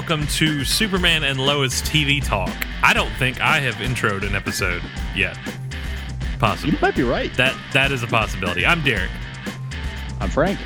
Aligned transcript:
everybody. 0.00 0.20
Welcome 0.20 0.26
to 0.36 0.64
Superman 0.64 1.24
and 1.24 1.38
Lois 1.38 1.82
TV 1.82 2.24
Talk. 2.24 2.54
I 2.82 2.92
don't 2.92 3.12
think 3.16 3.40
I 3.40 3.58
have 3.60 3.74
introed 3.76 4.26
an 4.26 4.34
episode 4.34 4.82
yet. 5.14 5.38
Possibly. 6.38 6.72
You 6.72 6.78
might 6.80 6.96
be 6.96 7.02
right. 7.02 7.32
That 7.34 7.56
that 7.72 7.92
is 7.92 8.02
a 8.02 8.06
possibility. 8.06 8.64
I'm 8.64 8.82
Derek. 8.82 9.10
I'm 10.20 10.30
Frank. 10.30 10.58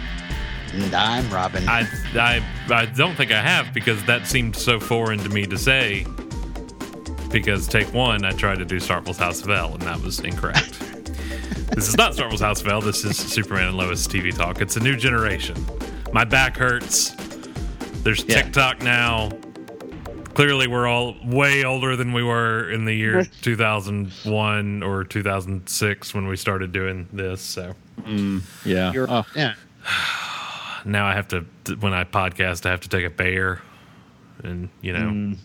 And 0.72 0.94
I'm 0.94 1.28
Robin. 1.30 1.68
I 1.68 1.88
I 2.14 2.42
I 2.68 2.86
don't 2.86 3.16
think 3.16 3.32
I 3.32 3.40
have 3.40 3.74
because 3.74 4.02
that 4.04 4.26
seemed 4.26 4.56
so 4.56 4.78
foreign 4.78 5.18
to 5.20 5.28
me 5.28 5.46
to 5.46 5.58
say. 5.58 6.06
Because 7.30 7.66
take 7.66 7.92
one, 7.92 8.24
I 8.24 8.30
tried 8.30 8.58
to 8.58 8.64
do 8.64 8.78
Startle's 8.78 9.18
House 9.18 9.42
of 9.42 9.50
El, 9.50 9.72
and 9.72 9.82
that 9.82 10.00
was 10.00 10.20
incorrect. 10.20 10.78
this 11.74 11.88
is 11.88 11.96
not 11.96 12.14
Startle's 12.14 12.40
House 12.40 12.60
of 12.60 12.68
El. 12.68 12.80
This 12.80 13.04
is 13.04 13.16
Superman 13.16 13.68
and 13.68 13.76
Lois 13.76 14.06
TV 14.06 14.34
Talk. 14.34 14.60
It's 14.60 14.76
a 14.76 14.80
new 14.80 14.96
generation. 14.96 15.56
My 16.12 16.24
back 16.24 16.56
hurts. 16.56 17.16
There's 18.04 18.24
Yeah. 18.24 18.42
TikTok 18.42 18.82
now. 18.82 19.30
Clearly, 20.34 20.66
we're 20.66 20.86
all 20.86 21.16
way 21.24 21.64
older 21.64 21.96
than 21.96 22.12
we 22.12 22.22
were 22.22 22.68
in 22.70 22.84
the 22.84 22.92
year 22.94 23.24
2001 23.42 24.82
or 24.82 25.04
2006 25.04 26.12
when 26.14 26.26
we 26.26 26.36
started 26.36 26.72
doing 26.72 27.08
this. 27.12 27.40
So 27.40 27.74
mm, 28.02 28.42
Yeah. 28.64 28.92
You're- 28.92 29.06
Oh, 29.10 29.24
yeah. 29.34 29.54
now 30.84 31.06
I 31.06 31.14
have 31.14 31.28
to, 31.28 31.44
when 31.80 31.94
I 31.94 32.04
podcast, 32.04 32.66
I 32.66 32.70
have 32.70 32.80
to 32.80 32.88
take 32.88 33.04
a 33.04 33.10
bear 33.10 33.62
and, 34.42 34.68
you 34.82 34.92
know, 34.92 35.10
mm. 35.10 35.36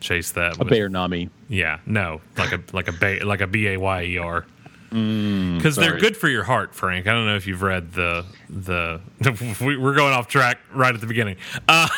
chase 0.00 0.32
that. 0.32 0.56
a 0.56 0.58
with- 0.58 0.68
Bayer 0.68 0.88
Nami. 0.88 1.30
Yeah, 1.48 1.78
no, 1.86 2.20
like 2.36 2.52
a 2.52 2.60
like 2.72 2.88
a 2.88 2.92
ba- 2.92 3.24
like 3.24 3.40
a 3.40 3.46
b 3.46 3.68
a 3.68 3.76
y 3.76 4.02
e 4.04 4.18
r. 4.18 4.44
Because 4.92 5.76
they're 5.76 5.98
good 5.98 6.18
for 6.18 6.28
your 6.28 6.44
heart, 6.44 6.74
Frank. 6.74 7.06
I 7.06 7.12
don't 7.12 7.24
know 7.24 7.36
if 7.36 7.46
you've 7.46 7.62
read 7.62 7.92
the 7.92 8.26
the. 8.50 9.00
we- 9.64 9.78
We're 9.78 9.94
going 9.94 10.12
off 10.12 10.28
track 10.28 10.58
right 10.74 10.94
at 10.94 11.00
the 11.00 11.06
beginning. 11.06 11.36
Uh, 11.66 11.88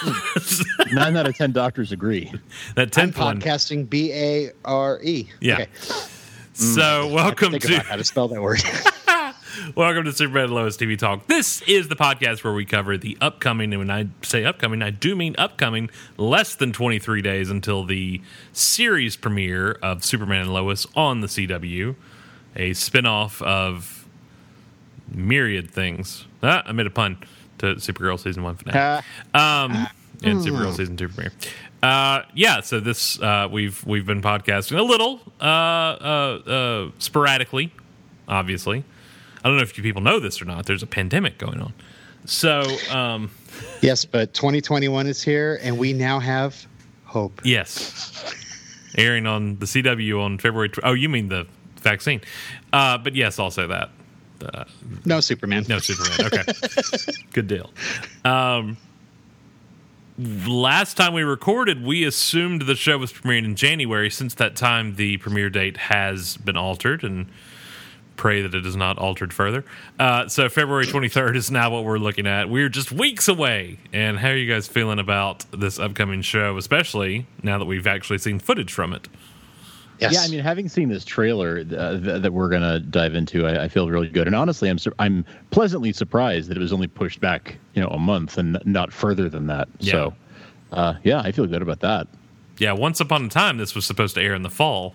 Nine 0.93 1.17
out 1.17 1.27
of 1.27 1.35
ten 1.37 1.51
doctors 1.51 1.91
agree. 1.91 2.33
that 2.77 2.97
I'm 2.97 3.11
podcasting 3.13 3.91
B 3.91 4.13
A 4.13 4.53
R 4.65 5.01
E. 5.03 5.29
Yeah. 5.41 5.55
Okay. 5.63 5.67
So 6.53 7.09
welcome 7.13 7.51
Think 7.51 7.65
to 7.65 7.75
about 7.75 7.87
how 7.87 7.97
to 7.97 8.05
spell 8.05 8.29
that 8.29 8.41
word. 8.41 8.63
welcome 9.75 10.05
to 10.05 10.13
Superman 10.13 10.45
and 10.45 10.55
Lois 10.55 10.77
TV 10.77 10.97
Talk. 10.97 11.27
This 11.27 11.63
is 11.63 11.89
the 11.89 11.97
podcast 11.97 12.45
where 12.45 12.53
we 12.53 12.65
cover 12.65 12.97
the 12.97 13.19
upcoming, 13.21 13.73
and 13.73 13.81
when 13.81 13.91
I 13.91 14.07
say 14.23 14.45
upcoming, 14.45 14.83
I 14.83 14.91
do 14.91 15.17
mean 15.17 15.35
upcoming. 15.37 15.91
Less 16.17 16.55
than 16.55 16.73
twenty 16.73 17.01
three 17.01 17.23
days 17.23 17.51
until 17.51 17.83
the 17.85 18.21
series 18.53 19.17
premiere 19.17 19.73
of 19.83 20.05
Superman 20.05 20.43
and 20.43 20.55
Lois 20.55 20.87
on 20.95 21.23
the 21.23 21.27
CW, 21.27 21.97
a 22.57 22.71
spinoff 22.71 23.43
of 23.43 24.07
myriad 25.13 25.71
things. 25.71 26.27
Ah, 26.43 26.63
I 26.65 26.73
made 26.73 26.87
a 26.87 26.91
pun 26.91 27.19
to 27.59 27.75
Supergirl 27.77 28.19
season 28.19 28.43
one 28.43 28.57
finale 28.57 29.03
um, 29.35 29.87
and 30.23 30.41
Supergirl 30.41 30.75
season 30.77 30.97
two 30.97 31.09
premiere. 31.09 31.33
Uh, 31.83 32.23
yeah, 32.35 32.61
so 32.61 32.81
this 32.81 33.21
uh, 33.21 33.49
we've 33.51 33.85
we've 33.87 34.07
been 34.07 34.23
podcasting 34.23 34.79
a 34.79 34.83
little 34.83 35.21
uh, 35.41 35.45
uh, 35.45 36.41
uh, 36.47 36.91
sporadically, 36.99 37.73
obviously. 38.27 38.85
I 39.45 39.49
don't 39.49 39.57
know 39.59 39.63
if 39.63 39.77
you 39.77 39.83
people 39.83 40.01
know 40.01 40.19
this 40.21 40.41
or 40.41 40.47
not. 40.47 40.65
There's 40.65 40.83
a 40.83 40.87
pandemic 40.87 41.37
going 41.37 41.61
on, 41.61 41.75
so 42.25 42.63
um, 42.91 43.31
yes, 43.83 44.07
but 44.07 44.33
2021 44.33 45.07
is 45.07 45.23
here, 45.23 45.59
and 45.63 45.77
we 45.77 45.93
now 45.93 46.19
have 46.19 46.67
hope. 47.05 47.43
yes, 47.45 48.35
airing 48.97 49.27
on 49.27 49.59
the 49.59 49.67
CW 49.67 50.21
on 50.23 50.39
February. 50.39 50.71
Tw- 50.71 50.81
oh, 50.85 50.95
you 50.95 51.11
mean 51.11 51.29
the 51.29 51.47
vaccine? 51.85 52.21
Uh, 52.73 52.99
but 52.99 53.15
yes, 53.15 53.39
also 53.39 53.69
that. 53.69 53.91
No 55.05 55.21
Superman. 55.21 55.65
No 55.69 55.79
Superman. 55.79 56.27
Okay. 56.33 56.53
Good 57.33 57.47
deal. 57.47 57.71
Um, 58.25 58.77
last 60.19 60.97
time 60.97 61.15
we 61.15 61.23
recorded, 61.23 61.85
we 61.85 62.05
assumed 62.05 62.63
the 62.63 62.75
show 62.75 62.99
was 62.99 63.13
premiering 63.13 63.45
in 63.45 63.57
January. 63.57 64.11
Since 64.11 64.35
that 64.35 64.57
time, 64.57 64.97
the 64.97 65.17
premiere 65.19 65.51
date 65.51 65.77
has 65.77 66.37
been 66.37 66.57
altered, 66.57 67.05
and 67.05 67.27
pray 68.17 68.43
that 68.43 68.55
it 68.55 68.67
is 68.67 68.77
not 68.77 68.99
altered 68.99 69.33
further. 69.33 69.65
Uh, 69.99 70.29
so 70.29 70.49
February 70.49 70.87
23rd 70.87 71.37
is 71.37 71.51
now 71.51 71.71
what 71.71 71.85
we're 71.85 71.99
looking 71.99 72.27
at. 72.27 72.49
We're 72.49 72.69
just 72.69 72.93
weeks 72.93 73.29
away. 73.29 73.79
And 73.93 74.19
how 74.19 74.29
are 74.29 74.37
you 74.37 74.51
guys 74.51 74.69
feeling 74.69 74.99
about 74.99 75.45
this 75.51 75.79
upcoming 75.79 76.23
show, 76.23 76.57
especially 76.57 77.27
now 77.43 77.59
that 77.59 77.65
we've 77.65 77.87
actually 77.87 78.19
seen 78.19 78.39
footage 78.39 78.73
from 78.73 78.93
it? 78.93 79.09
Yes. 80.01 80.13
Yeah, 80.15 80.23
I 80.23 80.29
mean, 80.29 80.41
having 80.41 80.69
seen 80.69 80.89
this 80.89 81.05
trailer 81.05 81.61
uh, 81.61 81.99
th- 82.01 82.23
that 82.23 82.33
we're 82.33 82.49
gonna 82.49 82.81
dive 82.81 83.15
into, 83.15 83.47
I, 83.47 83.65
I 83.65 83.69
feel 83.69 83.89
really 83.89 84.09
good. 84.09 84.27
And 84.27 84.35
honestly, 84.35 84.69
I'm 84.69 84.79
sur- 84.79 84.95
I'm 84.99 85.25
pleasantly 85.51 85.93
surprised 85.93 86.49
that 86.51 86.57
it 86.57 86.61
was 86.61 86.73
only 86.73 86.89
pushed 86.89 87.21
back, 87.21 87.57
you 87.75 87.83
know, 87.83 87.89
a 87.89 87.99
month 87.99 88.37
and 88.37 88.59
not 88.65 88.93
further 88.93 89.29
than 89.29 89.47
that. 89.47 89.69
Yeah. 89.79 89.93
So, 89.93 90.15
uh, 90.73 90.95
yeah, 91.05 91.21
I 91.21 91.31
feel 91.33 91.47
good 91.47 91.63
about 91.63 91.81
that. 91.81 92.09
Yeah, 92.59 92.73
once 92.73 93.01
upon 93.01 93.25
a 93.25 93.29
time, 93.29 93.57
this 93.57 93.75
was 93.75 93.87
supposed 93.87 94.15
to 94.17 94.21
air 94.23 94.35
in 94.35 94.43
the 94.43 94.51
fall, 94.51 94.95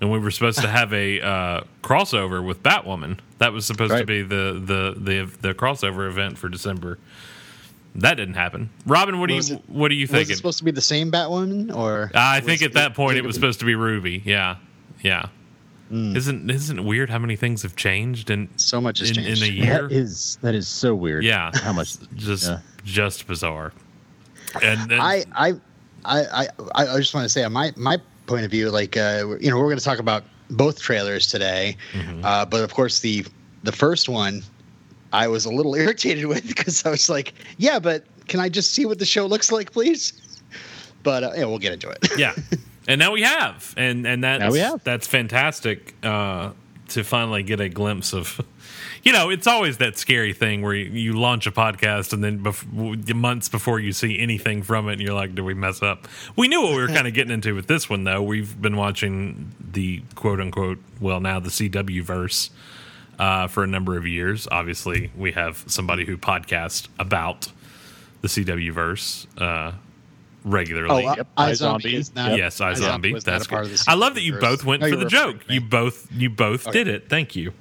and 0.00 0.10
we 0.10 0.18
were 0.18 0.30
supposed 0.30 0.60
to 0.60 0.68
have 0.78 0.92
a 0.92 1.20
uh, 1.20 1.60
crossover 1.82 2.44
with 2.44 2.62
Batwoman. 2.62 3.18
That 3.38 3.52
was 3.54 3.64
supposed 3.64 3.92
to 4.00 4.04
be 4.06 4.22
the, 4.22 4.60
the 4.62 4.94
the 4.98 5.48
the 5.48 5.54
crossover 5.54 6.06
event 6.08 6.36
for 6.36 6.48
December. 6.50 6.98
That 7.96 8.14
didn't 8.14 8.34
happen. 8.34 8.70
Robin, 8.86 9.18
what 9.18 9.28
do 9.28 9.34
Was 9.36 9.50
you 9.50 9.56
it- 9.56 9.62
what 9.68 9.90
are 9.90 9.94
you 9.94 10.06
was 10.10 10.30
it 10.30 10.36
supposed 10.36 10.58
to 10.58 10.64
be 10.64 10.70
the 10.70 10.80
same 10.80 11.10
Batwoman, 11.10 11.74
or 11.74 12.10
I 12.14 12.40
think 12.40 12.62
at 12.62 12.74
that 12.74 12.94
point 12.94 13.16
it 13.18 13.22
was 13.22 13.28
was 13.30 13.34
supposed 13.36 13.58
to 13.60 13.66
be 13.66 13.74
Ruby. 13.74 14.22
Yeah, 14.24 14.56
yeah. 15.02 15.26
Isn't 15.92 16.48
isn't 16.48 16.78
it 16.78 16.82
weird 16.84 17.10
how 17.10 17.18
many 17.18 17.34
things 17.34 17.62
have 17.62 17.74
changed 17.74 18.30
in 18.30 18.48
so 18.56 18.80
much 18.80 19.00
has 19.00 19.10
in, 19.10 19.18
in 19.24 19.42
a 19.42 19.46
year? 19.46 19.88
That 19.88 19.92
is 19.92 20.38
that 20.40 20.54
is 20.54 20.68
so 20.68 20.94
weird. 20.94 21.24
Yeah. 21.24 21.50
how 21.52 21.72
much? 21.72 21.94
just 22.14 22.44
yeah. 22.48 22.60
just 22.84 23.26
bizarre. 23.26 23.72
And, 24.62 24.92
and 24.92 25.00
I, 25.02 25.24
I, 25.34 25.54
I, 26.04 26.48
I, 26.76 26.86
I 26.94 26.98
just 26.98 27.12
want 27.12 27.24
to 27.24 27.28
say, 27.28 27.42
on 27.42 27.52
my 27.52 27.72
my 27.76 27.98
point 28.26 28.44
of 28.44 28.52
view, 28.52 28.70
like 28.70 28.96
uh, 28.96 29.36
you 29.40 29.50
know, 29.50 29.56
we're 29.58 29.64
going 29.66 29.78
to 29.78 29.84
talk 29.84 29.98
about 29.98 30.22
both 30.50 30.80
trailers 30.80 31.26
today, 31.26 31.76
Mm-hmm. 31.92 32.24
uh, 32.24 32.44
but 32.44 32.62
of 32.62 32.72
course 32.72 33.00
the 33.00 33.26
the 33.64 33.72
first 33.72 34.08
one, 34.08 34.42
I 35.12 35.28
was 35.28 35.44
a 35.44 35.50
little 35.50 35.74
irritated 35.84 36.26
with 36.26 36.46
because 36.46 36.84
I 36.86 36.90
was 36.90 37.08
like, 37.08 37.34
yeah, 37.58 37.78
but 37.78 38.04
can 38.28 38.40
I 38.40 38.48
just 38.48 38.72
see 38.72 38.86
what 38.86 38.98
the 38.98 39.06
show 39.06 39.26
looks 39.26 39.50
like, 39.52 39.72
please? 39.72 40.12
But 41.02 41.24
uh, 41.24 41.32
yeah, 41.36 41.44
we'll 41.46 41.58
get 41.58 41.72
into 41.72 41.88
it. 41.88 41.98
yeah 42.18 42.34
and 42.88 42.98
now 42.98 43.12
we 43.12 43.22
have 43.22 43.72
and 43.76 44.06
and 44.06 44.24
that's 44.24 44.40
Now 44.40 44.50
we 44.50 44.58
have. 44.58 44.82
that's 44.84 45.06
fantastic 45.06 45.94
uh 46.02 46.50
to 46.88 47.04
finally 47.04 47.42
get 47.44 47.60
a 47.60 47.68
glimpse 47.68 48.12
of 48.12 48.40
you 49.04 49.12
know 49.12 49.30
it's 49.30 49.46
always 49.46 49.78
that 49.78 49.96
scary 49.96 50.32
thing 50.32 50.60
where 50.62 50.74
you, 50.74 50.90
you 50.90 51.12
launch 51.12 51.46
a 51.46 51.52
podcast 51.52 52.12
and 52.12 52.24
then 52.24 52.42
bef- 52.42 53.14
months 53.14 53.48
before 53.48 53.78
you 53.78 53.92
see 53.92 54.18
anything 54.18 54.62
from 54.62 54.88
it 54.88 54.94
and 54.94 55.02
you're 55.02 55.14
like 55.14 55.34
do 55.34 55.44
we 55.44 55.54
mess 55.54 55.82
up 55.82 56.08
we 56.36 56.48
knew 56.48 56.62
what 56.62 56.74
we 56.74 56.80
were 56.80 56.88
kind 56.88 57.06
of 57.06 57.14
getting 57.14 57.32
into 57.32 57.54
with 57.54 57.66
this 57.68 57.88
one 57.88 58.04
though 58.04 58.22
we've 58.22 58.60
been 58.60 58.76
watching 58.76 59.52
the 59.72 60.02
quote 60.16 60.40
unquote 60.40 60.78
well 61.00 61.20
now 61.20 61.38
the 61.38 61.50
cw 61.50 62.02
verse 62.02 62.50
uh, 63.20 63.46
for 63.46 63.62
a 63.62 63.66
number 63.66 63.96
of 63.96 64.06
years 64.06 64.48
obviously 64.50 65.10
we 65.16 65.32
have 65.32 65.62
somebody 65.66 66.04
who 66.04 66.16
podcasts 66.16 66.88
about 66.98 67.52
the 68.22 68.28
cw 68.28 68.72
verse 68.72 69.26
uh 69.38 69.72
regularly 70.44 71.04
Oh, 71.06 71.14
Yep, 71.16 71.26
I, 71.36 71.50
I 71.50 71.52
Zombie 71.52 71.82
Zombie. 71.82 71.96
is 71.96 72.14
not. 72.14 72.36
Yes, 72.38 72.60
I 72.62 72.70
I 72.70 72.74
zombie. 72.74 73.12
was 73.12 73.24
That's 73.24 73.44
a 73.44 73.48
part 73.48 73.64
good. 73.64 73.72
of 73.74 73.78
the 73.78 73.84
I 73.90 73.94
love 73.94 74.14
that 74.14 74.22
you 74.22 74.38
both 74.38 74.64
went 74.64 74.80
No, 74.80 74.88
for 74.88 74.96
the 74.96 75.04
joke. 75.04 75.36
You 75.50 75.60
both 75.60 76.08
you 76.10 76.30
both 76.30 76.66
Okay. 76.66 76.82
did 76.82 76.88
it. 76.88 77.08
Thank 77.10 77.36
you. 77.36 77.52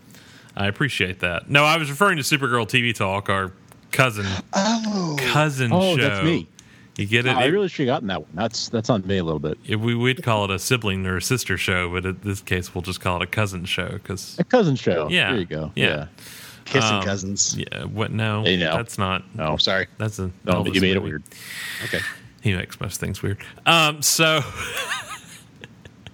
I 0.55 0.67
appreciate 0.67 1.19
that. 1.19 1.49
No, 1.49 1.65
I 1.65 1.75
was 1.77 1.89
referring 1.89 2.15
to 2.17 2.23
Supergirl 2.23 2.65
TV 2.67 2.95
Talk, 2.95 3.29
our 3.29 3.51
cousin 3.91 4.25
Oh, 4.53 5.17
cousin 5.19 5.71
Oh, 5.73 5.97
show. 5.97 6.01
that's 6.09 6.23
me. 6.23 6.47
You 6.99 7.05
get 7.07 7.25
it? 7.25 7.29
I 7.35 7.45
It- 7.45 7.49
really 7.51 7.67
should 7.69 7.87
have 7.87 7.95
gotten 7.95 8.07
that 8.09 8.21
one. 8.21 8.29
That's 8.33 8.67
that's 8.69 8.89
on 8.89 9.05
me 9.07 9.17
a 9.17 9.23
little 9.23 9.39
bit. 9.39 9.57
it- 9.65 9.77
we 9.77 9.95
would 9.95 10.21
call 10.21 10.43
it 10.45 10.51
a 10.51 10.59
sibling 10.59 11.05
or 11.05 11.17
a 11.17 11.21
sister 11.21 11.57
show, 11.57 11.89
but 11.89 12.05
in 12.05 12.19
this 12.23 12.41
case, 12.41 12.75
we'll 12.75 12.81
just 12.81 12.99
call 12.99 13.17
it 13.17 13.23
a 13.23 13.27
cousin 13.27 13.65
show 13.65 13.87
because 13.93 14.35
A 14.39 14.43
cousin 14.43 14.75
show. 14.75 15.07
Yeah, 15.09 15.31
There 15.31 15.39
you 15.39 15.45
go. 15.45 15.71
yeah. 15.75 16.07
kissing 16.65 16.97
um, 16.97 17.03
cousins. 17.03 17.57
yeah, 17.57 17.85
what? 17.85 18.11
No, 18.11 18.43
Hey, 18.43 18.57
no. 18.57 18.75
that's 18.75 18.97
not. 18.97 19.23
No. 19.35 19.51
Oh, 19.53 19.57
sorry. 19.57 19.87
That's 19.97 20.19
a. 20.19 20.29
No, 20.45 20.65
you 20.65 20.81
made 20.81 20.95
it 20.97 21.01
weird. 21.01 21.23
Okay, 21.85 21.99
He 22.41 22.53
makes 22.53 22.79
most 22.81 22.99
things 22.99 23.23
weird. 23.23 23.37
Um, 23.65 24.01
so. 24.01 24.41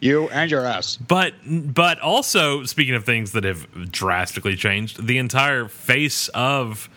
you 0.01 0.29
and 0.29 0.51
your 0.51 0.65
ass. 0.65 0.97
But 0.97 1.33
but 1.45 1.99
also 1.99 2.63
speaking 2.63 2.95
of 2.95 3.03
things 3.05 3.31
that 3.31 3.43
have 3.43 3.91
drastically 3.91 4.55
changed, 4.55 5.07
the 5.07 5.17
entire 5.17 5.67
face 5.67 6.27
of 6.29 6.89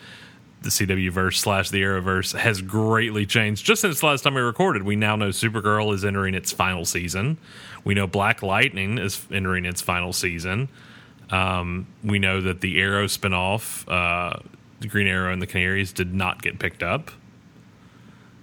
the 0.61 0.69
CW 0.69 1.09
verse 1.11 1.39
slash 1.39 1.69
the 1.69 1.81
Arrowverse 1.81 2.37
has 2.37 2.61
greatly 2.61 3.25
changed. 3.25 3.65
Just 3.65 3.81
since 3.81 4.01
the 4.01 4.05
last 4.07 4.23
time 4.23 4.33
we 4.33 4.41
recorded, 4.41 4.83
we 4.83 4.95
now 4.95 5.15
know 5.15 5.29
Supergirl 5.29 5.93
is 5.93 6.03
entering 6.03 6.35
its 6.35 6.51
final 6.51 6.85
season. 6.85 7.37
We 7.83 7.93
know 7.93 8.07
Black 8.07 8.43
Lightning 8.43 8.97
is 8.97 9.25
entering 9.31 9.65
its 9.65 9.81
final 9.81 10.11
season. 10.11 10.67
Um, 11.29 11.87
we 12.03 12.19
know 12.19 12.41
that 12.41 12.61
the 12.61 12.81
Arrow 12.81 13.05
spinoff, 13.05 13.87
uh, 13.87 14.39
the 14.79 14.87
Green 14.87 15.07
Arrow 15.07 15.31
and 15.31 15.41
the 15.41 15.47
Canaries, 15.47 15.93
did 15.93 16.13
not 16.13 16.41
get 16.41 16.59
picked 16.59 16.83
up. 16.83 17.11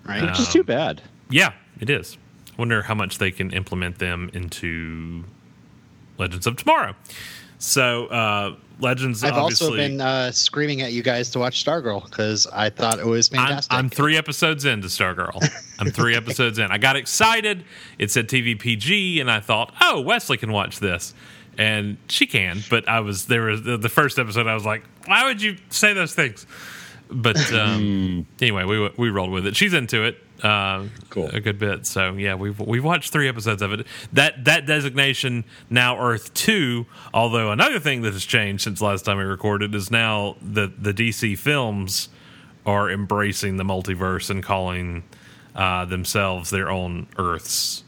Right. 0.05 0.23
Uh, 0.23 0.29
Which 0.29 0.41
is 0.41 0.49
too 0.53 0.65
bad. 0.65 1.03
Yeah, 1.29 1.53
it 1.81 1.91
is. 1.91 2.17
Wonder 2.57 2.83
how 2.83 2.95
much 2.95 3.19
they 3.19 3.31
can 3.31 3.51
implement 3.53 3.99
them 3.99 4.31
into 4.33 5.25
Legends 6.19 6.47
of 6.47 6.57
Tomorrow. 6.57 6.95
So 7.59 8.07
uh, 8.07 8.57
Legends. 8.81 9.23
Of 9.23 9.31
I've 9.31 9.39
obviously, 9.39 9.67
also 9.67 9.77
been 9.77 10.01
uh, 10.01 10.31
screaming 10.33 10.83
at 10.83 10.93
you 10.93 11.03
guys 11.03 11.31
to 11.31 11.39
watch 11.39 11.65
Stargirl 11.65 12.05
because 12.05 12.47
I 12.49 12.71
thought 12.71 12.99
it 12.99 13.07
was 13.07 13.31
I'm, 13.33 13.39
fantastic. 13.39 13.73
I'm 13.73 13.89
three 13.89 14.17
episodes 14.17 14.65
into 14.65 14.89
Stargirl. 14.89 15.43
I'm 15.79 15.91
three 15.91 16.15
episodes 16.15 16.59
in. 16.59 16.71
I 16.71 16.79
got 16.79 16.97
excited. 16.97 17.65
It 17.99 18.11
said 18.11 18.29
TV 18.29 18.59
PG, 18.59 19.21
and 19.21 19.31
I 19.31 19.41
thought, 19.41 19.73
oh, 19.81 20.01
Wesley 20.01 20.37
can 20.37 20.53
watch 20.53 20.81
this, 20.81 21.15
and 21.57 21.97
she 22.09 22.27
can. 22.27 22.63
But 22.69 22.89
I 22.89 23.01
was 23.01 23.27
there 23.27 23.43
was 23.43 23.63
the 23.63 23.89
first 23.89 24.19
episode. 24.19 24.47
I 24.47 24.55
was 24.55 24.67
like, 24.67 24.85
why 25.07 25.25
would 25.25 25.41
you 25.41 25.57
say 25.71 25.93
those 25.95 26.15
things? 26.15 26.47
But 27.09 27.53
um, 27.53 28.27
anyway, 28.41 28.65
we 28.65 28.91
we 28.99 29.11
rolled 29.11 29.31
with 29.31 29.47
it. 29.47 29.57
She's 29.57 29.73
into 29.73 30.05
it. 30.05 30.23
Uh, 30.43 30.85
Cool. 31.11 31.29
a 31.29 31.41
good 31.41 31.59
bit. 31.59 31.87
So 31.87 32.13
yeah, 32.13 32.35
we've 32.35 32.59
we've 32.61 32.85
watched 32.85 33.13
three 33.13 33.29
episodes 33.29 33.63
of 33.63 33.73
it. 33.73 33.87
That 34.13 34.45
that 34.45 34.67
designation 34.67 35.45
now 35.71 35.99
Earth 35.99 36.35
two. 36.35 36.87
Although 37.15 37.53
another 37.53 37.79
thing 37.81 38.03
that 38.03 38.13
has 38.13 38.25
changed 38.25 38.65
since 38.65 38.81
last 38.83 39.05
time 39.05 39.17
we 39.19 39.25
recorded 39.25 39.75
is 39.75 39.91
now 39.91 40.37
the 40.43 40.71
the 40.79 40.93
DC 40.93 41.39
films 41.39 42.09
are 42.67 42.91
embracing 42.91 43.57
the 43.57 43.65
multiverse 43.65 44.29
and 44.29 44.43
calling 44.43 45.05
uh, 45.55 45.85
themselves 45.87 46.51
their 46.51 46.69
own 46.71 47.07
Earths. 47.19 47.85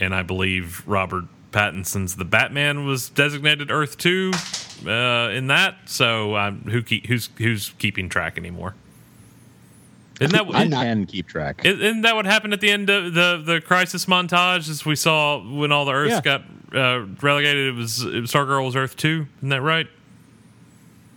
And 0.00 0.14
I 0.14 0.22
believe 0.22 0.82
Robert 0.86 1.24
Pattinson's 1.52 2.16
The 2.16 2.24
Batman 2.24 2.86
was 2.86 3.08
designated 3.10 3.70
Earth 3.70 3.98
two 3.98 4.32
uh, 4.86 5.28
in 5.30 5.48
that. 5.48 5.76
So 5.86 6.34
um, 6.36 6.62
who 6.62 6.82
keep, 6.82 7.06
who's 7.06 7.28
who's 7.36 7.70
keeping 7.78 8.08
track 8.08 8.38
anymore? 8.38 8.74
Isn't 10.20 10.32
that 10.32 10.54
I 10.54 10.66
can 10.68 11.06
keep 11.06 11.26
track. 11.26 11.64
isn't 11.64 12.02
that 12.02 12.14
what 12.14 12.24
happened 12.26 12.52
at 12.52 12.60
the 12.60 12.70
end 12.70 12.88
of 12.90 13.14
the 13.14 13.42
the 13.44 13.60
crisis 13.60 14.06
montage? 14.06 14.68
As 14.68 14.84
we 14.86 14.94
saw 14.96 15.40
when 15.42 15.72
all 15.72 15.84
the 15.84 15.92
Earths 15.92 16.12
Yeah. 16.12 16.20
got 16.20 16.42
uh, 16.74 17.06
relegated, 17.20 17.68
it 17.68 17.76
was 17.76 18.02
it 18.04 18.20
was 18.20 18.30
Stargirl 18.32 18.64
was 18.64 18.76
Earth 18.76 18.96
two. 18.96 19.26
Isn't 19.38 19.48
that 19.50 19.62
right? 19.62 19.88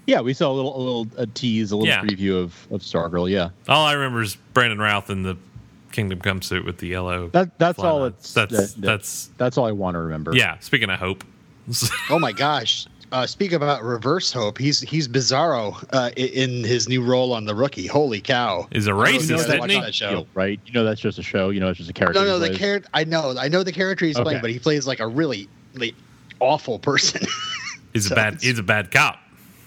yeah, 0.06 0.22
we 0.22 0.34
saw 0.34 0.50
a 0.50 0.54
little 0.54 0.76
a 0.76 0.82
little 0.82 1.08
a 1.18 1.28
tease, 1.28 1.72
a 1.72 1.78
little 1.78 1.94
Yeah. 1.94 2.02
preview 2.02 2.42
of 2.42 2.56
of 2.72 2.82
Stargirl. 2.82 3.30
Yeah, 3.30 3.50
All 3.68 3.86
I 3.86 3.94
remember 3.94 4.22
is 4.22 4.36
Brandon 4.54 4.80
Routh 4.80 5.10
in 5.10 5.24
the 5.24 5.38
Kingdom 5.92 6.20
Come 6.20 6.42
suit 6.42 6.66
with 6.66 6.78
the 6.78 6.88
yellow. 6.88 7.28
that 7.30 7.58
that's 7.60 7.80
all. 7.80 8.06
It's 8.06 8.34
that's 8.34 8.52
that- 8.52 8.76
that- 8.76 8.82
that's 8.82 9.30
that's 9.38 9.58
all 9.58 9.66
I 9.66 9.72
want 9.74 9.96
to 9.96 10.00
remember. 10.00 10.34
yeah. 10.36 10.58
Speaking 10.60 10.90
of 10.90 11.00
hope, 11.00 11.24
oh 12.10 12.20
my 12.20 12.32
gosh! 12.32 12.88
Uh, 13.12 13.26
speak 13.26 13.54
about 13.54 13.84
reverse 13.84 14.34
hope. 14.34 14.58
He's 14.58 14.82
he's 14.82 15.08
Bizarro 15.08 15.82
uh, 15.94 16.12
in 16.18 16.64
his 16.64 16.90
new 16.90 17.02
role 17.02 17.34
on 17.34 17.46
the 17.46 17.56
Rookie. 17.56 17.88
Holy 17.88 18.20
cow! 18.20 18.68
is 18.72 18.86
a 18.88 18.90
don't 18.90 19.00
know 19.00 19.06
racist, 19.06 19.30
you 19.30 19.36
guys 19.38 19.46
isn't 19.46 19.70
he? 19.70 19.80
that 19.80 19.96
show. 19.96 20.10
You 20.10 20.16
know, 20.18 20.28
right? 20.34 20.60
You 20.66 20.74
know 20.74 20.84
that's 20.84 21.00
just 21.00 21.18
a 21.18 21.24
show. 21.24 21.50
You 21.50 21.62
know 21.62 21.70
it's 21.70 21.78
just 21.78 21.90
a 21.90 21.94
character. 21.94 22.20
No, 22.20 22.26
no, 22.26 22.40
the 22.40 22.54
character. 22.54 22.90
I 22.94 23.06
know, 23.06 23.36
I 23.40 23.48
know 23.48 23.64
the 23.64 23.72
character 23.72 24.06
he's 24.06 24.20
playing, 24.20 24.42
but 24.42 24.50
he 24.50 24.60
plays 24.60 24.86
like 24.86 25.00
a 25.00 25.08
really 25.08 25.48
like, 25.76 25.96
awful 26.40 26.80
person. 26.80 27.26
He's 27.94 28.12
a 28.12 28.16
bad. 28.16 28.42
He's 28.42 28.60
a 28.60 28.64
bad 28.64 28.92
cop. 28.92 29.18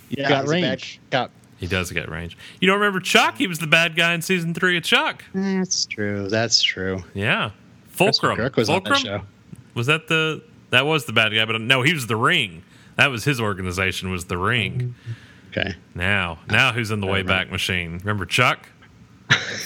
He's 0.08 0.28
got 0.28 0.42
he's 0.42 0.50
a 0.50 0.54
bad 0.54 0.70
range. 0.70 1.00
cop. 1.10 1.30
He 1.56 1.66
does 1.66 1.90
get 1.90 2.08
range. 2.08 2.38
You 2.60 2.68
don't 2.68 2.78
remember 2.78 3.00
Chuck? 3.00 3.36
He 3.36 3.46
was 3.46 3.58
the 3.58 3.66
bad 3.66 3.96
guy 3.96 4.14
in 4.14 4.22
season 4.22 4.54
three 4.54 4.76
of 4.76 4.84
Chuck. 4.84 5.24
That's 5.34 5.84
true. 5.86 6.28
That's 6.28 6.62
true. 6.62 7.02
Yeah, 7.12 7.50
Fulcrum. 7.88 8.36
Kirk 8.36 8.56
was 8.56 8.68
on 8.68 8.84
that 8.84 8.98
show. 8.98 9.22
was 9.74 9.86
that 9.88 10.06
the 10.06 10.42
that 10.70 10.86
was 10.86 11.06
the 11.06 11.12
bad 11.12 11.32
guy? 11.34 11.44
But 11.44 11.60
no, 11.60 11.82
he 11.82 11.92
was 11.92 12.06
the 12.06 12.16
Ring. 12.16 12.62
That 12.96 13.08
was 13.10 13.24
his 13.24 13.40
organization. 13.40 14.10
Was 14.10 14.26
the 14.26 14.38
Ring. 14.38 14.94
Okay, 15.50 15.74
Now, 15.94 16.38
now 16.48 16.72
who's 16.72 16.90
in 16.92 17.00
the 17.00 17.06
Wayback 17.08 17.50
Machine? 17.50 17.98
Remember 17.98 18.24
Chuck 18.24 18.68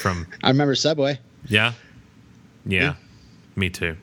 from 0.01 0.27
I 0.43 0.49
remember 0.49 0.75
Subway. 0.75 1.19
Yeah, 1.47 1.73
yeah, 2.65 2.81
Yeah. 2.83 2.95
me 3.57 3.69
too, 3.71 3.97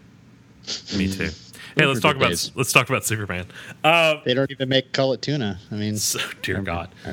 me 0.95 1.11
too. 1.11 1.29
Hey, 1.75 1.85
let's 1.85 1.99
talk 2.01 2.15
about 2.17 2.29
days. 2.29 2.51
let's 2.55 2.71
talk 2.73 2.87
about 2.89 3.03
Superman. 3.05 3.45
Uh, 3.83 4.17
They 4.25 4.33
don't 4.35 4.51
even 4.51 4.69
make 4.69 4.91
call 4.93 5.13
it 5.13 5.21
tuna. 5.21 5.59
I 5.71 5.75
mean, 5.75 5.95
so, 5.97 6.19
dear 6.41 6.61
God. 6.61 6.89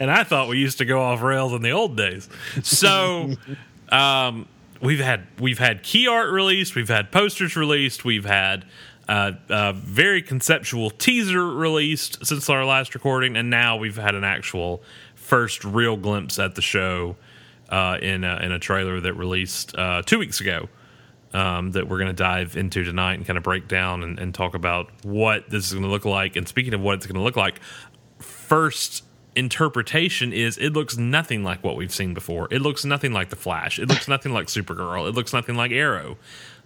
And 0.00 0.10
I 0.12 0.22
thought 0.22 0.48
we 0.48 0.58
used 0.58 0.78
to 0.78 0.84
go 0.84 1.00
off 1.02 1.22
rails 1.22 1.52
in 1.52 1.62
the 1.62 1.70
old 1.72 1.96
days. 1.96 2.28
So, 2.62 3.32
um, 3.88 4.46
we've 4.80 5.00
had 5.00 5.26
we've 5.40 5.58
had 5.58 5.82
key 5.82 6.06
art 6.06 6.30
released, 6.30 6.76
we've 6.76 6.88
had 6.88 7.10
posters 7.10 7.56
released, 7.56 8.04
we've 8.04 8.24
had 8.26 8.64
uh, 9.08 9.32
a 9.48 9.72
very 9.72 10.20
conceptual 10.20 10.90
teaser 10.90 11.46
released 11.46 12.24
since 12.26 12.48
our 12.50 12.64
last 12.64 12.94
recording, 12.94 13.36
and 13.36 13.48
now 13.48 13.76
we've 13.76 13.96
had 13.96 14.14
an 14.14 14.24
actual 14.24 14.82
first 15.14 15.64
real 15.64 15.96
glimpse 15.96 16.38
at 16.38 16.54
the 16.54 16.62
show 16.62 17.16
uh, 17.70 17.98
in 18.00 18.24
a, 18.24 18.36
in 18.36 18.52
a 18.52 18.58
trailer 18.58 19.00
that 19.00 19.14
released 19.14 19.74
uh, 19.76 20.02
two 20.02 20.18
weeks 20.18 20.40
ago. 20.40 20.68
Um, 21.30 21.72
that 21.72 21.86
we're 21.86 21.98
going 21.98 22.08
to 22.08 22.14
dive 22.14 22.56
into 22.56 22.84
tonight 22.84 23.16
and 23.16 23.26
kind 23.26 23.36
of 23.36 23.42
break 23.42 23.68
down 23.68 24.02
and, 24.02 24.18
and 24.18 24.34
talk 24.34 24.54
about 24.54 24.88
what 25.04 25.50
this 25.50 25.66
is 25.66 25.72
going 25.74 25.84
to 25.84 25.90
look 25.90 26.06
like. 26.06 26.36
And 26.36 26.48
speaking 26.48 26.72
of 26.72 26.80
what 26.80 26.94
it's 26.94 27.06
going 27.06 27.16
to 27.16 27.22
look 27.22 27.36
like, 27.36 27.60
first 28.18 29.04
interpretation 29.36 30.32
is 30.32 30.56
it 30.56 30.72
looks 30.72 30.96
nothing 30.96 31.44
like 31.44 31.62
what 31.62 31.76
we've 31.76 31.92
seen 31.92 32.14
before. 32.14 32.48
It 32.50 32.62
looks 32.62 32.84
nothing 32.86 33.12
like 33.12 33.28
the 33.28 33.36
Flash. 33.36 33.78
It 33.78 33.88
looks 33.88 34.08
nothing 34.08 34.32
like 34.32 34.46
Supergirl. 34.46 35.06
It 35.06 35.14
looks 35.14 35.34
nothing 35.34 35.54
like 35.54 35.70
Arrow. 35.70 36.16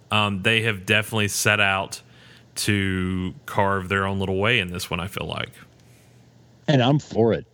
Um, 0.09 0.43
they 0.43 0.61
have 0.61 0.85
definitely 0.85 1.27
set 1.27 1.59
out 1.59 2.01
to 2.55 3.33
carve 3.45 3.89
their 3.89 4.05
own 4.05 4.19
little 4.19 4.39
way 4.39 4.59
in 4.59 4.71
this 4.71 4.89
one. 4.89 4.99
I 4.99 5.07
feel 5.07 5.27
like. 5.27 5.51
and 6.67 6.81
I'm 6.81 6.99
for 6.99 7.33
it. 7.33 7.45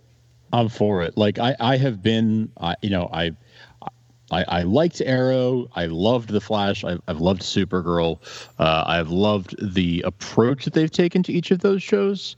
I'm 0.52 0.70
for 0.70 1.04
it. 1.04 1.18
Like 1.18 1.40
I, 1.40 1.56
I 1.60 1.78
have 1.78 2.02
been, 2.02 2.52
I, 2.60 2.76
you 2.82 2.90
know, 2.90 3.10
I, 3.14 3.32
I, 4.32 4.44
I 4.48 4.62
liked 4.64 5.02
Arrow. 5.02 5.68
I 5.76 5.86
loved 5.88 6.30
the 6.30 6.42
Flash. 6.42 6.84
I've, 6.84 7.02
I've 7.08 7.20
loved 7.20 7.42
Supergirl. 7.42 8.20
Uh, 8.60 8.84
I've 8.88 9.10
loved 9.10 9.56
the 9.74 10.02
approach 10.06 10.66
that 10.66 10.74
they've 10.74 10.92
taken 10.92 11.24
to 11.24 11.34
each 11.34 11.52
of 11.52 11.60
those 11.60 11.84
shows. 11.84 12.36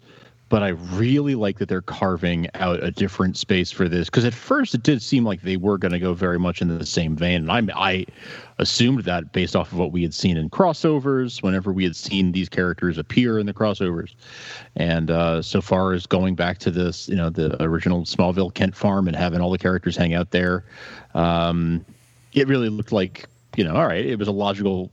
But 0.51 0.63
I 0.63 0.67
really 0.67 1.35
like 1.35 1.59
that 1.59 1.69
they're 1.69 1.81
carving 1.81 2.49
out 2.55 2.83
a 2.83 2.91
different 2.91 3.37
space 3.37 3.71
for 3.71 3.87
this 3.87 4.09
because 4.09 4.25
at 4.25 4.33
first 4.33 4.75
it 4.75 4.83
did 4.83 5.01
seem 5.01 5.23
like 5.23 5.43
they 5.43 5.55
were 5.55 5.77
going 5.77 5.93
to 5.93 5.99
go 5.99 6.13
very 6.13 6.37
much 6.37 6.61
into 6.61 6.77
the 6.77 6.85
same 6.85 7.15
vein, 7.15 7.49
and 7.49 7.71
I, 7.71 7.73
I 7.73 8.05
assumed 8.59 9.05
that 9.05 9.31
based 9.31 9.55
off 9.55 9.71
of 9.71 9.77
what 9.77 9.93
we 9.93 10.01
had 10.01 10.13
seen 10.13 10.35
in 10.35 10.49
crossovers, 10.49 11.41
whenever 11.41 11.71
we 11.71 11.85
had 11.85 11.95
seen 11.95 12.33
these 12.33 12.49
characters 12.49 12.97
appear 12.97 13.39
in 13.39 13.45
the 13.45 13.53
crossovers, 13.53 14.13
and 14.75 15.09
uh, 15.09 15.41
so 15.41 15.61
far 15.61 15.93
as 15.93 16.05
going 16.05 16.35
back 16.35 16.57
to 16.57 16.69
this, 16.69 17.07
you 17.07 17.15
know, 17.15 17.29
the 17.29 17.55
original 17.63 18.01
Smallville 18.01 18.53
Kent 18.53 18.75
farm 18.75 19.07
and 19.07 19.15
having 19.15 19.39
all 19.39 19.51
the 19.51 19.57
characters 19.57 19.95
hang 19.95 20.13
out 20.13 20.31
there, 20.31 20.65
um, 21.13 21.85
it 22.33 22.49
really 22.49 22.67
looked 22.67 22.91
like 22.91 23.29
you 23.55 23.63
know, 23.63 23.75
all 23.77 23.87
right, 23.87 24.05
it 24.05 24.19
was 24.19 24.27
a 24.27 24.33
logical 24.33 24.91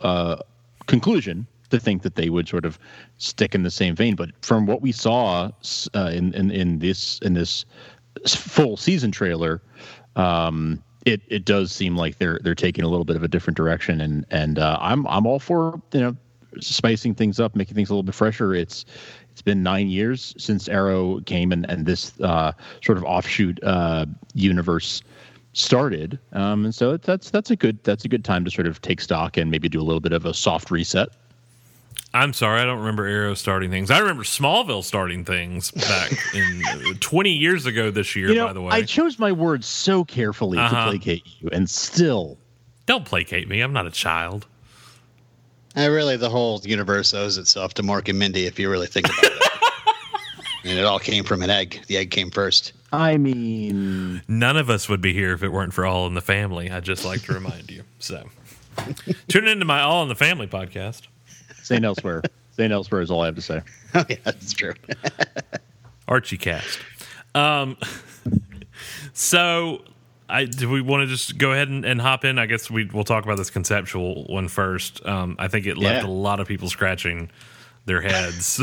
uh, 0.00 0.38
conclusion 0.86 1.46
to 1.70 1.78
think 1.78 2.02
that 2.02 2.14
they 2.14 2.30
would 2.30 2.48
sort 2.48 2.64
of 2.64 2.78
stick 3.18 3.54
in 3.54 3.62
the 3.62 3.70
same 3.70 3.94
vein. 3.94 4.14
But 4.14 4.30
from 4.42 4.66
what 4.66 4.82
we 4.82 4.92
saw 4.92 5.50
uh, 5.94 6.10
in, 6.12 6.34
in 6.34 6.50
in 6.50 6.78
this 6.78 7.18
in 7.20 7.34
this 7.34 7.64
full 8.26 8.76
season 8.76 9.10
trailer, 9.10 9.62
um, 10.16 10.82
it 11.04 11.22
it 11.28 11.44
does 11.44 11.72
seem 11.72 11.96
like 11.96 12.18
they're 12.18 12.40
they're 12.42 12.54
taking 12.54 12.84
a 12.84 12.88
little 12.88 13.04
bit 13.04 13.16
of 13.16 13.22
a 13.22 13.28
different 13.28 13.56
direction, 13.56 14.00
and 14.00 14.24
and 14.30 14.58
uh, 14.58 14.78
I'm 14.80 15.06
I'm 15.06 15.26
all 15.26 15.38
for 15.38 15.80
you 15.92 16.00
know 16.00 16.16
spicing 16.60 17.14
things 17.14 17.38
up, 17.38 17.54
making 17.54 17.74
things 17.74 17.90
a 17.90 17.92
little 17.92 18.02
bit 18.02 18.14
fresher. 18.14 18.54
It's 18.54 18.84
it's 19.30 19.42
been 19.42 19.62
nine 19.62 19.88
years 19.88 20.34
since 20.38 20.68
Arrow 20.68 21.20
came 21.20 21.52
and 21.52 21.68
and 21.70 21.86
this 21.86 22.18
uh, 22.20 22.52
sort 22.84 22.98
of 22.98 23.04
offshoot 23.04 23.62
uh, 23.62 24.06
universe 24.34 25.02
started, 25.52 26.18
um, 26.32 26.64
and 26.64 26.74
so 26.74 26.96
that's 26.96 27.30
that's 27.30 27.50
a 27.50 27.56
good 27.56 27.82
that's 27.84 28.04
a 28.04 28.08
good 28.08 28.24
time 28.24 28.44
to 28.44 28.50
sort 28.50 28.66
of 28.66 28.80
take 28.82 29.00
stock 29.00 29.36
and 29.36 29.50
maybe 29.50 29.68
do 29.68 29.80
a 29.80 29.82
little 29.82 30.00
bit 30.00 30.12
of 30.12 30.24
a 30.24 30.34
soft 30.34 30.70
reset. 30.70 31.08
I'm 32.14 32.32
sorry, 32.32 32.60
I 32.60 32.64
don't 32.64 32.78
remember 32.78 33.04
Arrow 33.06 33.34
starting 33.34 33.70
things. 33.70 33.90
I 33.90 33.98
remember 33.98 34.22
Smallville 34.24 34.82
starting 34.82 35.24
things 35.24 35.70
back 35.70 36.10
in 36.34 36.62
uh, 36.66 36.94
20 37.00 37.30
years 37.30 37.66
ago 37.66 37.90
this 37.90 38.16
year. 38.16 38.28
You 38.30 38.34
know, 38.36 38.46
by 38.46 38.52
the 38.54 38.62
way, 38.62 38.70
I 38.72 38.82
chose 38.82 39.18
my 39.18 39.30
words 39.32 39.66
so 39.66 40.04
carefully 40.04 40.58
Uh-huh. 40.58 40.84
to 40.86 40.90
placate 40.90 41.22
you, 41.40 41.48
and 41.52 41.68
still, 41.68 42.38
don't 42.86 43.04
placate 43.04 43.48
me. 43.48 43.60
I'm 43.60 43.72
not 43.74 43.86
a 43.86 43.90
child. 43.90 44.46
Uh, 45.76 45.88
really, 45.90 46.16
the 46.16 46.30
whole 46.30 46.60
universe 46.64 47.12
owes 47.12 47.36
itself 47.36 47.74
to 47.74 47.82
Mork 47.82 48.08
and 48.08 48.18
Mindy, 48.18 48.46
if 48.46 48.58
you 48.58 48.70
really 48.70 48.86
think 48.86 49.06
about 49.06 49.24
it. 49.30 49.42
and 50.64 50.78
it 50.78 50.84
all 50.86 50.98
came 50.98 51.24
from 51.24 51.42
an 51.42 51.50
egg. 51.50 51.82
The 51.88 51.98
egg 51.98 52.10
came 52.10 52.30
first. 52.30 52.72
I 52.90 53.18
mean, 53.18 54.22
None 54.28 54.56
of 54.56 54.70
us 54.70 54.88
would 54.88 55.02
be 55.02 55.12
here 55.12 55.34
if 55.34 55.42
it 55.42 55.50
weren't 55.50 55.74
for 55.74 55.84
All 55.84 56.06
in 56.06 56.14
the 56.14 56.22
Family. 56.22 56.70
I'd 56.70 56.84
just 56.84 57.04
like 57.04 57.20
to 57.24 57.34
remind 57.34 57.70
you. 57.70 57.82
So, 57.98 58.24
tune 59.28 59.46
into 59.46 59.66
my 59.66 59.82
All 59.82 60.02
in 60.02 60.08
the 60.08 60.14
Family 60.14 60.46
podcast. 60.46 61.02
St. 61.68 61.84
Elsewhere. 61.84 62.22
St. 62.52 62.72
Elsewhere 62.72 63.02
is 63.02 63.10
all 63.10 63.20
I 63.22 63.26
have 63.26 63.34
to 63.36 63.42
say. 63.42 63.60
Oh 63.94 64.04
yeah, 64.08 64.16
that's 64.24 64.52
true. 64.52 64.74
Archie 66.08 66.36
cast. 66.36 66.78
Um, 67.34 67.76
so, 69.14 69.82
I 70.28 70.44
do 70.44 70.68
we 70.68 70.80
want 70.82 71.02
to 71.02 71.06
just 71.06 71.38
go 71.38 71.52
ahead 71.52 71.68
and, 71.68 71.84
and 71.84 72.00
hop 72.00 72.24
in? 72.24 72.38
I 72.38 72.46
guess 72.46 72.70
we 72.70 72.84
we'll 72.86 73.04
talk 73.04 73.24
about 73.24 73.36
this 73.38 73.50
conceptual 73.50 74.24
one 74.26 74.48
first. 74.48 75.04
Um, 75.06 75.36
I 75.38 75.48
think 75.48 75.66
it 75.66 75.78
left 75.78 76.04
Yeah. 76.04 76.10
a 76.10 76.12
lot 76.12 76.40
of 76.40 76.46
people 76.48 76.68
scratching 76.68 77.30
their 77.86 78.02
heads. 78.02 78.58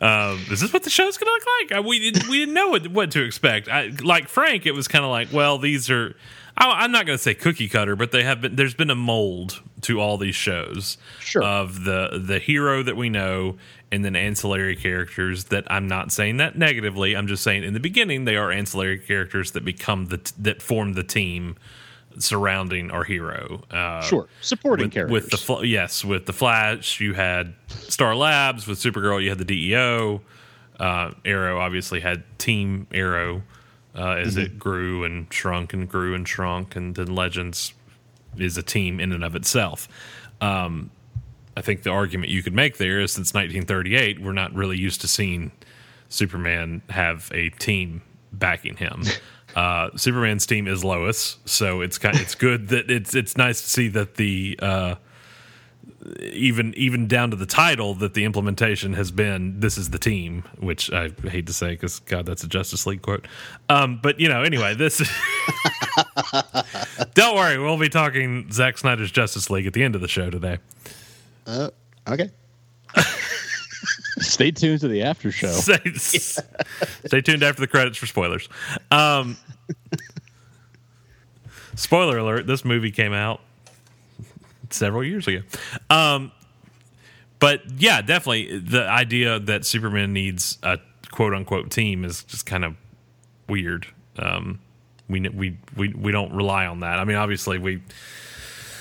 um, 0.00 0.40
is 0.50 0.60
this 0.60 0.72
what 0.72 0.84
the 0.84 0.90
show's 0.90 1.18
going 1.18 1.26
to 1.26 1.32
look 1.32 1.70
like? 1.70 1.78
Uh, 1.78 1.82
we 1.88 1.98
didn't 1.98 2.28
we 2.28 2.38
didn't 2.38 2.54
know 2.54 2.68
what, 2.68 2.86
what 2.88 3.10
to 3.12 3.22
expect. 3.24 3.68
I, 3.68 3.90
like 4.02 4.28
Frank, 4.28 4.66
it 4.66 4.72
was 4.72 4.86
kind 4.86 5.04
of 5.04 5.10
like, 5.10 5.32
well, 5.32 5.58
these 5.58 5.90
are. 5.90 6.14
I, 6.60 6.82
I'm 6.84 6.90
not 6.92 7.06
going 7.06 7.16
to 7.16 7.22
say 7.22 7.34
cookie 7.34 7.68
cutter, 7.68 7.94
but 7.96 8.10
they 8.12 8.24
have 8.24 8.40
been. 8.40 8.56
There's 8.56 8.74
been 8.74 8.90
a 8.90 8.94
mold 8.96 9.62
to 9.82 10.00
all 10.00 10.18
these 10.18 10.34
shows 10.34 10.98
Sure. 11.20 11.42
of 11.42 11.84
the 11.84 12.20
the 12.22 12.38
hero 12.40 12.82
that 12.82 12.96
we 12.96 13.08
know, 13.08 13.56
and 13.92 14.04
then 14.04 14.16
ancillary 14.16 14.74
characters 14.76 15.44
that 15.44 15.64
I'm 15.70 15.86
not 15.86 16.10
saying 16.12 16.38
that 16.38 16.58
negatively. 16.58 17.16
I'm 17.16 17.28
just 17.28 17.42
saying 17.44 17.62
in 17.64 17.74
the 17.74 17.80
beginning 17.80 18.24
they 18.24 18.36
are 18.36 18.50
ancillary 18.50 18.98
characters 18.98 19.52
that 19.52 19.64
become 19.64 20.06
the 20.06 20.18
t- 20.18 20.32
that 20.38 20.60
form 20.60 20.94
the 20.94 21.04
team 21.04 21.56
surrounding 22.18 22.90
our 22.90 23.04
hero. 23.04 23.62
Uh, 23.70 24.02
Sure. 24.02 24.26
Supporting 24.40 24.86
with, 24.86 24.92
characters. 24.94 25.12
with 25.12 25.30
the 25.30 25.36
Fl- 25.36 25.64
yes 25.64 26.04
with 26.04 26.26
the 26.26 26.32
Flash 26.32 27.00
you 27.00 27.14
had 27.14 27.54
Star 27.68 28.16
Labs 28.16 28.66
with 28.66 28.78
Supergirl 28.80 29.22
you 29.22 29.28
had 29.28 29.38
the 29.38 29.44
DEO 29.44 30.20
uh, 30.80 31.12
Arrow 31.24 31.60
obviously 31.60 32.00
had 32.00 32.24
Team 32.38 32.86
Arrow 32.92 33.42
uh, 33.98 34.12
as 34.12 34.36
Mm-hmm. 34.36 34.40
it 34.46 34.58
grew 34.58 35.04
and 35.04 35.32
shrunk 35.32 35.72
and 35.74 35.88
grew 35.88 36.14
and 36.14 36.26
shrunk 36.26 36.76
and 36.76 36.94
then 36.94 37.14
Legends 37.14 37.74
is 38.38 38.56
a 38.56 38.62
team 38.62 39.00
in 39.00 39.12
and 39.12 39.24
of 39.24 39.34
itself. 39.34 39.88
Um, 40.40 40.90
I 41.56 41.60
think 41.60 41.82
the 41.82 41.90
argument 41.90 42.30
you 42.30 42.42
could 42.42 42.54
make 42.54 42.76
there 42.78 43.00
is 43.00 43.12
since 43.12 43.34
1938 43.34 44.20
we're 44.22 44.32
not 44.32 44.54
really 44.54 44.78
used 44.78 45.00
to 45.00 45.08
seeing 45.08 45.50
Superman 46.08 46.82
have 46.88 47.30
a 47.34 47.50
team 47.50 48.02
backing 48.32 48.76
him. 48.76 49.02
Uh, 49.56 49.88
Superman's 49.96 50.46
team 50.46 50.68
is 50.68 50.84
Lois, 50.84 51.38
so 51.46 51.80
it's 51.80 51.96
kind 51.98 52.14
it's 52.20 52.34
good 52.34 52.68
that 52.68 52.90
it's 52.90 53.14
it's 53.14 53.36
nice 53.36 53.62
to 53.62 53.66
see 53.68 53.88
that 53.88 54.14
the 54.16 54.56
uh, 54.62 54.94
even 56.20 56.74
even 56.76 57.06
down 57.06 57.30
to 57.30 57.36
the 57.36 57.46
title 57.46 57.94
that 57.94 58.14
the 58.14 58.24
implementation 58.24 58.94
has 58.94 59.10
been 59.10 59.60
this 59.60 59.78
is 59.78 59.90
the 59.90 59.98
team, 59.98 60.44
which 60.58 60.92
I 60.92 61.10
hate 61.24 61.46
to 61.46 61.52
say 61.52 61.70
because 61.70 62.00
God 62.00 62.26
that's 62.26 62.42
a 62.42 62.48
Justice 62.48 62.86
League 62.86 63.02
quote. 63.02 63.26
Um, 63.68 63.98
but 64.02 64.20
you 64.20 64.28
know 64.28 64.42
anyway 64.42 64.74
this. 64.74 64.98
don't 67.14 67.36
worry, 67.36 67.58
we'll 67.58 67.78
be 67.78 67.88
talking 67.88 68.50
Zack 68.50 68.78
Snyder's 68.78 69.10
Justice 69.10 69.50
League 69.50 69.66
at 69.66 69.72
the 69.72 69.82
end 69.82 69.94
of 69.94 70.00
the 70.00 70.08
show 70.08 70.30
today. 70.30 70.58
Uh, 71.46 71.70
okay. 72.08 72.30
Stay 74.20 74.50
tuned 74.50 74.80
to 74.80 74.88
the 74.88 75.02
after 75.02 75.30
show. 75.30 75.48
stay, 75.52 75.78
stay 77.06 77.20
tuned 77.20 77.42
after 77.42 77.60
the 77.60 77.68
credits 77.68 77.96
for 77.96 78.06
spoilers. 78.06 78.48
Um, 78.90 79.36
spoiler 81.76 82.18
alert: 82.18 82.46
This 82.46 82.64
movie 82.64 82.90
came 82.90 83.12
out 83.12 83.40
several 84.70 85.04
years 85.04 85.26
ago. 85.26 85.40
Um, 85.90 86.32
but 87.38 87.62
yeah, 87.78 88.02
definitely 88.02 88.58
the 88.58 88.88
idea 88.88 89.38
that 89.38 89.64
Superman 89.64 90.12
needs 90.12 90.58
a 90.62 90.78
quote 91.10 91.34
unquote 91.34 91.70
team 91.70 92.04
is 92.04 92.24
just 92.24 92.46
kind 92.46 92.64
of 92.64 92.74
weird. 93.48 93.86
Um, 94.18 94.60
we 95.08 95.20
we 95.28 95.56
we 95.76 95.88
we 95.88 96.12
don't 96.12 96.32
rely 96.32 96.66
on 96.66 96.80
that. 96.80 96.98
I 96.98 97.04
mean, 97.04 97.16
obviously 97.16 97.58
we 97.58 97.82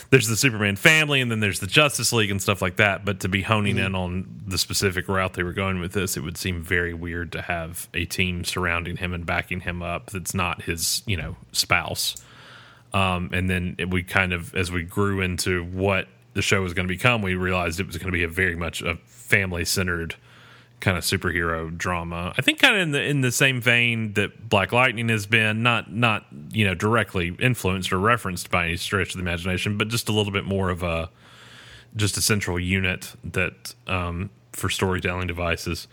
there's 0.10 0.28
the 0.28 0.38
Superman 0.38 0.76
family 0.76 1.22
and 1.22 1.30
then 1.30 1.40
there's 1.40 1.60
the 1.60 1.68
Justice 1.68 2.14
League 2.14 2.32
and 2.32 2.42
stuff 2.42 2.62
like 2.62 2.78
that. 2.78 3.04
But 3.04 3.20
to 3.22 3.30
be 3.30 3.42
honing 3.42 3.78
in 3.78 3.94
on 3.94 4.42
the 4.48 4.58
specific 4.58 5.08
route 5.08 5.34
they 5.34 5.44
were 5.44 5.54
going 5.54 5.80
with 5.80 5.94
this, 5.94 6.16
it 6.16 6.22
would 6.22 6.38
seem 6.38 6.62
very 6.62 6.94
weird 6.94 7.32
to 7.34 7.42
have 7.42 7.90
a 7.94 8.06
team 8.06 8.44
surrounding 8.44 8.98
him 8.98 9.14
and 9.14 9.26
backing 9.26 9.62
him 9.62 9.84
up 9.84 10.10
that's 10.12 10.34
not 10.34 10.64
his, 10.64 11.04
you 11.06 11.18
know, 11.18 11.36
spouse. 11.52 12.16
Um, 12.94 13.30
and 13.34 13.50
then 13.50 13.76
it, 13.78 13.90
we 13.90 14.04
kind 14.04 14.34
of, 14.34 14.56
as 14.56 14.72
we 14.72 14.84
grew 14.84 15.22
into 15.22 15.64
what 15.66 16.08
the 16.34 16.42
show 16.42 16.62
was 16.62 16.74
going 16.74 16.88
to 16.88 16.94
become, 16.94 17.22
we 17.22 17.36
realized 17.36 17.80
it 17.80 17.88
was 17.88 17.98
going 17.98 18.08
to 18.08 18.18
be 18.18 18.24
a 18.24 18.28
very 18.28 18.56
much 18.56 18.82
a 18.82 18.96
family 19.06 19.66
centered 19.66 20.16
kind 20.80 20.98
of 20.98 21.04
superhero 21.04 21.76
drama. 21.76 22.34
I 22.38 22.42
think 22.42 22.60
kind 22.60 22.76
of 22.76 22.82
in 22.82 22.92
the 22.92 23.04
in 23.04 23.22
the 23.22 23.32
same 23.32 23.60
vein 23.62 24.14
that 24.14 24.48
Black 24.48 24.72
Lightning 24.72 25.10
has 25.10 25.26
been, 25.26 25.64
not 25.64 25.92
not 25.92 26.26
you 26.52 26.66
know 26.66 26.76
directly 26.76 27.36
influenced 27.40 27.92
or 27.92 28.00
referenced 28.00 28.52
by 28.52 28.66
any 28.66 28.78
stretch 28.78 29.10
of 29.10 29.14
the 29.16 29.22
imagination, 29.22 29.78
but 29.78 29.88
just 29.88 30.10
a 30.10 30.12
little 30.12 30.32
bit 30.32 30.46
more 30.46 30.70
of 30.70 30.84
a 30.84 31.10
just 31.96 32.18
a 32.18 32.22
central 32.22 32.60
unit 32.60 33.14
that 33.24 33.74
um, 33.88 34.30
for 34.52 34.70
storytelling 34.70 35.28
devices, 35.28 35.88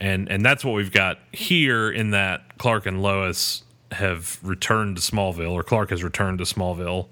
and 0.00 0.30
and 0.30 0.44
that's 0.44 0.64
what 0.64 0.72
we've 0.72 0.92
got 0.92 1.18
here 1.32 1.90
in 1.90 2.10
that 2.10 2.56
Clark 2.58 2.86
and 2.86 3.02
Lois 3.02 3.64
have 3.92 4.38
returned 4.42 4.96
to 4.96 5.02
Smallville, 5.02 5.52
or 5.52 5.62
Clark 5.62 5.90
has 5.90 6.02
returned 6.02 6.38
to 6.38 6.44
Smallville. 6.44 7.08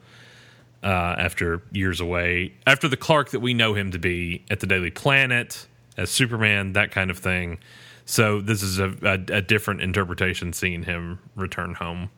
Uh, 0.83 1.15
after 1.19 1.61
years 1.73 2.01
away, 2.01 2.55
after 2.67 2.89
the 2.89 2.97
Clark 2.97 3.33
that 3.33 3.41
we 3.41 3.53
know 3.53 3.75
him 3.75 3.91
to 3.91 3.99
be 3.99 4.43
at 4.51 4.61
the 4.61 4.67
Daily 4.67 4.91
Planet, 4.91 5.67
as 5.99 6.09
Superman, 6.09 6.73
that 6.73 6.91
kind 6.91 7.11
of 7.11 7.19
thing. 7.19 7.59
So 8.07 8.41
this 8.41 8.63
is 8.63 8.79
a, 8.79 8.89
a, 9.03 9.37
a 9.37 9.43
different 9.43 9.83
interpretation 9.83 10.55
seeing 10.55 10.85
him 10.85 11.19
return 11.37 11.75
home, 11.75 12.11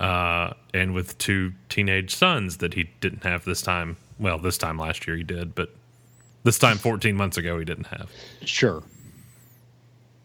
uh, 0.00 0.54
and 0.72 0.94
with 0.94 1.18
two 1.18 1.52
teenage 1.68 2.14
sons 2.14 2.56
that 2.56 2.74
he 2.74 2.88
didn't 3.00 3.24
have 3.24 3.44
this 3.44 3.60
time. 3.60 3.98
Well, 4.18 4.38
this 4.38 4.56
time 4.56 4.78
last 4.78 5.06
year 5.06 5.16
he 5.16 5.22
did, 5.22 5.54
but 5.54 5.74
this 6.44 6.58
time 6.58 6.78
14 6.78 7.14
months 7.14 7.36
ago 7.36 7.58
he 7.58 7.64
didn't 7.64 7.88
have. 7.88 8.10
Sure. 8.42 8.82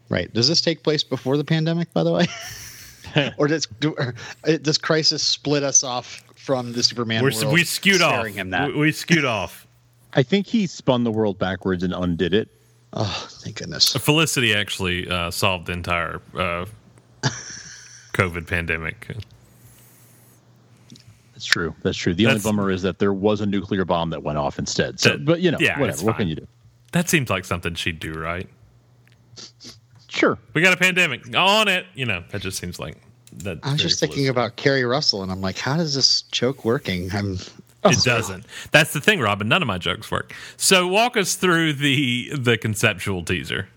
Right. 0.07 0.33
Does 0.33 0.47
this 0.47 0.61
take 0.61 0.83
place 0.83 1.03
before 1.03 1.37
the 1.37 1.43
pandemic, 1.43 1.93
by 1.93 2.03
the 2.03 2.11
way? 2.13 2.27
or 3.37 3.47
does 3.47 3.67
do, 3.79 3.93
or, 3.97 4.13
uh, 4.47 4.57
does 4.57 4.77
Crisis 4.77 5.23
split 5.23 5.63
us 5.63 5.83
off 5.83 6.23
from 6.35 6.73
the 6.73 6.83
Superman 6.83 7.23
We're, 7.23 7.31
world? 7.31 7.53
we 7.53 7.63
skewed 7.63 8.01
off. 8.01 8.25
Him 8.27 8.49
that. 8.51 8.69
We, 8.69 8.79
we 8.79 8.91
skewed 8.91 9.25
off. 9.25 9.67
I 10.13 10.23
think 10.23 10.47
he 10.47 10.67
spun 10.67 11.03
the 11.03 11.11
world 11.11 11.39
backwards 11.39 11.83
and 11.83 11.93
undid 11.93 12.33
it. 12.33 12.49
oh, 12.93 13.27
thank 13.43 13.57
goodness. 13.57 13.93
Felicity 13.93 14.53
actually 14.53 15.09
uh, 15.09 15.31
solved 15.31 15.67
the 15.67 15.71
entire 15.73 16.21
uh, 16.35 16.65
COVID 18.13 18.47
pandemic. 18.47 19.15
That's 21.33 21.45
true. 21.45 21.73
That's 21.81 21.97
true. 21.97 22.13
The 22.13 22.25
That's- 22.25 22.45
only 22.45 22.57
bummer 22.57 22.69
is 22.71 22.81
that 22.81 22.99
there 22.99 23.13
was 23.13 23.41
a 23.41 23.45
nuclear 23.45 23.85
bomb 23.85 24.09
that 24.11 24.21
went 24.21 24.37
off 24.37 24.59
instead. 24.59 24.99
So, 24.99 25.11
That- 25.11 25.25
but 25.25 25.41
you 25.41 25.49
know, 25.51 25.57
yeah, 25.61 25.79
whatever. 25.79 26.05
What 26.05 26.17
can 26.17 26.27
you 26.27 26.35
do? 26.35 26.47
That 26.91 27.07
seems 27.09 27.29
like 27.29 27.45
something 27.45 27.73
she'd 27.75 27.99
do, 27.99 28.13
right? 28.13 28.49
Sure. 30.11 30.37
We 30.53 30.61
got 30.61 30.73
a 30.73 30.77
pandemic 30.77 31.35
on 31.35 31.69
it. 31.69 31.85
You 31.95 32.05
know, 32.05 32.23
that 32.31 32.41
just 32.41 32.59
seems 32.59 32.79
like 32.79 32.97
that. 33.37 33.59
I 33.63 33.71
was 33.71 33.81
just 33.81 33.99
thinking 33.99 34.27
about 34.27 34.57
Keri 34.57 34.83
Russell, 34.83 35.23
and 35.23 35.31
I'm 35.31 35.39
like, 35.39 35.57
how 35.57 35.77
does 35.77 35.95
this 35.95 36.23
joke 36.23 36.65
working? 36.65 37.09
I'm 37.13 37.37
It 37.85 38.03
doesn't. 38.03 38.45
That's 38.71 38.93
the 38.93 39.01
thing, 39.01 39.21
Robin. 39.21 39.47
None 39.47 39.61
of 39.61 39.67
my 39.67 39.77
jokes 39.77 40.11
work. 40.11 40.35
So 40.57 40.87
walk 40.87 41.17
us 41.17 41.35
through 41.35 41.73
the 41.73 42.31
the 42.37 42.57
conceptual 42.57 43.23
teaser. 43.23 43.69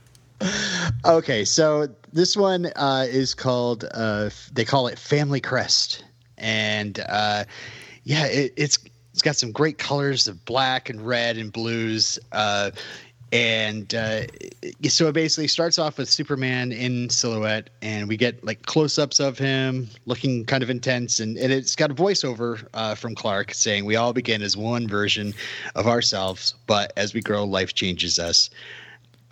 Okay, 1.06 1.44
so 1.44 1.88
this 2.12 2.36
one 2.36 2.66
uh, 2.76 3.06
is 3.08 3.32
called 3.32 3.84
uh, 3.94 4.24
f- 4.26 4.50
they 4.52 4.64
call 4.64 4.88
it 4.88 4.98
Family 4.98 5.40
Crest, 5.40 6.04
and 6.36 6.98
uh, 7.08 7.44
yeah, 8.02 8.26
it, 8.26 8.52
it's 8.56 8.78
it's 9.12 9.22
got 9.22 9.36
some 9.36 9.52
great 9.52 9.78
colors 9.78 10.26
of 10.26 10.44
black 10.44 10.90
and 10.90 11.06
red 11.06 11.38
and 11.38 11.52
blues, 11.52 12.18
uh, 12.32 12.72
and 13.34 13.92
uh, 13.96 14.20
so 14.88 15.08
it 15.08 15.12
basically 15.12 15.48
starts 15.48 15.76
off 15.76 15.98
with 15.98 16.08
Superman 16.08 16.70
in 16.70 17.10
silhouette, 17.10 17.68
and 17.82 18.08
we 18.08 18.16
get 18.16 18.42
like 18.44 18.62
close-ups 18.66 19.18
of 19.18 19.36
him 19.36 19.88
looking 20.06 20.44
kind 20.44 20.62
of 20.62 20.70
intense, 20.70 21.18
and, 21.18 21.36
and 21.36 21.52
it's 21.52 21.74
got 21.74 21.90
a 21.90 21.94
voiceover 21.94 22.64
uh, 22.74 22.94
from 22.94 23.16
Clark 23.16 23.52
saying, 23.52 23.86
"We 23.86 23.96
all 23.96 24.12
begin 24.12 24.40
as 24.40 24.56
one 24.56 24.86
version 24.86 25.34
of 25.74 25.88
ourselves, 25.88 26.54
but 26.68 26.92
as 26.96 27.12
we 27.12 27.20
grow, 27.20 27.42
life 27.44 27.74
changes 27.74 28.20
us." 28.20 28.50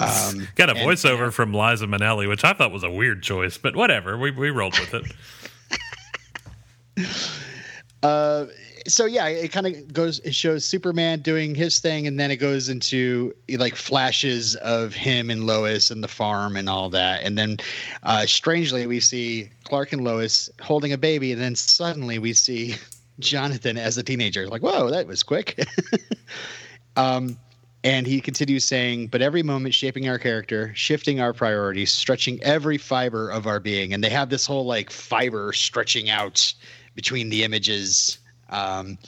Um, 0.00 0.48
Got 0.56 0.70
a 0.70 0.72
and- 0.72 0.80
voiceover 0.80 1.32
from 1.32 1.54
Liza 1.54 1.86
Minnelli, 1.86 2.28
which 2.28 2.44
I 2.44 2.54
thought 2.54 2.72
was 2.72 2.82
a 2.82 2.90
weird 2.90 3.22
choice, 3.22 3.56
but 3.56 3.76
whatever. 3.76 4.18
We 4.18 4.32
we 4.32 4.50
rolled 4.50 4.76
with 4.80 4.94
it. 4.94 5.12
Uh, 8.02 8.46
so 8.86 9.06
yeah, 9.06 9.26
it 9.28 9.52
kind 9.52 9.66
of 9.66 9.92
goes. 9.92 10.18
It 10.20 10.34
shows 10.34 10.64
Superman 10.64 11.20
doing 11.20 11.54
his 11.54 11.78
thing, 11.78 12.06
and 12.06 12.18
then 12.18 12.30
it 12.30 12.36
goes 12.36 12.68
into 12.68 13.34
like 13.48 13.76
flashes 13.76 14.56
of 14.56 14.94
him 14.94 15.30
and 15.30 15.46
Lois 15.46 15.90
and 15.90 16.02
the 16.02 16.08
farm 16.08 16.56
and 16.56 16.68
all 16.68 16.90
that. 16.90 17.22
And 17.22 17.36
then, 17.36 17.58
uh, 18.02 18.26
strangely, 18.26 18.86
we 18.86 19.00
see 19.00 19.50
Clark 19.64 19.92
and 19.92 20.04
Lois 20.04 20.50
holding 20.60 20.92
a 20.92 20.98
baby, 20.98 21.32
and 21.32 21.40
then 21.40 21.54
suddenly 21.54 22.18
we 22.18 22.32
see 22.32 22.76
Jonathan 23.18 23.76
as 23.76 23.98
a 23.98 24.02
teenager. 24.02 24.48
Like, 24.48 24.62
whoa, 24.62 24.90
that 24.90 25.06
was 25.06 25.22
quick. 25.22 25.64
um, 26.96 27.38
and 27.84 28.06
he 28.06 28.20
continues 28.20 28.64
saying, 28.64 29.08
but 29.08 29.22
every 29.22 29.42
moment 29.42 29.74
shaping 29.74 30.08
our 30.08 30.18
character, 30.18 30.72
shifting 30.74 31.20
our 31.20 31.32
priorities, 31.32 31.90
stretching 31.90 32.42
every 32.42 32.78
fiber 32.78 33.28
of 33.28 33.46
our 33.46 33.58
being. 33.58 33.92
And 33.92 34.04
they 34.04 34.10
have 34.10 34.28
this 34.28 34.46
whole 34.46 34.66
like 34.66 34.90
fiber 34.90 35.52
stretching 35.52 36.08
out 36.08 36.54
between 36.94 37.28
the 37.28 37.42
images. 37.42 38.18
Um, 38.52 38.98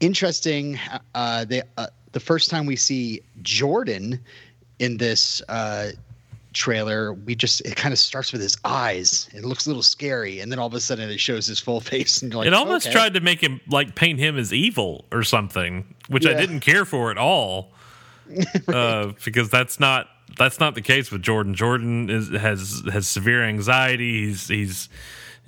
interesting. 0.00 0.78
Uh, 1.14 1.44
they, 1.46 1.62
uh, 1.78 1.86
the 2.12 2.20
first 2.20 2.50
time 2.50 2.66
we 2.66 2.76
see 2.76 3.22
Jordan 3.42 4.20
in 4.78 4.98
this 4.98 5.40
uh, 5.48 5.92
trailer, 6.52 7.14
we 7.14 7.34
just 7.34 7.60
it 7.62 7.76
kind 7.76 7.92
of 7.92 7.98
starts 7.98 8.32
with 8.32 8.42
his 8.42 8.56
eyes. 8.64 9.30
It 9.32 9.44
looks 9.44 9.66
a 9.66 9.70
little 9.70 9.82
scary, 9.82 10.40
and 10.40 10.52
then 10.52 10.58
all 10.58 10.66
of 10.66 10.74
a 10.74 10.80
sudden 10.80 11.08
it 11.08 11.20
shows 11.20 11.46
his 11.46 11.58
full 11.58 11.80
face, 11.92 12.20
and 12.20 12.34
like, 12.34 12.46
It 12.46 12.54
almost 12.54 12.86
okay. 12.86 12.92
tried 12.92 13.14
to 13.14 13.20
make 13.20 13.40
him 13.40 13.60
like 13.68 13.94
paint 13.94 14.18
him 14.18 14.38
as 14.38 14.52
evil 14.52 15.06
or 15.10 15.22
something, 15.22 15.94
which 16.08 16.26
I 16.26 16.34
didn't 16.34 16.60
care 16.60 16.84
for 16.84 17.10
at 17.10 17.18
all. 17.18 17.72
uh, 18.68 19.12
because 19.24 19.50
that's 19.50 19.78
not 19.78 20.08
that's 20.38 20.58
not 20.58 20.74
the 20.74 20.82
case 20.82 21.10
with 21.10 21.22
Jordan. 21.22 21.54
Jordan 21.54 22.08
is 22.08 22.28
has 22.30 22.82
has 22.92 23.06
severe 23.06 23.42
anxiety. 23.42 24.26
He's 24.26 24.48
he's 24.48 24.88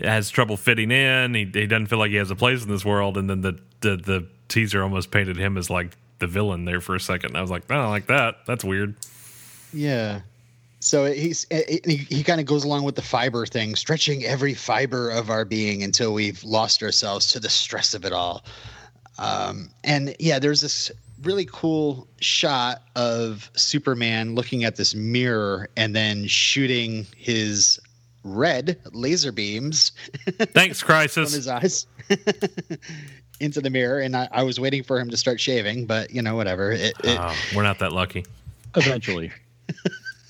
has 0.02 0.30
trouble 0.30 0.56
fitting 0.56 0.90
in. 0.90 1.34
He, 1.34 1.44
he 1.44 1.66
doesn't 1.66 1.86
feel 1.86 1.98
like 1.98 2.10
he 2.10 2.16
has 2.16 2.30
a 2.30 2.36
place 2.36 2.62
in 2.62 2.68
this 2.68 2.84
world. 2.84 3.16
And 3.16 3.28
then 3.30 3.40
the, 3.40 3.58
the 3.80 3.96
the 3.96 4.26
teaser 4.48 4.82
almost 4.82 5.10
painted 5.10 5.36
him 5.36 5.56
as 5.56 5.70
like 5.70 5.96
the 6.18 6.26
villain 6.26 6.64
there 6.64 6.80
for 6.80 6.94
a 6.94 7.00
second. 7.00 7.36
I 7.36 7.40
was 7.40 7.50
like, 7.50 7.70
I 7.70 7.76
don't 7.76 7.90
like 7.90 8.06
that. 8.06 8.46
That's 8.46 8.64
weird. 8.64 8.94
Yeah. 9.72 10.20
So 10.80 11.06
he's 11.06 11.46
he, 11.50 11.96
he 11.96 12.22
kind 12.22 12.40
of 12.40 12.46
goes 12.46 12.64
along 12.64 12.84
with 12.84 12.94
the 12.94 13.02
fiber 13.02 13.46
thing, 13.46 13.74
stretching 13.74 14.24
every 14.24 14.52
fiber 14.52 15.10
of 15.10 15.30
our 15.30 15.44
being 15.44 15.82
until 15.82 16.12
we've 16.12 16.44
lost 16.44 16.82
ourselves 16.82 17.28
to 17.32 17.40
the 17.40 17.48
stress 17.48 17.94
of 17.94 18.04
it 18.04 18.12
all. 18.12 18.44
Um, 19.18 19.70
and 19.82 20.14
yeah, 20.18 20.38
there's 20.38 20.60
this 20.60 20.90
really 21.22 21.46
cool 21.46 22.06
shot 22.20 22.82
of 22.96 23.50
Superman 23.54 24.34
looking 24.34 24.64
at 24.64 24.76
this 24.76 24.94
mirror 24.94 25.70
and 25.76 25.96
then 25.96 26.26
shooting 26.26 27.06
his 27.16 27.80
red 28.24 28.78
laser 28.92 29.30
beams. 29.30 29.92
Thanks, 30.38 30.82
Crisis. 30.82 31.30
from 31.30 31.36
his 31.36 31.48
eyes 31.48 31.86
into 33.40 33.60
the 33.60 33.70
mirror, 33.70 34.00
and 34.00 34.16
I, 34.16 34.28
I, 34.32 34.42
was 34.42 34.58
waiting 34.58 34.82
for 34.82 34.98
him 34.98 35.10
to 35.10 35.16
start 35.16 35.40
shaving, 35.40 35.86
but 35.86 36.10
you 36.10 36.22
know, 36.22 36.34
whatever. 36.34 36.72
It, 36.72 36.94
it, 37.04 37.18
oh, 37.20 37.36
we're 37.54 37.62
not 37.62 37.78
that 37.78 37.92
lucky. 37.92 38.24
Eventually. 38.74 39.30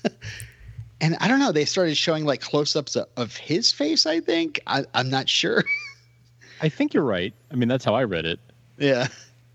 and 1.01 1.17
I 1.19 1.27
don't 1.27 1.39
know. 1.39 1.51
They 1.51 1.65
started 1.65 1.97
showing 1.97 2.25
like 2.25 2.41
close-ups 2.41 2.95
of, 2.95 3.07
of 3.17 3.35
his 3.35 3.71
face. 3.71 4.05
I 4.05 4.19
think 4.19 4.59
I, 4.67 4.83
I'm 4.93 5.09
not 5.09 5.27
sure. 5.27 5.63
I 6.61 6.69
think 6.69 6.93
you're 6.93 7.03
right. 7.03 7.33
I 7.51 7.55
mean, 7.55 7.67
that's 7.67 7.83
how 7.83 7.95
I 7.95 8.03
read 8.03 8.25
it. 8.25 8.39
Yeah 8.77 9.07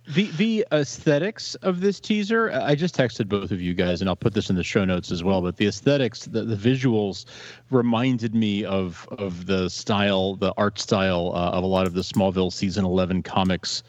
the 0.09 0.27
the 0.33 0.67
aesthetics 0.73 1.55
of 1.57 1.81
this 1.81 2.01
teaser 2.01 2.51
i 2.53 2.75
just 2.75 2.97
texted 2.97 3.29
both 3.29 3.51
of 3.51 3.61
you 3.61 3.75
guys 3.75 4.01
and 4.01 4.09
i'll 4.09 4.17
put 4.17 4.33
this 4.33 4.49
in 4.49 4.57
the 4.57 4.65
show 4.65 4.85
notes 4.85 5.13
as 5.13 5.23
well 5.23 5.43
but 5.43 5.57
the 5.57 5.67
aesthetics 5.67 6.25
the, 6.25 6.43
the 6.43 6.57
visuals 6.57 7.27
reminded 7.71 8.35
me 8.35 8.65
of 8.65 9.07
of 9.19 9.47
the 9.47 9.69
style 9.69 10.37
the 10.37 10.55
art 10.57 10.79
style 10.79 11.33
uh, 11.35 11.51
of 11.51 11.63
a 11.63 11.67
lot 11.67 11.87
of 11.87 11.93
the 11.93 12.01
smallville 12.01 12.53
season 12.53 12.85
11 12.85 13.23
comics 13.23 13.83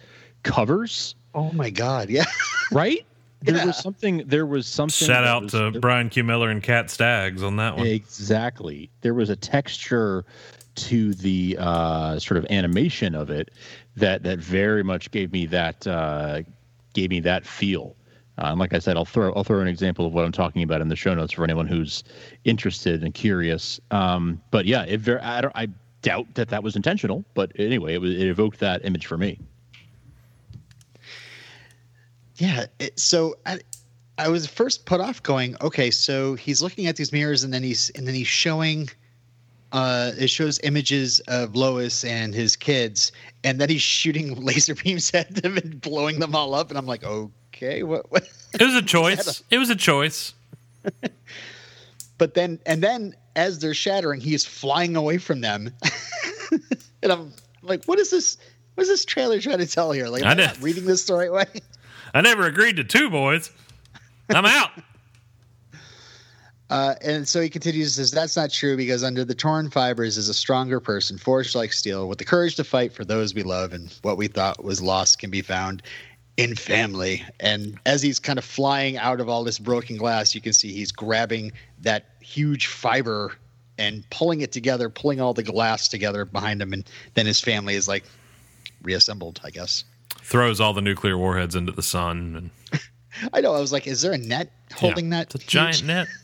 covers. 0.43 1.15
Oh 1.33 1.51
my 1.51 1.69
god 1.69 2.09
yeah. 2.09 2.25
Right? 2.71 3.05
There 3.41 3.55
yeah. 3.55 3.65
was 3.65 3.77
something 3.77 4.23
there 4.27 4.45
was 4.45 4.67
something 4.67 5.07
shout 5.07 5.25
out 5.25 5.43
was, 5.43 5.51
to 5.53 5.71
Bryan 5.71 6.09
q. 6.09 6.23
Miller 6.23 6.49
and 6.49 6.61
cat 6.61 6.89
staggs 6.89 7.43
on 7.43 7.57
that 7.57 7.75
one. 7.75 7.87
Exactly. 7.87 8.89
There 9.01 9.13
was 9.13 9.29
a 9.29 9.35
texture 9.35 10.25
to 10.89 11.13
the 11.13 11.57
uh, 11.59 12.19
sort 12.19 12.37
of 12.37 12.45
animation 12.49 13.15
of 13.15 13.29
it 13.29 13.51
that 13.95 14.23
that 14.23 14.39
very 14.39 14.83
much 14.83 15.11
gave 15.11 15.31
me 15.31 15.45
that 15.47 15.85
uh, 15.87 16.41
gave 16.93 17.09
me 17.09 17.19
that 17.21 17.45
feel. 17.45 17.95
Uh, 18.37 18.47
and 18.47 18.59
like 18.59 18.73
I 18.73 18.79
said, 18.79 18.97
I'll 18.97 19.05
throw 19.05 19.31
I'll 19.33 19.43
throw 19.43 19.59
an 19.59 19.67
example 19.67 20.05
of 20.05 20.13
what 20.13 20.25
I'm 20.25 20.31
talking 20.31 20.63
about 20.63 20.81
in 20.81 20.87
the 20.87 20.95
show 20.95 21.13
notes 21.13 21.33
for 21.33 21.43
anyone 21.43 21.67
who's 21.67 22.03
interested 22.45 23.03
and 23.03 23.13
curious. 23.13 23.79
Um, 23.91 24.41
but 24.51 24.65
yeah, 24.65 24.83
it 24.83 25.07
I, 25.07 25.49
I 25.53 25.67
doubt 26.01 26.33
that 26.35 26.49
that 26.49 26.63
was 26.63 26.75
intentional, 26.75 27.23
but 27.33 27.51
anyway, 27.57 27.93
it 27.93 28.01
was 28.01 28.11
it 28.15 28.27
evoked 28.27 28.59
that 28.59 28.83
image 28.85 29.05
for 29.05 29.17
me. 29.17 29.39
Yeah, 32.37 32.65
it, 32.79 32.99
so 32.99 33.35
I, 33.45 33.59
I 34.17 34.27
was 34.29 34.47
first 34.47 34.85
put 34.85 34.99
off 34.99 35.21
going, 35.21 35.55
okay, 35.61 35.91
so 35.91 36.33
he's 36.33 36.61
looking 36.61 36.87
at 36.87 36.95
these 36.95 37.11
mirrors 37.11 37.43
and 37.43 37.53
then 37.53 37.61
he's 37.61 37.91
and 37.91 38.07
then 38.07 38.15
he's 38.15 38.27
showing 38.27 38.89
uh, 39.71 40.11
it 40.17 40.29
shows 40.29 40.59
images 40.63 41.19
of 41.27 41.55
Lois 41.55 42.03
and 42.03 42.33
his 42.33 42.55
kids, 42.55 43.11
and 43.43 43.59
then 43.59 43.69
he's 43.69 43.81
shooting 43.81 44.35
laser 44.43 44.75
beams 44.75 45.13
at 45.13 45.33
them 45.35 45.57
and 45.57 45.79
blowing 45.81 46.19
them 46.19 46.35
all 46.35 46.53
up. 46.53 46.69
And 46.69 46.77
I'm 46.77 46.85
like, 46.85 47.03
okay, 47.03 47.83
what? 47.83 48.11
what? 48.11 48.27
It 48.53 48.63
was 48.63 48.75
a 48.75 48.81
choice. 48.81 49.41
A- 49.41 49.43
it 49.55 49.57
was 49.57 49.69
a 49.69 49.75
choice. 49.75 50.33
but 52.17 52.33
then, 52.33 52.59
and 52.65 52.83
then 52.83 53.15
as 53.35 53.59
they're 53.59 53.73
shattering, 53.73 54.19
he's 54.19 54.45
flying 54.45 54.95
away 54.95 55.17
from 55.17 55.41
them, 55.41 55.71
and 57.03 57.11
I'm 57.11 57.33
like, 57.61 57.85
what 57.85 57.99
is 57.99 58.09
this? 58.09 58.37
What 58.75 58.83
is 58.83 58.89
this 58.89 59.05
trailer 59.05 59.39
trying 59.39 59.59
to 59.59 59.67
tell 59.67 59.91
here? 59.91 60.07
Like, 60.07 60.23
am 60.23 60.27
I, 60.27 60.31
I 60.31 60.45
not 60.47 60.61
reading 60.61 60.85
this 60.85 61.05
the 61.05 61.13
right 61.13 61.31
way? 61.31 61.45
I 62.13 62.21
never 62.21 62.47
agreed 62.47 62.77
to 62.77 62.83
two 62.83 63.09
boys. 63.09 63.51
I'm 64.29 64.45
out. 64.45 64.71
Uh, 66.71 66.95
and 67.01 67.27
so 67.27 67.41
he 67.41 67.49
continues 67.49 67.95
says 67.95 68.11
that's 68.11 68.37
not 68.37 68.49
true 68.49 68.77
because 68.77 69.03
under 69.03 69.25
the 69.25 69.35
torn 69.35 69.69
fibers 69.69 70.17
is 70.17 70.29
a 70.29 70.33
stronger 70.33 70.79
person 70.79 71.17
forged 71.17 71.53
like 71.53 71.73
steel 71.73 72.07
with 72.07 72.17
the 72.17 72.23
courage 72.23 72.55
to 72.55 72.63
fight 72.63 72.93
for 72.93 73.03
those 73.03 73.35
we 73.35 73.43
love 73.43 73.73
and 73.73 73.93
what 74.03 74.15
we 74.15 74.27
thought 74.27 74.63
was 74.63 74.81
lost 74.81 75.19
can 75.19 75.29
be 75.29 75.41
found 75.41 75.83
in 76.37 76.55
family. 76.55 77.25
And 77.41 77.77
as 77.85 78.01
he's 78.01 78.19
kind 78.19 78.39
of 78.39 78.45
flying 78.45 78.95
out 78.95 79.19
of 79.19 79.27
all 79.27 79.43
this 79.43 79.59
broken 79.59 79.97
glass 79.97 80.33
you 80.33 80.39
can 80.39 80.53
see 80.53 80.71
he's 80.71 80.93
grabbing 80.93 81.51
that 81.81 82.05
huge 82.21 82.67
fiber 82.67 83.33
and 83.77 84.09
pulling 84.09 84.39
it 84.39 84.53
together 84.53 84.87
pulling 84.89 85.19
all 85.19 85.33
the 85.33 85.43
glass 85.43 85.89
together 85.89 86.23
behind 86.23 86.61
him. 86.61 86.71
And 86.71 86.89
then 87.15 87.25
his 87.25 87.41
family 87.41 87.75
is 87.75 87.89
like 87.89 88.05
reassembled 88.81 89.41
i 89.43 89.49
guess. 89.49 89.83
Throws 90.21 90.61
all 90.61 90.71
the 90.71 90.81
nuclear 90.81 91.17
warheads 91.17 91.53
into 91.53 91.73
the 91.73 91.83
sun 91.83 92.49
and 92.71 92.81
i 93.33 93.41
know. 93.41 93.53
I 93.53 93.59
was 93.59 93.73
like 93.73 93.87
is 93.87 94.01
there 94.01 94.13
a 94.13 94.17
net 94.17 94.53
holding 94.73 95.11
yeah, 95.11 95.17
that 95.17 95.35
it's 95.35 95.43
a 95.43 95.47
giant 95.47 95.83
net 95.83 96.07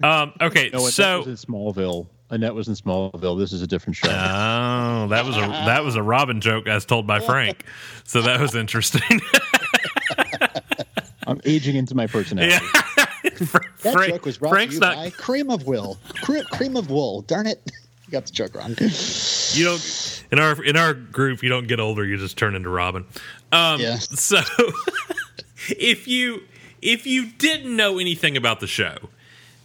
um, 0.02 0.32
okay, 0.40 0.70
no, 0.72 0.88
so 0.88 1.18
was 1.18 1.26
in 1.26 1.34
Smallville. 1.34 2.06
Annette 2.30 2.54
was 2.54 2.68
in 2.68 2.74
Smallville. 2.74 3.38
This 3.38 3.52
is 3.52 3.60
a 3.60 3.66
different 3.66 3.96
show. 3.96 4.08
Oh, 4.08 5.08
that 5.08 5.24
was 5.24 5.36
a 5.36 5.40
that 5.40 5.84
was 5.84 5.96
a 5.96 6.02
Robin 6.02 6.40
joke 6.40 6.66
as 6.66 6.84
told 6.84 7.06
by 7.06 7.20
Frank. 7.20 7.64
So 8.04 8.22
that 8.22 8.40
was 8.40 8.54
interesting. 8.54 9.20
I'm 11.26 11.40
aging 11.44 11.76
into 11.76 11.94
my 11.94 12.06
personality. 12.06 12.52
Yeah. 12.52 12.82
that 13.22 13.92
Frank, 13.92 14.14
joke 14.14 14.24
was 14.24 14.38
brought 14.38 14.50
Frank's 14.50 14.74
to 14.74 14.76
you 14.76 14.80
not... 14.80 14.96
by 14.96 15.10
Cream 15.10 15.50
of 15.50 15.66
Will. 15.66 15.98
Cream 16.22 16.76
of 16.76 16.90
Wool. 16.90 17.22
Darn 17.22 17.46
it, 17.46 17.60
you 18.06 18.12
got 18.12 18.26
the 18.26 18.32
joke 18.32 18.54
wrong. 18.54 18.70
You 18.70 19.64
don't 19.64 20.24
in 20.32 20.38
our 20.38 20.64
in 20.64 20.76
our 20.76 20.94
group. 20.94 21.42
You 21.42 21.48
don't 21.48 21.66
get 21.66 21.80
older. 21.80 22.04
You 22.04 22.16
just 22.16 22.38
turn 22.38 22.54
into 22.54 22.70
Robin. 22.70 23.04
Um, 23.52 23.80
yeah. 23.80 23.98
So 23.98 24.40
if 25.68 26.08
you 26.08 26.42
if 26.80 27.06
you 27.06 27.26
didn't 27.26 27.76
know 27.76 27.98
anything 27.98 28.36
about 28.36 28.60
the 28.60 28.66
show 28.66 28.96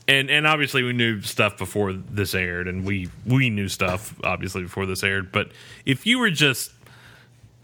and 0.08 0.30
and 0.30 0.46
obviously 0.46 0.84
we 0.84 0.94
knew 0.94 1.22
stuff 1.22 1.58
before 1.58 1.94
this 1.94 2.34
aired, 2.36 2.68
and 2.68 2.86
we 2.86 3.10
we 3.26 3.50
knew 3.50 3.68
stuff 3.68 4.15
obviously 4.24 4.63
before 4.63 4.86
this 4.86 5.04
aired. 5.04 5.32
But 5.32 5.52
if 5.86 6.06
you 6.06 6.20
were 6.20 6.32
just 6.32 6.72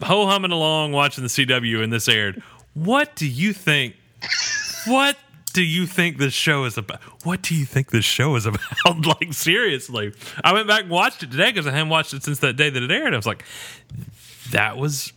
ho 0.02 0.26
humming 0.26 0.50
along 0.50 0.92
watching 0.92 1.22
the 1.22 1.28
CW 1.28 1.82
and 1.82 1.92
this 1.92 2.08
aired, 2.08 2.42
what 2.74 3.14
do 3.16 3.26
you 3.28 3.52
think? 3.52 3.96
what 4.86 5.16
do 5.52 5.62
you 5.62 5.86
think 5.86 6.18
this 6.18 6.32
show 6.32 6.64
is 6.64 6.78
about? 6.78 7.00
What 7.24 7.42
do 7.42 7.54
you 7.54 7.64
think 7.64 7.90
this 7.90 8.04
show 8.04 8.34
is 8.36 8.46
about? 8.46 8.60
like 9.06 9.32
seriously, 9.32 10.12
I 10.42 10.52
went 10.52 10.66
back 10.66 10.82
and 10.82 10.90
watched 10.90 11.22
it 11.22 11.30
today 11.30 11.50
because 11.50 11.66
I 11.66 11.70
hadn't 11.70 11.90
watched 11.90 12.14
it 12.14 12.22
since 12.22 12.38
that 12.40 12.56
day 12.56 12.70
that 12.70 12.82
it 12.82 12.90
aired. 12.90 13.12
I 13.12 13.16
was 13.16 13.26
like, 13.26 13.44
that 14.50 14.76
was 14.76 15.12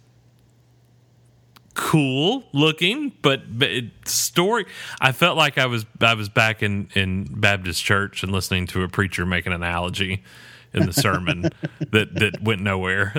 cool 1.76 2.44
looking, 2.54 3.14
but, 3.22 3.60
but 3.60 3.70
it, 3.70 4.08
story. 4.08 4.66
I 5.00 5.12
felt 5.12 5.38
like 5.38 5.58
I 5.58 5.68
was 5.68 5.86
I 6.02 6.16
was 6.16 6.30
back 6.30 6.64
in 6.64 6.90
in 6.96 7.26
Baptist 7.26 7.84
church 7.84 8.24
and 8.24 8.32
listening 8.32 8.68
to 8.68 8.84
a 8.84 8.90
preacher 8.90 9.26
make 9.26 9.46
an 9.46 9.54
analogy 9.54 10.24
in 10.74 10.86
the 10.86 10.94
sermon 10.94 11.44
that 11.92 12.16
that 12.16 12.42
went 12.42 12.62
nowhere. 12.62 13.14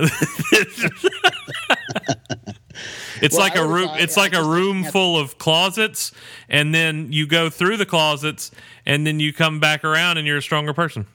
it's 3.21 3.33
well, 3.33 3.40
like 3.40 3.57
a 3.57 3.66
room. 3.66 3.90
It's 3.95 4.16
like 4.16 4.35
a 4.35 4.42
room 4.42 4.85
full 4.85 5.19
of 5.19 5.38
closets, 5.38 6.12
and 6.49 6.75
then 6.75 7.12
you 7.12 7.27
go 7.27 7.51
through 7.51 7.77
the 7.77 7.87
closets, 7.87 8.51
and 8.85 9.07
then 9.07 9.21
you 9.21 9.33
come 9.33 9.61
back 9.61 9.85
around, 9.85 10.19
and 10.19 10.27
you're 10.27 10.38
a 10.38 10.42
stronger 10.42 10.75
person. 10.75 11.07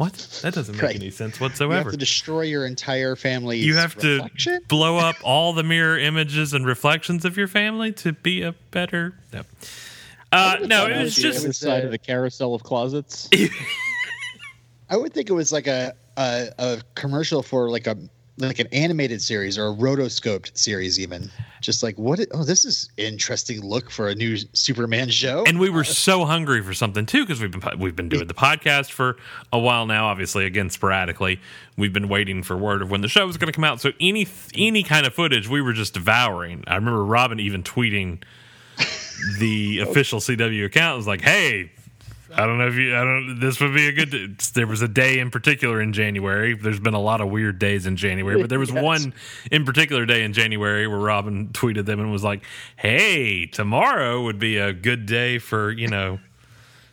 What? 0.00 0.14
That 0.40 0.54
doesn't 0.54 0.76
make 0.76 0.82
right. 0.82 0.94
any 0.94 1.10
sense 1.10 1.38
whatsoever. 1.38 1.74
You 1.74 1.84
have 1.84 1.92
to 1.92 1.98
destroy 1.98 2.40
your 2.40 2.64
entire 2.64 3.16
family. 3.16 3.58
You 3.58 3.76
have 3.76 3.94
reflection? 3.96 4.62
to 4.62 4.66
blow 4.66 4.96
up 4.96 5.16
all 5.22 5.52
the 5.52 5.62
mirror 5.62 5.98
images 5.98 6.54
and 6.54 6.64
reflections 6.64 7.26
of 7.26 7.36
your 7.36 7.46
family 7.46 7.92
to 7.92 8.14
be 8.14 8.40
a 8.40 8.52
better. 8.70 9.12
No, 9.30 9.42
uh, 10.32 10.56
no, 10.62 10.86
it 10.86 11.02
was 11.02 11.14
just 11.14 11.46
the 11.46 11.52
side 11.52 11.84
of 11.84 11.90
the 11.90 11.98
carousel 11.98 12.54
of 12.54 12.62
closets. 12.62 13.28
I 14.88 14.96
would 14.96 15.12
think 15.12 15.28
it 15.28 15.34
was 15.34 15.52
like 15.52 15.66
a, 15.66 15.92
a 16.16 16.48
a 16.58 16.82
commercial 16.94 17.42
for 17.42 17.68
like 17.68 17.86
a 17.86 17.98
like 18.48 18.58
an 18.58 18.68
animated 18.72 19.20
series 19.22 19.58
or 19.58 19.68
a 19.68 19.74
rotoscoped 19.74 20.56
series 20.56 20.98
even. 20.98 21.30
Just 21.60 21.82
like 21.82 21.98
what 21.98 22.20
oh 22.32 22.44
this 22.44 22.64
is 22.64 22.90
interesting 22.96 23.60
look 23.60 23.90
for 23.90 24.08
a 24.08 24.14
new 24.14 24.36
superman 24.52 25.10
show. 25.10 25.44
And 25.46 25.58
we 25.58 25.68
were 25.68 25.84
so 25.84 26.24
hungry 26.24 26.62
for 26.62 26.72
something 26.72 27.06
too 27.06 27.24
because 27.24 27.40
we've 27.40 27.50
been 27.50 27.78
we've 27.78 27.96
been 27.96 28.08
doing 28.08 28.26
the 28.26 28.34
podcast 28.34 28.90
for 28.90 29.16
a 29.52 29.58
while 29.58 29.86
now 29.86 30.06
obviously 30.06 30.46
again 30.46 30.70
sporadically. 30.70 31.40
We've 31.76 31.92
been 31.92 32.08
waiting 32.08 32.42
for 32.42 32.56
word 32.56 32.82
of 32.82 32.90
when 32.90 33.00
the 33.00 33.08
show 33.08 33.26
was 33.26 33.36
going 33.36 33.48
to 33.48 33.52
come 33.52 33.64
out. 33.64 33.80
So 33.80 33.92
any 34.00 34.26
any 34.54 34.82
kind 34.82 35.06
of 35.06 35.14
footage 35.14 35.48
we 35.48 35.60
were 35.60 35.72
just 35.72 35.94
devouring. 35.94 36.64
I 36.66 36.76
remember 36.76 37.04
robin 37.04 37.40
even 37.40 37.62
tweeting 37.62 38.22
the 39.38 39.80
official 39.88 40.20
cw 40.20 40.64
account. 40.64 40.96
Was 40.96 41.06
like 41.06 41.20
hey 41.20 41.70
I 42.34 42.46
don't 42.46 42.58
know 42.58 42.68
if 42.68 42.74
you. 42.74 42.94
I 42.94 43.04
don't. 43.04 43.40
This 43.40 43.60
would 43.60 43.74
be 43.74 43.88
a 43.88 43.92
good. 43.92 44.38
There 44.54 44.66
was 44.66 44.82
a 44.82 44.88
day 44.88 45.18
in 45.18 45.30
particular 45.30 45.80
in 45.80 45.92
January. 45.92 46.54
There's 46.54 46.80
been 46.80 46.94
a 46.94 47.00
lot 47.00 47.20
of 47.20 47.28
weird 47.28 47.58
days 47.58 47.86
in 47.86 47.96
January, 47.96 48.40
but 48.40 48.48
there 48.48 48.58
was 48.58 48.70
yes. 48.74 48.82
one 48.82 49.14
in 49.50 49.64
particular 49.64 50.06
day 50.06 50.22
in 50.22 50.32
January 50.32 50.86
where 50.86 50.98
Robin 50.98 51.48
tweeted 51.48 51.86
them 51.86 51.98
and 52.00 52.12
was 52.12 52.22
like, 52.22 52.42
"Hey, 52.76 53.46
tomorrow 53.46 54.22
would 54.22 54.38
be 54.38 54.58
a 54.58 54.72
good 54.72 55.06
day 55.06 55.38
for 55.38 55.70
you 55.72 55.88
know." 55.88 56.20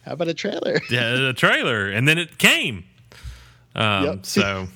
How 0.06 0.14
about 0.14 0.30
a 0.30 0.34
trailer? 0.34 0.80
yeah, 0.90 1.30
a 1.30 1.34
trailer, 1.34 1.90
and 1.90 2.08
then 2.08 2.18
it 2.18 2.38
came. 2.38 2.86
Um, 3.76 4.06
yep. 4.06 4.26
So 4.26 4.68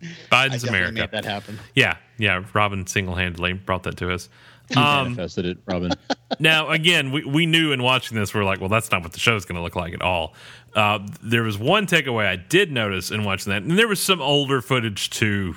Biden's 0.30 0.64
America. 0.64 0.92
made 0.92 1.10
that 1.10 1.24
happen. 1.24 1.58
Yeah, 1.74 1.96
yeah. 2.18 2.44
Robin 2.54 2.86
single 2.86 3.16
handedly 3.16 3.52
brought 3.52 3.82
that 3.82 3.96
to 3.98 4.12
us. 4.12 4.28
You 4.70 4.80
Um, 4.82 5.04
manifested 5.04 5.46
it, 5.46 5.58
Robin. 5.66 5.92
now, 6.38 6.68
again, 6.70 7.10
we, 7.10 7.24
we 7.24 7.46
knew 7.46 7.72
in 7.72 7.82
watching 7.82 8.18
this, 8.18 8.34
we're 8.34 8.44
like, 8.44 8.60
well, 8.60 8.68
that's 8.68 8.90
not 8.90 9.02
what 9.02 9.12
the 9.12 9.20
show's 9.20 9.44
going 9.44 9.56
to 9.56 9.62
look 9.62 9.76
like 9.76 9.94
at 9.94 10.02
all. 10.02 10.34
Uh, 10.74 10.98
there 11.22 11.42
was 11.42 11.56
one 11.58 11.86
takeaway 11.86 12.26
I 12.26 12.36
did 12.36 12.70
notice 12.70 13.10
in 13.10 13.24
watching 13.24 13.50
that, 13.52 13.62
and 13.62 13.78
there 13.78 13.88
was 13.88 14.00
some 14.02 14.20
older 14.20 14.60
footage 14.60 15.10
too 15.10 15.54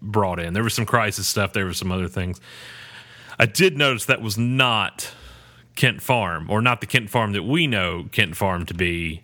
brought 0.00 0.38
in. 0.38 0.54
There 0.54 0.62
was 0.62 0.74
some 0.74 0.86
crisis 0.86 1.26
stuff. 1.26 1.52
There 1.52 1.66
were 1.66 1.74
some 1.74 1.92
other 1.92 2.08
things. 2.08 2.40
I 3.38 3.46
did 3.46 3.76
notice 3.76 4.06
that 4.06 4.22
was 4.22 4.38
not 4.38 5.12
Kent 5.74 6.00
Farm, 6.00 6.50
or 6.50 6.62
not 6.62 6.80
the 6.80 6.86
Kent 6.86 7.10
Farm 7.10 7.32
that 7.32 7.42
we 7.42 7.66
know 7.66 8.08
Kent 8.12 8.34
Farm 8.36 8.64
to 8.66 8.74
be. 8.74 9.22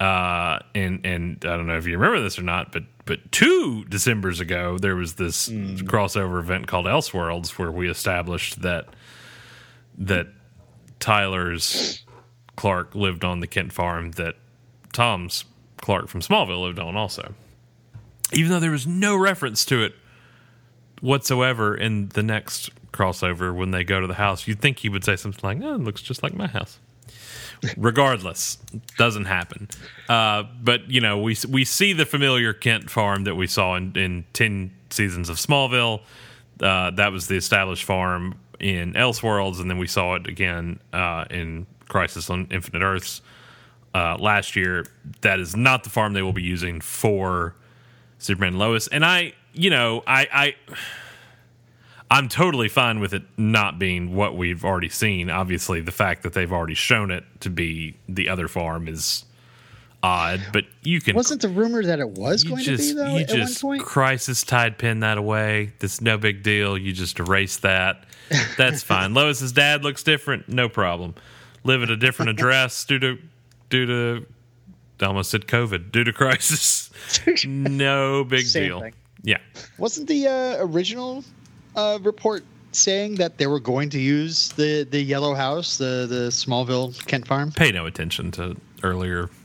Uh, 0.00 0.58
and 0.74 1.06
and 1.06 1.42
I 1.44 1.56
don't 1.56 1.66
know 1.68 1.76
if 1.78 1.86
you 1.86 1.96
remember 1.96 2.20
this 2.20 2.38
or 2.38 2.42
not, 2.42 2.72
but 2.72 2.82
but 3.06 3.32
two 3.32 3.84
December's 3.84 4.40
ago 4.40 4.76
there 4.78 4.96
was 4.96 5.14
this 5.14 5.48
crossover 5.48 6.38
event 6.38 6.66
called 6.66 6.84
Elseworlds 6.84 7.50
where 7.58 7.72
we 7.72 7.88
established 7.88 8.60
that 8.60 8.88
that 9.96 10.26
Tyler's 11.00 12.04
Clark 12.56 12.94
lived 12.94 13.24
on 13.24 13.40
the 13.40 13.46
Kent 13.46 13.72
farm 13.72 14.12
that 14.12 14.34
Tom's 14.92 15.44
Clark 15.78 16.08
from 16.08 16.20
Smallville 16.20 16.62
lived 16.62 16.78
on 16.78 16.96
also. 16.96 17.34
Even 18.32 18.50
though 18.50 18.60
there 18.60 18.70
was 18.70 18.86
no 18.86 19.16
reference 19.16 19.64
to 19.66 19.82
it 19.84 19.94
whatsoever 21.00 21.76
in 21.76 22.08
the 22.08 22.22
next 22.22 22.70
crossover 22.92 23.54
when 23.54 23.70
they 23.70 23.84
go 23.84 24.00
to 24.00 24.06
the 24.06 24.14
house, 24.14 24.48
you'd 24.48 24.60
think 24.60 24.80
he 24.80 24.88
would 24.88 25.04
say 25.04 25.16
something 25.16 25.40
like, 25.42 25.58
"Oh, 25.62 25.74
it 25.74 25.80
looks 25.80 26.02
just 26.02 26.22
like 26.22 26.34
my 26.34 26.46
house." 26.46 26.78
Regardless, 27.76 28.58
doesn't 28.96 29.24
happen. 29.24 29.68
Uh, 30.08 30.44
but 30.62 30.90
you 30.90 31.00
know, 31.00 31.18
we 31.18 31.36
we 31.48 31.64
see 31.64 31.92
the 31.92 32.06
familiar 32.06 32.52
Kent 32.52 32.90
farm 32.90 33.24
that 33.24 33.34
we 33.34 33.46
saw 33.46 33.76
in, 33.76 33.92
in 33.96 34.24
ten 34.32 34.70
seasons 34.90 35.28
of 35.28 35.36
Smallville. 35.36 36.00
Uh, 36.60 36.90
that 36.92 37.12
was 37.12 37.28
the 37.28 37.36
established 37.36 37.84
farm 37.84 38.34
in 38.60 38.94
Elseworlds, 38.94 39.60
and 39.60 39.70
then 39.70 39.78
we 39.78 39.86
saw 39.86 40.14
it 40.14 40.26
again 40.26 40.80
uh, 40.92 41.24
in 41.30 41.66
Crisis 41.88 42.30
on 42.30 42.48
Infinite 42.50 42.82
Earths 42.82 43.20
uh, 43.94 44.16
last 44.18 44.56
year. 44.56 44.86
That 45.22 45.40
is 45.40 45.56
not 45.56 45.84
the 45.84 45.90
farm 45.90 46.12
they 46.12 46.22
will 46.22 46.32
be 46.32 46.42
using 46.42 46.80
for 46.80 47.54
Superman 48.18 48.50
and 48.50 48.58
Lois. 48.58 48.88
And 48.88 49.04
I, 49.04 49.34
you 49.52 49.70
know, 49.70 50.02
I, 50.06 50.28
I, 50.32 50.76
I'm 52.10 52.28
totally 52.28 52.68
fine 52.68 53.00
with 53.00 53.12
it 53.14 53.22
not 53.36 53.78
being 53.78 54.14
what 54.14 54.36
we've 54.36 54.64
already 54.64 54.88
seen. 54.88 55.28
Obviously, 55.28 55.80
the 55.80 55.92
fact 55.92 56.22
that 56.22 56.32
they've 56.34 56.52
already 56.52 56.74
shown 56.74 57.10
it 57.10 57.24
to 57.40 57.50
be 57.50 57.96
the 58.08 58.28
other 58.28 58.46
farm 58.48 58.86
is 58.86 59.24
odd, 60.02 60.40
but 60.52 60.64
you 60.82 61.00
can 61.00 61.16
Wasn't 61.16 61.42
the 61.42 61.48
rumor 61.48 61.82
that 61.82 61.98
it 61.98 62.10
was 62.10 62.44
going 62.44 62.62
just 62.62 62.90
to 62.90 62.94
be 62.94 63.00
though 63.00 63.14
you 63.16 63.20
at 63.22 63.28
one 63.30 63.36
just 63.38 63.60
point? 63.62 63.82
crisis 63.82 64.44
tide 64.44 64.78
pin 64.78 65.00
that 65.00 65.18
away. 65.18 65.72
That's 65.80 66.00
no 66.00 66.16
big 66.16 66.44
deal. 66.44 66.78
You 66.78 66.92
just 66.92 67.18
erase 67.18 67.56
that. 67.58 68.04
That's 68.56 68.82
fine. 68.84 69.12
Lois's 69.14 69.50
dad 69.52 69.82
looks 69.82 70.04
different. 70.04 70.48
No 70.48 70.68
problem. 70.68 71.14
Live 71.64 71.82
at 71.82 71.90
a 71.90 71.96
different 71.96 72.30
address 72.30 72.84
due 72.86 73.00
to 73.00 73.18
due 73.68 73.86
to 73.86 74.26
I 75.00 75.06
almost 75.06 75.30
said 75.30 75.46
COVID 75.46 75.90
due 75.90 76.04
to 76.04 76.12
crisis. 76.12 76.90
No 77.46 78.24
big 78.24 78.46
Same 78.46 78.64
deal. 78.68 78.80
thing. 78.80 78.94
Yeah. 79.22 79.38
Wasn't 79.78 80.08
the 80.08 80.26
uh, 80.28 80.56
original 80.60 81.24
uh, 81.76 81.98
report 82.02 82.44
saying 82.72 83.14
that 83.16 83.38
they 83.38 83.46
were 83.46 83.60
going 83.60 83.88
to 83.90 84.00
use 84.00 84.50
the 84.50 84.84
the 84.84 85.00
yellow 85.00 85.34
house, 85.34 85.78
the 85.78 86.06
the 86.08 86.28
Smallville 86.30 87.06
Kent 87.06 87.26
farm? 87.26 87.52
Pay 87.52 87.72
no 87.72 87.86
attention 87.86 88.30
to 88.32 88.56
earlier. 88.82 89.30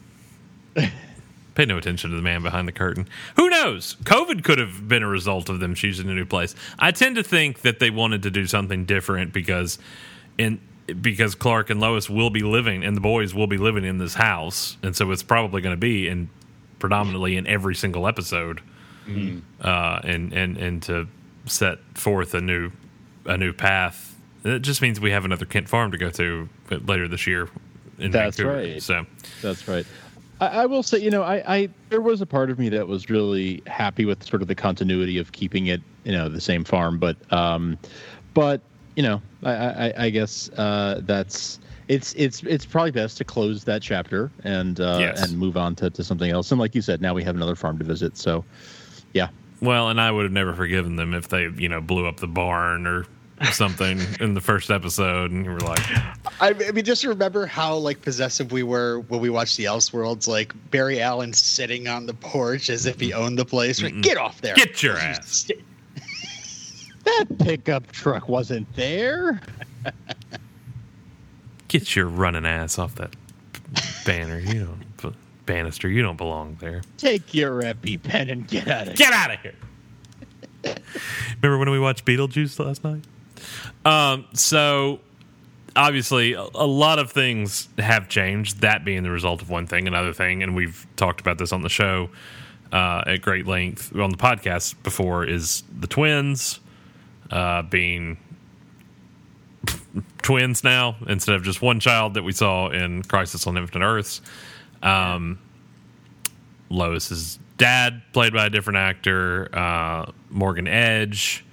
Pay 1.54 1.66
no 1.66 1.78
attention 1.78 2.10
to 2.12 2.16
the 2.16 2.22
man 2.22 2.44
behind 2.44 2.66
the 2.68 2.72
curtain. 2.72 3.08
Who 3.36 3.50
knows? 3.50 3.98
COVID 4.04 4.44
could 4.44 4.58
have 4.58 4.88
been 4.88 5.04
a 5.04 5.08
result 5.08 5.50
of 5.50 5.60
them 5.60 5.76
choosing 5.76 6.10
a 6.10 6.14
new 6.14 6.26
place. 6.26 6.56
I 6.80 6.92
tend 6.92 7.18
to 7.18 7.24
think 7.24 7.62
that 7.62 7.80
they 7.80 7.90
wanted 7.90 8.24
to 8.24 8.32
do 8.32 8.48
something 8.48 8.86
different 8.86 9.34
because 9.34 9.78
in 10.38 10.62
because 11.02 11.36
Clark 11.36 11.70
and 11.70 11.80
Lois 11.80 12.10
will 12.10 12.30
be 12.30 12.42
living 12.42 12.84
and 12.84 12.96
the 12.98 13.02
boys 13.02 13.34
will 13.34 13.48
be 13.48 13.58
living 13.58 13.84
in 13.84 13.98
this 13.98 14.14
house, 14.14 14.78
and 14.82 14.96
so 14.96 15.12
it's 15.12 15.24
probably 15.24 15.62
going 15.62 15.74
to 15.74 15.80
be 15.80 16.08
in 16.08 16.30
predominantly 16.80 17.38
in 17.38 17.46
every 17.48 17.76
single 17.76 18.08
episode, 18.08 18.62
uh, 19.62 20.00
and 20.04 20.34
and 20.34 20.58
and 20.58 20.84
to 20.84 21.08
set 21.46 21.80
forth 21.96 22.34
a 22.34 22.42
new 22.42 22.72
a 23.26 23.38
new 23.38 23.54
path. 23.54 24.16
It 24.44 24.60
just 24.60 24.82
means 24.82 25.00
we 25.00 25.12
have 25.12 25.26
another 25.26 25.46
Kent 25.46 25.70
farm 25.70 25.92
to 25.92 25.98
go 25.98 26.10
to 26.12 26.50
later 26.70 27.08
this 27.08 27.28
year. 27.28 27.48
In 28.00 28.10
That's 28.12 28.38
Vancouver. 28.38 28.58
right. 28.58 28.82
So 28.82 29.06
That's 29.42 29.68
right. 29.68 29.86
I, 30.40 30.48
I 30.64 30.66
will 30.66 30.82
say, 30.82 30.98
you 30.98 31.12
know, 31.12 31.22
I, 31.22 31.56
I 31.56 31.70
there 31.90 32.02
was 32.02 32.22
a 32.22 32.26
part 32.26 32.50
of 32.50 32.58
me 32.58 32.70
that 32.70 32.88
was 32.88 33.10
really 33.10 33.62
happy 33.68 34.06
with 34.06 34.24
sort 34.24 34.42
of 34.42 34.48
the 34.48 34.56
continuity 34.56 35.20
of 35.20 35.32
keeping 35.32 35.68
it, 35.68 35.82
you 36.04 36.12
know, 36.12 36.28
the 36.30 36.42
same 36.42 36.64
farm, 36.64 36.98
but 36.98 37.16
um, 37.32 37.78
but 38.34 38.62
you 38.96 39.04
know, 39.04 39.22
I, 39.44 39.52
I, 39.54 39.94
I 40.06 40.10
guess 40.10 40.50
uh, 40.58 41.02
that's 41.04 41.60
it's 41.88 42.14
it's 42.14 42.42
it's 42.44 42.66
probably 42.66 42.92
best 42.92 43.18
to 43.20 43.24
close 43.24 43.64
that 43.66 43.82
chapter 43.84 44.32
and 44.44 44.80
uh, 44.80 44.98
Yes. 45.00 45.22
and 45.22 45.38
move 45.38 45.58
on 45.58 45.76
to, 45.76 45.90
to 45.92 46.04
something 46.04 46.32
else. 46.32 46.52
And 46.52 46.60
like 46.60 46.74
you 46.74 46.82
said, 46.82 47.02
now 47.02 47.14
we 47.14 47.24
have 47.24 47.36
another 47.36 47.56
farm 47.56 47.78
to 47.78 47.84
visit. 47.86 48.18
So, 48.18 48.44
yeah, 49.14 49.30
Well, 49.62 49.90
and 49.90 50.02
I 50.02 50.12
would 50.12 50.24
have 50.24 50.32
never 50.32 50.54
forgiven 50.54 50.96
them 50.96 51.14
if 51.14 51.28
they, 51.30 51.48
you 51.56 51.70
know, 51.70 51.82
blew 51.82 52.08
up 52.08 52.18
the 52.18 52.28
barn 52.28 52.88
or 52.88 53.06
something 53.52 54.00
in 54.20 54.34
the 54.34 54.42
first 54.42 54.72
episode, 54.72 55.32
and 55.32 55.46
you 55.46 55.52
were 55.52 55.60
like, 55.60 55.80
I, 56.42 56.50
I 56.68 56.72
mean, 56.72 56.84
just 56.84 57.04
remember 57.04 57.46
how 57.46 57.76
like 57.76 58.02
possessive 58.02 58.52
we 58.52 58.64
were 58.64 59.00
when 59.02 59.22
we 59.22 59.30
watched 59.30 59.58
the 59.58 59.66
Elseworlds. 59.66 60.28
Like 60.28 60.54
Barry 60.72 61.02
Allen 61.02 61.34
sitting 61.34 61.88
on 61.88 62.06
the 62.06 62.14
porch 62.14 62.70
as 62.70 62.86
if 62.86 63.00
he 63.00 63.14
owned 63.14 63.38
the 63.38 63.46
place. 63.46 63.82
Like, 63.82 64.02
Get 64.02 64.18
off 64.18 64.42
there! 64.42 64.56
"Get 64.56 64.82
your 64.82 64.98
ass!" 64.98 65.50
that 67.04 67.26
pickup 67.40 67.92
truck 67.92 68.28
wasn't 68.28 68.74
there. 68.76 69.42
Get 71.68 71.96
your 71.96 72.08
running 72.08 72.46
ass 72.46 72.78
off 72.78 72.96
that 72.96 73.16
banner. 74.06 74.40
You 74.40 74.66
don't 74.66 74.91
banister. 75.52 75.90
You 75.90 76.02
don't 76.02 76.18
belong 76.18 76.58
there. 76.62 76.82
Take 76.98 77.34
your 77.34 77.62
EpiPen 77.62 78.32
and 78.32 78.48
get 78.48 78.68
out 78.68 78.84
of 78.84 78.88
here. 78.88 78.96
Get 78.96 79.14
out 79.14 79.32
of 79.32 79.40
here. 79.42 79.56
Remember 81.42 81.58
when 81.58 81.70
we 81.72 81.80
watched 81.80 82.06
Beetlejuice 82.06 82.64
last 82.64 82.84
night? 82.84 83.04
Um, 83.84 84.26
so 84.34 85.00
obviously 85.76 86.34
a, 86.34 86.46
a 86.56 86.66
lot 86.66 87.00
of 87.00 87.12
things 87.12 87.68
have 87.78 88.08
changed, 88.08 88.62
that 88.62 88.86
being 88.86 89.04
the 89.04 89.10
result 89.10 89.42
of 89.42 89.50
one 89.50 89.68
thing. 89.68 89.88
Another 89.88 90.14
thing, 90.14 90.42
and 90.42 90.56
we've 90.56 90.88
talked 90.96 91.20
about 91.20 91.38
this 91.38 91.52
on 91.52 91.64
the 91.64 91.70
show 91.70 92.10
uh, 92.72 93.04
at 93.08 93.22
great 93.22 93.46
length 93.46 93.94
on 93.96 94.10
the 94.10 94.18
podcast 94.18 94.82
before, 94.84 95.26
is 95.26 95.64
the 95.78 95.88
twins 95.88 96.60
uh, 97.30 97.62
being 97.64 98.18
twins 100.22 100.64
now 100.64 100.96
instead 101.08 101.36
of 101.36 101.44
just 101.44 101.62
one 101.62 101.80
child 101.80 102.14
that 102.14 102.24
we 102.24 102.32
saw 102.32 102.70
in 102.70 103.04
Crisis 103.04 103.46
on 103.48 103.58
Infinite 103.58 103.86
Earths. 103.86 104.22
Um, 104.82 105.40
Lois's 106.70 107.40
dad, 107.58 108.02
played 108.14 108.34
by 108.34 108.48
a 108.48 108.50
different 108.50 108.78
actor, 108.78 109.50
uh, 109.56 110.12
Morgan 110.30 110.68
Edge, 110.68 111.44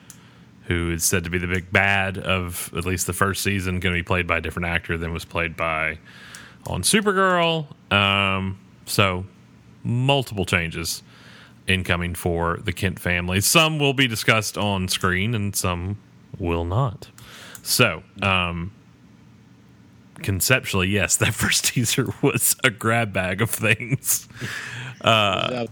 who 0.64 0.92
is 0.92 1.04
said 1.04 1.24
to 1.24 1.30
be 1.30 1.38
the 1.38 1.46
big 1.46 1.72
bad 1.72 2.18
of 2.18 2.72
at 2.76 2.84
least 2.84 3.06
the 3.06 3.12
first 3.12 3.42
season, 3.42 3.80
going 3.80 3.94
to 3.94 3.98
be 3.98 4.04
played 4.04 4.26
by 4.26 4.38
a 4.38 4.40
different 4.40 4.66
actor 4.66 4.96
than 4.96 5.12
was 5.12 5.24
played 5.24 5.56
by 5.56 5.98
on 6.66 6.82
Supergirl. 6.82 7.66
Um, 7.92 8.58
so 8.86 9.24
multiple 9.82 10.44
changes 10.44 11.02
incoming 11.66 12.14
for 12.14 12.58
the 12.64 12.72
Kent 12.72 12.98
family. 12.98 13.40
Some 13.40 13.78
will 13.78 13.94
be 13.94 14.06
discussed 14.06 14.56
on 14.56 14.88
screen, 14.88 15.34
and 15.34 15.54
some 15.54 15.98
will 16.38 16.64
not. 16.64 17.08
So, 17.62 18.02
um, 18.22 18.72
conceptually, 20.22 20.88
yes, 20.88 21.16
that 21.18 21.34
first 21.34 21.66
teaser 21.66 22.08
was 22.22 22.56
a 22.64 22.70
grab 22.70 23.12
bag 23.12 23.40
of 23.42 23.50
things 23.50 24.28
there. 25.02 25.66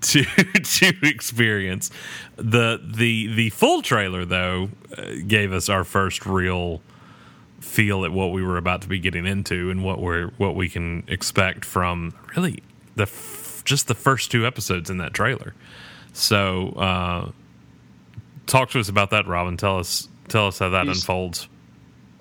to 0.00 0.22
to 0.62 0.92
experience. 1.02 1.90
The 2.36 2.80
the 2.84 3.26
the 3.34 3.50
full 3.50 3.82
trailer 3.82 4.24
though 4.24 4.70
uh, 4.96 5.04
gave 5.26 5.52
us 5.52 5.68
our 5.68 5.84
first 5.84 6.26
real 6.26 6.80
feel 7.60 8.04
at 8.04 8.12
what 8.12 8.30
we 8.32 8.42
were 8.42 8.58
about 8.58 8.82
to 8.82 8.88
be 8.88 8.98
getting 8.98 9.26
into 9.26 9.70
and 9.70 9.82
what 9.82 10.00
we're 10.00 10.28
what 10.36 10.54
we 10.54 10.68
can 10.68 11.02
expect 11.08 11.64
from 11.64 12.12
really 12.36 12.62
the 12.96 13.04
f- 13.04 13.62
just 13.64 13.88
the 13.88 13.94
first 13.94 14.30
two 14.30 14.46
episodes 14.46 14.90
in 14.90 14.98
that 14.98 15.14
trailer. 15.14 15.54
So 16.12 16.68
uh 16.70 17.30
talk 18.46 18.70
to 18.70 18.80
us 18.80 18.88
about 18.90 19.10
that 19.10 19.26
Robin. 19.26 19.56
Tell 19.56 19.78
us 19.78 20.08
tell 20.28 20.46
us 20.48 20.58
how 20.58 20.68
that 20.70 20.86
Yes. 20.86 20.96
unfolds. 20.98 21.48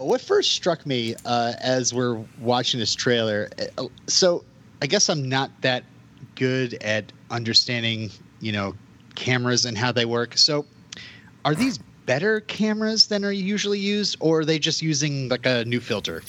What 0.03 0.21
first 0.21 0.51
struck 0.51 0.85
me 0.85 1.15
uh, 1.25 1.53
as 1.59 1.93
we're 1.93 2.23
watching 2.39 2.79
this 2.79 2.93
trailer, 2.93 3.49
uh, 3.77 3.85
so 4.07 4.43
I 4.81 4.87
guess 4.87 5.09
I'm 5.09 5.27
not 5.27 5.49
that 5.61 5.83
good 6.35 6.73
at 6.75 7.11
understanding, 7.29 8.11
you 8.39 8.51
know, 8.51 8.73
cameras 9.15 9.65
and 9.65 9.77
how 9.77 9.91
they 9.91 10.05
work. 10.05 10.37
So, 10.37 10.65
are 11.45 11.55
these 11.55 11.79
better 12.05 12.41
cameras 12.41 13.07
than 13.07 13.23
are 13.23 13.31
usually 13.31 13.79
used, 13.79 14.17
or 14.19 14.39
are 14.41 14.45
they 14.45 14.59
just 14.59 14.81
using 14.81 15.29
like 15.29 15.45
a 15.45 15.63
new 15.65 15.79
filter? 15.79 16.21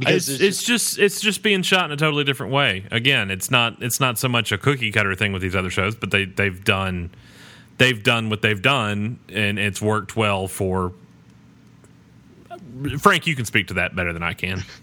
It's, 0.00 0.28
it's 0.28 0.62
just 0.62 0.98
it's 0.98 1.20
just 1.20 1.42
being 1.42 1.62
shot 1.62 1.86
in 1.86 1.92
a 1.92 1.96
totally 1.96 2.24
different 2.24 2.52
way. 2.52 2.84
Again, 2.90 3.30
it's 3.30 3.50
not 3.50 3.80
it's 3.82 4.00
not 4.00 4.18
so 4.18 4.28
much 4.28 4.50
a 4.50 4.58
cookie 4.58 4.90
cutter 4.90 5.14
thing 5.14 5.32
with 5.32 5.40
these 5.40 5.54
other 5.54 5.70
shows, 5.70 5.94
but 5.94 6.10
they 6.10 6.24
they've 6.24 6.62
done 6.64 7.10
they've 7.78 8.02
done 8.02 8.28
what 8.28 8.42
they've 8.42 8.60
done, 8.60 9.18
and 9.28 9.58
it's 9.58 9.80
worked 9.80 10.16
well 10.16 10.48
for. 10.48 10.92
Frank, 12.98 13.26
you 13.26 13.36
can 13.36 13.44
speak 13.44 13.68
to 13.68 13.74
that 13.74 13.94
better 13.94 14.12
than 14.12 14.22
I 14.22 14.34
can. 14.34 14.62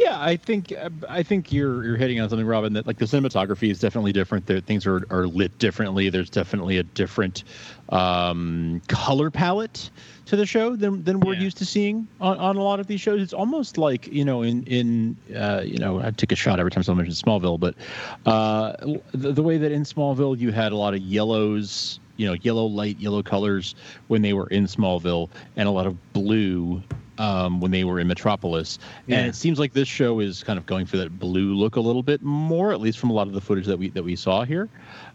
Yeah, 0.00 0.18
I 0.18 0.36
think 0.36 0.72
I 1.10 1.22
think 1.22 1.52
you're 1.52 1.84
you're 1.84 1.96
hitting 1.98 2.18
on 2.22 2.30
something, 2.30 2.46
Robin. 2.46 2.72
That 2.72 2.86
like 2.86 2.96
the 2.96 3.04
cinematography 3.04 3.70
is 3.70 3.80
definitely 3.80 4.14
different. 4.14 4.46
There, 4.46 4.58
things 4.58 4.86
are 4.86 5.04
are 5.10 5.26
lit 5.26 5.58
differently. 5.58 6.08
There's 6.08 6.30
definitely 6.30 6.78
a 6.78 6.82
different 6.82 7.44
um, 7.90 8.80
color 8.88 9.30
palette 9.30 9.90
to 10.24 10.36
the 10.36 10.46
show 10.46 10.74
than 10.74 11.04
than 11.04 11.20
we're 11.20 11.34
yeah. 11.34 11.40
used 11.40 11.58
to 11.58 11.66
seeing 11.66 12.08
on, 12.18 12.38
on 12.38 12.56
a 12.56 12.62
lot 12.62 12.80
of 12.80 12.86
these 12.86 13.02
shows. 13.02 13.20
It's 13.20 13.34
almost 13.34 13.76
like 13.76 14.06
you 14.06 14.24
know 14.24 14.40
in 14.40 14.62
in 14.62 15.18
uh, 15.36 15.64
you 15.66 15.76
know 15.76 16.00
I 16.00 16.12
take 16.12 16.32
a 16.32 16.36
shot 16.36 16.58
every 16.58 16.70
time 16.70 16.82
someone 16.82 17.04
mentions 17.04 17.20
Smallville, 17.20 17.60
but 17.60 17.74
uh, 18.24 18.76
the, 19.12 19.32
the 19.32 19.42
way 19.42 19.58
that 19.58 19.70
in 19.70 19.82
Smallville 19.82 20.38
you 20.38 20.50
had 20.50 20.72
a 20.72 20.76
lot 20.76 20.94
of 20.94 21.00
yellows 21.00 22.00
you 22.16 22.26
know 22.26 22.32
yellow 22.40 22.64
light 22.64 22.98
yellow 22.98 23.22
colors 23.22 23.74
when 24.08 24.22
they 24.22 24.32
were 24.32 24.46
in 24.46 24.64
Smallville 24.64 25.28
and 25.56 25.68
a 25.68 25.70
lot 25.70 25.86
of 25.86 26.12
blue 26.14 26.82
um, 27.20 27.60
when 27.60 27.70
they 27.70 27.84
were 27.84 28.00
in 28.00 28.08
Metropolis. 28.08 28.78
Yeah. 29.06 29.18
And 29.18 29.28
it 29.28 29.34
seems 29.34 29.58
like 29.58 29.74
this 29.74 29.86
show 29.86 30.20
is 30.20 30.42
kind 30.42 30.58
of 30.58 30.64
going 30.64 30.86
for 30.86 30.96
that 30.96 31.18
blue 31.18 31.54
look 31.54 31.76
a 31.76 31.80
little 31.80 32.02
bit 32.02 32.22
more, 32.22 32.72
at 32.72 32.80
least 32.80 32.98
from 32.98 33.10
a 33.10 33.12
lot 33.12 33.28
of 33.28 33.34
the 33.34 33.40
footage 33.40 33.66
that 33.66 33.78
we 33.78 33.90
that 33.90 34.02
we 34.02 34.16
saw 34.16 34.42
here. 34.44 34.68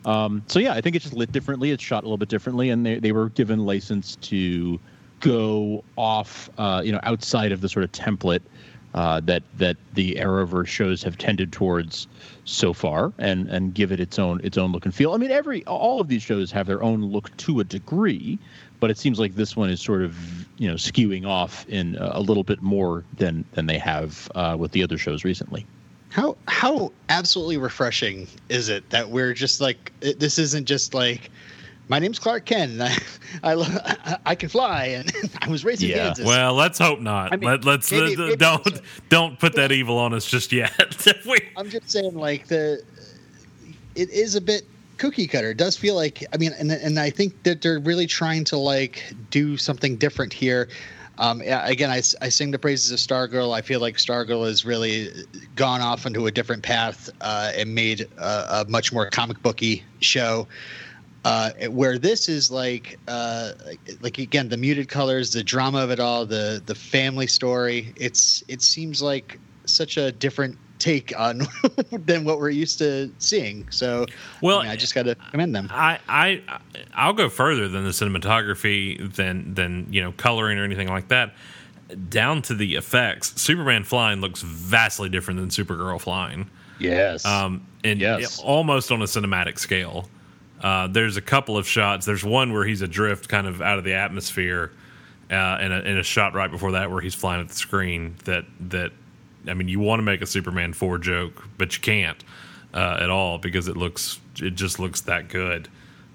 Um, 0.06 0.44
so 0.48 0.60
yeah, 0.60 0.74
I 0.74 0.82
think 0.82 0.96
it's 0.96 1.04
just 1.04 1.16
lit 1.16 1.32
differently. 1.32 1.72
It's 1.72 1.84
shot 1.84 2.04
a 2.04 2.06
little 2.06 2.18
bit 2.18 2.30
differently, 2.30 2.70
and 2.70 2.86
they 2.86 3.00
they 3.00 3.12
were 3.12 3.30
given 3.30 3.66
license 3.66 4.16
to 4.18 4.80
go 5.20 5.84
off, 5.98 6.50
uh, 6.60 6.84
you 6.86 6.92
know, 6.92 7.00
outside 7.04 7.52
of 7.52 7.62
the 7.62 7.70
sort 7.70 7.84
of 7.84 7.92
template 7.92 8.42
uh, 8.94 9.20
that 9.22 9.42
that 9.58 9.76
the 9.96 10.16
Arrowverse 10.16 10.68
shows 10.68 11.02
have 11.02 11.18
tended 11.18 11.52
towards 11.52 12.08
so 12.44 12.72
far, 12.72 13.14
and 13.18 13.50
and 13.50 13.74
give 13.74 13.92
it 13.92 14.00
its 14.00 14.20
own 14.20 14.40
its 14.44 14.60
own 14.60 14.72
look 14.72 14.86
and 14.86 14.94
feel. 14.94 15.14
I 15.14 15.18
mean, 15.18 15.32
every 15.32 15.66
all 15.66 16.00
of 16.00 16.08
these 16.08 16.22
shows 16.22 16.52
have 16.52 16.68
their 16.68 16.84
own 16.84 17.04
look 17.04 17.36
to 17.38 17.60
a 17.62 17.64
degree, 17.64 18.38
but 18.86 18.92
it 18.92 19.00
seems 19.00 19.18
like 19.20 19.34
this 19.34 19.58
one 19.58 19.72
is 19.72 19.82
sort 19.82 20.04
of 20.04 20.16
you 20.60 20.68
know 20.68 20.76
skewing 20.76 21.26
off 21.26 21.68
in 21.68 21.98
a 22.00 22.20
little 22.20 22.44
bit 22.44 22.62
more 22.62 23.04
than 23.18 23.44
than 23.54 23.66
they 23.66 23.80
have 23.80 24.30
uh, 24.36 24.56
with 24.60 24.74
the 24.74 24.84
other 24.84 24.96
shows 24.96 25.24
recently. 25.24 25.66
How 26.10 26.38
how 26.48 26.92
absolutely 27.10 27.58
refreshing 27.58 28.28
is 28.48 28.70
it 28.70 28.88
that 28.92 29.10
we're 29.10 29.34
just 29.34 29.60
like 29.60 29.92
it, 30.02 30.20
this 30.20 30.38
isn't 30.38 30.68
just 30.68 30.94
like 30.94 31.32
my 31.88 31.98
name's 31.98 32.20
Clark 32.20 32.46
Kent 32.46 32.74
and 32.74 32.84
I 32.84 32.96
I, 33.44 34.18
I 34.24 34.36
can 34.36 34.50
fly 34.50 34.86
and 34.86 35.12
I 35.42 35.50
was 35.50 35.66
raised 35.66 35.82
in 35.82 35.90
yeah. 35.90 36.06
Kansas. 36.06 36.28
Well, 36.28 36.54
let's 36.54 36.78
hope 36.78 37.00
not. 37.00 37.34
I 37.34 37.38
mean, 37.38 37.62
Let, 37.62 37.66
us 37.66 37.92
maybe, 37.92 38.16
maybe 38.16 38.36
don't 38.36 38.82
don't 39.10 39.40
put 39.40 39.56
that 39.56 39.72
evil 39.72 39.98
on 39.98 40.14
us 40.14 40.28
just 40.28 40.54
yet. 40.54 41.08
I'm 41.58 41.72
just 41.72 41.90
saying 41.90 42.14
like 42.14 42.46
the 42.46 42.84
it 43.96 44.12
is 44.12 44.36
a 44.36 44.42
bit 44.42 44.68
cookie 44.98 45.28
cutter. 45.28 45.52
It 45.52 45.58
does 45.58 45.78
feel 45.78 45.96
like 45.96 46.24
I 46.34 46.38
mean, 46.38 46.54
and 46.58 46.72
and 46.72 47.00
I 47.00 47.10
think 47.10 47.44
that 47.44 47.62
they're 47.62 47.80
really 47.80 48.08
trying 48.08 48.44
to 48.46 48.58
like 48.58 49.14
do 49.30 49.58
something 49.58 49.98
different 49.98 50.34
here. 50.34 50.70
Um, 51.18 51.42
again, 51.42 51.90
I, 51.90 52.02
I 52.22 52.30
sing 52.30 52.52
the 52.52 52.60
praises 52.60 52.92
of 52.92 53.00
Stargirl. 53.00 53.56
I 53.56 53.62
feel 53.62 53.80
like 53.80 53.96
Stargirl 53.96 54.46
has 54.46 54.66
really 54.66 55.10
gone 55.56 55.82
off 55.82 56.06
into 56.06 56.28
a 56.28 56.32
different 56.32 56.64
path 56.64 57.10
uh, 57.22 57.54
and 57.56 57.74
made 57.74 58.02
a, 58.18 58.62
a, 58.62 58.66
much 58.68 58.92
more 58.92 59.10
comic 59.10 59.42
booky 59.42 59.84
show. 60.02 60.48
Uh, 61.24 61.52
where 61.70 61.98
this 61.98 62.30
is 62.30 62.52
like, 62.52 63.00
uh, 63.08 63.54
like 64.02 64.20
again, 64.20 64.50
the 64.50 64.58
muted 64.58 64.90
colors, 64.90 65.32
the 65.32 65.44
drama 65.44 65.80
of 65.80 65.90
it 65.90 66.00
all, 66.00 66.24
the 66.26 66.62
the 66.66 66.76
family 66.76 67.26
story. 67.26 67.94
It's 67.96 68.44
it 68.48 68.62
seems 68.62 69.02
like 69.02 69.40
such 69.66 69.98
a 69.98 70.12
different 70.12 70.56
take 70.86 71.20
on 71.20 71.42
than 71.92 72.24
what 72.24 72.38
we're 72.38 72.52
used 72.52 72.78
to 72.78 73.12
seeing. 73.18 73.68
So, 73.72 74.06
well, 74.42 74.60
I, 74.60 74.64
mean, 74.64 74.72
I 74.72 74.76
just 74.76 74.94
got 74.94 75.04
to 75.04 75.16
commend 75.32 75.56
them. 75.56 75.68
I, 75.72 76.00
I, 76.08 76.44
I'll 76.94 77.14
go 77.14 77.28
further 77.28 77.68
than 77.68 77.86
the 77.86 77.90
cinematography, 77.90 79.14
than 79.16 79.56
than 79.56 79.88
you 79.90 80.02
know 80.02 80.12
coloring 80.12 80.60
or 80.60 80.64
anything 80.64 80.88
like 80.88 81.08
that. 81.08 81.34
Down 82.10 82.42
to 82.44 82.56
the 82.56 82.76
effects, 82.76 83.40
Superman 83.42 83.84
flying 83.84 84.22
looks 84.22 84.42
vastly 84.42 85.10
different 85.10 85.40
than 85.40 85.50
Supergirl 85.50 86.00
flying. 86.00 86.50
Yes, 86.80 87.26
um, 87.26 87.66
and 87.84 88.00
yes. 88.00 88.40
almost 88.40 88.92
on 88.92 89.02
a 89.02 89.06
cinematic 89.06 89.58
scale. 89.58 90.08
Uh, 90.62 90.88
there's 90.88 91.18
a 91.18 91.22
couple 91.22 91.58
of 91.58 91.68
shots. 91.68 92.06
There's 92.06 92.24
one 92.24 92.54
where 92.54 92.66
he's 92.66 92.82
adrift, 92.82 93.28
kind 93.28 93.46
of 93.46 93.62
out 93.62 93.78
of 93.78 93.84
the 93.84 93.94
atmosphere, 93.94 94.72
uh, 95.30 95.34
and, 95.34 95.74
a, 95.74 95.76
and 95.78 96.00
a 96.00 96.04
shot 96.04 96.34
right 96.34 96.50
before 96.50 96.72
that 96.72 96.90
where 96.90 97.02
he's 97.02 97.14
flying 97.14 97.42
at 97.42 97.50
the 97.50 97.56
screen. 97.56 98.16
That 98.26 98.46
that 98.60 98.92
I 99.48 99.54
mean, 99.54 99.68
you 99.68 99.80
want 99.80 100.00
to 100.00 100.04
make 100.04 100.22
a 100.22 100.26
Superman 100.26 100.74
four 100.74 100.98
joke, 100.98 101.48
but 101.58 101.76
you 101.76 101.82
can't 101.82 102.24
uh, 102.74 102.98
at 103.00 103.10
all 103.10 103.38
because 103.38 103.68
it 103.68 103.78
looks 103.78 104.20
it 104.42 104.52
just 104.52 104.80
looks 104.80 105.02
that 105.02 105.30
good. 105.30 105.68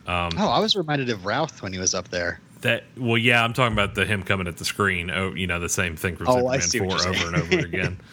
Um, 0.07 0.31
oh, 0.39 0.49
I 0.49 0.59
was 0.61 0.77
reminded 0.77 1.11
of 1.11 1.25
Routh 1.25 1.63
when 1.63 1.73
he 1.73 1.79
was 1.79 1.95
up 1.95 2.09
there. 2.09 2.41
That 2.63 2.85
well, 2.97 3.19
yeah, 3.19 3.43
I'm 3.43 3.53
talking 3.53 3.73
about 3.73 3.95
the 3.95 4.05
him 4.05 4.23
coming 4.23 4.47
at 4.47 4.57
the 4.57 4.65
screen. 4.65 5.11
Oh, 5.11 5.35
you 5.35 5.47
know, 5.47 5.61
the 5.61 5.69
same 5.69 5.97
thing 5.97 6.17
from 6.17 6.29
oh, 6.29 6.59
Superman 6.59 6.99
four 6.99 7.09
over 7.09 7.27
and 7.27 7.37
over 7.37 7.59
again. 7.67 8.01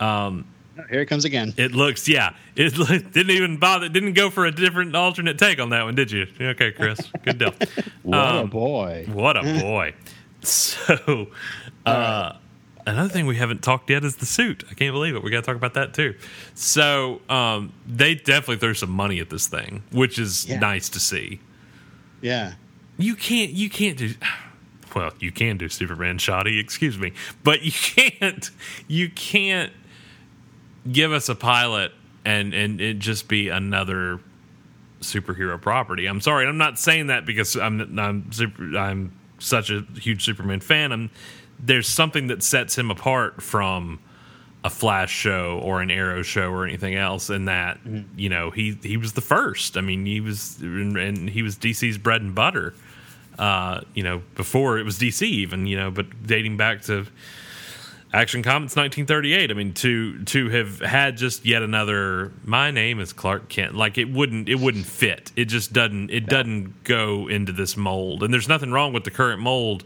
Um, 0.00 0.46
oh, 0.78 0.82
here 0.88 1.02
it 1.02 1.06
comes 1.06 1.26
again. 1.26 1.52
It 1.58 1.72
looks, 1.72 2.08
yeah, 2.08 2.34
it 2.56 2.74
didn't 3.12 3.30
even 3.30 3.58
bother. 3.58 3.88
Didn't 3.90 4.14
go 4.14 4.30
for 4.30 4.46
a 4.46 4.50
different 4.50 4.96
alternate 4.96 5.38
take 5.38 5.60
on 5.60 5.68
that 5.70 5.84
one, 5.84 5.94
did 5.94 6.10
you? 6.10 6.26
Okay, 6.40 6.72
Chris, 6.72 6.98
good 7.22 7.36
deal. 7.36 7.52
what 8.02 8.18
um, 8.18 8.36
a 8.36 8.46
boy! 8.46 9.06
What 9.12 9.36
a 9.36 9.42
boy! 9.60 9.94
So, 10.42 11.28
uh, 11.84 12.32
another 12.90 13.08
thing 13.08 13.26
we 13.26 13.36
haven't 13.36 13.62
talked 13.62 13.90
yet 13.90 14.04
is 14.04 14.16
the 14.16 14.26
suit. 14.26 14.64
I 14.70 14.74
can't 14.74 14.92
believe 14.92 15.14
it. 15.14 15.22
We 15.22 15.30
got 15.30 15.40
to 15.40 15.46
talk 15.46 15.56
about 15.56 15.74
that 15.74 15.94
too. 15.94 16.14
So 16.54 17.20
um, 17.28 17.72
they 17.86 18.14
definitely 18.14 18.56
threw 18.56 18.74
some 18.74 18.90
money 18.90 19.20
at 19.20 19.30
this 19.30 19.46
thing, 19.46 19.82
which 19.92 20.18
is 20.18 20.46
yeah. 20.46 20.58
nice 20.58 20.88
to 20.90 21.00
see. 21.00 21.40
Yeah, 22.20 22.54
you 22.98 23.16
can't. 23.16 23.50
You 23.50 23.70
can't 23.70 23.96
do. 23.96 24.14
Well, 24.92 25.12
you 25.20 25.30
can 25.30 25.56
do 25.56 25.68
Superman 25.68 26.18
shoddy. 26.18 26.58
Excuse 26.58 26.98
me, 26.98 27.12
but 27.44 27.62
you 27.62 27.70
can't. 27.70 28.50
You 28.88 29.08
can't 29.08 29.72
give 30.90 31.12
us 31.12 31.28
a 31.28 31.36
pilot 31.36 31.92
and 32.24 32.52
and 32.52 32.80
it 32.80 32.98
just 32.98 33.28
be 33.28 33.48
another 33.48 34.20
superhero 35.00 35.60
property. 35.60 36.06
I'm 36.06 36.20
sorry. 36.20 36.46
I'm 36.46 36.58
not 36.58 36.78
saying 36.78 37.06
that 37.08 37.24
because 37.24 37.56
I'm 37.56 37.98
I'm 37.98 38.32
super, 38.32 38.76
I'm 38.76 39.12
such 39.38 39.70
a 39.70 39.86
huge 39.94 40.24
Superman 40.24 40.60
fan. 40.60 40.92
I'm 40.92 41.10
there's 41.62 41.88
something 41.88 42.28
that 42.28 42.42
sets 42.42 42.76
him 42.76 42.90
apart 42.90 43.42
from 43.42 44.00
a 44.62 44.70
Flash 44.70 45.10
show 45.10 45.58
or 45.62 45.80
an 45.80 45.90
Arrow 45.90 46.22
show 46.22 46.50
or 46.50 46.66
anything 46.66 46.94
else 46.94 47.30
in 47.30 47.46
that 47.46 47.82
mm-hmm. 47.82 48.18
you 48.18 48.28
know 48.28 48.50
he 48.50 48.78
he 48.82 48.96
was 48.96 49.14
the 49.14 49.20
first. 49.20 49.76
I 49.76 49.80
mean 49.80 50.04
he 50.04 50.20
was 50.20 50.58
and 50.60 51.30
he 51.30 51.42
was 51.42 51.56
DC's 51.56 51.98
bread 51.98 52.22
and 52.22 52.34
butter. 52.34 52.74
Uh, 53.38 53.80
you 53.94 54.02
know 54.02 54.22
before 54.34 54.78
it 54.78 54.84
was 54.84 54.98
DC 54.98 55.22
even 55.22 55.66
you 55.66 55.76
know 55.76 55.90
but 55.90 56.26
dating 56.26 56.58
back 56.58 56.82
to 56.82 57.06
Action 58.12 58.42
Comics 58.42 58.76
1938. 58.76 59.50
I 59.50 59.54
mean 59.54 59.72
to 59.74 60.22
to 60.24 60.50
have 60.50 60.80
had 60.80 61.16
just 61.16 61.46
yet 61.46 61.62
another 61.62 62.32
my 62.44 62.70
name 62.70 63.00
is 63.00 63.14
Clark 63.14 63.48
Kent 63.48 63.74
like 63.74 63.96
it 63.96 64.12
wouldn't 64.12 64.48
it 64.50 64.56
wouldn't 64.56 64.84
fit. 64.84 65.32
It 65.36 65.46
just 65.46 65.72
doesn't 65.72 66.10
it 66.10 66.26
doesn't 66.26 66.84
go 66.84 67.28
into 67.28 67.52
this 67.52 67.78
mold. 67.78 68.22
And 68.22 68.34
there's 68.34 68.48
nothing 68.48 68.72
wrong 68.72 68.92
with 68.92 69.04
the 69.04 69.10
current 69.10 69.40
mold 69.40 69.84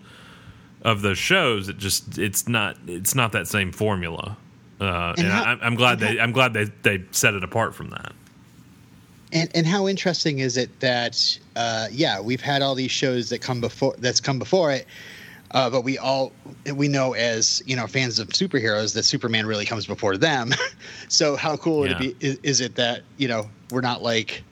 of 0.85 1.03
those 1.03 1.19
shows. 1.19 1.69
It 1.69 1.79
just 1.79 2.19
it's 2.19 2.47
not 2.49 2.77
it's 2.87 3.15
not 3.15 3.33
that 3.33 3.49
same 3.49 3.73
formula. 3.73 4.37
Uh, 4.81 5.15
and, 5.17 5.27
and 5.27 5.29
how, 5.29 5.43
I, 5.45 5.67
am 5.67 5.75
glad 5.77 6.01
they 6.01 6.17
how, 6.17 6.23
I'm 6.25 6.33
glad 6.33 6.53
they 6.53 6.65
they 6.83 7.05
set 7.11 7.35
it 7.35 7.43
apart 7.43 7.75
from 7.75 7.91
that. 7.91 8.13
And 9.33 9.51
and 9.55 9.67
how 9.67 9.89
interesting 9.89 10.41
is 10.41 10.57
it 10.57 10.81
that 10.81 11.39
uh, 11.57 11.89
yeah 11.91 12.21
we've 12.21 12.41
had 12.41 12.63
all 12.63 12.75
these 12.75 12.91
shows 12.91 13.31
that 13.31 13.41
come 13.41 13.61
before 13.61 13.95
that's 13.99 14.21
come 14.21 14.39
before 14.39 14.71
it. 14.71 14.87
Uh, 15.53 15.71
but 15.71 15.83
we 15.83 15.97
all 15.99 16.33
we 16.75 16.89
know 16.89 17.13
as 17.15 17.63
you 17.65 17.77
know 17.77 17.87
fans 17.87 18.19
of 18.19 18.29
superheroes 18.29 18.93
that 18.95 19.05
Superman 19.05 19.47
really 19.47 19.65
comes 19.65 19.87
before 19.87 20.17
them. 20.17 20.53
so 21.09 21.37
how 21.37 21.57
cool 21.57 21.87
yeah. 21.87 21.93
it 21.93 21.99
be, 21.99 22.27
is, 22.27 22.39
is, 22.43 22.61
it 22.61 22.75
that 22.75 23.03
you 23.19 23.29
know 23.29 23.49
we're 23.71 23.81
not 23.81 24.03
like 24.03 24.43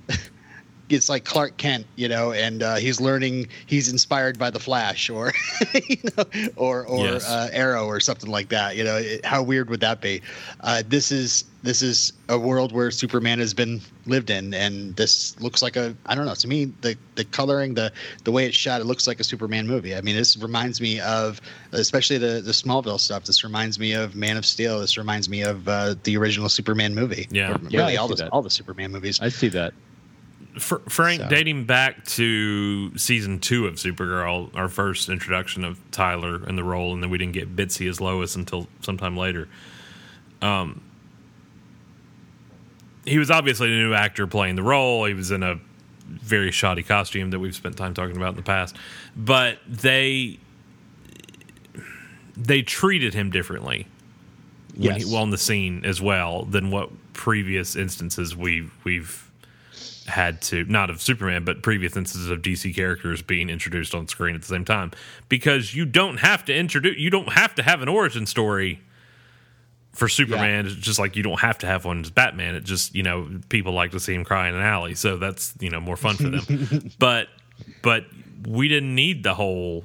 it's 0.92 1.08
like 1.08 1.24
Clark 1.24 1.56
Kent, 1.56 1.86
you 1.96 2.08
know, 2.08 2.32
and 2.32 2.62
uh, 2.62 2.76
he's 2.76 3.00
learning. 3.00 3.48
He's 3.66 3.90
inspired 3.90 4.38
by 4.38 4.50
the 4.50 4.60
Flash, 4.60 5.10
or 5.10 5.32
you 5.88 5.96
know, 6.16 6.24
or 6.56 6.86
or 6.86 7.04
yes. 7.04 7.28
uh, 7.28 7.48
Arrow, 7.52 7.86
or 7.86 8.00
something 8.00 8.30
like 8.30 8.48
that. 8.50 8.76
You 8.76 8.84
know, 8.84 8.96
it, 8.96 9.24
how 9.24 9.42
weird 9.42 9.70
would 9.70 9.80
that 9.80 10.00
be? 10.00 10.22
Uh, 10.60 10.82
this 10.86 11.10
is 11.10 11.44
this 11.62 11.82
is 11.82 12.12
a 12.28 12.38
world 12.38 12.72
where 12.72 12.90
Superman 12.90 13.38
has 13.38 13.54
been 13.54 13.80
lived 14.06 14.30
in, 14.30 14.52
and 14.52 14.94
this 14.96 15.38
looks 15.40 15.62
like 15.62 15.76
a 15.76 15.94
I 16.06 16.14
don't 16.14 16.26
know. 16.26 16.34
To 16.34 16.48
me, 16.48 16.66
the 16.82 16.96
the 17.14 17.24
coloring, 17.24 17.74
the 17.74 17.92
the 18.24 18.32
way 18.32 18.46
it's 18.46 18.56
shot, 18.56 18.80
it 18.80 18.84
looks 18.84 19.06
like 19.06 19.20
a 19.20 19.24
Superman 19.24 19.66
movie. 19.66 19.94
I 19.94 20.00
mean, 20.00 20.16
this 20.16 20.36
reminds 20.36 20.80
me 20.80 21.00
of 21.00 21.40
especially 21.72 22.18
the 22.18 22.40
the 22.40 22.52
Smallville 22.52 23.00
stuff. 23.00 23.24
This 23.24 23.44
reminds 23.44 23.78
me 23.78 23.92
of 23.92 24.14
Man 24.14 24.36
of 24.36 24.44
Steel. 24.44 24.80
This 24.80 24.98
reminds 24.98 25.28
me 25.28 25.42
of 25.42 25.68
uh, 25.68 25.94
the 26.02 26.16
original 26.16 26.48
Superman 26.48 26.94
movie. 26.94 27.28
Yeah, 27.30 27.56
really, 27.62 27.96
all 27.96 28.08
the 28.08 28.28
all 28.30 28.42
the 28.42 28.50
Superman 28.50 28.90
movies. 28.90 29.20
I 29.20 29.28
see 29.28 29.48
that 29.48 29.72
Fr- 30.58 30.76
Frank, 30.88 31.22
So- 31.22 31.28
dating 31.28 31.64
back 31.64 32.04
to 32.06 32.96
season 32.98 33.38
two 33.38 33.66
of 33.66 33.74
Supergirl, 33.76 34.54
our 34.54 34.68
first 34.68 35.08
introduction 35.08 35.64
of 35.64 35.78
Tyler 35.92 36.46
in 36.48 36.56
the 36.56 36.64
role, 36.64 36.92
and 36.92 37.02
then 37.02 37.08
we 37.10 37.16
didn't 37.18 37.32
get 37.32 37.56
Bitsie 37.56 37.88
as 37.88 38.00
Lois 38.00 38.36
until 38.36 38.68
sometime 38.80 39.16
later. 39.16 39.48
Um, 40.42 40.82
he 43.04 43.18
was 43.18 43.30
obviously 43.30 43.68
a 43.68 43.76
new 43.76 43.94
actor 43.94 44.26
playing 44.26 44.56
the 44.56 44.62
role. 44.62 45.04
He 45.06 45.14
was 45.14 45.30
in 45.30 45.42
a 45.42 45.58
very 46.06 46.50
shoddy 46.52 46.82
costume 46.82 47.30
that 47.30 47.38
we've 47.38 47.54
spent 47.54 47.76
time 47.76 47.94
talking 47.94 48.16
about 48.16 48.30
in 48.30 48.36
the 48.36 48.42
past, 48.42 48.76
but 49.16 49.58
they 49.66 50.38
they 52.36 52.62
treated 52.62 53.12
him 53.14 53.30
differently 53.30 53.86
when 54.74 54.94
Yes. 54.98 55.04
he, 55.08 55.16
on 55.16 55.30
the 55.30 55.36
scene 55.38 55.84
as 55.84 56.00
well 56.00 56.44
than 56.44 56.70
what 56.70 56.90
previous 57.12 57.76
instances 57.76 58.34
we 58.36 58.68
we've 58.84 59.21
had 60.12 60.40
to 60.42 60.64
not 60.64 60.90
of 60.90 61.02
Superman, 61.02 61.44
but 61.44 61.62
previous 61.62 61.96
instances 61.96 62.30
of 62.30 62.40
DC 62.42 62.74
characters 62.74 63.22
being 63.22 63.48
introduced 63.50 63.94
on 63.94 64.06
screen 64.06 64.34
at 64.34 64.42
the 64.42 64.46
same 64.46 64.64
time. 64.64 64.92
Because 65.28 65.74
you 65.74 65.84
don't 65.84 66.18
have 66.18 66.44
to 66.44 66.54
introduce, 66.54 66.98
you 66.98 67.10
don't 67.10 67.32
have 67.32 67.54
to 67.56 67.62
have 67.62 67.82
an 67.82 67.88
origin 67.88 68.26
story 68.26 68.80
for 69.92 70.08
Superman. 70.08 70.66
It's 70.66 70.74
just 70.74 70.98
like 70.98 71.16
you 71.16 71.22
don't 71.22 71.40
have 71.40 71.58
to 71.58 71.66
have 71.66 71.84
one 71.84 72.00
as 72.00 72.10
Batman. 72.10 72.54
It 72.54 72.64
just 72.64 72.94
you 72.94 73.02
know 73.02 73.28
people 73.48 73.72
like 73.72 73.90
to 73.92 74.00
see 74.00 74.14
him 74.14 74.24
cry 74.24 74.48
in 74.48 74.54
an 74.54 74.62
alley, 74.62 74.94
so 74.94 75.16
that's 75.16 75.54
you 75.60 75.70
know 75.70 75.80
more 75.80 75.96
fun 75.96 76.16
for 76.16 76.28
them. 76.28 76.90
but 76.98 77.28
but 77.82 78.04
we 78.46 78.68
didn't 78.68 78.94
need 78.94 79.22
the 79.22 79.34
whole 79.34 79.84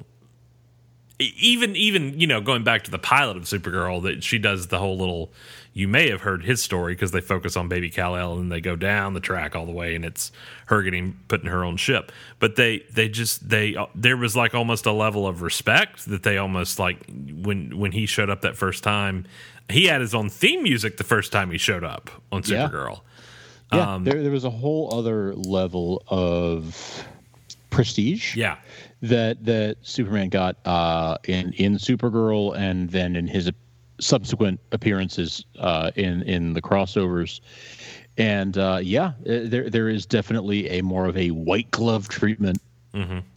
even 1.19 1.75
even 1.75 2.19
you 2.19 2.27
know 2.27 2.41
going 2.41 2.63
back 2.63 2.83
to 2.83 2.91
the 2.91 2.99
pilot 2.99 3.37
of 3.37 3.43
Supergirl 3.43 4.03
that 4.03 4.23
she 4.23 4.37
does 4.37 4.67
the 4.67 4.77
whole 4.77 4.97
little 4.97 5.31
you 5.73 5.87
may 5.87 6.09
have 6.09 6.21
heard 6.21 6.43
his 6.43 6.61
story 6.61 6.93
because 6.93 7.11
they 7.11 7.21
focus 7.21 7.55
on 7.55 7.67
baby 7.67 7.89
Kal-El 7.89 8.37
and 8.39 8.51
they 8.51 8.61
go 8.61 8.75
down 8.75 9.13
the 9.13 9.19
track 9.19 9.55
all 9.55 9.65
the 9.65 9.71
way 9.71 9.95
and 9.95 10.05
it's 10.05 10.31
her 10.67 10.81
getting 10.83 11.19
put 11.27 11.41
in 11.41 11.47
her 11.47 11.63
own 11.63 11.77
ship 11.77 12.11
but 12.39 12.55
they 12.55 12.83
they 12.91 13.09
just 13.09 13.49
they 13.49 13.75
there 13.95 14.17
was 14.17 14.35
like 14.35 14.53
almost 14.53 14.85
a 14.85 14.91
level 14.91 15.25
of 15.27 15.41
respect 15.41 16.05
that 16.05 16.23
they 16.23 16.37
almost 16.37 16.77
like 16.77 17.03
when 17.07 17.77
when 17.77 17.91
he 17.91 18.05
showed 18.05 18.29
up 18.29 18.41
that 18.41 18.55
first 18.55 18.83
time 18.83 19.25
he 19.69 19.85
had 19.85 20.01
his 20.01 20.13
own 20.13 20.29
theme 20.29 20.61
music 20.63 20.97
the 20.97 21.03
first 21.03 21.31
time 21.31 21.49
he 21.51 21.57
showed 21.57 21.83
up 21.83 22.11
on 22.31 22.43
Yeah. 22.45 22.67
Supergirl 22.69 23.01
Yeah, 23.73 23.95
Um, 23.95 24.03
there 24.03 24.21
there 24.21 24.31
was 24.31 24.43
a 24.45 24.51
whole 24.51 24.93
other 24.93 25.33
level 25.35 26.03
of 26.07 27.03
prestige. 27.69 28.35
yeah 28.35 28.57
that 29.01 29.43
that 29.45 29.77
Superman 29.81 30.29
got 30.29 30.57
uh, 30.65 31.17
in 31.25 31.53
in 31.53 31.75
Supergirl 31.75 32.57
and 32.57 32.89
then 32.89 33.15
in 33.15 33.27
his 33.27 33.51
subsequent 33.99 34.59
appearances 34.71 35.45
uh, 35.59 35.91
in 35.95 36.23
in 36.23 36.53
the 36.53 36.61
crossovers. 36.61 37.41
And 38.17 38.57
uh, 38.57 38.79
yeah, 38.81 39.13
there 39.23 39.69
there 39.69 39.89
is 39.89 40.05
definitely 40.05 40.69
a 40.69 40.81
more 40.81 41.05
of 41.05 41.17
a 41.17 41.29
white 41.29 41.69
glove 41.71 42.09
treatment 42.09 42.59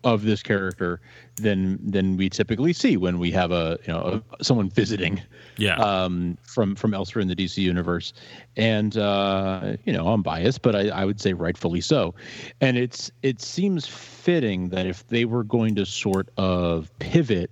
of 0.04 0.22
this 0.22 0.42
character 0.42 1.00
than 1.36 1.78
than 1.90 2.16
we 2.16 2.28
typically 2.28 2.72
see 2.72 2.96
when 2.96 3.18
we 3.18 3.30
have 3.30 3.50
a 3.52 3.78
you 3.86 3.92
know 3.92 4.22
a, 4.40 4.44
someone 4.44 4.70
visiting 4.70 5.20
yeah 5.56 5.76
um, 5.76 6.38
from 6.42 6.74
from 6.74 6.94
elsewhere 6.94 7.20
in 7.20 7.28
the 7.28 7.36
DC 7.36 7.58
universe, 7.58 8.12
and 8.56 8.96
uh, 8.96 9.76
you 9.84 9.92
know 9.92 10.08
I'm 10.08 10.22
biased, 10.22 10.62
but 10.62 10.74
I, 10.74 10.88
I 10.88 11.04
would 11.04 11.20
say 11.20 11.32
rightfully 11.32 11.80
so. 11.80 12.14
And 12.60 12.76
it's 12.78 13.10
it 13.22 13.40
seems 13.40 13.86
fitting 13.86 14.68
that 14.70 14.86
if 14.86 15.06
they 15.08 15.24
were 15.24 15.44
going 15.44 15.74
to 15.76 15.86
sort 15.86 16.28
of 16.36 16.90
pivot 16.98 17.50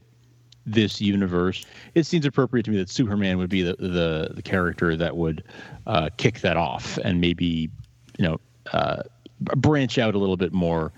this 0.67 1.01
universe, 1.01 1.65
it 1.95 2.05
seems 2.05 2.27
appropriate 2.27 2.65
to 2.65 2.71
me 2.71 2.77
that 2.79 2.91
Superman 2.91 3.39
would 3.39 3.51
be 3.51 3.63
the 3.63 3.77
the, 3.79 4.31
the 4.35 4.43
character 4.43 4.97
that 4.97 5.17
would 5.17 5.45
uh, 5.87 6.11
kick 6.17 6.41
that 6.41 6.57
off 6.57 6.99
and 6.99 7.21
maybe 7.21 7.71
you 8.19 8.25
know 8.25 8.41
uh, 8.73 9.03
branch 9.41 9.99
out 9.99 10.15
a 10.15 10.19
little 10.19 10.37
bit 10.37 10.53
more. 10.53 10.93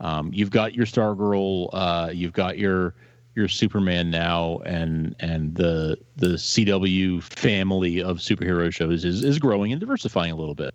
Um, 0.00 0.30
you've 0.32 0.50
got 0.50 0.74
your 0.74 0.86
Stargirl, 0.86 1.70
uh, 1.72 2.10
you've 2.12 2.32
got 2.32 2.58
your 2.58 2.94
your 3.34 3.48
Superman 3.48 4.10
now, 4.10 4.58
and 4.64 5.14
and 5.20 5.54
the 5.54 5.98
the 6.16 6.34
CW 6.38 7.22
family 7.22 8.02
of 8.02 8.18
superhero 8.18 8.72
shows 8.72 9.04
is 9.04 9.24
is 9.24 9.38
growing 9.38 9.72
and 9.72 9.80
diversifying 9.80 10.32
a 10.32 10.36
little 10.36 10.54
bit. 10.54 10.74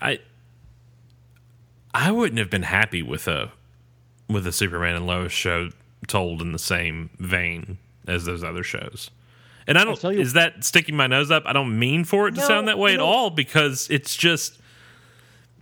I 0.00 0.18
I 1.94 2.10
wouldn't 2.10 2.38
have 2.38 2.50
been 2.50 2.62
happy 2.62 3.02
with 3.02 3.28
a 3.28 3.50
with 4.28 4.46
a 4.46 4.52
Superman 4.52 4.94
and 4.96 5.06
Lois 5.06 5.32
show 5.32 5.70
told 6.06 6.42
in 6.42 6.52
the 6.52 6.58
same 6.58 7.10
vein 7.18 7.78
as 8.06 8.24
those 8.24 8.44
other 8.44 8.62
shows. 8.62 9.10
And 9.66 9.76
I 9.78 9.84
don't 9.84 10.00
tell 10.00 10.12
you- 10.12 10.20
is 10.20 10.32
that 10.34 10.64
sticking 10.64 10.96
my 10.96 11.06
nose 11.06 11.30
up? 11.30 11.42
I 11.46 11.52
don't 11.52 11.78
mean 11.78 12.04
for 12.04 12.28
it 12.28 12.34
to 12.36 12.40
No, 12.40 12.46
sound 12.46 12.68
that 12.68 12.78
way 12.78 12.94
at 12.94 13.00
all 13.00 13.30
because 13.30 13.86
it's 13.90 14.16
just 14.16 14.58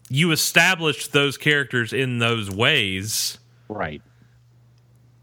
you 0.08 0.30
established 0.32 1.12
those 1.12 1.36
characters 1.36 1.92
in 1.92 2.18
those 2.18 2.50
ways. 2.50 3.38
Right. 3.68 4.02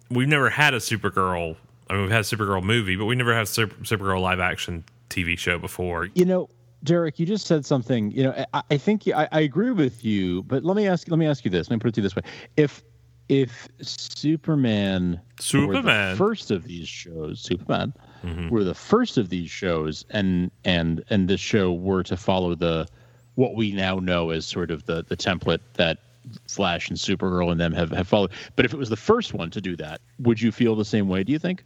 We've 0.09 0.27
never 0.27 0.49
had 0.49 0.73
a 0.73 0.77
Supergirl. 0.77 1.55
I 1.89 1.93
mean, 1.93 2.01
we've 2.03 2.11
had 2.11 2.21
a 2.21 2.23
Supergirl 2.23 2.63
movie, 2.63 2.95
but 2.95 3.05
we 3.05 3.15
never 3.15 3.33
had 3.33 3.43
a 3.43 3.47
Super, 3.47 3.75
Supergirl 3.83 4.21
live 4.21 4.39
action 4.39 4.83
TV 5.09 5.37
show 5.37 5.57
before. 5.57 6.09
You 6.13 6.25
know, 6.25 6.49
Derek, 6.83 7.19
you 7.19 7.25
just 7.25 7.45
said 7.45 7.65
something. 7.65 8.11
You 8.11 8.23
know, 8.23 8.45
I, 8.53 8.63
I 8.71 8.77
think 8.77 9.07
I, 9.07 9.27
I 9.31 9.41
agree 9.41 9.71
with 9.71 10.03
you, 10.03 10.43
but 10.43 10.63
let 10.63 10.75
me 10.75 10.87
ask. 10.87 11.09
Let 11.09 11.17
me 11.17 11.25
ask 11.25 11.45
you 11.45 11.51
this. 11.51 11.69
Let 11.69 11.77
me 11.77 11.79
put 11.79 11.89
it 11.89 11.95
to 11.95 12.01
you 12.01 12.03
this 12.03 12.15
way: 12.15 12.23
if 12.57 12.83
if 13.29 13.69
Superman, 13.81 15.13
were 15.13 15.19
Superman. 15.39 16.11
the 16.11 16.17
first 16.17 16.51
of 16.51 16.65
these 16.65 16.87
shows, 16.87 17.39
Superman, 17.39 17.93
mm-hmm. 18.23 18.49
were 18.49 18.63
the 18.63 18.73
first 18.73 19.17
of 19.17 19.29
these 19.29 19.49
shows, 19.49 20.05
and 20.09 20.51
and 20.65 21.03
and 21.09 21.29
this 21.29 21.39
show 21.39 21.71
were 21.73 22.03
to 22.03 22.17
follow 22.17 22.53
the 22.53 22.87
what 23.35 23.55
we 23.55 23.71
now 23.71 23.99
know 23.99 24.29
as 24.29 24.45
sort 24.45 24.71
of 24.71 24.85
the 24.85 25.03
the 25.07 25.17
template 25.17 25.59
that 25.73 25.99
Flash 26.47 26.89
and 26.89 26.97
Supergirl 26.97 27.51
and 27.51 27.59
them 27.59 27.73
have 27.73 27.91
have 27.91 28.07
followed. 28.07 28.31
But 28.55 28.65
if 28.65 28.73
it 28.73 28.77
was 28.77 28.89
the 28.89 28.97
first 28.97 29.33
one 29.33 29.49
to 29.51 29.61
do 29.61 29.75
that, 29.77 30.01
would 30.19 30.41
you 30.41 30.51
feel 30.51 30.75
the 30.75 30.85
same 30.85 31.07
way? 31.07 31.23
Do 31.23 31.31
you 31.31 31.39
think? 31.39 31.63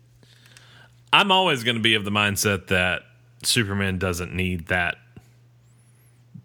I'm 1.14 1.32
always 1.32 1.64
going 1.64 1.78
to 1.78 1.82
be 1.82 1.96
of 1.96 2.04
the 2.06 2.12
mindset 2.12 2.68
that 2.68 3.04
Superman 3.44 3.98
doesn't 3.98 4.34
need 4.34 4.68
that 4.68 4.98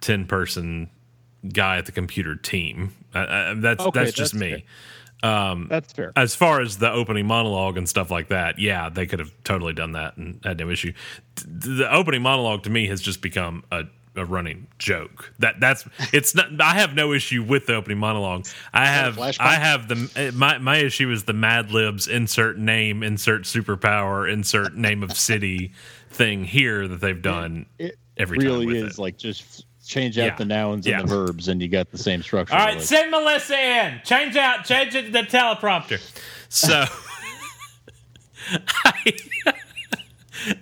10 0.03 0.27
person 0.27 0.89
guy 1.53 1.79
at 1.79 1.87
the 1.87 1.93
computer 1.93 2.37
team. 2.37 2.95
Uh, 3.15 3.19
uh, 3.19 3.55
that's 3.57 3.85
Okay, 3.85 4.05
that's 4.05 4.13
just 4.13 4.33
that's 4.33 4.41
me. 4.41 4.65
That's 5.69 5.93
fair. 5.93 6.13
As 6.17 6.35
far 6.35 6.61
as 6.61 6.79
the 6.79 6.91
opening 6.91 7.27
monologue 7.27 7.77
and 7.77 7.89
stuff 7.89 8.11
like 8.11 8.29
that, 8.29 8.59
yeah, 8.59 8.89
they 8.89 9.07
could 9.07 9.19
have 9.19 9.33
totally 9.45 9.73
done 9.73 9.93
that 9.93 10.17
and 10.17 10.41
had 10.45 10.59
no 10.59 10.69
issue. 10.69 10.93
The 11.37 11.89
opening 11.93 12.23
monologue 12.23 12.65
to 12.65 12.71
me 12.71 12.89
has 12.89 13.01
just 13.01 13.23
become 13.23 13.65
a, 13.71 13.85
a 14.17 14.25
running 14.25 14.67
joke. 14.79 15.33
That 15.39 15.61
that's 15.61 15.85
it's 16.13 16.35
not. 16.35 16.61
I 16.61 16.75
have 16.75 16.95
no 16.95 17.13
issue 17.13 17.43
with 17.43 17.67
the 17.67 17.75
opening 17.75 17.99
monologue. 17.99 18.47
I 18.73 18.87
have? 18.87 19.19
I 19.19 19.55
have 19.55 19.89
the 19.89 20.29
uh, 20.29 20.37
my 20.37 20.59
my 20.59 20.77
issue 20.79 21.11
is 21.11 21.25
the 21.25 21.33
Mad 21.33 21.71
Libs 21.71 22.09
insert 22.09 22.59
name, 22.59 23.03
insert 23.03 23.43
superpower, 23.43 24.31
insert 24.31 24.75
name 24.77 25.03
of 25.03 25.17
city 25.17 25.73
thing 26.11 26.45
here 26.45 26.87
that 26.89 27.01
they've 27.01 27.23
done 27.23 27.67
It 27.79 27.97
every 28.19 28.39
really 28.39 28.67
with 28.67 28.77
is 28.77 28.99
it. 28.99 29.01
like 29.01 29.17
just 29.17 29.65
change 29.85 30.19
out 30.19 30.25
Yeah. 30.27 30.37
the 30.37 30.45
nouns 30.45 30.87
Yeah. 30.87 31.01
and 31.01 31.09
the 31.09 31.15
verbs, 31.15 31.49
and 31.49 31.61
you 31.63 31.69
got 31.69 31.91
the 31.91 31.99
same 31.99 32.23
structure. 32.23 32.55
All 32.55 32.61
right, 32.61 32.75
Like, 32.77 32.85
send 32.85 33.11
Melissa 33.11 33.59
in. 33.59 34.01
Change 34.05 34.37
out, 34.37 34.65
change 34.65 34.95
it 34.95 35.07
to 35.07 35.11
the 35.11 35.23
teleprompter. 35.23 36.01
So 36.51 36.85
I, 38.85 39.13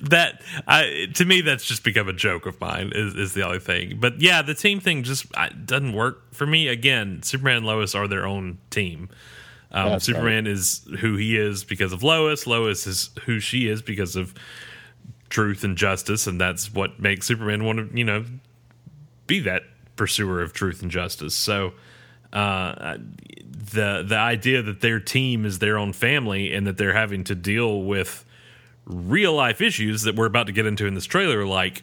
that 0.00 0.42
I, 0.66 1.08
to 1.14 1.24
me, 1.24 1.40
that's 1.40 1.64
just 1.64 1.84
become 1.84 2.08
a 2.08 2.12
joke 2.12 2.46
of 2.46 2.60
mine. 2.60 2.92
Is, 2.94 3.14
is 3.14 3.34
the 3.34 3.42
only 3.42 3.60
thing. 3.60 3.98
But 4.00 4.20
yeah, 4.20 4.42
the 4.42 4.54
team 4.54 4.80
thing 4.80 5.02
just 5.02 5.26
I, 5.36 5.48
doesn't 5.50 5.92
work 5.92 6.34
for 6.34 6.46
me. 6.46 6.68
Again, 6.68 7.22
Superman 7.22 7.58
and 7.58 7.66
Lois 7.66 7.94
are 7.94 8.08
their 8.08 8.26
own 8.26 8.58
team. 8.70 9.08
Um, 9.72 10.00
Superman 10.00 10.46
is 10.46 10.84
who 10.98 11.16
he 11.16 11.36
is 11.36 11.62
because 11.62 11.92
of 11.92 12.02
Lois. 12.02 12.46
Lois 12.46 12.86
is 12.86 13.10
who 13.24 13.38
she 13.38 13.68
is 13.68 13.82
because 13.82 14.16
of 14.16 14.34
truth 15.28 15.62
and 15.62 15.76
justice, 15.76 16.26
and 16.26 16.40
that's 16.40 16.74
what 16.74 16.98
makes 16.98 17.26
Superman 17.26 17.64
want 17.64 17.90
to, 17.90 17.96
you 17.96 18.04
know, 18.04 18.24
be 19.28 19.38
that 19.40 19.62
pursuer 19.94 20.42
of 20.42 20.52
truth 20.52 20.82
and 20.82 20.90
justice. 20.90 21.36
So 21.36 21.74
uh, 22.32 22.98
the 23.38 24.04
the 24.06 24.16
idea 24.16 24.62
that 24.62 24.80
their 24.80 24.98
team 24.98 25.44
is 25.44 25.60
their 25.60 25.78
own 25.78 25.92
family 25.92 26.52
and 26.52 26.66
that 26.66 26.76
they're 26.76 26.94
having 26.94 27.22
to 27.24 27.34
deal 27.34 27.82
with 27.82 28.24
real 28.84 29.32
life 29.32 29.60
issues 29.60 30.02
that 30.02 30.16
we're 30.16 30.26
about 30.26 30.46
to 30.46 30.52
get 30.52 30.66
into 30.66 30.86
in 30.86 30.94
this 30.94 31.06
trailer, 31.06 31.46
like 31.46 31.82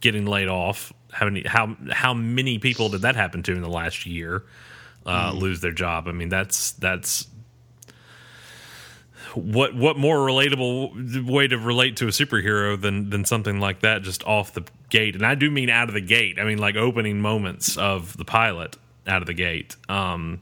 getting 0.00 0.26
laid 0.26 0.48
off. 0.48 0.92
How 1.12 1.26
many 1.26 1.42
how 1.46 1.76
how 1.90 2.14
many 2.14 2.58
people 2.58 2.88
did 2.90 3.02
that 3.02 3.16
happen 3.16 3.42
to 3.44 3.52
in 3.52 3.62
the 3.62 3.68
last 3.68 4.06
year? 4.06 4.44
Uh, 5.06 5.32
Lose 5.34 5.60
their 5.60 5.72
job. 5.72 6.06
I 6.06 6.12
mean, 6.12 6.28
that's 6.28 6.72
that's 6.72 7.28
what 9.34 9.74
what 9.74 9.96
more 9.96 10.18
relatable 10.18 11.26
way 11.30 11.46
to 11.48 11.58
relate 11.58 11.96
to 11.96 12.06
a 12.06 12.10
superhero 12.10 12.80
than 12.80 13.10
than 13.10 13.24
something 13.24 13.60
like 13.60 13.80
that 13.80 14.02
just 14.02 14.24
off 14.24 14.52
the 14.54 14.64
gate 14.90 15.14
and 15.14 15.24
i 15.24 15.34
do 15.34 15.50
mean 15.50 15.68
out 15.68 15.88
of 15.88 15.94
the 15.94 16.00
gate 16.00 16.38
i 16.38 16.44
mean 16.44 16.58
like 16.58 16.76
opening 16.76 17.20
moments 17.20 17.76
of 17.76 18.16
the 18.16 18.24
pilot 18.24 18.76
out 19.06 19.20
of 19.20 19.26
the 19.26 19.34
gate 19.34 19.76
um 19.88 20.40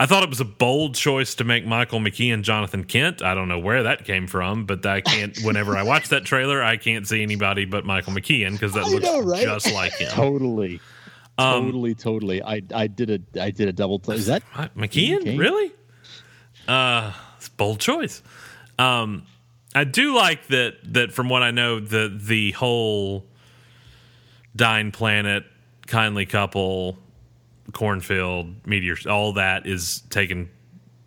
i 0.00 0.06
thought 0.06 0.22
it 0.22 0.28
was 0.28 0.40
a 0.40 0.44
bold 0.44 0.94
choice 0.94 1.34
to 1.36 1.44
make 1.44 1.64
michael 1.66 2.00
mckeon 2.00 2.42
jonathan 2.42 2.84
kent 2.84 3.22
i 3.22 3.34
don't 3.34 3.48
know 3.48 3.58
where 3.58 3.84
that 3.84 4.04
came 4.04 4.26
from 4.26 4.64
but 4.66 4.84
i 4.86 5.00
can't 5.00 5.38
whenever 5.42 5.76
i 5.76 5.82
watch 5.82 6.08
that 6.08 6.24
trailer 6.24 6.62
i 6.62 6.76
can't 6.76 7.06
see 7.06 7.22
anybody 7.22 7.64
but 7.64 7.84
michael 7.84 8.12
mckeon 8.12 8.52
because 8.52 8.72
that 8.74 8.84
I 8.84 8.88
looks 8.88 9.04
know, 9.04 9.20
right? 9.20 9.44
just 9.44 9.72
like 9.72 9.92
him 9.94 10.10
totally. 10.10 10.80
Um, 11.36 11.64
totally, 11.66 11.94
totally. 11.96 12.42
I 12.44 12.62
I 12.72 12.86
did 12.86 13.10
a 13.10 13.42
I 13.42 13.50
did 13.50 13.66
a 13.66 13.72
double. 13.72 13.98
T- 13.98 14.12
is 14.12 14.26
that 14.26 14.44
What, 14.52 14.76
McKeon? 14.76 15.22
McKean? 15.24 15.36
Really? 15.40 15.72
Uh, 16.68 17.12
it's 17.36 17.48
a 17.48 17.50
bold 17.50 17.80
choice. 17.80 18.22
Um, 18.78 19.26
I 19.74 19.82
do 19.82 20.14
like 20.14 20.46
that. 20.46 20.74
That 20.94 21.10
from 21.12 21.28
what 21.28 21.42
I 21.42 21.50
know, 21.50 21.80
the 21.80 22.16
the 22.16 22.52
whole 22.52 23.26
dying 24.54 24.92
planet, 24.92 25.42
kindly 25.88 26.24
couple, 26.24 26.98
cornfield, 27.74 28.66
meteors, 28.66 29.06
all 29.06 29.34
that 29.34 29.66
is 29.66 30.02
taken 30.10 30.48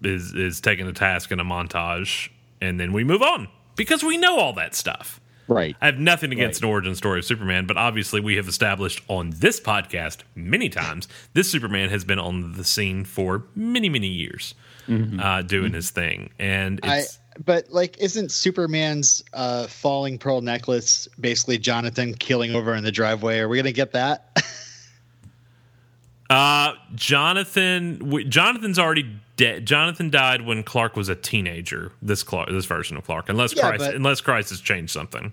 is 0.04 0.34
is 0.34 0.62
taken 0.62 0.86
to 0.86 0.94
task 0.94 1.32
in 1.32 1.40
a 1.40 1.44
montage, 1.46 2.30
and 2.62 2.80
then 2.80 2.94
we 2.94 3.04
move 3.04 3.22
on 3.24 3.48
because 3.76 4.04
we 4.04 4.18
know 4.18 4.38
all 4.40 4.54
that 4.54 4.76
stuff. 4.76 5.20
right? 5.48 5.76
I 5.82 5.86
have 5.88 5.98
nothing 5.98 6.32
against 6.34 6.62
Right. 6.62 6.68
an 6.68 6.74
origin 6.74 6.96
story 6.96 7.20
of 7.20 7.26
Superman, 7.26 7.66
but 7.68 7.78
obviously 7.78 8.20
we 8.20 8.36
have 8.36 8.48
established 8.50 9.02
on 9.08 9.30
this 9.38 9.60
podcast 9.62 10.18
many 10.36 10.68
times 10.68 11.08
this 11.34 11.50
Superman 11.50 11.90
has 11.90 12.04
been 12.04 12.20
on 12.20 12.52
the 12.54 12.64
scene 12.66 13.06
for 13.06 13.44
many, 13.56 13.88
many 13.88 14.08
years, 14.10 14.54
uh, 15.20 15.42
doing 15.44 15.72
his 15.74 15.90
thing, 15.90 16.30
and 16.38 16.80
I 16.84 17.04
but 17.46 17.72
like 17.72 17.98
isn't 18.00 18.32
Superman's 18.32 19.24
uh 19.34 19.68
falling 19.68 20.18
pearl 20.18 20.42
necklace 20.42 21.08
basically 21.20 21.58
Jonathan 21.60 22.14
killing 22.16 22.54
over 22.54 22.76
in 22.76 22.84
the 22.84 22.92
driveway? 22.92 23.40
Are 23.40 23.48
we 23.48 23.58
gonna 23.58 23.72
get 23.72 23.94
that? 23.94 24.30
uh, 26.30 26.74
Jonathan. 26.96 28.00
w- 28.00 28.28
Jonathan's 28.28 28.78
already 28.80 29.10
dead. 29.36 29.66
Jonathan 29.66 30.10
died 30.10 30.46
when 30.46 30.64
Clark 30.64 30.96
was 30.96 31.10
a 31.10 31.16
teenager. 31.16 31.92
This 32.02 32.24
Clark, 32.24 32.50
this 32.50 32.66
version 32.66 32.98
of 32.98 33.06
Clark, 33.06 33.30
unless 33.30 33.56
Yeah, 33.56 33.62
Christ, 33.70 33.86
but- 33.86 33.96
unless 33.96 34.22
Christ 34.22 34.50
has 34.50 34.60
changed 34.62 34.92
something. 34.92 35.32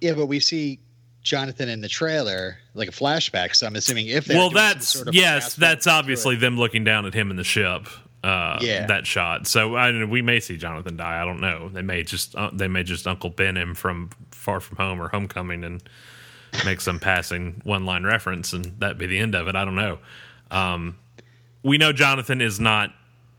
yeah, 0.00 0.12
but 0.14 0.26
we 0.26 0.40
see 0.40 0.78
Jonathan 1.22 1.68
in 1.68 1.80
the 1.80 1.88
trailer, 1.88 2.58
like 2.74 2.88
a 2.88 2.92
flashback. 2.92 3.54
So 3.54 3.66
I'm 3.66 3.76
assuming 3.76 4.08
if 4.08 4.28
well 4.28 4.50
that's 4.50 4.88
sort 4.88 5.08
of 5.08 5.14
yes 5.14 5.54
that's 5.54 5.86
obviously 5.86 6.36
them 6.36 6.58
looking 6.58 6.84
down 6.84 7.06
at 7.06 7.14
him 7.14 7.30
in 7.30 7.36
the 7.36 7.44
ship 7.44 7.86
uh 8.22 8.58
Yeah. 8.60 8.86
that 8.86 9.06
shot 9.06 9.46
so 9.46 9.74
I 9.76 10.04
we 10.04 10.20
may 10.22 10.40
see 10.40 10.56
Jonathan 10.56 10.96
die 10.96 11.20
I 11.20 11.24
don't 11.24 11.40
know 11.40 11.68
they 11.70 11.82
may 11.82 12.02
just 12.02 12.34
uh, 12.36 12.50
they 12.52 12.68
may 12.68 12.82
just 12.82 13.06
Uncle 13.06 13.30
Ben 13.30 13.56
him 13.56 13.74
from 13.74 14.10
Far 14.32 14.60
From 14.60 14.76
Home 14.78 15.00
or 15.00 15.08
Homecoming 15.08 15.62
and 15.64 15.82
make 16.64 16.80
some 16.80 16.98
passing 16.98 17.60
one 17.64 17.84
line 17.84 18.04
reference 18.04 18.52
and 18.52 18.66
that 18.80 18.98
be 18.98 19.06
the 19.06 19.18
end 19.18 19.34
of 19.34 19.48
it 19.48 19.56
I 19.56 19.64
don't 19.64 19.76
know 19.76 19.98
um 20.50 20.96
we 21.62 21.78
know 21.78 21.92
Jonathan 21.92 22.40
is 22.40 22.60
not 22.60 22.94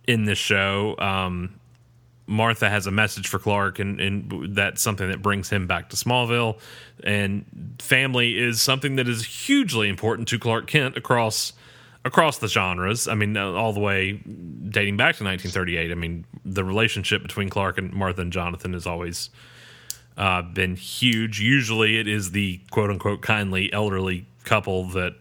in 0.08 0.26
this 0.26 0.38
show 0.38 0.96
um 0.98 1.60
Martha 2.28 2.70
has 2.70 2.88
a 2.88 2.92
message 2.92 3.28
for 3.28 3.40
Clark, 3.40 3.80
and, 3.80 4.00
and 4.00 4.56
that's 4.56 4.82
something 4.82 5.08
that 5.10 5.22
brings 5.22 5.50
him 5.50 5.68
back 5.68 5.90
to 5.90 5.96
Smallville. 5.96 6.60
And 7.04 7.76
family 7.80 8.38
is 8.38 8.62
something 8.62 8.96
that 8.96 9.08
is 9.08 9.26
hugely 9.26 9.90
important 9.90 10.28
to 10.30 10.40
Clark 10.40 10.68
Kent 10.68 10.98
across 10.98 11.54
across 12.04 12.38
the 12.38 12.48
genres. 12.48 13.08
I 13.08 13.16
mean, 13.16 13.36
all 13.36 13.74
the 13.74 13.80
way 13.80 14.14
dating 14.14 14.98
back 14.98 15.16
to 15.18 15.24
1938. 15.24 15.92
I 15.92 15.96
mean, 15.96 16.26
the 16.44 16.64
relationship 16.64 17.22
between 17.22 17.50
Clark 17.50 17.78
and 17.78 17.94
Martha 17.94 18.22
and 18.22 18.32
Jonathan 18.32 18.74
is 18.74 18.86
always 18.88 19.30
uh, 20.18 20.42
been 20.42 20.76
huge. 20.76 21.40
Usually, 21.40 21.98
it 21.98 22.08
is 22.08 22.32
the 22.32 22.60
quote 22.72 22.90
unquote 22.90 23.22
kindly 23.22 23.72
elderly 23.74 24.26
couple 24.44 24.86
that 24.90 25.16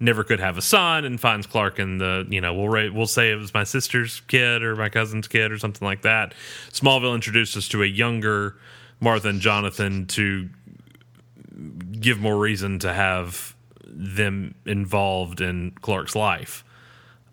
never 0.00 0.24
could 0.24 0.40
have 0.40 0.56
a 0.56 0.62
son 0.62 1.04
and 1.04 1.20
finds 1.20 1.46
Clark 1.46 1.78
in 1.78 1.98
the 1.98 2.26
you 2.28 2.40
know 2.40 2.54
we'll 2.54 2.92
we'll 2.92 3.06
say 3.06 3.30
it 3.30 3.36
was 3.36 3.52
my 3.52 3.64
sister's 3.64 4.20
kid 4.20 4.62
or 4.62 4.74
my 4.74 4.88
cousin's 4.88 5.28
kid 5.28 5.52
or 5.52 5.58
something 5.58 5.86
like 5.86 6.02
that. 6.02 6.34
Smallville 6.70 7.14
introduced 7.14 7.56
us 7.56 7.68
to 7.68 7.82
a 7.82 7.86
younger 7.86 8.56
Martha 8.98 9.28
and 9.28 9.40
Jonathan 9.40 10.06
to 10.06 10.48
give 11.92 12.18
more 12.18 12.38
reason 12.38 12.78
to 12.80 12.92
have 12.92 13.54
them 13.84 14.54
involved 14.64 15.40
in 15.40 15.72
Clark's 15.82 16.16
life. 16.16 16.64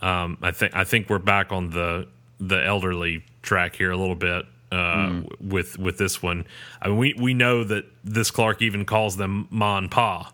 Um, 0.01 0.38
I 0.41 0.51
think 0.51 0.76
I 0.76 0.84
think 0.84 1.09
we're 1.09 1.20
back 1.20 1.51
on 1.51 1.72
the 1.72 2.07
the 2.39 2.63
elderly 2.63 3.24
track 3.41 3.76
here 3.76 3.89
a 3.91 3.97
little 3.97 4.15
bit 4.15 4.45
uh, 4.72 5.05
w- 5.07 5.28
with 5.39 5.80
with 5.80 5.97
this 5.97 6.22
one. 6.22 6.45
I 6.82 6.89
mean, 6.89 6.97
we 6.97 7.13
we 7.20 7.34
know 7.34 7.63
that 7.63 7.86
this 8.03 8.32
Clark 8.32 8.61
even 8.61 8.86
calls 8.86 9.18
them 9.18 9.47
Ma 9.49 9.78
and 9.78 9.89
Pa 9.91 10.32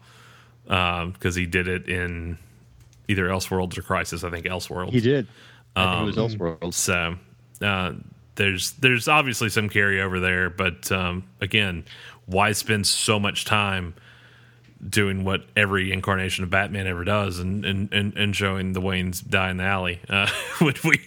because 0.66 1.36
he 1.36 1.46
did 1.46 1.68
it 1.68 1.88
in 1.88 2.38
either 3.08 3.28
Elseworlds 3.28 3.78
or 3.78 3.82
Crisis. 3.82 4.24
I 4.24 4.30
think 4.30 4.46
Elseworlds. 4.46 4.92
He 4.92 5.02
did. 5.02 5.28
I 5.76 6.06
think 6.06 6.16
it 6.16 6.20
was 6.20 6.34
Elseworlds. 6.36 6.74
So 6.74 7.16
uh, 7.62 7.94
there's 8.36 8.72
there's 8.74 9.08
obviously 9.08 9.50
some 9.50 9.70
carryover 9.70 10.22
there, 10.22 10.50
but 10.50 10.92
um, 10.92 11.24
again, 11.42 11.86
why 12.26 12.52
spend 12.52 12.88
so 12.88 13.20
much 13.20 13.46
time 13.46 13.94
doing 14.88 15.24
what 15.24 15.44
every 15.56 15.92
incarnation 15.92 16.44
of 16.44 16.50
Batman 16.50 16.88
ever 16.88 17.04
does 17.04 17.40
and 17.40 17.66
and, 17.66 17.94
and, 17.94 18.16
and 18.16 18.36
showing 18.36 18.74
the 18.74 18.82
Waynes 18.82 19.28
die 19.28 19.50
in 19.50 19.58
the 19.58 19.64
alley? 19.64 20.00
Uh, 20.10 20.28
we 20.62 21.02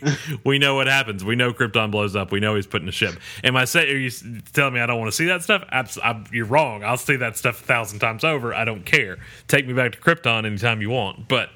we 0.45 0.59
know 0.59 0.75
what 0.75 0.87
happens. 0.87 1.25
We 1.25 1.37
know 1.37 1.53
Krypton 1.53 1.91
blows 1.91 2.17
up. 2.17 2.33
We 2.33 2.41
know 2.41 2.55
he's 2.55 2.67
put 2.67 2.83
in 2.83 2.89
a 2.89 2.93
ship. 2.93 3.15
Am 3.45 3.57
I 3.57 3.65
say? 3.65 3.91
Are 3.91 3.97
you 3.97 4.11
telling 4.53 4.75
me 4.75 4.81
I 4.81 4.87
don't 4.87 4.99
want 4.99 5.11
to 5.11 5.17
see 5.17 5.27
that 5.27 5.43
stuff? 5.43 5.65
I'm, 5.71 6.25
you're 6.33 6.47
wrong. 6.47 6.85
I'll 6.85 6.97
see 6.97 7.17
that 7.17 7.37
stuff 7.37 7.63
a 7.63 7.65
thousand 7.65 7.99
times 7.99 8.25
over. 8.25 8.55
I 8.55 8.65
don't 8.65 8.85
care. 8.85 9.19
Take 9.49 9.67
me 9.67 9.73
back 9.73 9.93
to 9.93 9.99
Krypton 9.99 10.47
anytime 10.47 10.81
you 10.81 10.91
want. 10.91 11.29
But 11.29 11.51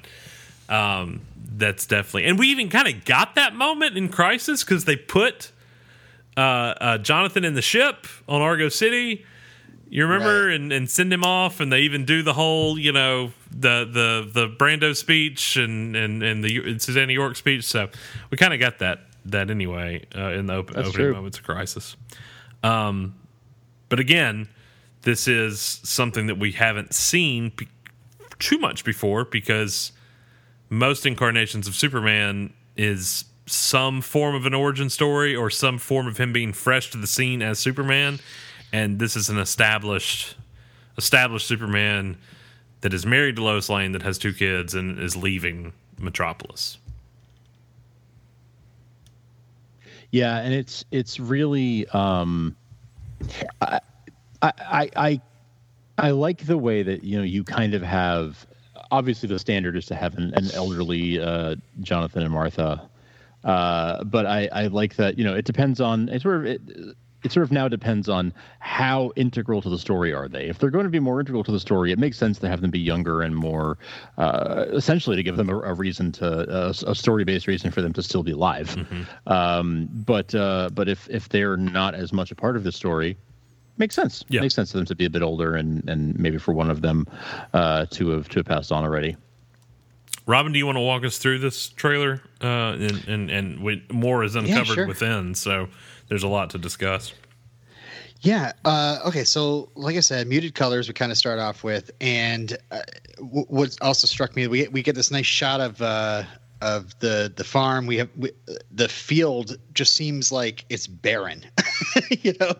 um, 0.69 1.21
that's 1.57 1.85
definitely, 1.85 2.25
and 2.25 2.39
we 2.39 2.47
even 2.47 2.69
kind 2.69 2.87
of 2.87 3.05
got 3.05 3.35
that 3.35 3.55
moment 3.55 3.97
in 3.97 4.09
Crisis 4.09 4.63
because 4.63 4.85
they 4.85 4.95
put 4.95 5.51
uh, 6.37 6.39
uh, 6.39 6.97
Jonathan 6.97 7.43
in 7.43 7.55
the 7.55 7.61
ship 7.61 8.07
on 8.27 8.41
Argo 8.41 8.69
City. 8.69 9.25
You 9.93 10.03
remember, 10.05 10.47
Right. 10.47 10.55
and, 10.55 10.71
and 10.71 10.89
send 10.89 11.11
him 11.11 11.23
off, 11.25 11.59
and 11.59 11.69
they 11.71 11.81
even 11.81 12.05
do 12.05 12.23
the 12.23 12.31
whole, 12.33 12.79
you 12.79 12.93
know, 12.93 13.33
the 13.51 13.83
the 13.83 14.29
the 14.31 14.47
Brando 14.47 14.95
speech 14.95 15.57
and 15.57 15.95
and 15.97 16.23
and 16.23 16.41
the 16.43 16.79
Susannah 16.79 17.11
York 17.11 17.35
speech. 17.35 17.65
So 17.65 17.89
we 18.29 18.37
kind 18.37 18.53
of 18.53 18.59
got 18.61 18.79
that 18.79 19.01
that 19.25 19.49
anyway 19.51 20.05
uh, 20.15 20.29
in 20.29 20.45
the 20.47 20.53
open, 20.53 20.75
That's 20.77 20.87
opening 20.87 21.07
true. 21.07 21.13
moments 21.13 21.37
of 21.39 21.43
Crisis. 21.43 21.97
Um, 22.63 23.15
but 23.89 23.99
again, 23.99 24.47
this 25.01 25.27
is 25.27 25.59
something 25.83 26.27
that 26.27 26.37
we 26.39 26.53
haven't 26.53 26.93
seen 26.93 27.51
be- 27.57 27.67
too 28.39 28.59
much 28.59 28.85
before 28.85 29.25
because 29.25 29.91
most 30.69 31.05
incarnations 31.05 31.67
of 31.67 31.75
Superman 31.75 32.53
is 32.77 33.25
some 33.45 33.99
form 33.99 34.35
of 34.35 34.45
an 34.45 34.53
origin 34.53 34.89
story 34.89 35.35
or 35.35 35.49
some 35.49 35.77
form 35.77 36.07
of 36.07 36.17
him 36.17 36.31
being 36.31 36.53
fresh 36.53 36.89
to 36.91 36.97
the 36.97 37.07
scene 37.07 37.41
as 37.41 37.59
Superman, 37.59 38.19
and 38.73 38.99
this 38.99 39.15
is 39.15 39.29
an 39.29 39.37
established 39.37 40.35
established 40.97 41.47
Superman 41.47 42.17
that 42.81 42.93
is 42.93 43.05
married 43.05 43.35
to 43.37 43.43
Lois 43.43 43.69
Lane 43.69 43.91
that 43.91 44.01
has 44.01 44.17
two 44.17 44.33
kids 44.33 44.73
and 44.73 44.99
is 44.99 45.15
leaving 45.15 45.73
Metropolis. 45.99 46.77
Yeah, 50.11 50.39
and 50.39 50.53
it's 50.53 50.83
it's 50.91 51.19
really 51.19 51.87
um, 51.89 52.55
I, 53.61 53.79
I 54.41 54.89
I 54.95 55.21
I 55.97 56.11
like 56.11 56.45
the 56.45 56.57
way 56.57 56.83
that 56.83 57.03
you 57.03 57.17
know 57.17 57.23
you 57.23 57.43
kind 57.43 57.73
of 57.73 57.81
have 57.81 58.45
obviously 58.91 59.29
the 59.29 59.39
standard 59.39 59.77
is 59.77 59.85
to 59.85 59.95
have 59.95 60.17
an, 60.17 60.33
an 60.33 60.51
elderly 60.53 61.19
uh, 61.21 61.55
Jonathan 61.79 62.23
and 62.23 62.31
Martha, 62.33 62.89
uh, 63.45 64.03
but 64.03 64.25
I 64.25 64.49
I 64.51 64.67
like 64.67 64.95
that 64.97 65.17
you 65.17 65.23
know 65.23 65.33
it 65.33 65.45
depends 65.45 65.79
on 65.79 66.09
it 66.09 66.21
sort 66.21 66.37
of 66.37 66.45
it, 66.45 66.61
it 67.23 67.31
sort 67.31 67.43
of 67.43 67.51
now 67.51 67.67
depends 67.67 68.09
on 68.09 68.33
how 68.59 69.11
integral 69.15 69.61
to 69.61 69.69
the 69.69 69.77
story 69.77 70.13
are 70.13 70.27
they. 70.27 70.47
If 70.47 70.59
they're 70.59 70.69
going 70.69 70.85
to 70.85 70.89
be 70.89 70.99
more 70.99 71.19
integral 71.19 71.43
to 71.43 71.51
the 71.51 71.59
story, 71.59 71.91
it 71.91 71.99
makes 71.99 72.17
sense 72.17 72.39
to 72.39 72.49
have 72.49 72.61
them 72.61 72.71
be 72.71 72.79
younger 72.79 73.21
and 73.21 73.35
more, 73.35 73.77
uh, 74.17 74.65
essentially, 74.69 75.15
to 75.15 75.23
give 75.23 75.37
them 75.37 75.49
a, 75.49 75.59
a 75.59 75.73
reason 75.73 76.11
to 76.13 76.25
a, 76.25 76.69
a 76.87 76.95
story-based 76.95 77.47
reason 77.47 77.71
for 77.71 77.81
them 77.81 77.93
to 77.93 78.03
still 78.03 78.23
be 78.23 78.31
alive. 78.31 78.75
Um, 79.27 79.89
but 79.91 80.33
uh, 80.35 80.69
but 80.73 80.89
if 80.89 81.09
if 81.09 81.29
they're 81.29 81.57
not 81.57 81.95
as 81.95 82.11
much 82.11 82.31
a 82.31 82.35
part 82.35 82.55
of 82.55 82.63
the 82.63 82.71
story, 82.71 83.17
makes 83.77 83.95
sense. 83.95 84.25
Yeah. 84.29 84.41
Makes 84.41 84.55
sense 84.55 84.71
for 84.71 84.77
them 84.77 84.85
to 84.87 84.95
be 84.95 85.05
a 85.05 85.09
bit 85.09 85.21
older 85.21 85.55
and 85.55 85.87
and 85.89 86.17
maybe 86.19 86.37
for 86.37 86.53
one 86.53 86.69
of 86.69 86.81
them 86.81 87.07
uh, 87.53 87.85
to 87.91 88.09
have 88.09 88.29
to 88.29 88.39
have 88.39 88.45
passed 88.45 88.71
on 88.71 88.83
already. 88.83 89.15
Robin, 90.27 90.51
do 90.51 90.59
you 90.59 90.65
want 90.65 90.75
to 90.75 90.81
walk 90.81 91.03
us 91.03 91.17
through 91.17 91.39
this 91.39 91.69
trailer? 91.69 92.21
Uh, 92.41 92.73
and 92.73 93.07
and 93.07 93.31
and 93.31 93.59
we, 93.63 93.83
more 93.91 94.23
is 94.23 94.35
uncovered 94.35 94.75
sure. 94.75 94.87
within, 94.87 95.33
so 95.33 95.67
there's 96.11 96.23
a 96.23 96.27
lot 96.27 96.49
to 96.49 96.57
discuss. 96.57 97.13
Yeah. 98.19 98.51
Uh, 98.65 98.99
okay. 99.05 99.23
So, 99.23 99.69
like 99.75 99.95
I 99.95 100.01
said, 100.01 100.27
muted 100.27 100.55
colors 100.55 100.89
we 100.89 100.93
kind 100.93 101.09
of 101.09 101.17
start 101.17 101.39
off 101.39 101.63
with, 101.63 101.89
and 102.01 102.57
uh, 102.69 102.81
w- 103.15 103.45
what 103.47 103.77
also 103.81 104.07
struck 104.07 104.35
me, 104.35 104.45
we 104.47 104.67
we 104.67 104.83
get 104.83 104.93
this 104.93 105.09
nice 105.09 105.25
shot 105.25 105.61
of 105.61 105.81
uh, 105.81 106.23
of 106.61 106.99
the 106.99 107.31
the 107.33 107.45
farm. 107.45 107.87
We 107.87 107.95
have 107.95 108.09
we, 108.17 108.31
the 108.71 108.89
field 108.89 109.57
just 109.73 109.95
seems 109.95 110.33
like 110.33 110.65
it's 110.67 110.85
barren. 110.85 111.45
you 112.09 112.33
know, 112.41 112.51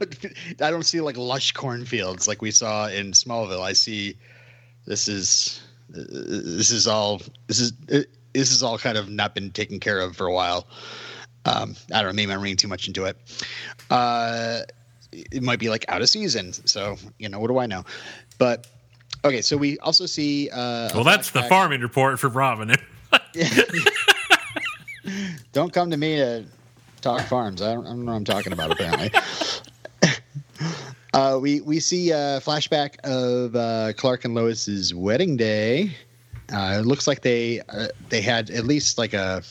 I 0.62 0.72
don't 0.72 0.84
see 0.84 1.02
like 1.02 1.18
lush 1.18 1.52
cornfields 1.52 2.30
like 2.30 2.42
we 2.42 2.52
saw 2.52 2.88
in 2.88 3.12
Smallville. 3.12 3.60
I 3.60 3.74
see 3.74 4.16
this 4.86 5.10
is 5.10 5.62
this 5.90 6.72
is 6.72 6.88
all 6.88 7.22
this 7.48 7.60
is 7.60 7.74
this 7.90 8.08
is 8.34 8.64
all 8.64 8.78
kind 8.78 8.98
of 8.98 9.10
not 9.10 9.36
been 9.36 9.52
taken 9.52 9.82
care 9.82 10.00
of 10.00 10.16
for 10.16 10.26
a 10.26 10.34
while. 10.34 10.68
Um, 11.46 11.76
I 11.94 12.02
don't 12.02 12.12
know. 12.12 12.14
Maybe 12.14 12.32
I'm 12.32 12.42
reading 12.42 12.58
too 12.58 12.68
much 12.68 12.88
into 12.88 13.06
it. 13.06 13.18
Uh, 13.90 14.62
it 15.12 15.44
might 15.44 15.60
be 15.60 15.70
like 15.70 15.86
out 15.88 16.02
of 16.02 16.10
season. 16.10 16.54
So, 16.54 16.98
you 17.18 17.30
know, 17.30 17.40
what 17.40 17.48
do 17.48 17.58
I 17.58 17.66
know? 17.66 17.84
But 18.38 18.68
Okay, 19.24 19.42
so 19.42 19.56
we 19.56 19.78
also 19.80 20.08
see. 20.08 20.50
Uh, 20.50 20.90
Well, 20.96 21.04
that's 21.04 21.30
the 21.32 21.44
farming 21.44 21.82
report 21.82 22.20
for 22.20 22.28
Robin. 22.28 22.76
Don't 25.52 25.74
come 25.74 25.92
to 25.92 25.98
me 25.98 26.18
to 26.18 26.46
talk 27.02 27.22
farms. 27.28 27.62
I 27.62 27.74
don't, 27.74 27.86
I 27.86 27.90
don't 27.90 28.06
know 28.06 28.12
what 28.12 28.18
I'm 28.18 28.26
talking 28.26 28.54
about. 28.54 28.72
Apparently, 28.72 29.12
uh, 31.14 31.40
we 31.42 31.62
we 31.62 31.80
see 31.80 32.12
a 32.12 32.40
flashback 32.40 32.96
of 33.04 33.56
uh, 33.56 33.94
Clark 33.94 34.26
and 34.26 34.34
Lois's 34.34 34.94
wedding 34.94 35.38
day. 35.38 35.96
Uh, 36.54 36.78
it 36.80 36.86
looks 36.86 37.08
like 37.08 37.22
they 37.22 37.62
uh, 37.70 37.88
they 38.10 38.22
had 38.22 38.50
at 38.50 38.66
least 38.66 38.98
like 38.98 39.14
a, 39.14 39.42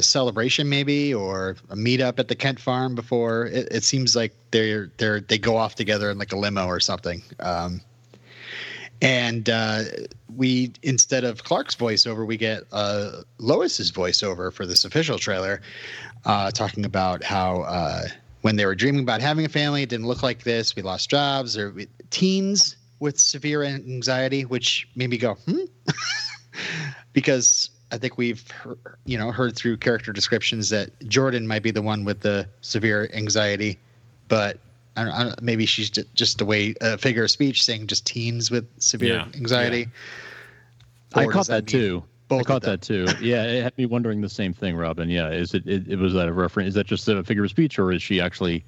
a 0.00 0.02
celebration, 0.02 0.68
maybe, 0.68 1.14
or 1.14 1.56
a 1.68 1.76
meetup 1.76 2.18
at 2.18 2.26
the 2.26 2.34
Kent 2.34 2.58
farm 2.58 2.94
before. 2.96 3.46
It, 3.46 3.68
it 3.70 3.84
seems 3.84 4.16
like 4.16 4.34
they're 4.50 4.90
they're 4.96 5.20
they 5.20 5.38
go 5.38 5.56
off 5.56 5.76
together 5.76 6.10
in 6.10 6.18
like 6.18 6.32
a 6.32 6.36
limo 6.36 6.66
or 6.66 6.80
something. 6.80 7.22
Um, 7.38 7.80
and 9.02 9.48
uh, 9.48 9.84
we 10.34 10.72
instead 10.82 11.22
of 11.24 11.44
Clark's 11.44 11.76
voiceover, 11.76 12.26
we 12.26 12.36
get 12.36 12.64
uh, 12.72 13.22
Lois's 13.38 13.92
voiceover 13.92 14.52
for 14.52 14.66
this 14.66 14.84
official 14.84 15.18
trailer, 15.18 15.62
uh, 16.24 16.50
talking 16.50 16.84
about 16.84 17.22
how 17.22 17.62
uh, 17.62 18.08
when 18.40 18.56
they 18.56 18.66
were 18.66 18.74
dreaming 18.74 19.02
about 19.02 19.20
having 19.20 19.44
a 19.44 19.48
family, 19.48 19.82
it 19.82 19.90
didn't 19.90 20.06
look 20.06 20.22
like 20.22 20.42
this. 20.42 20.74
We 20.74 20.82
lost 20.82 21.10
jobs, 21.10 21.56
or 21.56 21.70
we, 21.70 21.88
teens 22.10 22.76
with 23.00 23.18
severe 23.18 23.62
anxiety, 23.62 24.44
which 24.44 24.88
made 24.96 25.10
me 25.10 25.18
go, 25.18 25.34
hmm, 25.34 25.64
because 27.12 27.70
I 27.92 27.98
think 27.98 28.18
we've 28.18 28.48
heard, 28.50 28.78
you 29.04 29.18
know 29.18 29.30
heard 29.32 29.56
through 29.56 29.78
character 29.78 30.12
descriptions 30.12 30.68
that 30.70 30.90
Jordan 31.08 31.46
might 31.46 31.62
be 31.62 31.70
the 31.70 31.82
one 31.82 32.04
with 32.04 32.20
the 32.20 32.48
severe 32.60 33.10
anxiety, 33.12 33.78
but 34.28 34.58
I 34.96 35.04
don't, 35.04 35.12
I 35.12 35.24
don't, 35.24 35.42
maybe 35.42 35.66
she's 35.66 35.90
just 35.90 36.40
a 36.40 36.44
way 36.44 36.74
a 36.80 36.98
figure 36.98 37.24
of 37.24 37.30
speech 37.30 37.64
saying 37.64 37.86
just 37.86 38.06
teens 38.06 38.50
with 38.50 38.68
severe 38.80 39.14
Yeah, 39.14 39.28
anxiety. 39.34 39.88
I 41.14 41.24
caught 41.26 41.32
does 41.32 41.46
that, 41.48 41.66
too. 41.66 42.04
both 42.28 42.42
I 42.42 42.44
caught 42.44 42.62
that 42.62 42.82
too. 42.82 43.06
Yeah, 43.20 43.44
it 43.44 43.62
had 43.62 43.76
me 43.76 43.86
wondering 43.86 44.20
the 44.20 44.28
same 44.28 44.52
thing, 44.52 44.76
Robin. 44.76 45.08
Yeah, 45.10 45.30
is 45.30 45.54
it, 45.54 45.66
it, 45.66 45.88
it 45.88 45.98
was 45.98 46.12
that 46.12 46.28
a 46.28 46.32
reference? 46.32 46.68
Is 46.68 46.74
that 46.74 46.86
just 46.86 47.08
a 47.08 47.24
figure 47.24 47.44
of 47.44 47.50
speech, 47.50 47.78
or 47.78 47.92
is 47.92 48.02
she 48.02 48.20
actually 48.20 48.64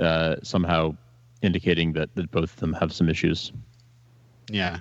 uh, 0.00 0.36
somehow 0.42 0.96
indicating 1.42 1.92
that, 1.92 2.12
that 2.16 2.30
both 2.32 2.52
of 2.52 2.56
them 2.56 2.72
have 2.72 2.92
some 2.92 3.08
issues? 3.08 3.52
Yeah. 4.50 4.78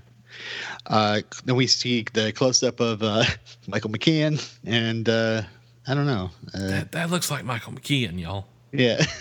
Uh, 0.87 1.21
then 1.45 1.55
we 1.55 1.67
see 1.67 2.05
the 2.13 2.31
close 2.31 2.61
up 2.63 2.79
of 2.79 3.01
uh, 3.03 3.23
Michael 3.67 3.89
McKean, 3.89 4.41
and 4.65 5.07
uh, 5.09 5.41
I 5.87 5.93
don't 5.93 6.05
know. 6.05 6.29
Uh, 6.53 6.67
that, 6.67 6.91
that 6.93 7.09
looks 7.09 7.29
like 7.31 7.43
Michael 7.45 7.73
McKean, 7.73 8.19
y'all. 8.19 8.45
yeah. 8.71 9.03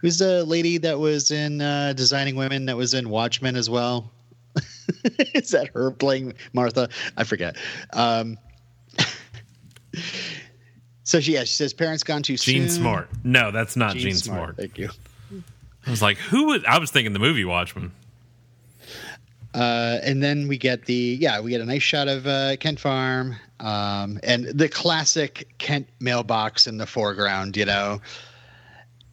Who's 0.00 0.18
the 0.18 0.44
lady 0.44 0.78
that 0.78 0.98
was 0.98 1.30
in 1.30 1.60
uh, 1.60 1.92
Designing 1.92 2.34
Women 2.34 2.66
that 2.66 2.76
was 2.76 2.92
in 2.92 3.08
Watchmen 3.08 3.54
as 3.54 3.70
well? 3.70 4.10
Is 5.32 5.50
that 5.50 5.68
her 5.74 5.92
playing 5.92 6.34
Martha? 6.52 6.88
I 7.16 7.22
forget. 7.22 7.56
Um, 7.92 8.36
so 11.04 11.20
she, 11.20 11.34
yeah, 11.34 11.40
she 11.44 11.54
says 11.54 11.72
parents 11.72 12.02
gone 12.02 12.24
too 12.24 12.36
Jean 12.36 12.62
soon. 12.62 12.70
Smart. 12.70 13.10
No, 13.22 13.52
that's 13.52 13.76
not 13.76 13.92
Jean, 13.92 14.02
Jean, 14.02 14.14
Smart. 14.14 14.38
Smart. 14.38 14.56
Thank 14.56 14.78
you. 14.78 14.90
I 15.86 15.90
was 15.90 16.02
like, 16.02 16.16
who 16.18 16.46
was? 16.46 16.64
I 16.66 16.78
was 16.78 16.90
thinking 16.90 17.12
the 17.12 17.18
movie 17.18 17.44
Watchmen. 17.44 17.92
Uh, 19.54 19.98
and 20.02 20.22
then 20.22 20.48
we 20.48 20.56
get 20.56 20.86
the 20.86 21.16
yeah 21.20 21.38
we 21.40 21.50
get 21.50 21.60
a 21.60 21.64
nice 21.64 21.82
shot 21.82 22.08
of 22.08 22.26
uh, 22.26 22.56
Kent 22.56 22.80
Farm 22.80 23.36
um, 23.60 24.18
and 24.22 24.46
the 24.46 24.68
classic 24.68 25.46
Kent 25.58 25.86
mailbox 26.00 26.66
in 26.66 26.78
the 26.78 26.86
foreground. 26.86 27.56
You 27.56 27.66
know, 27.66 28.00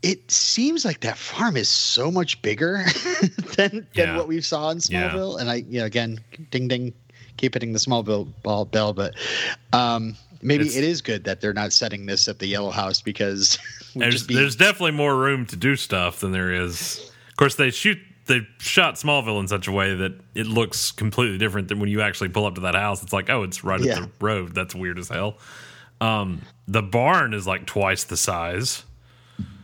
it 0.01 0.31
seems 0.31 0.85
like 0.85 1.01
that 1.01 1.17
farm 1.17 1.57
is 1.57 1.67
so 1.67 2.09
much 2.09 2.41
bigger 2.41 2.83
than 3.57 3.69
than 3.71 3.85
Yeah. 3.93 4.17
what 4.17 4.27
we 4.29 4.39
saw 4.41 4.69
in 4.69 4.79
Yeah. 4.87 5.09
Smallville. 5.11 5.39
And 5.41 5.49
I 5.49 5.55
you 5.55 5.79
know 5.81 5.85
again 5.85 6.19
ding 6.51 6.67
ding 6.69 6.93
keep 7.37 7.53
hitting 7.53 7.73
the 7.73 7.79
Smallville 7.79 8.27
ball 8.43 8.65
bell, 8.65 8.93
but 8.93 9.15
um, 9.73 10.15
maybe 10.41 10.65
It's- 10.67 10.77
it 10.77 10.83
is 10.85 11.01
good 11.01 11.23
that 11.25 11.41
they're 11.41 11.53
not 11.53 11.73
setting 11.73 12.05
this 12.05 12.27
at 12.29 12.39
the 12.39 12.47
Yellow 12.47 12.71
House 12.71 13.01
because 13.01 13.57
There's, 13.95 14.25
be 14.27 14.35
there's 14.35 14.55
definitely 14.55 14.91
more 14.91 15.17
room 15.17 15.45
to 15.47 15.55
do 15.55 15.75
stuff 15.75 16.19
than 16.19 16.31
there 16.31 16.53
is. 16.53 17.11
Of 17.29 17.35
course, 17.37 17.55
they 17.55 17.71
shoot 17.71 17.97
they 18.29 18.47
shot 18.59 18.95
Smallville 18.95 19.41
in 19.41 19.49
such 19.49 19.67
a 19.67 19.71
way 19.73 19.93
that 19.95 20.13
it 20.33 20.47
looks 20.47 20.91
completely 20.91 21.37
different 21.37 21.67
than 21.67 21.79
when 21.81 21.89
you 21.89 21.99
actually 22.01 22.29
pull 22.29 22.45
up 22.45 22.55
to 22.55 22.61
that 22.61 22.75
house. 22.75 23.03
It's 23.03 23.11
like, 23.11 23.29
oh, 23.29 23.43
it's 23.43 23.65
right 23.65 23.81
Yeah. 23.81 23.97
at 23.97 24.01
the 24.03 24.09
road. 24.25 24.55
That's 24.55 24.73
weird 24.73 24.97
as 24.97 25.09
hell. 25.09 25.37
Um, 25.99 26.41
the 26.67 26.81
barn 26.81 27.33
is 27.33 27.45
like 27.45 27.65
twice 27.65 28.05
the 28.05 28.15
size 28.17 28.85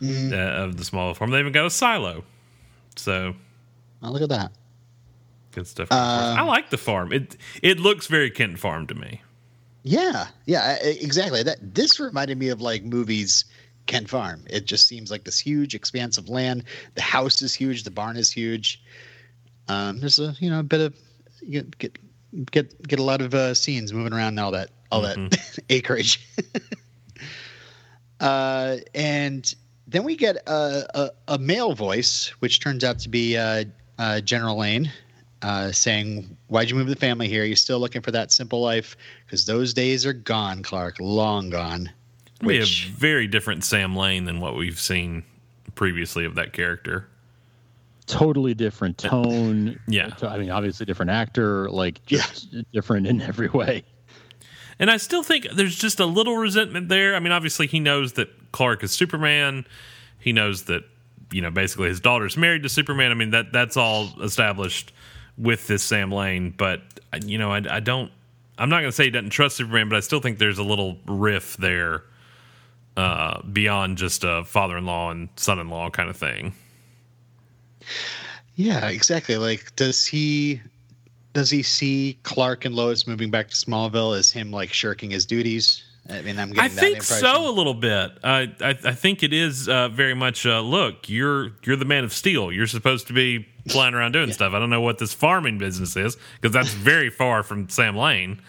Mm-hmm. 0.02 0.34
uh, 0.34 0.64
of 0.66 0.78
the 0.78 0.84
Smallville 0.84 1.16
farm. 1.16 1.32
They 1.32 1.40
even 1.40 1.52
got 1.54 1.66
a 1.66 1.70
silo, 1.70 2.24
so 2.96 3.34
oh, 4.04 4.12
look 4.12 4.22
at 4.22 4.30
that. 4.30 4.52
good 5.52 5.68
stuff. 5.68 5.90
Uh, 5.92 6.36
I 6.38 6.44
like 6.44 6.70
the 6.70 6.78
farm. 6.78 7.12
It 7.12 7.36
it 7.62 7.80
looks 7.80 8.08
very 8.08 8.30
Kent 8.32 8.58
Farm 8.60 8.88
to 8.88 8.96
me. 8.96 9.22
Yeah, 9.84 10.28
yeah, 10.46 10.78
exactly. 10.82 11.44
That 11.44 11.58
this 11.76 12.00
reminded 12.00 12.38
me 12.38 12.50
of 12.50 12.62
like 12.62 12.84
movies 12.84 13.46
Kent 13.86 14.10
Farm. 14.10 14.44
It 14.50 14.66
just 14.66 14.88
seems 14.88 15.12
like 15.12 15.24
this 15.24 15.40
huge 15.40 15.76
expanse 15.76 16.18
of 16.18 16.30
land. 16.30 16.64
The 16.96 17.02
house 17.02 17.42
is 17.42 17.54
huge. 17.54 17.84
The 17.84 17.92
barn 17.92 18.18
is 18.18 18.32
huge. 18.32 18.84
Um, 19.68 20.00
there's 20.00 20.20
a 20.20 20.36
you 20.40 20.50
know 20.50 20.60
a 20.60 20.64
bit 20.64 20.82
of 20.82 20.96
you 21.42 21.64
get 21.80 21.98
get 22.52 22.88
get 22.88 23.00
a 23.00 23.04
lot 23.04 23.22
of 23.22 23.34
uh, 23.34 23.54
scenes 23.54 23.94
moving 23.94 24.14
around 24.14 24.30
and 24.30 24.40
all 24.40 24.52
that 24.52 24.70
all 24.92 25.02
that 25.02 25.60
acreage. 25.70 26.28
uh, 28.20 28.78
and 28.94 29.56
then 29.88 30.04
we 30.04 30.16
get 30.16 30.38
a, 30.48 30.86
a, 30.96 31.10
a 31.36 31.38
male 31.38 31.74
voice, 31.74 32.30
which 32.40 32.60
turns 32.60 32.84
out 32.84 33.00
to 33.00 33.10
be 33.10 33.38
uh, 33.38 33.66
uh, 34.00 34.22
General 34.22 34.58
Lane, 34.58 34.92
uh, 35.42 35.72
saying, 35.72 36.36
"Why'd 36.48 36.70
you 36.70 36.76
move 36.76 36.88
the 36.88 36.96
family 36.96 37.28
here? 37.28 37.44
You're 37.44 37.56
still 37.56 37.80
looking 37.80 38.02
for 38.02 38.12
that 38.12 38.32
simple 38.32 38.62
life 38.62 38.98
because 39.26 39.46
those 39.46 39.74
days 39.74 40.06
are 40.06 40.14
gone, 40.14 40.64
Clark. 40.64 40.98
Long 41.00 41.50
gone." 41.50 41.90
We 42.46 42.56
have 42.56 42.64
Which 42.64 42.92
very 42.96 43.28
different 43.28 43.64
Sam 43.64 43.96
Lane 43.96 44.26
than 44.26 44.40
what 44.40 44.56
we've 44.56 44.80
seen 44.80 45.24
previously 45.76 46.26
of 46.26 46.36
that 46.36 46.54
character. 46.54 47.08
Totally 48.08 48.54
different 48.54 48.98
tone. 48.98 49.80
Yeah. 49.88 50.12
I 50.22 50.38
mean, 50.38 50.52
obviously 50.52 50.86
different 50.86 51.12
actor, 51.12 51.70
like 51.70 52.06
just 52.06 52.56
different 52.72 53.08
in 53.08 53.22
every 53.22 53.50
way. 53.50 53.84
And 54.78 54.92
I 54.92 54.98
still 54.98 55.24
think 55.24 55.48
there's 55.54 55.76
just 55.76 56.00
a 56.00 56.06
little 56.06 56.38
resentment 56.38 56.90
there. 56.90 57.16
I 57.16 57.20
mean, 57.20 57.32
obviously 57.32 57.68
he 57.68 57.80
knows 57.80 58.14
that 58.14 58.30
Clark 58.52 58.84
is 58.84 58.92
Superman. 58.92 59.66
He 60.20 60.34
knows 60.34 60.64
that 60.66 60.84
you 61.32 61.42
know 61.42 61.50
basically 61.50 61.90
his 61.90 62.00
daughter's 62.00 62.38
married 62.38 62.64
to 62.64 62.70
Superman. 62.70 63.12
I 63.12 63.16
mean 63.16 63.32
that 63.32 63.52
that's 63.52 63.78
all 63.78 64.10
established 64.22 64.94
with 65.38 65.68
this 65.68 65.82
Sam 65.82 66.12
Lane. 66.12 66.54
But 66.56 66.82
you 67.24 67.38
know, 67.38 67.52
I, 67.52 67.62
I 67.70 67.80
don't. 67.80 68.12
I'm 68.58 68.70
not 68.70 68.80
going 68.80 68.90
to 68.90 68.96
say 68.96 69.06
he 69.06 69.10
doesn't 69.10 69.32
trust 69.32 69.58
Superman, 69.58 69.90
but 69.90 69.98
I 69.98 70.00
still 70.00 70.22
think 70.22 70.38
there's 70.38 70.60
a 70.60 70.64
little 70.64 70.98
riff 71.08 71.58
there 71.58 72.04
uh, 72.98 73.42
beyond 73.44 73.98
just 73.98 74.24
a 74.24 74.44
father-in-law 74.46 75.12
and 75.12 75.30
son-in-law 75.36 75.90
kind 75.90 76.10
of 76.10 76.18
thing. 76.18 76.54
Yeah, 78.56 78.88
exactly. 78.88 79.38
Like, 79.38 79.76
does 79.76 80.06
he 80.06 80.62
does 81.34 81.50
he 81.50 81.62
see 81.62 82.18
Clark 82.24 82.64
and 82.66 82.74
Lois 82.74 83.06
moving 83.06 83.30
back 83.30 83.50
to 83.50 83.56
Smallville 83.56 84.18
as 84.18 84.32
him 84.32 84.52
like 84.52 84.72
shirking 84.72 85.12
his 85.12 85.26
duties? 85.26 85.84
I 86.10 86.22
mean, 86.22 86.38
I'm 86.38 86.50
getting 86.50 86.64
I 86.64 86.68
think 86.70 86.98
impression. 86.98 87.26
so 87.26 87.50
a 87.50 87.52
little 87.52 87.74
bit. 87.74 88.12
I 88.24 88.54
I, 88.62 88.70
I 88.70 88.94
think 88.94 89.24
it 89.24 89.34
is 89.34 89.68
uh, 89.68 89.90
very 89.90 90.14
much. 90.14 90.46
Uh, 90.46 90.62
look, 90.62 91.10
you're 91.10 91.52
you're 91.64 91.76
the 91.76 91.86
man 91.86 92.04
of 92.04 92.14
steel. 92.14 92.52
You're 92.52 92.68
supposed 92.68 93.08
to 93.08 93.14
be 93.14 93.46
flying 93.68 93.94
around 93.94 94.14
doing 94.14 94.32
stuff. 94.34 94.54
I 94.54 94.60
don't 94.60 94.70
know 94.70 94.82
what 94.82 95.00
this 95.00 95.14
farming 95.14 95.58
business 95.58 95.96
is 95.98 96.16
because 96.40 96.54
that's 96.54 96.74
very 96.74 97.10
far 97.10 97.44
from 97.44 97.68
Sam 97.70 97.98
Lane. 97.98 98.42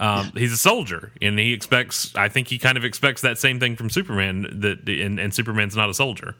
Um, 0.00 0.32
He's 0.34 0.52
a 0.52 0.56
soldier, 0.56 1.12
and 1.20 1.38
he 1.38 1.52
expects. 1.52 2.14
I 2.16 2.28
think 2.28 2.48
he 2.48 2.58
kind 2.58 2.78
of 2.78 2.84
expects 2.84 3.20
that 3.20 3.38
same 3.38 3.60
thing 3.60 3.76
from 3.76 3.90
Superman. 3.90 4.46
That 4.60 4.88
and, 4.88 5.20
and 5.20 5.32
Superman's 5.32 5.76
not 5.76 5.90
a 5.90 5.94
soldier. 5.94 6.34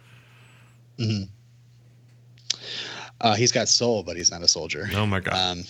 Uh, 3.20 3.34
he's 3.34 3.52
got 3.52 3.68
soul, 3.68 4.02
but 4.02 4.16
he's 4.16 4.30
not 4.30 4.42
a 4.42 4.48
soldier. 4.48 4.88
Oh 4.94 5.04
my 5.04 5.20
god! 5.20 5.34
Um, 5.34 5.64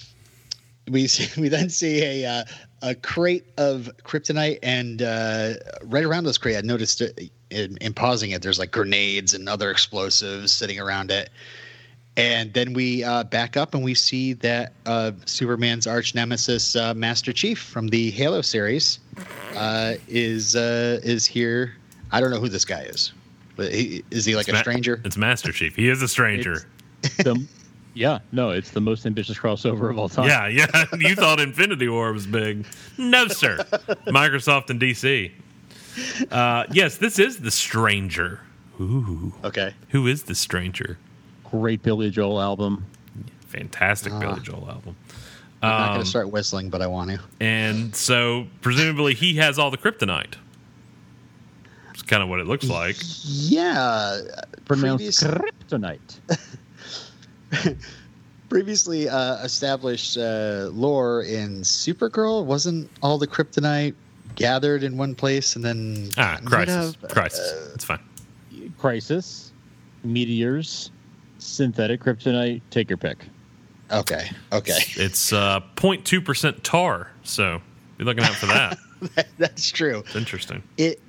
we 0.88 1.08
see, 1.08 1.28
we 1.40 1.48
then 1.48 1.68
see 1.68 2.24
a 2.24 2.30
uh, 2.30 2.44
a 2.82 2.94
crate 2.94 3.46
of 3.58 3.90
kryptonite, 4.04 4.60
and 4.62 5.02
uh, 5.02 5.54
right 5.82 6.04
around 6.04 6.24
this 6.24 6.38
crate, 6.38 6.56
I 6.56 6.60
noticed 6.60 7.00
it, 7.00 7.30
in, 7.50 7.76
in 7.78 7.92
pausing 7.92 8.30
it, 8.30 8.42
there's 8.42 8.58
like 8.58 8.70
grenades 8.70 9.34
and 9.34 9.48
other 9.48 9.70
explosives 9.70 10.52
sitting 10.52 10.78
around 10.78 11.10
it. 11.10 11.30
And 12.16 12.52
then 12.52 12.72
we 12.72 13.02
uh, 13.04 13.24
back 13.24 13.56
up 13.56 13.74
and 13.74 13.82
we 13.84 13.94
see 13.94 14.32
that 14.34 14.72
uh, 14.84 15.12
Superman's 15.26 15.86
arch 15.86 16.14
nemesis, 16.14 16.74
uh, 16.76 16.92
Master 16.94 17.32
Chief 17.32 17.58
from 17.58 17.88
the 17.88 18.10
Halo 18.10 18.42
series, 18.42 18.98
uh, 19.56 19.94
is 20.08 20.56
uh, 20.56 21.00
is 21.02 21.24
here. 21.24 21.76
I 22.12 22.20
don't 22.20 22.30
know 22.30 22.40
who 22.40 22.48
this 22.48 22.64
guy 22.64 22.82
is. 22.82 23.12
But 23.56 23.72
he, 23.72 24.02
is 24.10 24.24
he 24.24 24.34
like 24.36 24.48
a 24.48 24.52
Ma- 24.52 24.60
stranger? 24.60 25.00
It's 25.04 25.16
Master 25.16 25.52
Chief. 25.52 25.76
He 25.76 25.88
is 25.88 26.02
a 26.02 26.08
stranger. 26.08 26.66
The, 27.18 27.46
yeah, 27.94 28.18
no, 28.32 28.50
it's 28.50 28.70
the 28.70 28.80
most 28.80 29.06
ambitious 29.06 29.38
crossover 29.38 29.90
of 29.90 29.98
all 29.98 30.08
time. 30.08 30.26
yeah, 30.28 30.46
yeah. 30.48 30.84
you 30.98 31.14
thought 31.14 31.40
Infinity 31.40 31.88
War 31.88 32.12
was 32.12 32.26
big? 32.26 32.66
No, 32.98 33.28
sir. 33.28 33.58
Microsoft 34.08 34.70
and 34.70 34.80
DC. 34.80 35.30
Uh, 36.30 36.64
yes, 36.72 36.96
this 36.98 37.18
is 37.18 37.38
the 37.40 37.50
stranger. 37.50 38.40
Ooh, 38.80 39.32
Okay. 39.44 39.74
who 39.90 40.06
is 40.06 40.22
the 40.24 40.34
stranger? 40.34 40.98
Great 41.50 41.82
Billy 41.82 42.10
Joel 42.10 42.40
album. 42.40 42.84
Fantastic 43.48 44.12
Ah. 44.12 44.18
Billy 44.20 44.40
Joel 44.40 44.68
album. 44.70 44.96
I'm 45.62 45.68
not 45.70 45.86
going 45.88 45.98
Um, 45.98 46.04
to 46.04 46.08
start 46.08 46.30
whistling, 46.30 46.70
but 46.70 46.80
I 46.80 46.86
want 46.86 47.10
to. 47.10 47.20
And 47.40 47.94
so 47.94 48.46
presumably 48.62 49.14
he 49.14 49.34
has 49.36 49.58
all 49.58 49.70
the 49.70 49.76
kryptonite. 49.76 50.34
It's 51.92 52.02
kind 52.02 52.22
of 52.22 52.28
what 52.30 52.40
it 52.40 52.46
looks 52.46 52.66
like. 52.66 52.96
Yeah. 53.24 54.20
Pronounced 54.64 55.20
previous- 55.20 55.22
kryptonite. 55.22 56.18
previously 58.48 59.08
uh, 59.08 59.36
established 59.44 60.16
uh, 60.16 60.68
lore 60.72 61.22
in 61.22 61.60
Supergirl 61.60 62.44
wasn't 62.44 62.90
all 63.02 63.18
the 63.18 63.26
kryptonite 63.26 63.94
gathered 64.36 64.82
in 64.82 64.96
one 64.96 65.14
place 65.14 65.56
and 65.56 65.64
then 65.64 66.10
Ah, 66.16 66.38
gotten 66.40 66.44
rid 66.44 66.50
crisis. 66.68 66.94
of? 67.02 67.10
Crisis. 67.10 67.72
It's 67.74 67.84
fine. 67.84 68.00
Crisis, 68.78 69.52
meteors, 70.04 70.90
synthetic 71.40 72.00
kryptonite. 72.02 72.60
Take 72.70 72.90
your 72.90 72.96
pick. 72.96 73.26
Okay, 73.90 74.30
okay, 74.52 74.78
It's 74.96 75.32
uh 75.32 75.60
0.2% 75.76 76.60
tar. 76.62 77.10
So 77.24 77.60
be 77.98 78.04
looking 78.04 78.22
out 78.22 78.34
for 78.34 78.46
that. 78.46 78.78
that's 79.38 79.70
true. 79.70 80.00
It's 80.06 80.16
interesting. 80.16 80.62
It 80.76 81.00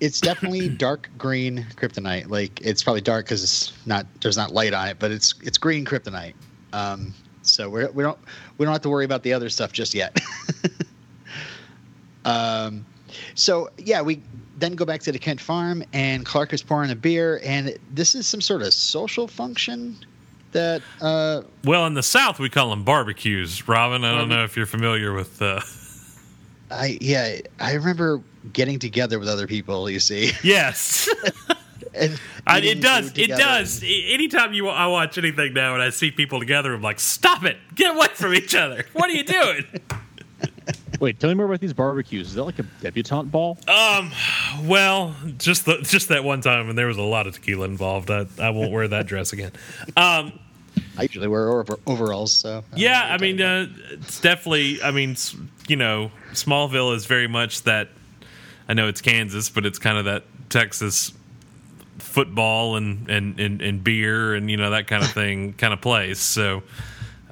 it's 0.00 0.20
definitely 0.20 0.68
dark 0.86 1.10
green 1.18 1.66
kryptonite. 1.76 2.30
Like 2.30 2.60
it's 2.62 2.82
probably 2.82 3.02
dark 3.02 3.26
because 3.26 3.42
it's 3.42 3.72
not 3.86 4.06
there's 4.22 4.36
not 4.36 4.52
light 4.52 4.72
on 4.72 4.88
it, 4.88 4.98
but 4.98 5.10
it's 5.10 5.34
it's 5.42 5.58
green 5.58 5.84
kryptonite. 5.84 6.34
Um, 6.72 7.14
so 7.42 7.68
we're, 7.68 7.90
we 7.90 8.02
don't 8.02 8.18
we 8.56 8.64
don't 8.64 8.72
have 8.72 8.82
to 8.82 8.90
worry 8.90 9.04
about 9.04 9.22
the 9.22 9.32
other 9.32 9.50
stuff 9.50 9.72
just 9.72 9.94
yet. 9.94 10.18
um, 12.24 12.84
so 13.34 13.70
yeah, 13.78 14.00
we 14.02 14.22
then 14.58 14.74
go 14.74 14.84
back 14.84 15.00
to 15.02 15.12
the 15.12 15.18
Kent 15.18 15.40
farm, 15.40 15.82
and 15.92 16.24
Clark 16.24 16.52
is 16.52 16.62
pouring 16.62 16.90
a 16.90 16.96
beer, 16.96 17.40
and 17.44 17.76
this 17.92 18.14
is 18.14 18.26
some 18.26 18.40
sort 18.40 18.62
of 18.62 18.72
social 18.72 19.28
function 19.28 19.96
that 20.52 20.82
uh, 21.00 21.42
Well, 21.64 21.86
in 21.86 21.94
the 21.94 22.02
South, 22.02 22.38
we 22.38 22.48
call 22.48 22.70
them 22.70 22.84
barbecues. 22.84 23.68
Robin, 23.68 24.04
I 24.04 24.16
don't 24.16 24.28
know 24.28 24.44
if 24.44 24.56
you're 24.56 24.66
familiar 24.66 25.12
with. 25.12 25.40
Uh, 25.40 25.60
I 26.70 26.98
yeah 27.00 27.38
I 27.60 27.74
remember 27.74 28.22
getting 28.52 28.78
together 28.78 29.18
with 29.18 29.28
other 29.28 29.46
people. 29.46 29.88
You 29.88 30.00
see, 30.00 30.32
yes, 30.42 31.08
and 31.94 32.20
I, 32.46 32.60
it 32.60 32.80
does. 32.80 33.16
It 33.16 33.28
does. 33.28 33.82
Anytime 33.82 34.52
you 34.52 34.68
I 34.68 34.86
watch 34.86 35.18
anything 35.18 35.54
now 35.54 35.74
and 35.74 35.82
I 35.82 35.90
see 35.90 36.10
people 36.10 36.40
together, 36.40 36.74
I'm 36.74 36.82
like, 36.82 37.00
stop 37.00 37.44
it! 37.44 37.56
Get 37.74 37.94
away 37.94 38.08
from 38.14 38.34
each 38.34 38.54
other! 38.54 38.84
What 38.92 39.10
are 39.10 39.14
you 39.14 39.24
doing? 39.24 39.64
Wait, 41.00 41.20
tell 41.20 41.30
me 41.30 41.34
more 41.34 41.46
about 41.46 41.60
these 41.60 41.72
barbecues. 41.72 42.28
Is 42.28 42.34
that 42.34 42.44
like 42.44 42.58
a 42.58 42.64
debutante 42.80 43.30
ball? 43.30 43.58
Um, 43.68 44.10
well, 44.64 45.14
just 45.36 45.64
the, 45.64 45.78
just 45.82 46.08
that 46.08 46.24
one 46.24 46.40
time, 46.40 46.68
and 46.68 46.76
there 46.76 46.88
was 46.88 46.96
a 46.96 47.02
lot 47.02 47.26
of 47.26 47.34
tequila 47.34 47.66
involved. 47.66 48.10
I, 48.10 48.26
I 48.40 48.50
won't 48.50 48.72
wear 48.72 48.88
that 48.88 49.06
dress 49.06 49.32
again. 49.32 49.52
Um, 49.96 50.32
I 50.96 51.02
usually 51.02 51.28
wear 51.28 51.50
over- 51.50 51.78
overalls, 51.86 52.32
so 52.32 52.64
yeah, 52.74 53.08
I 53.10 53.18
mean, 53.18 53.40
uh, 53.40 53.68
it's 53.90 54.20
definitely. 54.20 54.82
I 54.82 54.90
mean, 54.90 55.16
you 55.68 55.76
know, 55.76 56.10
Smallville 56.32 56.94
is 56.94 57.06
very 57.06 57.28
much 57.28 57.62
that. 57.62 57.88
I 58.68 58.74
know 58.74 58.88
it's 58.88 59.00
Kansas, 59.00 59.48
but 59.48 59.64
it's 59.64 59.78
kind 59.78 59.96
of 59.96 60.04
that 60.06 60.24
Texas 60.50 61.12
football 61.98 62.76
and 62.76 63.08
and 63.08 63.38
and, 63.40 63.60
and 63.60 63.82
beer 63.82 64.34
and 64.34 64.50
you 64.50 64.56
know 64.56 64.70
that 64.70 64.86
kind 64.86 65.02
of 65.02 65.10
thing 65.10 65.52
kind 65.54 65.72
of 65.72 65.80
place. 65.80 66.20
So 66.20 66.62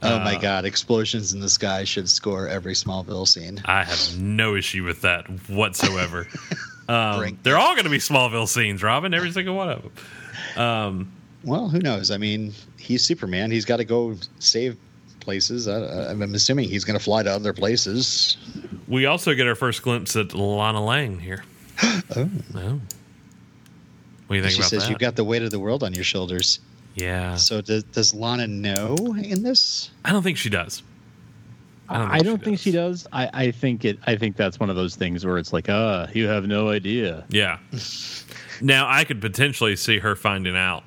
Oh 0.03 0.17
Uh, 0.17 0.25
my 0.25 0.37
God! 0.37 0.65
Explosions 0.65 1.33
in 1.33 1.41
the 1.41 1.49
sky 1.49 1.85
should 1.85 2.09
score 2.09 2.49
every 2.49 2.75
Smallville 2.75 3.27
scene. 3.27 3.61
I 3.65 3.85
have 3.85 4.19
no 4.19 4.55
issue 4.55 4.85
with 4.85 5.01
that 5.03 5.27
whatsoever. 5.49 6.29
um, 6.89 7.39
they're 7.43 7.57
all 7.59 7.73
going 7.75 7.85
to 7.85 7.91
be 7.91 7.99
Smallville 7.99 8.49
scenes, 8.49 8.83
Robin. 8.83 9.15
Every 9.15 9.33
single 9.33 9.55
one 9.57 9.71
of 9.71 9.83
them. 10.55 11.13
Well, 11.45 11.69
who 11.69 11.79
knows? 11.79 12.11
I 12.11 12.17
mean, 12.19 12.53
he's 12.77 13.05
Superman. 13.05 13.51
He's 13.51 13.65
got 13.65 13.77
to 13.77 13.85
go 13.85 14.17
save 14.41 14.77
places. 15.21 15.69
I, 15.69 16.11
I'm 16.11 16.21
assuming 16.35 16.69
he's 16.69 16.85
going 16.85 16.99
to 16.99 17.05
fly 17.05 17.23
to 17.23 17.31
other 17.31 17.53
places. 17.53 18.37
We 18.89 19.07
also 19.07 19.33
get 19.35 19.47
our 19.47 19.55
first 19.55 19.83
glimpse 19.83 20.17
at 20.17 20.35
Lana 20.35 20.85
Lang 20.85 21.21
here. 21.21 21.45
Oh. 21.83 22.29
Oh. 22.55 22.81
What 24.27 24.35
do 24.35 24.37
you 24.39 24.43
think 24.43 24.55
She 24.55 24.59
about 24.61 24.71
says 24.71 24.83
that? 24.85 24.91
you've 24.91 24.99
got 24.99 25.15
the 25.15 25.23
weight 25.23 25.43
of 25.43 25.53
the 25.53 25.61
world 25.61 25.85
on 25.85 25.95
your 25.95 26.03
shoulders. 26.03 26.59
Yeah. 26.97 27.37
So 27.37 27.61
does, 27.61 27.85
does 27.85 28.13
Lana 28.13 28.47
know 28.49 28.97
in 29.23 29.43
this? 29.43 29.91
I 30.05 30.13
don't 30.13 30.23
think 30.23 30.39
she 30.39 30.51
does. 30.51 30.83
I 31.89 31.99
don't 31.99 32.09
I 32.09 32.15
think 32.15 32.25
don't 32.25 32.39
she 32.39 32.45
think 32.45 32.59
she 32.59 32.73
does. 32.73 33.03
does. 33.03 33.09
I, 33.13 33.31
I 33.33 33.51
think 33.53 33.85
it. 33.85 33.99
I 34.07 34.17
think 34.17 34.37
that's 34.37 34.59
one 34.59 34.71
of 34.71 34.77
those 34.77 34.97
things 34.97 35.25
where 35.25 35.39
it's 35.39 35.53
like, 35.53 35.69
ah, 35.69 36.09
you 36.13 36.27
have 36.27 36.47
no 36.47 36.69
idea. 36.71 37.25
Yeah. 37.29 37.59
now 38.61 38.89
I 38.89 39.05
could 39.05 39.21
potentially 39.21 39.77
see 39.77 40.01
her 40.01 40.17
finding 40.17 40.57
out 40.57 40.83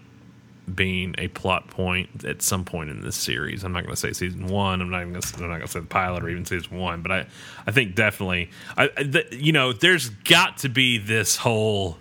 being 0.76 1.16
a 1.18 1.28
plot 1.30 1.68
point 1.68 2.26
at 2.26 2.42
some 2.42 2.66
point 2.66 2.90
in 2.90 3.02
this 3.02 3.16
series. 3.16 3.64
I'm 3.64 3.72
not 3.72 3.84
going 3.84 3.94
to 3.94 4.00
say 4.00 4.14
season 4.14 4.48
one. 4.48 4.82
I'm 4.82 4.90
not 4.90 5.02
even 5.02 5.14
going 5.14 5.22
to. 5.22 5.36
I'm 5.38 5.42
not 5.44 5.58
going 5.58 5.62
to 5.62 5.68
say 5.68 5.80
the 5.80 5.86
pilot 5.86 6.24
or 6.24 6.30
even 6.30 6.46
season 6.46 6.78
one. 6.78 7.02
But 7.02 7.12
I, 7.12 7.28
I 7.68 7.72
think 7.72 7.96
definitely. 7.96 8.50
I, 8.78 8.90
I 8.98 9.04
the, 9.04 9.26
you 9.32 9.52
know, 9.52 9.74
there's 9.74 10.10
got 10.10 10.58
to 10.60 10.70
be 10.70 10.98
this 10.98 11.38
whole. 11.38 11.98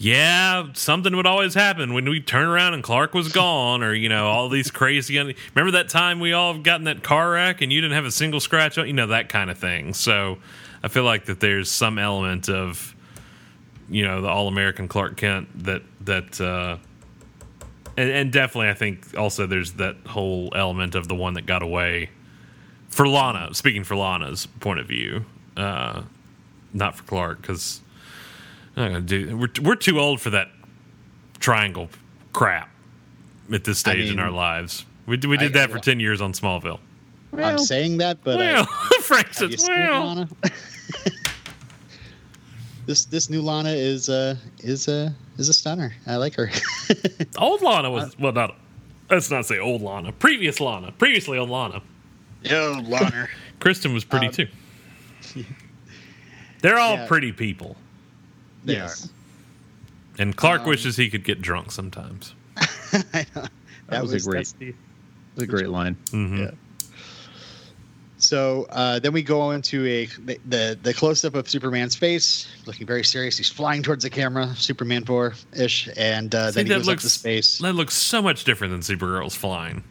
Yeah, 0.00 0.68
something 0.74 1.16
would 1.16 1.26
always 1.26 1.54
happen 1.54 1.92
when 1.92 2.08
we 2.08 2.20
turn 2.20 2.46
around 2.46 2.74
and 2.74 2.84
Clark 2.84 3.14
was 3.14 3.32
gone, 3.32 3.82
or 3.82 3.92
you 3.92 4.08
know, 4.08 4.28
all 4.28 4.48
these 4.48 4.70
crazy. 4.70 5.18
Remember 5.18 5.72
that 5.72 5.88
time 5.88 6.20
we 6.20 6.32
all 6.32 6.56
got 6.56 6.80
in 6.80 6.84
that 6.84 7.02
car 7.02 7.32
wreck 7.32 7.62
and 7.62 7.72
you 7.72 7.80
didn't 7.80 7.94
have 7.96 8.04
a 8.04 8.12
single 8.12 8.38
scratch 8.38 8.78
on, 8.78 8.86
you 8.86 8.92
know, 8.92 9.08
that 9.08 9.28
kind 9.28 9.50
of 9.50 9.58
thing. 9.58 9.94
So, 9.94 10.38
I 10.84 10.88
feel 10.88 11.02
like 11.02 11.24
that 11.24 11.40
there's 11.40 11.70
some 11.70 11.98
element 11.98 12.48
of 12.48 12.94
you 13.88 14.04
know 14.04 14.20
the 14.20 14.28
all 14.28 14.48
American 14.48 14.86
Clark 14.88 15.16
Kent 15.16 15.48
that 15.64 15.82
that 16.02 16.40
uh, 16.40 16.76
and, 17.96 18.10
and 18.10 18.32
definitely 18.32 18.70
I 18.70 18.74
think 18.74 19.16
also 19.16 19.46
there's 19.46 19.72
that 19.74 19.96
whole 20.06 20.52
element 20.54 20.94
of 20.94 21.08
the 21.08 21.14
one 21.14 21.34
that 21.34 21.46
got 21.46 21.62
away 21.62 22.10
for 22.88 23.08
Lana. 23.08 23.52
Speaking 23.54 23.84
for 23.84 23.96
Lana's 23.96 24.46
point 24.46 24.78
of 24.78 24.86
view, 24.86 25.24
uh, 25.56 26.02
not 26.72 26.96
for 26.96 27.02
Clark 27.02 27.40
because 27.40 27.80
do 29.00 29.36
we're 29.36 29.48
we're 29.62 29.76
too 29.76 30.00
old 30.00 30.20
for 30.20 30.30
that 30.30 30.48
triangle 31.40 31.88
crap 32.32 32.70
at 33.52 33.64
this 33.64 33.86
I 33.86 33.92
stage 33.92 34.10
in 34.10 34.18
our 34.18 34.30
lives. 34.30 34.84
We 35.06 35.16
we 35.18 35.36
did 35.36 35.56
I- 35.56 35.60
that 35.60 35.70
for 35.70 35.78
ten 35.78 36.00
years 36.00 36.20
on 36.20 36.32
Smallville. 36.32 36.80
I'm 37.36 37.58
saying 37.58 37.98
that, 37.98 38.24
but 38.24 38.38
Well, 38.38 38.62
uh, 38.62 38.92
Frank 39.02 39.34
says, 39.34 39.62
seen 39.62 39.76
well, 39.76 40.06
Lana? 40.06 40.28
this 42.86 43.04
this 43.04 43.28
new 43.28 43.42
Lana 43.42 43.70
is 43.70 44.08
uh 44.08 44.36
is 44.60 44.88
uh 44.88 45.10
is 45.36 45.48
a 45.48 45.52
stunner. 45.52 45.92
I 46.06 46.16
like 46.16 46.34
her. 46.36 46.50
old 47.38 47.62
Lana 47.62 47.90
was 47.90 48.18
well 48.18 48.32
not. 48.32 48.56
Let's 49.10 49.30
not 49.30 49.46
say 49.46 49.58
old 49.58 49.82
Lana. 49.82 50.12
Previous 50.12 50.60
Lana. 50.60 50.92
Previously 50.92 51.38
old 51.38 51.50
Lana. 51.50 51.82
Yo, 52.42 52.80
Lana. 52.84 53.28
Kristin 53.60 53.92
was 53.94 54.04
pretty 54.04 54.26
Um, 54.28 54.32
too. 54.32 54.46
They're 56.60 56.78
all 56.78 56.96
yeah. 56.96 57.06
pretty 57.06 57.32
people, 57.32 57.76
yes. 58.64 59.08
and 60.18 60.36
Clark 60.36 60.62
Um, 60.62 60.68
wishes 60.68 60.96
he 60.96 61.08
could 61.10 61.24
get 61.24 61.40
drunk 61.42 61.70
sometimes. 61.72 62.34
I 62.56 63.26
know. 63.36 63.44
That, 63.88 64.02
was, 64.02 64.12
a 64.14 64.20
great. 64.28 64.38
that's 64.40 64.52
the- 64.52 64.74
That's 65.36 65.44
a 65.44 65.46
great 65.46 65.68
line. 65.68 65.96
hmm 66.10 66.38
Yeah. 66.40 66.50
So 68.20 68.66
uh, 68.70 68.98
then 68.98 69.12
we 69.12 69.22
go 69.22 69.52
into 69.52 69.86
a 69.86 70.06
the 70.06 70.38
the, 70.46 70.78
the 70.82 70.92
close 70.92 71.24
up 71.24 71.36
of 71.36 71.48
Superman's 71.48 71.94
face, 71.94 72.48
looking 72.66 72.84
very 72.84 73.04
serious. 73.04 73.36
He's 73.38 73.48
flying 73.48 73.80
towards 73.80 74.02
the 74.02 74.10
camera, 74.10 74.52
Superman 74.56 75.04
four 75.04 75.34
ish, 75.56 75.88
and 75.96 76.34
uh, 76.34 76.50
then 76.50 76.66
he 76.66 76.70
goes 76.70 76.86
looks 76.86 77.04
up 77.04 77.10
to 77.12 77.16
space. 77.16 77.58
that 77.58 77.74
looks 77.74 77.94
so 77.94 78.20
much 78.20 78.42
different 78.42 78.72
than 78.72 78.80
Supergirl's 78.98 79.36
flying. 79.36 79.84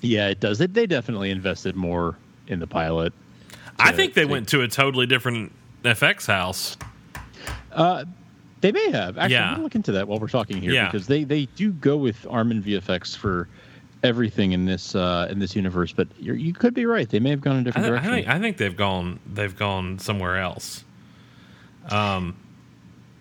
Yeah, 0.00 0.28
it 0.28 0.40
does. 0.40 0.58
They, 0.58 0.66
they 0.66 0.86
definitely 0.86 1.30
invested 1.30 1.76
more 1.76 2.16
in 2.48 2.58
the 2.58 2.66
pilot. 2.66 3.12
I 3.78 3.92
think 3.92 4.14
they 4.14 4.22
to- 4.22 4.28
went 4.28 4.48
to 4.48 4.62
a 4.62 4.68
totally 4.68 5.06
different 5.06 5.52
FX 5.84 6.26
house. 6.26 6.76
Uh, 7.72 8.04
they 8.60 8.72
may 8.72 8.90
have. 8.90 9.18
Actually, 9.18 9.34
Yeah. 9.34 9.46
I'm 9.48 9.52
gonna 9.54 9.62
look 9.64 9.74
into 9.74 9.92
that 9.92 10.08
while 10.08 10.18
we're 10.18 10.28
talking 10.28 10.60
here 10.60 10.72
Yeah. 10.72 10.86
because 10.90 11.06
they, 11.06 11.24
they 11.24 11.46
do 11.56 11.72
go 11.72 11.96
with 11.96 12.26
Armin 12.28 12.62
VFX 12.62 13.16
for 13.16 13.48
everything 14.02 14.52
in 14.52 14.64
this 14.64 14.94
uh, 14.94 15.28
in 15.30 15.38
this 15.38 15.54
universe. 15.56 15.92
But 15.92 16.08
you're, 16.18 16.36
you 16.36 16.52
could 16.54 16.72
be 16.74 16.86
right. 16.86 17.08
They 17.08 17.20
may 17.20 17.30
have 17.30 17.40
gone 17.40 17.56
a 17.56 17.60
I, 17.60 17.62
different 17.64 17.84
th- 17.84 17.86
I 17.86 17.90
direction. 18.02 18.12
think 18.12 18.28
I 18.28 18.38
think 18.40 18.56
they've 18.56 18.76
gone 18.76 19.20
they've 19.32 19.56
gone 19.56 19.98
somewhere 19.98 20.38
else. 20.38 20.84
Um, 21.90 22.36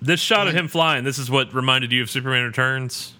this 0.01 0.19
shot 0.19 0.47
of 0.47 0.53
him 0.53 0.67
flying. 0.67 1.03
This 1.03 1.17
is 1.17 1.29
what 1.29 1.53
reminded 1.53 1.91
you 1.91 2.01
of 2.03 2.09
Superman 2.09 2.43
Returns, 2.45 3.13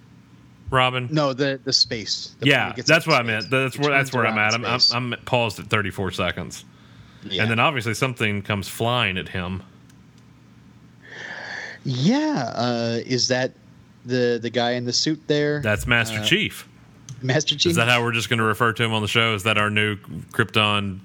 Robin. 0.70 1.08
No, 1.12 1.34
the 1.34 1.60
the 1.64 1.74
space. 1.74 2.36
The 2.40 2.48
yeah, 2.48 2.74
gets 2.74 2.88
that's 2.88 3.06
up 3.08 3.12
what 3.12 3.20
I 3.20 3.24
meant. 3.24 3.50
That's 3.50 3.76
He 3.76 3.82
where 3.82 3.92
that's 3.92 4.14
where 4.14 4.26
I'm 4.26 4.38
at. 4.38 4.54
I'm, 4.54 4.64
I'm. 4.66 4.80
I'm 5.14 5.20
paused 5.26 5.60
at 5.60 5.68
34 5.68 6.12
seconds, 6.12 6.64
Yeah. 7.30 7.42
and 7.44 7.52
then 7.52 7.60
obviously 7.60 7.94
something 7.94 8.42
comes 8.42 8.68
flying 8.68 9.18
at 9.18 9.30
him. 9.30 9.64
yeah, 11.86 12.52
uh, 12.56 13.00
is 13.06 13.28
that 13.30 13.54
the 14.06 14.40
the 14.42 14.50
guy 14.50 14.72
in 14.72 14.86
the 14.86 14.94
suit 14.94 15.22
there? 15.28 15.62
That's 15.62 15.86
Master 15.88 16.20
Uh, 16.20 16.24
Chief. 16.24 16.68
Master 17.22 17.56
Chief. 17.56 17.72
Is 17.72 17.76
that 17.78 17.88
how 17.88 18.02
we're 18.04 18.12
just 18.12 18.30
going 18.30 18.40
to 18.40 18.44
refer 18.46 18.74
to 18.74 18.84
him 18.84 18.94
on 18.94 19.02
the 19.02 19.08
show? 19.08 19.34
Is 19.34 19.44
that 19.44 19.58
our 19.58 19.70
new 19.70 19.96
Krypton 20.32 21.00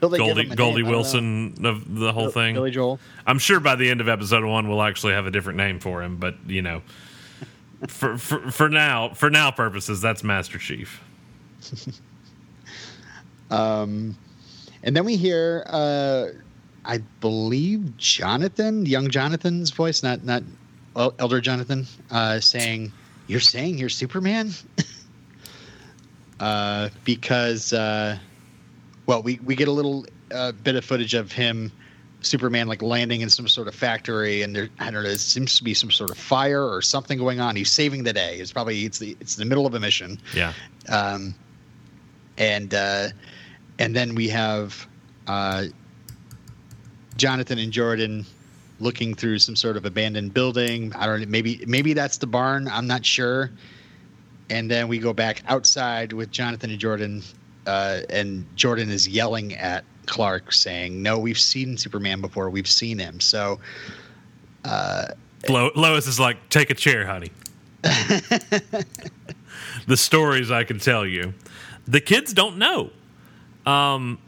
Goldie, 0.00 0.18
name, 0.18 0.54
Goldie 0.54 0.80
I 0.80 0.82
don't 0.82 0.84
know. 0.84 0.90
Wilson 0.90 1.54
of 1.66 1.94
the 1.98 2.12
whole 2.12 2.30
thing? 2.30 2.54
Billy 2.54 2.70
Joel. 2.70 2.98
I'm 3.26 3.38
sure 3.38 3.60
by 3.60 3.76
the 3.76 3.88
end 3.90 4.00
of 4.00 4.08
episode 4.08 4.44
one, 4.44 4.68
we'll 4.68 4.82
actually 4.82 5.12
have 5.12 5.26
a 5.26 5.30
different 5.30 5.56
name 5.58 5.78
for 5.78 6.02
him. 6.02 6.16
But 6.16 6.34
you 6.46 6.60
know, 6.62 6.82
for, 7.88 8.18
for 8.18 8.50
for 8.50 8.68
now, 8.68 9.10
for 9.14 9.30
now 9.30 9.50
purposes, 9.50 10.00
that's 10.00 10.22
Master 10.24 10.58
Chief. 10.58 11.00
Um, 13.50 14.16
and 14.82 14.96
then 14.96 15.04
we 15.04 15.16
hear, 15.16 15.64
uh, 15.68 16.26
I 16.84 16.98
believe 17.20 17.96
Jonathan, 17.96 18.86
young 18.86 19.08
Jonathan's 19.08 19.70
voice, 19.70 20.02
not 20.02 20.24
not 20.24 20.42
Elder 20.96 21.40
Jonathan, 21.40 21.86
uh, 22.10 22.40
saying, 22.40 22.92
"You're 23.26 23.40
saying 23.40 23.78
you're 23.78 23.88
Superman," 23.88 24.52
uh, 26.40 26.90
because, 27.04 27.72
uh, 27.72 28.18
well, 29.06 29.22
we 29.22 29.38
we 29.44 29.54
get 29.54 29.68
a 29.68 29.72
little 29.72 30.06
uh, 30.32 30.52
bit 30.52 30.74
of 30.74 30.84
footage 30.84 31.14
of 31.14 31.32
him. 31.32 31.70
Superman 32.20 32.68
like 32.68 32.82
landing 32.82 33.20
in 33.22 33.28
some 33.28 33.48
sort 33.48 33.66
of 33.66 33.74
factory, 33.74 34.42
and 34.42 34.54
there 34.54 34.68
I 34.78 34.84
don't 34.84 34.94
know. 34.94 35.02
There 35.02 35.16
seems 35.16 35.56
to 35.56 35.64
be 35.64 35.74
some 35.74 35.90
sort 35.90 36.10
of 36.10 36.18
fire 36.18 36.64
or 36.64 36.80
something 36.80 37.18
going 37.18 37.40
on. 37.40 37.56
He's 37.56 37.70
saving 37.70 38.04
the 38.04 38.12
day. 38.12 38.36
It's 38.36 38.52
probably 38.52 38.84
it's 38.84 38.98
the 38.98 39.16
it's 39.20 39.36
the 39.36 39.44
middle 39.44 39.66
of 39.66 39.74
a 39.74 39.80
mission. 39.80 40.20
Yeah. 40.34 40.52
Um, 40.88 41.34
and 42.38 42.74
uh, 42.74 43.08
and 43.82 43.96
then 43.96 44.14
we 44.14 44.28
have 44.28 44.86
uh, 45.26 45.64
Jonathan 47.16 47.58
and 47.58 47.72
Jordan 47.72 48.24
looking 48.80 49.14
through 49.14 49.38
some 49.38 49.56
sort 49.56 49.76
of 49.76 49.84
abandoned 49.84 50.34
building. 50.34 50.92
I 50.94 51.06
don't 51.06 51.20
know. 51.20 51.26
Maybe 51.26 51.62
maybe 51.66 51.92
that's 51.92 52.18
the 52.18 52.26
barn. 52.26 52.68
I'm 52.68 52.86
not 52.86 53.04
sure. 53.04 53.50
And 54.50 54.70
then 54.70 54.88
we 54.88 54.98
go 54.98 55.12
back 55.12 55.42
outside 55.46 56.12
with 56.12 56.30
Jonathan 56.30 56.70
and 56.70 56.78
Jordan, 56.78 57.22
uh, 57.66 58.00
and 58.10 58.44
Jordan 58.56 58.90
is 58.90 59.08
yelling 59.08 59.54
at 59.54 59.84
Clark, 60.06 60.52
saying, 60.52 61.02
"No, 61.02 61.18
we've 61.18 61.38
seen 61.38 61.76
Superman 61.76 62.20
before. 62.20 62.50
We've 62.50 62.68
seen 62.68 62.98
him." 62.98 63.20
So. 63.20 63.60
Uh, 64.64 65.06
Lo- 65.48 65.72
Lois 65.74 66.06
is 66.06 66.20
like, 66.20 66.48
take 66.50 66.70
a 66.70 66.74
chair, 66.74 67.04
honey. 67.04 67.32
the 67.82 68.86
stories 69.96 70.52
I 70.52 70.62
can 70.62 70.78
tell 70.78 71.04
you. 71.04 71.34
The 71.88 72.00
kids 72.00 72.32
don't 72.32 72.58
know. 72.58 72.92
Um, 73.66 74.18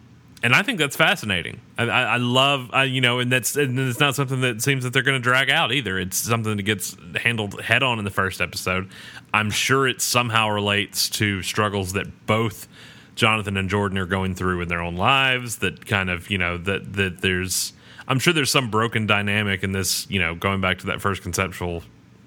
and 0.42 0.54
I 0.54 0.62
think 0.62 0.78
that's 0.78 0.96
fascinating. 0.96 1.60
I, 1.78 1.84
I, 1.84 2.02
I 2.02 2.16
love, 2.18 2.68
I, 2.72 2.84
you 2.84 3.00
know, 3.00 3.18
and 3.18 3.32
that's 3.32 3.56
and 3.56 3.78
it's 3.78 3.98
not 3.98 4.14
something 4.14 4.42
that 4.42 4.60
seems 4.62 4.84
that 4.84 4.92
they're 4.92 5.02
going 5.02 5.20
to 5.20 5.22
drag 5.22 5.48
out 5.48 5.72
either. 5.72 5.98
It's 5.98 6.18
something 6.18 6.56
that 6.56 6.62
gets 6.62 6.96
handled 7.16 7.60
head 7.62 7.82
on 7.82 7.98
in 7.98 8.04
the 8.04 8.10
first 8.10 8.40
episode. 8.40 8.90
I'm 9.32 9.50
sure 9.50 9.88
it 9.88 10.02
somehow 10.02 10.50
relates 10.50 11.08
to 11.10 11.42
struggles 11.42 11.94
that 11.94 12.26
both 12.26 12.68
Jonathan 13.14 13.56
and 13.56 13.70
Jordan 13.70 13.96
are 13.96 14.06
going 14.06 14.34
through 14.34 14.60
in 14.60 14.68
their 14.68 14.80
own 14.80 14.96
lives. 14.96 15.58
That 15.58 15.86
kind 15.86 16.10
of, 16.10 16.30
you 16.30 16.38
know, 16.38 16.58
that 16.58 16.92
that 16.92 17.22
there's, 17.22 17.72
I'm 18.06 18.18
sure 18.18 18.32
there's 18.34 18.50
some 18.50 18.70
broken 18.70 19.06
dynamic 19.06 19.62
in 19.62 19.72
this. 19.72 20.06
You 20.10 20.20
know, 20.20 20.34
going 20.34 20.60
back 20.60 20.78
to 20.80 20.86
that 20.86 21.00
first 21.00 21.22
conceptual 21.22 21.82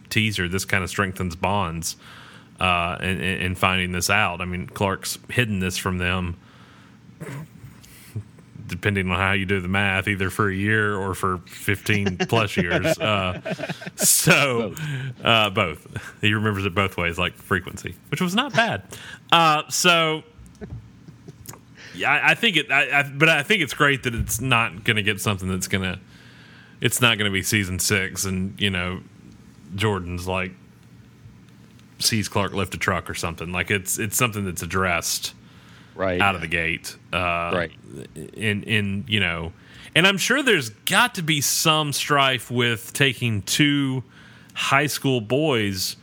teaser, 0.09 0.47
this 0.47 0.65
kind 0.65 0.83
of 0.83 0.89
strengthens 0.89 1.35
bonds 1.35 1.97
uh, 2.59 2.97
in, 3.01 3.21
in 3.21 3.55
finding 3.55 3.91
this 3.91 4.09
out. 4.09 4.41
I 4.41 4.45
mean, 4.45 4.67
Clark's 4.67 5.19
hidden 5.29 5.59
this 5.59 5.77
from 5.77 5.99
them, 5.99 6.37
depending 8.67 9.09
on 9.09 9.17
how 9.17 9.31
you 9.31 9.45
do 9.45 9.61
the 9.61 9.67
math, 9.67 10.07
either 10.07 10.29
for 10.29 10.49
a 10.49 10.55
year 10.55 10.95
or 10.95 11.13
for 11.13 11.37
15 11.47 12.17
plus 12.29 12.57
years. 12.57 12.97
Uh, 12.99 13.41
so, 13.95 14.75
uh, 15.23 15.49
both. 15.49 15.87
He 16.21 16.33
remembers 16.33 16.65
it 16.65 16.75
both 16.75 16.97
ways, 16.97 17.17
like 17.17 17.33
frequency, 17.33 17.95
which 18.11 18.21
was 18.21 18.35
not 18.35 18.53
bad. 18.53 18.83
Uh, 19.31 19.63
so, 19.69 20.23
yeah, 21.95 22.11
I, 22.11 22.31
I 22.31 22.35
think 22.35 22.57
it, 22.57 22.71
I, 22.71 22.99
I, 22.99 23.03
but 23.03 23.29
I 23.29 23.43
think 23.43 23.61
it's 23.61 23.73
great 23.73 24.03
that 24.03 24.13
it's 24.13 24.41
not 24.41 24.83
going 24.83 24.97
to 24.97 25.03
get 25.03 25.21
something 25.21 25.49
that's 25.49 25.67
going 25.67 25.83
to, 25.83 25.99
it's 26.81 27.01
not 27.01 27.17
going 27.17 27.29
to 27.29 27.33
be 27.33 27.43
season 27.43 27.79
six 27.79 28.25
and, 28.25 28.59
you 28.59 28.69
know, 28.69 29.01
Jordan's 29.75 30.27
like, 30.27 30.51
sees 31.99 32.27
Clark 32.27 32.53
lift 32.53 32.73
a 32.75 32.77
truck 32.77 33.09
or 33.09 33.15
something. 33.15 33.51
Like 33.51 33.71
it's 33.71 33.97
it's 33.97 34.15
something 34.15 34.45
that's 34.45 34.61
addressed 34.61 35.33
right 35.97 36.21
out 36.21 36.35
of 36.35 36.41
the 36.41 36.47
gate. 36.47 36.95
Uh, 37.11 37.51
Right. 37.53 37.71
In 38.33 38.63
in 38.63 39.05
you 39.07 39.19
know, 39.19 39.51
and 39.95 40.05
I'm 40.07 40.17
sure 40.17 40.41
there's 40.43 40.69
got 40.69 41.15
to 41.15 41.21
be 41.21 41.41
some 41.41 41.91
strife 41.93 42.49
with 42.51 42.93
taking 42.93 43.41
two 43.41 44.03
high 44.53 44.87
school 44.87 45.21
boys 45.21 45.95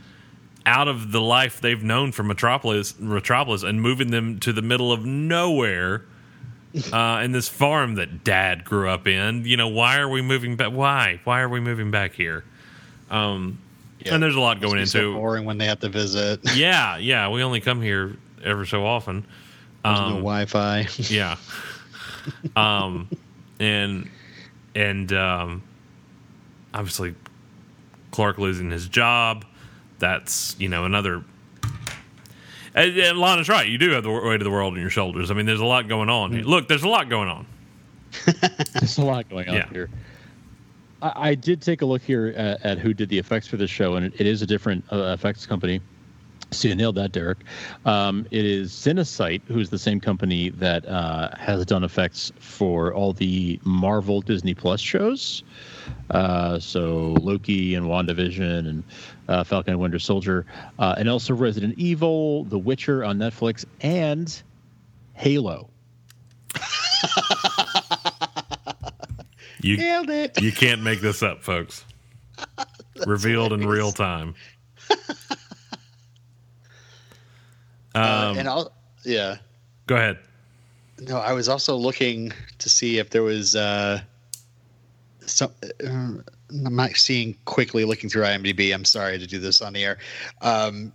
out 0.67 0.89
of 0.89 1.13
the 1.13 1.21
life 1.21 1.61
they've 1.61 1.83
known 1.83 2.11
from 2.13 2.27
Metropolis, 2.29 2.99
Metropolis, 2.99 3.63
and 3.63 3.81
moving 3.83 4.11
them 4.11 4.39
to 4.41 4.53
the 4.53 4.63
middle 4.63 4.93
of 4.93 5.05
nowhere. 5.05 6.03
Uh, 6.93 7.21
in 7.23 7.31
this 7.31 7.49
farm 7.49 7.95
that 7.95 8.25
Dad 8.25 8.65
grew 8.65 8.89
up 8.89 9.07
in, 9.07 9.45
you 9.45 9.57
know, 9.57 9.69
why 9.69 9.99
are 9.99 10.09
we 10.09 10.21
moving 10.23 10.57
back? 10.57 10.73
Why? 10.73 11.21
Why 11.23 11.41
are 11.41 11.49
we 11.49 11.61
moving 11.61 11.93
back 11.93 12.15
here? 12.15 12.43
Um, 13.11 13.59
Yeah. 14.01 14.15
and 14.15 14.23
there's 14.23 14.35
a 14.35 14.41
lot 14.41 14.61
going 14.61 14.79
be 14.81 14.87
so 14.87 14.99
into. 14.99 15.15
boring 15.15 15.45
when 15.45 15.57
they 15.59 15.67
have 15.67 15.79
to 15.81 15.89
visit. 15.89 16.41
Yeah, 16.57 16.97
yeah. 16.97 17.29
We 17.29 17.45
only 17.45 17.61
come 17.61 17.81
here 17.81 18.17
ever 18.43 18.67
so 18.67 18.85
often. 18.85 19.25
No 19.85 19.91
Um, 19.91 20.09
Wi-Fi. 20.17 20.87
yeah. 20.99 21.37
um, 22.57 23.09
and 23.61 24.09
and 24.75 25.13
um, 25.13 25.63
obviously 26.73 27.15
Clark 28.11 28.39
losing 28.39 28.71
his 28.71 28.89
job. 28.89 29.45
That's 29.99 30.57
you 30.59 30.69
know 30.69 30.85
another. 30.85 31.23
And, 32.77 32.97
and 32.99 33.19
Lana's 33.19 33.49
right. 33.49 33.69
You 33.69 33.79
do 33.79 33.91
have 33.91 34.03
the 34.03 34.11
weight 34.11 34.41
of 34.41 34.45
the 34.45 34.51
world 34.51 34.75
on 34.75 34.81
your 34.81 34.91
shoulders. 34.91 35.31
I 35.31 35.35
mean, 35.35 35.47
there's 35.47 35.61
a 35.61 35.65
lot 35.65 35.87
going 35.87 36.09
on. 36.11 36.33
here. 36.33 36.43
Look, 36.43 36.67
there's 36.67 36.83
a 36.83 36.89
lot 36.89 37.09
going 37.09 37.29
on. 37.29 37.47
There's 38.75 38.99
a 38.99 39.05
lot 39.05 39.29
going 39.29 39.49
on 39.49 39.55
Yeah. 39.57 39.69
here. 39.71 39.91
I, 41.03 41.31
I 41.31 41.35
did 41.35 41.61
take 41.63 41.83
a 41.83 41.85
look 41.85 42.01
here 42.03 42.33
at, 42.37 42.65
at 42.65 42.79
who 42.79 42.95
did 42.95 43.09
the 43.09 43.19
effects 43.19 43.47
for 43.49 43.57
this 43.57 43.71
show, 43.71 43.95
and 43.97 44.07
it, 44.07 44.13
it 44.21 44.27
is 44.27 44.41
a 44.43 44.47
different 44.47 44.85
uh, 44.93 45.15
effects 45.19 45.47
company. 45.47 45.81
So 46.55 46.69
you 46.69 46.75
nailed 46.75 46.95
that, 46.97 47.13
Derek. 47.13 47.39
Um, 47.85 48.27
it 48.31 48.45
is 48.45 48.73
Cinesite, 48.73 49.43
who's 49.47 49.71
the 49.71 49.79
same 49.79 50.01
company 50.01 50.51
that 50.51 50.87
uh, 50.87 51.31
has 51.37 51.65
done 51.67 51.85
effects 51.85 52.33
for 52.39 52.95
all 52.95 53.13
the 53.13 53.59
Marvel 53.65 54.21
Disney 54.21 54.55
Plus 54.55 54.81
shows. 54.81 55.43
Uh, 56.11 56.59
so 56.59 57.15
Loki 57.21 57.75
and 57.75 57.87
WandaVision 57.87 58.69
and 58.69 58.85
uh, 59.29 59.45
Falcon 59.45 59.73
and 59.73 59.81
Winter 59.81 59.99
Soldier, 59.99 60.47
uh, 60.79 60.95
and 60.97 61.09
also 61.09 61.35
Resident 61.35 61.75
Evil, 61.79 62.45
The 62.45 62.59
Witcher 62.59 63.05
on 63.05 63.19
Netflix, 63.19 63.65
and 63.81 64.43
Halo. 65.15 65.69
You 69.61 69.79
Nailed 69.79 70.11
it. 70.11 70.43
you 70.43 70.53
can't 70.53 70.83
make 70.83 71.01
this 71.01 71.23
up, 71.23 71.43
folks. 71.43 71.87
Revealed 73.07 73.55
in 73.55 73.67
real 73.67 73.93
time. 73.93 74.35
Uh, 77.95 78.29
Um, 78.31 78.39
and 78.39 78.49
I'll, 78.49 78.73
yeah. 79.05 79.37
go 79.87 79.97
ahead. 79.97 80.19
No, 81.01 81.19
I 81.19 81.33
was 81.33 81.49
also 81.49 81.77
looking 81.77 82.33
to 82.59 82.69
see 82.69 82.99
if 82.99 83.11
there 83.11 83.23
was 83.23 83.57
uh, 83.57 84.01
some. 85.21 85.51
Uh, 85.63 86.23
I'm 86.67 86.77
not 86.77 86.93
seeing 86.93 87.37
quickly 87.47 87.85
looking 87.85 88.09
through 88.09 88.23
IMDb. 88.23 88.73
I'm 88.73 88.85
sorry 88.85 89.19
to 89.19 89.27
do 89.27 89.39
this 89.39 89.61
on 89.61 89.73
the 89.73 89.85
air. 89.85 89.99
Um, 90.41 90.93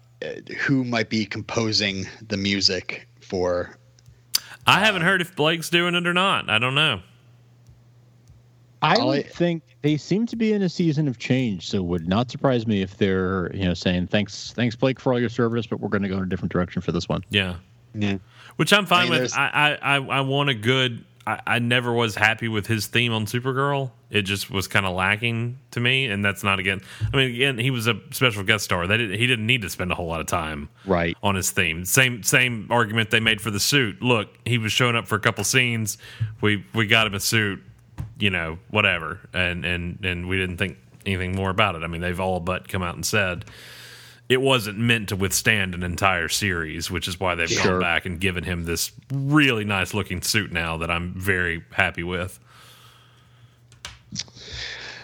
who 0.59 0.83
might 0.83 1.09
be 1.09 1.25
composing 1.25 2.07
the 2.27 2.37
music 2.37 3.07
for? 3.21 3.77
I 4.65 4.79
haven't 4.79 5.01
heard 5.01 5.21
if 5.21 5.35
Blake's 5.35 5.69
doing 5.69 5.95
it 5.95 6.05
or 6.07 6.13
not. 6.13 6.49
I 6.49 6.59
don't 6.59 6.75
know. 6.75 7.01
I 8.81 8.95
All 8.95 9.07
would 9.09 9.19
I- 9.19 9.23
think 9.23 9.63
they 9.81 9.97
seem 9.97 10.25
to 10.27 10.35
be 10.35 10.53
in 10.53 10.61
a 10.61 10.69
season 10.69 11.07
of 11.07 11.17
change, 11.19 11.67
so 11.67 11.77
it 11.77 11.83
would 11.85 12.07
not 12.07 12.29
surprise 12.31 12.65
me 12.67 12.81
if 12.81 12.97
they're, 12.97 13.53
you 13.55 13.65
know, 13.65 13.73
saying 13.73 14.07
thanks, 14.07 14.51
thanks 14.53 14.75
Blake 14.75 14.99
for 14.99 15.13
all 15.13 15.19
your 15.19 15.29
service, 15.29 15.65
but 15.67 15.79
we're 15.79 15.89
going 15.89 16.03
to 16.03 16.09
go 16.09 16.17
in 16.17 16.23
a 16.23 16.27
different 16.27 16.51
direction 16.51 16.81
for 16.81 16.91
this 16.91 17.07
one. 17.09 17.23
Yeah. 17.29 17.55
Yeah. 17.93 18.17
Which 18.57 18.71
I'm 18.73 18.85
fine 18.85 19.07
I 19.07 19.09
mean, 19.09 19.21
with. 19.21 19.33
I, 19.37 19.77
I, 19.81 19.95
I, 19.97 20.05
I 20.17 20.21
want 20.21 20.49
a 20.49 20.53
good. 20.53 21.03
I, 21.25 21.41
I 21.47 21.59
never 21.59 21.91
was 21.93 22.15
happy 22.15 22.47
with 22.47 22.67
his 22.67 22.87
theme 22.87 23.13
on 23.13 23.25
Supergirl. 23.25 23.91
It 24.09 24.23
just 24.23 24.49
was 24.51 24.67
kind 24.67 24.85
of 24.85 24.95
lacking 24.95 25.57
to 25.71 25.79
me, 25.79 26.05
and 26.07 26.23
that's 26.25 26.43
not 26.43 26.59
again. 26.59 26.81
I 27.13 27.15
mean, 27.17 27.33
again, 27.35 27.57
he 27.57 27.71
was 27.71 27.87
a 27.87 27.99
special 28.11 28.43
guest 28.43 28.65
star. 28.65 28.85
They 28.87 28.97
didn't, 28.97 29.17
he 29.19 29.27
didn't 29.27 29.45
need 29.45 29.61
to 29.61 29.69
spend 29.69 29.91
a 29.91 29.95
whole 29.95 30.07
lot 30.07 30.19
of 30.21 30.27
time 30.27 30.69
Right. 30.85 31.15
on 31.23 31.35
his 31.35 31.51
theme. 31.51 31.85
Same 31.85 32.23
same 32.23 32.67
argument 32.69 33.11
they 33.11 33.19
made 33.19 33.41
for 33.41 33.51
the 33.51 33.59
suit. 33.59 34.01
Look, 34.01 34.29
he 34.45 34.57
was 34.57 34.71
showing 34.71 34.95
up 34.95 35.07
for 35.07 35.15
a 35.15 35.19
couple 35.19 35.43
scenes. 35.43 35.97
We 36.41 36.65
we 36.73 36.85
got 36.87 37.05
him 37.07 37.13
a 37.13 37.19
suit, 37.19 37.61
you 38.19 38.29
know, 38.29 38.59
whatever, 38.69 39.19
and 39.33 39.65
and 39.65 40.03
and 40.03 40.27
we 40.27 40.37
didn't 40.37 40.57
think 40.57 40.77
anything 41.05 41.35
more 41.35 41.49
about 41.49 41.75
it. 41.75 41.83
I 41.83 41.87
mean, 41.87 42.01
they've 42.01 42.19
all 42.19 42.39
but 42.39 42.67
come 42.67 42.83
out 42.83 42.95
and 42.95 43.05
said 43.05 43.45
it 44.27 44.41
wasn't 44.41 44.77
meant 44.77 45.09
to 45.09 45.15
withstand 45.15 45.73
an 45.73 45.81
entire 45.81 46.29
series, 46.29 46.91
which 46.91 47.07
is 47.07 47.19
why 47.19 47.33
they've 47.33 47.49
Sure. 47.49 47.71
gone 47.71 47.81
back 47.81 48.05
and 48.05 48.19
given 48.19 48.43
him 48.43 48.65
this 48.65 48.91
really 49.11 49.63
nice 49.65 49.93
looking 49.95 50.21
suit 50.21 50.51
now 50.51 50.77
that 50.77 50.91
I'm 50.91 51.13
very 51.15 51.63
happy 51.71 52.03
with. 52.03 52.39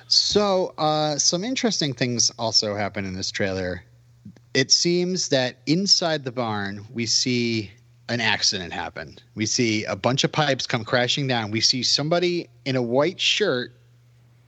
So, 0.07 0.73
uh, 0.77 1.17
some 1.17 1.43
interesting 1.43 1.93
things 1.93 2.31
also 2.37 2.75
happen 2.75 3.05
in 3.05 3.15
this 3.15 3.31
trailer. 3.31 3.83
It 4.53 4.71
seems 4.71 5.29
that 5.29 5.57
inside 5.65 6.23
the 6.23 6.31
barn, 6.31 6.85
we 6.93 7.07
see 7.07 7.71
an 8.09 8.21
accident 8.21 8.71
happen. 8.71 9.17
We 9.33 9.45
see 9.45 9.83
a 9.85 9.95
bunch 9.95 10.23
of 10.23 10.31
pipes 10.31 10.67
come 10.67 10.83
crashing 10.83 11.27
down. 11.27 11.51
We 11.51 11.61
see 11.61 11.83
somebody 11.83 12.47
in 12.65 12.75
a 12.75 12.81
white 12.81 13.19
shirt 13.19 13.73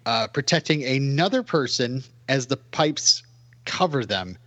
uh, 0.05 0.28
protecting 0.28 0.84
another 0.84 1.43
person 1.43 2.03
as 2.30 2.47
the 2.47 2.58
pipes 2.58 3.24
cover 3.66 4.05
them. 4.05 4.38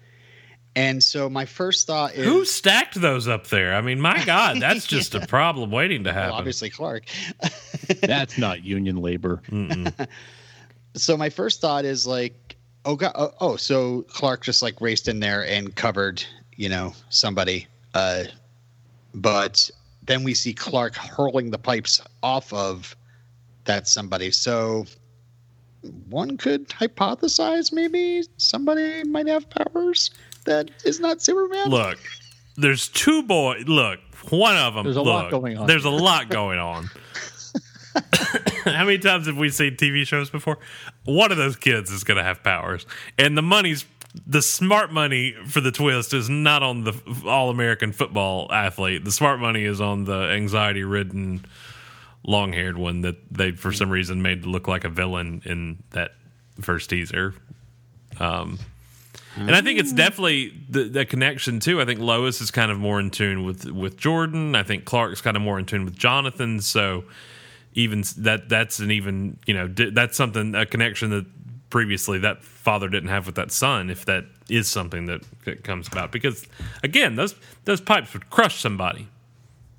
And 0.77 1.03
so 1.03 1.29
my 1.29 1.47
first 1.47 1.87
thought 1.87 2.15
is 2.15 2.25
Who 2.25 2.45
stacked 2.45 3.01
those 3.01 3.27
up 3.27 3.49
there? 3.49 3.75
I 3.75 3.81
mean, 3.81 4.01
my 4.01 4.25
God, 4.27 4.61
that's 4.61 4.87
just 4.87 5.15
a 5.15 5.27
problem 5.27 5.71
waiting 5.71 6.05
to 6.05 6.11
well, 6.11 6.19
happen. 6.19 6.35
obviously 6.35 6.71
Clark. 6.71 7.05
That's 8.01 8.39
not 8.39 8.63
union 8.63 8.99
labor. 8.99 9.43
so 10.95 11.17
my 11.17 11.29
first 11.29 11.61
thought 11.61 11.85
is 11.85 12.07
like, 12.07 12.57
oh 12.85 12.95
god, 12.95 13.13
oh, 13.17 13.33
oh, 13.41 13.57
so 13.57 14.03
Clark 14.03 14.45
just 14.45 14.63
like 14.63 14.81
raced 14.81 15.09
in 15.09 15.19
there 15.19 15.45
and 15.45 15.75
covered, 15.75 16.25
you 16.55 16.69
know, 16.69 16.95
somebody. 17.09 17.67
Uh, 17.95 18.25
but 19.15 19.71
then 20.03 20.23
we 20.23 20.35
see 20.35 20.53
Clark 20.53 20.95
hurling 20.97 21.51
the 21.51 21.59
pipes 21.59 22.01
off 22.23 22.53
of 22.53 22.97
that 23.65 23.87
somebody. 23.87 24.31
So 24.31 24.87
one 26.09 26.37
could 26.37 26.69
hypothesize 26.69 27.73
maybe 27.73 28.25
somebody 28.37 29.05
might 29.05 29.27
have 29.29 29.49
powers 29.51 30.11
that 30.45 30.71
is 30.85 31.01
not 31.01 31.23
Superman. 31.23 31.69
Look, 31.69 31.99
there's 32.57 32.89
two 32.89 33.23
boys. 33.23 33.65
Look, 33.67 34.01
one 34.31 34.57
of 34.57 34.75
them. 34.75 34.85
There's 34.85 34.97
a 34.97 35.03
look, 35.03 35.23
lot 35.25 35.31
going 35.31 35.59
on. 35.59 35.67
There's 35.67 35.85
a 35.85 35.91
lot 35.91 36.29
going 36.29 36.59
on. 36.59 36.91
How 38.65 38.85
many 38.85 38.99
times 38.99 39.27
have 39.27 39.37
we 39.37 39.51
seen 39.51 39.77
TV 39.77 40.07
shows 40.07 40.31
before? 40.31 40.59
One 41.05 41.33
of 41.33 41.39
those 41.39 41.57
kids 41.57 41.91
is 41.91 42.05
going 42.05 42.19
to 42.19 42.23
have 42.23 42.43
powers, 42.43 42.87
and 43.19 43.37
the 43.37 43.43
money's 43.43 43.85
the 44.27 44.43
smart 44.43 44.93
money 44.93 45.35
for 45.47 45.61
the 45.61 45.71
twist 45.71 46.13
is 46.13 46.29
not 46.29 46.63
on 46.63 46.85
the 46.85 46.95
all 47.27 47.51
American 47.51 47.93
football 47.93 48.51
athlete. 48.53 49.05
The 49.05 49.13
smart 49.13 49.39
money 49.41 49.65
is 49.65 49.81
on 49.81 50.05
the 50.05 50.31
anxiety 50.31 50.83
ridden, 50.83 51.45
long 52.25 52.53
haired 52.53 52.77
one 52.77 53.03
that 53.03 53.17
they 53.31 53.53
for 53.53 53.73
some 53.73 53.91
reason 53.91 54.21
made 54.23 54.47
look 54.47 54.67
like 54.67 54.85
a 54.85 54.89
villain 54.89 55.43
in 55.45 55.83
that 55.91 56.13
first 56.61 56.91
teaser. 56.91 57.35
Um, 58.19 58.59
and 59.37 59.55
I 59.55 59.63
think 59.63 59.79
it's 59.79 59.93
definitely 59.93 60.53
the, 60.69 60.85
the 60.85 61.07
connection 61.07 61.61
too. 61.61 61.81
I 61.81 61.85
think 61.85 62.01
Lois 62.01 62.41
is 62.41 62.51
kind 62.51 62.71
of 62.71 62.79
more 62.79 62.99
in 62.99 63.11
tune 63.11 63.45
with 63.45 63.65
with 63.65 63.97
Jordan. 63.97 64.57
I 64.57 64.65
think 64.65 64.85
Clark's 64.85 65.21
kind 65.21 65.37
of 65.37 65.43
more 65.43 65.59
in 65.59 65.67
tune 65.67 65.85
with 65.85 65.97
Jonathan. 65.97 66.61
So 66.61 67.05
even 67.75 68.03
that 68.19 68.49
that's 68.49 68.81
an 68.81 68.91
even 68.91 69.39
you 69.47 69.55
know 69.55 69.69
that's 69.69 70.17
something 70.17 70.55
a 70.57 70.67
connection 70.67 71.11
that 71.11 71.27
previously 71.71 72.19
that 72.19 72.43
father 72.43 72.89
didn't 72.89 73.09
have 73.09 73.27
with 73.27 73.37
that 73.37 73.51
son. 73.53 73.89
If 73.91 74.05
that 74.05 74.25
is 74.49 74.69
something 74.69 75.07
that, 75.07 75.23
comes 75.65 75.89
about, 75.89 76.13
because 76.13 76.47
again, 76.83 77.17
those 77.17 77.35
those 77.65 77.81
pipes 77.81 78.13
would 78.13 78.29
crush 78.31 78.61
somebody, 78.61 79.09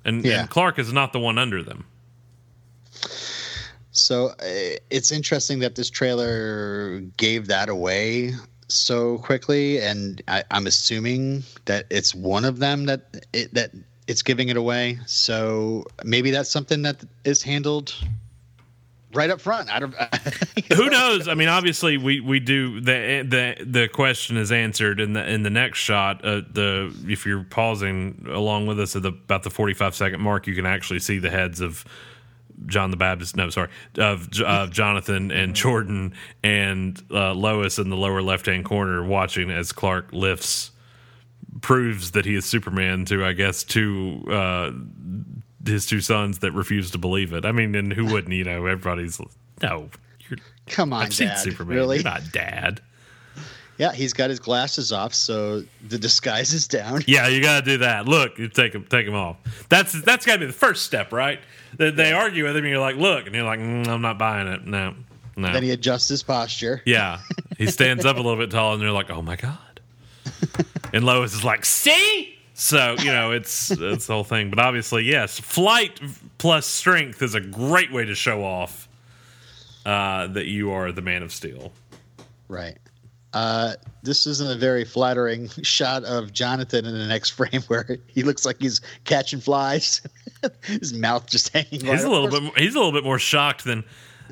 and, 0.04 0.24
Yeah. 0.24 0.40
and 0.40 0.50
Clark 0.50 0.78
is 0.78 0.92
not 0.92 1.12
the 1.12 1.20
one 1.20 1.38
under 1.38 1.62
them. 1.62 1.84
So 3.92 4.28
uh, 4.28 4.78
it's 4.90 5.12
interesting 5.12 5.58
that 5.60 5.74
this 5.74 5.90
trailer 5.90 7.00
gave 7.16 7.46
that 7.48 7.68
away 7.68 8.32
so 8.68 9.18
quickly, 9.18 9.80
and 9.80 10.22
I, 10.28 10.44
I'm 10.50 10.66
assuming 10.66 11.44
that 11.66 11.86
it's 11.90 12.14
one 12.14 12.44
of 12.44 12.58
them 12.58 12.86
that 12.86 13.26
it, 13.32 13.52
that 13.54 13.70
it's 14.08 14.22
giving 14.22 14.48
it 14.48 14.56
away. 14.56 14.98
So 15.06 15.84
maybe 16.04 16.30
that's 16.30 16.50
something 16.50 16.82
that 16.82 17.04
is 17.24 17.42
handled 17.42 17.94
right 19.14 19.30
up 19.30 19.40
front. 19.40 19.70
I 19.70 19.78
don't. 19.78 19.94
Who 20.74 20.90
knows? 20.90 21.28
I 21.28 21.34
mean, 21.34 21.48
obviously, 21.48 21.96
we, 21.96 22.20
we 22.20 22.40
do 22.40 22.80
the 22.80 23.24
the 23.28 23.64
the 23.64 23.88
question 23.88 24.36
is 24.36 24.52
answered 24.52 25.00
in 25.00 25.12
the 25.12 25.28
in 25.28 25.42
the 25.42 25.50
next 25.50 25.78
shot. 25.78 26.24
Uh, 26.24 26.42
the 26.50 26.94
if 27.06 27.26
you're 27.26 27.44
pausing 27.44 28.26
along 28.28 28.66
with 28.66 28.80
us 28.80 28.96
at 28.96 29.02
the 29.02 29.08
about 29.08 29.42
the 29.42 29.50
45 29.50 29.94
second 29.94 30.20
mark, 30.20 30.46
you 30.46 30.54
can 30.54 30.66
actually 30.66 31.00
see 31.00 31.18
the 31.18 31.30
heads 31.30 31.60
of 31.60 31.84
John 32.66 32.90
the 32.90 32.96
Baptist. 32.96 33.36
No, 33.36 33.50
sorry, 33.50 33.70
of 33.98 34.28
of 34.40 34.70
Jonathan 34.70 35.30
and 35.30 35.54
Jordan 35.54 36.14
and 36.42 37.00
uh, 37.10 37.34
Lois 37.34 37.78
in 37.78 37.90
the 37.90 37.96
lower 37.96 38.22
left 38.22 38.46
hand 38.46 38.64
corner, 38.64 39.04
watching 39.04 39.50
as 39.50 39.72
Clark 39.72 40.12
lifts 40.12 40.70
proves 41.60 42.12
that 42.12 42.24
he 42.24 42.34
is 42.34 42.44
Superman 42.44 43.04
to 43.06 43.24
I 43.24 43.32
guess 43.32 43.62
to 43.64 44.24
uh, 44.30 44.70
his 45.64 45.86
two 45.86 46.00
sons 46.00 46.40
that 46.40 46.52
refuse 46.52 46.90
to 46.92 46.98
believe 46.98 47.32
it. 47.32 47.44
I 47.44 47.52
mean, 47.52 47.74
and 47.74 47.92
who 47.92 48.06
wouldn't? 48.06 48.32
You 48.32 48.44
know, 48.44 48.66
everybody's 48.66 49.20
no. 49.62 49.90
You're, 50.28 50.38
Come 50.66 50.92
on, 50.92 51.04
I've 51.04 51.14
seen 51.14 51.30
Superman. 51.36 51.76
Really? 51.76 51.96
You're 51.98 52.04
not 52.04 52.22
dad. 52.32 52.80
Yeah, 53.78 53.92
he's 53.92 54.12
got 54.12 54.30
his 54.30 54.38
glasses 54.38 54.92
off, 54.92 55.14
so 55.14 55.64
the 55.88 55.98
disguise 55.98 56.52
is 56.52 56.68
down. 56.68 57.02
Yeah, 57.08 57.26
you 57.28 57.42
got 57.42 57.64
to 57.64 57.70
do 57.72 57.78
that. 57.78 58.06
Look, 58.06 58.38
you 58.38 58.48
take 58.48 58.74
him, 58.74 58.84
take 58.84 59.06
him 59.06 59.14
off. 59.14 59.36
That's 59.68 60.00
that's 60.02 60.24
got 60.24 60.34
to 60.34 60.38
be 60.40 60.46
the 60.46 60.52
first 60.52 60.84
step, 60.84 61.12
right? 61.12 61.40
They, 61.76 61.90
they 61.90 62.12
argue 62.12 62.44
with 62.44 62.56
him, 62.56 62.64
and 62.64 62.70
you're 62.70 62.80
like, 62.80 62.96
look, 62.96 63.26
and 63.26 63.34
you're 63.34 63.44
like, 63.44 63.58
mm, 63.58 63.86
I'm 63.88 64.02
not 64.02 64.18
buying 64.18 64.46
it. 64.46 64.66
No, 64.66 64.94
no. 65.36 65.52
Then 65.52 65.62
he 65.62 65.70
adjusts 65.70 66.08
his 66.08 66.22
posture. 66.22 66.82
yeah, 66.84 67.20
he 67.58 67.66
stands 67.66 68.04
up 68.04 68.16
a 68.16 68.20
little 68.20 68.36
bit 68.36 68.50
tall, 68.50 68.74
and 68.74 68.82
they're 68.82 68.92
like, 68.92 69.10
oh 69.10 69.22
my 69.22 69.36
god. 69.36 69.58
and 70.92 71.04
Lois 71.04 71.34
is 71.34 71.44
like, 71.44 71.64
see. 71.64 72.38
So 72.62 72.94
you 73.00 73.06
know, 73.06 73.32
it's 73.32 73.72
it's 73.72 74.06
the 74.06 74.12
whole 74.12 74.22
thing. 74.22 74.48
But 74.48 74.60
obviously, 74.60 75.02
yes, 75.02 75.40
flight 75.40 76.00
plus 76.38 76.64
strength 76.64 77.20
is 77.20 77.34
a 77.34 77.40
great 77.40 77.92
way 77.92 78.04
to 78.04 78.14
show 78.14 78.44
off 78.44 78.88
uh, 79.84 80.28
that 80.28 80.46
you 80.46 80.70
are 80.70 80.92
the 80.92 81.02
Man 81.02 81.24
of 81.24 81.32
Steel. 81.32 81.72
Right. 82.46 82.78
Uh, 83.32 83.74
this 84.04 84.28
isn't 84.28 84.48
a 84.48 84.54
very 84.54 84.84
flattering 84.84 85.48
shot 85.62 86.04
of 86.04 86.32
Jonathan 86.32 86.86
in 86.86 86.96
the 86.96 87.06
next 87.06 87.30
frame 87.30 87.62
where 87.66 87.98
he 88.06 88.22
looks 88.22 88.46
like 88.46 88.60
he's 88.60 88.80
catching 89.02 89.40
flies. 89.40 90.00
His 90.62 90.94
mouth 90.94 91.28
just 91.28 91.48
hanging. 91.48 91.84
He's 91.84 92.04
a 92.04 92.10
little 92.10 92.28
bit. 92.30 92.56
He's 92.56 92.76
a 92.76 92.78
little 92.78 92.92
bit 92.92 93.02
more 93.02 93.18
shocked 93.18 93.64
than 93.64 93.82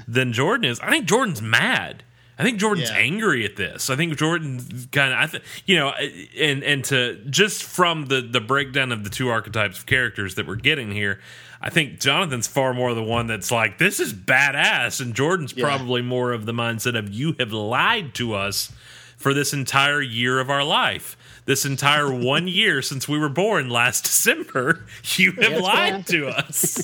than 0.07 0.33
Jordan 0.33 0.71
is. 0.71 0.79
I 0.79 0.89
think 0.89 1.07
Jordan's 1.07 1.43
mad. 1.43 2.05
I 2.41 2.43
think 2.43 2.59
Jordan's 2.59 2.91
Yeah. 2.91 2.97
angry 2.97 3.45
at 3.45 3.57
this. 3.57 3.91
I 3.91 3.97
think 3.97 4.17
Jordan 4.17 4.61
kind 4.93 5.13
of. 5.13 5.19
I 5.19 5.27
think 5.27 5.45
you 5.67 5.77
know, 5.77 5.91
and 6.39 6.63
and 6.65 6.85
to 6.87 7.17
just 7.29 7.63
from 7.63 8.07
the 8.07 8.21
the 8.23 8.41
breakdown 8.41 8.93
of 8.93 9.05
the 9.05 9.11
two 9.11 9.29
archetypes 9.29 9.79
of 9.79 9.87
characters 9.87 10.35
that 10.37 10.47
we're 10.47 10.57
getting 10.57 10.91
here. 10.91 11.21
I 11.63 11.69
think 11.69 12.01
Jonathan's 12.01 12.47
far 12.47 12.73
more 12.73 12.95
the 12.95 13.03
one 13.03 13.27
that's 13.27 13.51
like, 13.51 13.77
this 13.77 14.01
is 14.01 14.15
badass. 14.15 14.99
And 15.03 15.15
Jordan's 15.15 15.53
Yeah. 15.55 15.65
probably 15.67 16.01
more 16.01 16.33
of 16.33 16.47
the 16.47 16.53
mindset 16.53 16.97
of, 16.99 17.13
you 17.13 17.37
have 17.39 17.53
lied 17.53 18.15
to 18.15 18.33
us 18.35 18.73
for 19.19 19.35
this 19.35 19.53
entire 19.53 20.01
year 20.01 20.41
of 20.41 20.49
our 20.49 20.65
life. 20.65 21.19
This 21.45 21.67
entire 21.67 22.11
one 22.35 22.49
year 22.49 22.81
since 22.81 23.07
we 23.07 23.19
were 23.19 23.29
born 23.29 23.69
last 23.69 24.05
December, 24.05 24.87
you 25.17 25.33
have 25.33 25.51
Yes, 25.53 25.61
lied 25.61 25.93
man. 25.93 26.03
to 26.05 26.29
us. 26.29 26.81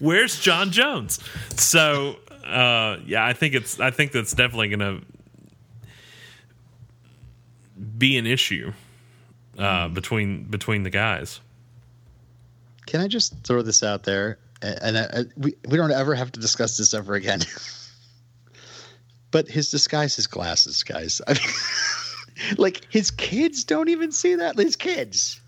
Where's 0.00 0.40
John 0.40 0.72
Jones? 0.72 1.20
So 1.54 2.16
uh, 2.44 2.98
yeah, 3.06 3.24
I 3.24 3.32
think 3.32 3.54
it's 3.54 3.80
I 3.80 3.90
think 3.90 4.12
that's 4.12 4.32
definitely 4.32 4.68
going 4.68 4.80
to 4.80 5.06
be 7.98 8.16
an 8.16 8.26
issue 8.26 8.72
uh, 9.58 9.88
between 9.88 10.44
between 10.44 10.82
the 10.82 10.90
guys. 10.90 11.40
Can 12.86 13.00
I 13.00 13.08
just 13.08 13.34
throw 13.44 13.62
this 13.62 13.82
out 13.82 14.04
there? 14.04 14.38
And 14.60 14.96
uh, 14.96 15.24
we 15.36 15.54
we 15.68 15.76
don't 15.76 15.90
ever 15.90 16.14
have 16.14 16.30
to 16.32 16.40
discuss 16.40 16.76
this 16.76 16.94
ever 16.94 17.14
again. 17.14 17.40
but 19.30 19.48
his 19.48 19.70
disguise, 19.70 20.14
his 20.14 20.26
glasses, 20.26 20.82
guys. 20.84 21.20
I 21.26 21.32
mean, 21.32 21.42
like 22.58 22.86
his 22.90 23.10
kids 23.10 23.64
don't 23.64 23.88
even 23.88 24.12
see 24.12 24.36
that. 24.36 24.56
His 24.56 24.76
kids. 24.76 25.40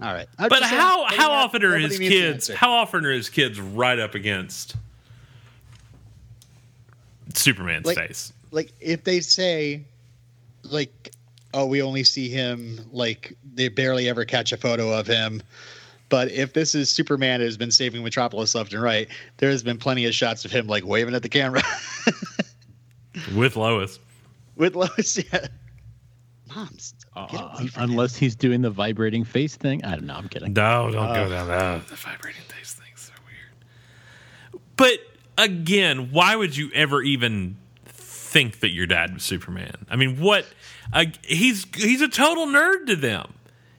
All 0.00 0.12
right. 0.12 0.26
I'm 0.38 0.48
But 0.48 0.60
just 0.60 0.70
saying, 0.70 0.82
how 0.82 1.06
how 1.10 1.30
often 1.30 1.64
are 1.64 1.78
his 1.78 1.98
kids? 1.98 2.48
How 2.48 2.72
often 2.72 3.06
are 3.06 3.12
his 3.12 3.28
kids 3.28 3.60
right 3.60 3.98
up 3.98 4.16
against 4.16 4.74
Superman's 7.34 7.86
Like- 7.86 7.96
face? 7.96 8.32
like 8.50 8.72
if 8.80 9.04
they 9.04 9.20
say 9.20 9.82
like 10.62 11.12
oh 11.54 11.64
we 11.66 11.80
only 11.82 12.04
see 12.04 12.28
him 12.28 12.78
like 12.92 13.34
they 13.54 13.68
barely 13.68 14.08
ever 14.08 14.24
catch 14.24 14.52
a 14.52 14.56
photo 14.56 14.90
of 14.92 15.06
him 15.06 15.42
but 16.10 16.30
if 16.30 16.52
this 16.52 16.74
is 16.74 16.90
superman 16.90 17.40
who's 17.40 17.56
been 17.56 17.70
saving 17.70 18.02
metropolis 18.04 18.54
left 18.54 18.72
and 18.74 18.82
right 18.82 19.08
there's 19.38 19.62
been 19.62 19.78
plenty 19.78 20.04
of 20.04 20.14
shots 20.14 20.44
of 20.44 20.50
him 20.52 20.66
like 20.66 20.84
waving 20.84 21.14
at 21.14 21.22
the 21.22 21.28
camera 21.28 21.62
With 23.34 23.56
Lois. 23.56 23.98
with 24.56 24.74
lois 24.76 25.18
yeah 25.32 25.46
moms 26.54 26.94
Uh, 27.16 27.26
away 27.56 27.66
from 27.68 27.82
unless 27.90 28.16
he's 28.16 28.34
doing 28.36 28.60
the 28.62 28.70
vibrating 28.70 29.24
face 29.24 29.56
thing. 29.56 29.82
I 29.84 29.92
don't 29.92 30.04
know. 30.04 30.14
I'm 30.14 30.28
kidding. 30.28 30.52
No, 30.52 30.90
don't 30.90 31.14
go 31.14 31.28
down 31.28 31.48
that. 31.48 31.86
The 31.88 31.94
vibrating 31.96 32.42
taste 32.48 32.76
thing's 32.78 33.00
so 33.00 33.12
weird. 33.26 34.62
But 34.76 34.98
again, 35.42 36.10
why 36.12 36.36
would 36.36 36.56
you 36.56 36.70
ever 36.74 37.02
even 37.02 37.56
think 37.84 38.60
that 38.60 38.70
your 38.70 38.86
dad 38.86 39.14
was 39.14 39.22
Superman? 39.22 39.86
I 39.90 39.96
mean, 39.96 40.20
what? 40.20 40.46
Uh, 40.92 41.06
he's 41.24 41.66
he's 41.76 42.00
a 42.00 42.08
total 42.08 42.46
nerd 42.46 42.86
to 42.86 42.96
them. 42.96 43.34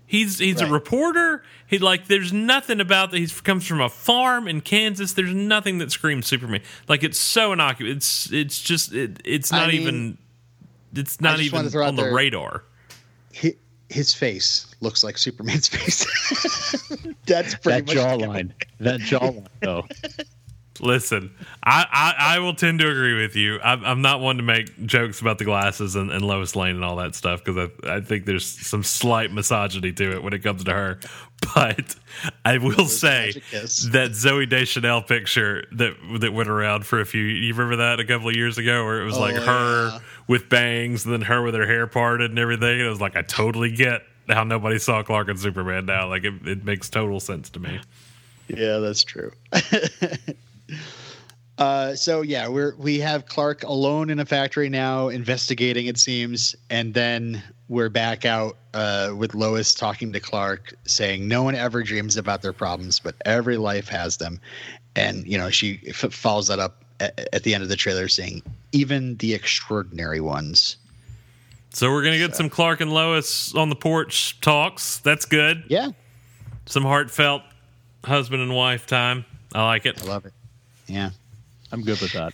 He's 0.06 0.38
he's 0.40 0.62
a 0.62 0.68
reporter. 0.68 1.44
He 1.66 1.80
like 1.80 2.08
there's 2.08 2.32
nothing 2.32 2.80
about 2.80 3.12
that. 3.12 3.18
He 3.18 3.28
comes 3.28 3.66
from 3.66 3.82
a 3.82 3.90
farm 3.90 4.48
in 4.48 4.62
Kansas. 4.62 5.14
There's 5.14 5.34
nothing 5.34 5.80
that 5.80 5.92
screams 5.92 6.28
Superman. 6.28 6.62
Like 6.88 7.04
it's 7.04 7.18
so 7.18 7.52
innocuous. 7.54 7.96
It's 7.96 8.32
it's 8.32 8.62
just 8.62 8.94
it, 8.94 9.20
it's 9.26 9.52
I 9.52 9.60
not 9.62 9.68
mean, 9.70 9.82
even. 9.82 10.18
It's 10.96 11.20
not 11.20 11.40
even 11.40 11.60
on 11.78 11.96
the 11.96 12.04
there- 12.04 12.14
radar. 12.14 12.64
Hi- 13.42 13.56
his 13.90 14.14
face 14.14 14.68
looks 14.82 15.04
like 15.04 15.18
superman's 15.18 15.68
face 15.76 16.06
that's 17.26 17.56
pretty 17.56 17.82
That 17.82 17.96
much 17.96 17.96
jawline. 17.98 18.52
that 18.80 19.00
jawline, 19.02 19.48
though. 19.62 19.88
Listen, 20.80 21.34
I, 21.64 21.86
I, 21.92 22.36
I 22.36 22.40
will 22.40 22.56
tend 22.56 22.80
to 22.80 22.90
agree 22.90 23.22
with 23.22 23.36
you. 23.36 23.60
I'm, 23.62 23.86
I'm 23.86 24.02
not 24.02 24.22
one 24.22 24.38
to 24.38 24.44
make 24.44 24.86
jokes 24.88 25.22
about 25.22 25.38
the 25.38 25.46
glasses 25.46 25.96
and, 25.96 26.10
and 26.12 26.26
Lois 26.26 26.56
Lane 26.56 26.76
and 26.76 26.84
all 26.84 26.96
that 26.96 27.14
stuff 27.14 27.44
because 27.44 27.70
I, 27.86 27.98
I 27.98 28.02
think 28.02 28.26
there's 28.26 28.46
some 28.46 28.82
slight 28.84 29.32
misogyny 29.32 29.92
to 29.94 30.12
it 30.14 30.24
when 30.24 30.34
it 30.34 30.40
comes 30.40 30.64
to 30.64 30.74
her. 30.74 31.00
But 31.54 31.96
I 32.46 32.58
will 32.58 32.86
say 32.86 33.34
that 33.34 34.12
Zooey 34.14 34.50
Deschanel 34.50 35.02
picture 35.02 35.66
that 35.74 35.94
that 36.22 36.32
went 36.34 36.48
around 36.50 36.86
for 36.86 37.02
a 37.02 37.06
few. 37.06 37.22
You 37.22 37.54
remember 37.54 37.76
that 37.84 38.00
a 38.00 38.06
couple 38.06 38.30
of 38.30 38.36
years 38.36 38.58
ago, 38.58 38.86
where 38.86 39.02
it 39.02 39.06
was 39.06 39.18
like 39.20 39.36
Oh, 39.36 39.42
her 39.42 39.90
yeah. 39.90 40.00
with 40.28 40.48
bangs 40.48 41.04
and 41.04 41.14
then 41.14 41.22
her 41.22 41.42
with 41.44 41.54
her 41.54 41.68
hair 41.68 41.86
parted 41.86 42.32
and 42.32 42.40
everything. 42.40 42.80
And 42.80 42.88
it 42.88 42.90
was 42.90 43.02
like 43.02 43.18
I 43.18 43.24
totally 43.24 43.72
get 43.72 44.04
how 44.30 44.46
nobody 44.46 44.80
saw 44.80 45.04
Clark 45.04 45.28
and 45.28 45.38
Superman 45.40 45.86
now. 45.86 46.08
Like 46.08 46.24
it, 46.24 46.48
it 46.48 46.64
makes 46.64 46.90
total 46.90 47.20
sense 47.20 47.50
to 47.52 47.60
me. 47.60 47.80
Yeah, 48.48 48.78
that's 48.78 49.04
true. 49.04 49.32
uh, 51.58 51.96
so 51.96 52.22
yeah, 52.22 52.48
we're 52.48 52.76
we 52.78 53.00
have 53.00 53.28
Clark 53.28 53.64
alone 53.64 54.10
in 54.10 54.20
a 54.20 54.26
factory 54.26 54.70
now, 54.70 55.10
investigating. 55.10 55.86
It 55.86 55.98
seems, 56.00 56.56
and 56.70 56.94
then 56.94 57.44
we're 57.70 57.90
back 57.90 58.26
out 58.26 58.58
uh, 58.74 59.14
with 59.16 59.36
Lois 59.36 59.74
talking 59.76 60.12
to 60.14 60.20
Clark, 60.20 60.74
saying 60.86 61.28
no 61.28 61.44
one 61.44 61.56
ever 61.56 61.84
dreams 61.84 62.18
about 62.18 62.42
their 62.42 62.54
problems, 62.54 63.00
but 63.00 63.16
every 63.26 63.58
life 63.58 63.88
has 63.88 64.18
them. 64.18 64.40
And 64.96 65.28
you 65.28 65.38
know, 65.38 65.50
she 65.52 65.80
f- 65.88 66.12
follows 66.14 66.48
that 66.48 66.60
up 66.60 66.84
at, 67.00 67.30
at 67.34 67.44
the 67.44 67.54
end 67.54 67.62
of 67.62 67.70
the 67.70 67.76
trailer, 67.76 68.08
saying 68.08 68.42
even 68.72 69.16
the 69.18 69.34
extraordinary 69.36 70.22
ones. 70.22 70.78
So 71.70 71.92
we're 71.92 72.04
gonna 72.04 72.18
get 72.18 72.36
some 72.36 72.50
Clark 72.50 72.82
and 72.82 72.92
Lois 72.94 73.54
on 73.54 73.70
the 73.70 73.76
porch 73.76 74.40
talks. 74.42 74.98
That's 75.00 75.26
good. 75.26 75.64
Yeah, 75.68 75.90
Some 76.66 76.84
heartfelt 76.84 77.44
husband 78.04 78.42
and 78.42 78.56
wife 78.56 78.88
time. 78.88 79.26
I 79.54 79.66
like 79.66 79.86
it. 79.86 80.02
I 80.02 80.06
love 80.06 80.26
it. 80.26 80.34
Yeah. 80.88 81.12
I'm 81.72 81.82
good 81.82 82.00
with 82.02 82.14
that. 82.14 82.34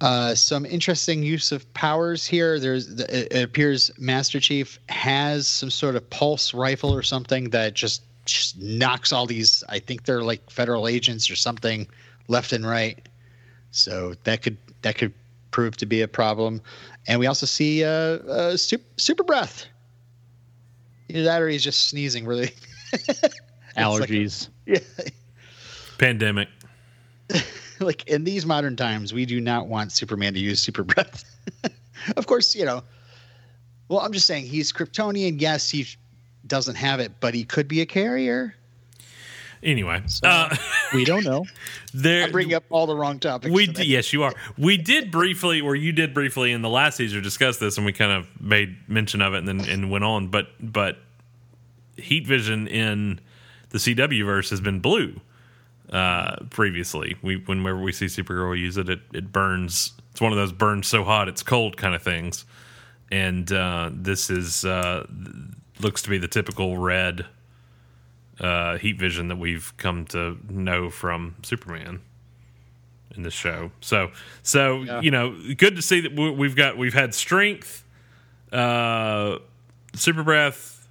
Uh, 0.00 0.34
some 0.34 0.66
interesting 0.66 1.22
use 1.22 1.52
of 1.52 1.72
powers 1.74 2.26
here. 2.26 2.58
There's 2.58 2.88
it 2.88 3.32
it 3.32 3.42
appears 3.44 3.90
Master 3.98 4.40
Chief 4.40 4.80
has 4.88 5.46
some 5.46 5.70
sort 5.70 5.94
of 5.94 6.08
pulse 6.10 6.52
rifle 6.52 6.92
or 6.92 7.02
something 7.02 7.50
that 7.50 7.74
just, 7.74 8.02
just 8.24 8.60
knocks 8.60 9.12
all 9.12 9.26
these. 9.26 9.62
I 9.68 9.78
think 9.78 10.04
they're 10.04 10.22
like 10.22 10.50
federal 10.50 10.88
agents 10.88 11.30
or 11.30 11.36
something 11.36 11.86
left 12.26 12.52
and 12.52 12.66
right. 12.66 13.08
So 13.70 14.14
that 14.24 14.42
could 14.42 14.56
that 14.82 14.98
could 14.98 15.12
prove 15.52 15.76
to 15.76 15.86
be 15.86 16.00
a 16.00 16.08
problem. 16.08 16.60
And 17.06 17.20
we 17.20 17.26
also 17.26 17.46
see 17.46 17.84
uh, 17.84 17.88
uh, 17.88 18.56
super, 18.56 18.84
super 18.96 19.22
breath. 19.22 19.66
Either 21.08 21.22
that 21.24 21.40
or 21.40 21.48
he's 21.48 21.62
just 21.62 21.88
sneezing 21.88 22.26
really. 22.26 22.52
Allergies. 23.76 24.48
yeah. 24.66 24.78
Pandemic. 25.98 26.48
like 27.80 28.06
in 28.08 28.24
these 28.24 28.46
modern 28.46 28.76
times, 28.76 29.12
we 29.12 29.26
do 29.26 29.40
not 29.40 29.68
want 29.68 29.92
Superman 29.92 30.34
to 30.34 30.40
use 30.40 30.60
super 30.60 30.84
breath. 30.84 31.24
of 32.16 32.26
course, 32.26 32.54
you 32.54 32.64
know. 32.64 32.82
Well, 33.88 34.00
I'm 34.00 34.12
just 34.12 34.26
saying 34.26 34.46
he's 34.46 34.72
Kryptonian. 34.72 35.40
Yes, 35.40 35.68
he 35.68 35.86
doesn't 36.46 36.76
have 36.76 37.00
it, 37.00 37.12
but 37.20 37.34
he 37.34 37.44
could 37.44 37.68
be 37.68 37.80
a 37.80 37.86
carrier. 37.86 38.54
Anyway, 39.62 40.02
uh, 40.24 40.56
we 40.92 41.04
don't 41.04 41.24
know. 41.24 41.44
there. 41.94 42.24
I 42.24 42.30
bring 42.30 42.52
up 42.52 42.64
all 42.68 42.86
the 42.86 42.96
wrong 42.96 43.20
topics. 43.20 43.52
we 43.52 43.66
today. 43.66 43.84
d- 43.84 43.88
yes, 43.90 44.12
you 44.12 44.24
are. 44.24 44.32
We 44.58 44.76
did 44.76 45.12
briefly, 45.12 45.60
or 45.60 45.76
you 45.76 45.92
did 45.92 46.12
briefly 46.12 46.50
in 46.50 46.62
the 46.62 46.68
last 46.68 46.96
season 46.96 47.22
discuss 47.22 47.58
this, 47.58 47.76
and 47.76 47.86
we 47.86 47.92
kind 47.92 48.10
of 48.10 48.26
made 48.40 48.76
mention 48.88 49.22
of 49.22 49.34
it, 49.34 49.38
and 49.38 49.48
then 49.48 49.60
and 49.68 49.88
went 49.88 50.02
on. 50.02 50.28
But 50.28 50.48
but 50.60 50.98
Heat 51.96 52.26
Vision 52.26 52.66
in 52.66 53.20
the 53.68 53.78
CW 53.78 54.24
verse 54.24 54.50
has 54.50 54.60
been 54.60 54.80
blue. 54.80 55.20
Uh, 55.92 56.36
previously, 56.48 57.16
we 57.22 57.36
whenever 57.36 57.78
we 57.78 57.92
see 57.92 58.06
Supergirl 58.06 58.58
use 58.58 58.78
it, 58.78 58.88
it 58.88 59.00
it 59.12 59.30
burns. 59.30 59.92
It's 60.10 60.20
one 60.22 60.32
of 60.32 60.38
those 60.38 60.52
burns 60.52 60.86
so 60.88 61.04
hot 61.04 61.28
it's 61.28 61.42
cold 61.42 61.76
kind 61.76 61.94
of 61.94 62.02
things, 62.02 62.46
and 63.10 63.50
uh, 63.52 63.90
this 63.92 64.30
is 64.30 64.64
uh, 64.64 65.06
looks 65.80 66.00
to 66.02 66.08
be 66.10 66.16
the 66.16 66.28
typical 66.28 66.78
red 66.78 67.26
uh, 68.40 68.78
heat 68.78 68.98
vision 68.98 69.28
that 69.28 69.36
we've 69.36 69.74
come 69.76 70.06
to 70.06 70.38
know 70.48 70.88
from 70.88 71.34
Superman 71.42 72.00
in 73.14 73.22
this 73.22 73.34
show. 73.34 73.70
So, 73.82 74.10
so 74.42 74.84
you 75.00 75.10
know, 75.10 75.36
good 75.58 75.76
to 75.76 75.82
see 75.82 76.00
that 76.00 76.14
we- 76.16 76.30
we've 76.30 76.56
got 76.56 76.78
we've 76.78 76.94
had 76.94 77.14
strength, 77.14 77.84
uh, 78.50 79.38
super 79.94 80.22
breath, 80.22 80.88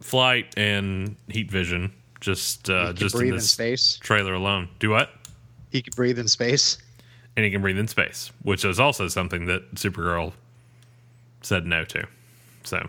flight, 0.00 0.54
and 0.56 1.16
heat 1.28 1.50
vision. 1.50 1.92
Just 2.22 2.70
uh, 2.70 2.92
just 2.92 3.16
in 3.16 3.18
breathe 3.18 3.30
in 3.30 3.36
this 3.38 3.50
space. 3.50 3.98
trailer 4.00 4.32
alone. 4.32 4.68
Do 4.78 4.90
what? 4.90 5.10
He 5.72 5.82
could 5.82 5.96
breathe 5.96 6.20
in 6.20 6.28
space. 6.28 6.78
And 7.34 7.44
he 7.44 7.50
can 7.50 7.60
breathe 7.62 7.78
in 7.78 7.88
space, 7.88 8.30
which 8.42 8.64
is 8.64 8.78
also 8.78 9.08
something 9.08 9.46
that 9.46 9.74
Supergirl 9.74 10.32
said 11.40 11.66
no 11.66 11.84
to. 11.86 12.06
So 12.62 12.88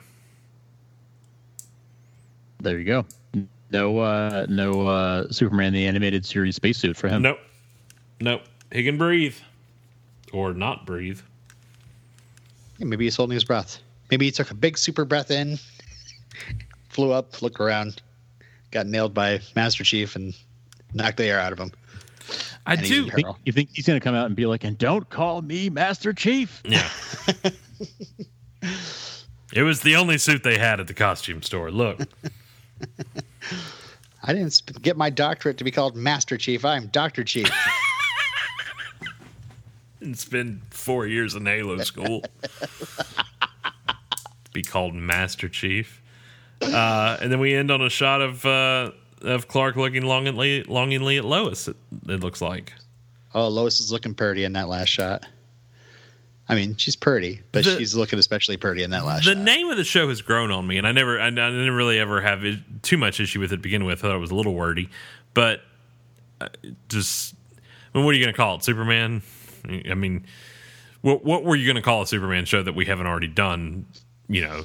There 2.61 2.77
you 2.77 2.85
go. 2.85 3.05
No, 3.71 3.97
uh, 3.99 4.45
no 4.49 4.87
uh, 4.87 5.31
Superman 5.31 5.73
the 5.73 5.87
animated 5.87 6.27
series 6.27 6.55
spacesuit 6.55 6.95
for 6.95 7.07
him. 7.07 7.23
nope, 7.23 7.39
nope. 8.21 8.43
He 8.71 8.83
can 8.83 8.99
breathe 8.99 9.35
or 10.31 10.53
not 10.53 10.85
breathe. 10.85 11.21
Yeah, 12.77 12.85
maybe 12.85 13.05
he's 13.05 13.15
holding 13.15 13.33
his 13.33 13.45
breath. 13.45 13.79
Maybe 14.11 14.25
he 14.25 14.31
took 14.31 14.51
a 14.51 14.53
big 14.53 14.77
super 14.77 15.05
breath 15.05 15.31
in, 15.31 15.57
flew 16.89 17.11
up, 17.11 17.41
looked 17.41 17.59
around, 17.59 18.03
got 18.73 18.87
nailed 18.87 19.13
by 19.13 19.39
Master 19.55 19.83
Chief, 19.83 20.15
and 20.15 20.33
knocked 20.93 21.17
the 21.17 21.25
air 21.25 21.39
out 21.39 21.53
of 21.53 21.59
him. 21.59 21.71
I 22.65 22.73
And 22.73 22.83
do. 22.83 23.05
in 23.05 23.11
Think- 23.11 23.27
you 23.45 23.53
think 23.53 23.69
he's 23.73 23.85
going 23.85 23.99
to 23.99 24.03
come 24.03 24.15
out 24.15 24.25
and 24.25 24.35
be 24.35 24.45
like, 24.45 24.63
and 24.63 24.77
don't 24.77 25.09
call 25.09 25.41
me 25.41 25.69
Master 25.69 26.13
Chief? 26.13 26.61
Yeah. 26.65 26.89
it 29.53 29.63
was 29.63 29.81
the 29.81 29.95
only 29.95 30.17
suit 30.17 30.43
they 30.43 30.57
had 30.57 30.79
at 30.79 30.87
the 30.87 30.93
costume 30.93 31.41
store. 31.41 31.71
Look, 31.71 32.01
I 34.23 34.33
didn't 34.33 34.61
get 34.81 34.97
my 34.97 35.09
doctorate 35.09 35.57
to 35.57 35.63
be 35.63 35.71
called 35.71 35.95
Master 35.95 36.37
Chief. 36.37 36.65
I'm 36.65 36.87
Doctor 36.87 37.23
Chief. 37.23 37.49
and 40.01 40.17
spend 40.17 40.61
four 40.69 41.07
years 41.07 41.35
in 41.35 41.45
Halo 41.45 41.77
school. 41.79 42.23
Be 44.53 44.61
called 44.61 44.93
Master 44.93 45.49
Chief. 45.49 45.99
Uh, 46.63 47.17
and 47.21 47.31
then 47.31 47.39
we 47.39 47.53
end 47.55 47.71
on 47.71 47.81
a 47.81 47.89
shot 47.89 48.21
of 48.21 48.45
uh, 48.45 48.91
of 49.21 49.47
Clark 49.47 49.75
looking 49.75 50.03
longingly, 50.03 50.63
longingly 50.63 51.17
at 51.17 51.25
Lois. 51.25 51.67
It, 51.67 51.75
it 52.07 52.19
looks 52.21 52.41
like 52.41 52.73
oh, 53.33 53.47
Lois 53.47 53.79
is 53.79 53.91
looking 53.91 54.13
pretty 54.13 54.43
in 54.43 54.53
that 54.53 54.67
last 54.69 54.89
shot. 54.89 55.25
I 56.49 56.55
mean, 56.55 56.75
she's 56.75 56.95
pretty, 56.97 57.41
but 57.53 57.63
The- 57.63 57.77
she's 57.77 57.95
looking 57.95 58.19
especially 58.19 58.57
pretty 58.57 58.83
in 58.83 58.89
that 58.91 59.05
last 59.05 59.23
shot. 59.23 59.29
the 59.31 59.35
shot. 59.37 59.45
name 59.45 59.69
of 59.69 59.77
the 59.77 59.83
show 59.85 60.09
has 60.09 60.21
grown 60.21 60.51
on 60.51 60.67
me, 60.67 60.77
and 60.77 60.85
I 60.85 60.91
never, 60.91 61.17
I, 61.19 61.27
I 61.27 61.29
didn't 61.29 61.71
really 61.71 61.97
ever 61.99 62.19
have 62.21 62.43
it, 62.43 62.59
too 62.83 62.97
much 62.97 63.21
issue 63.21 63.39
with 63.39 63.53
it 63.53 63.57
to 63.57 63.61
begin 63.61 63.85
with. 63.85 63.99
I 63.99 64.01
thought 64.09 64.15
it 64.15 64.19
was 64.19 64.31
a 64.31 64.35
little 64.35 64.53
wordy, 64.53 64.89
but 65.33 65.61
uh, 66.41 66.49
just, 66.89 67.33
I 67.95 67.97
mean, 67.97 68.05
what 68.05 68.13
are 68.13 68.17
you 68.17 68.23
going 68.25 68.33
to 68.33 68.37
call 68.37 68.57
it? 68.57 68.63
Superman? 68.65 69.21
I 69.89 69.93
mean, 69.93 70.25
what 70.99 71.23
what 71.23 71.45
were 71.45 71.55
you 71.55 71.65
going 71.65 71.77
to 71.77 71.81
call 71.81 72.01
a 72.01 72.07
Superman 72.07 72.43
show 72.43 72.61
that 72.61 72.75
we 72.75 72.85
haven't 72.85 73.07
already 73.07 73.29
done? 73.29 73.85
You 74.33 74.41
know, 74.41 74.61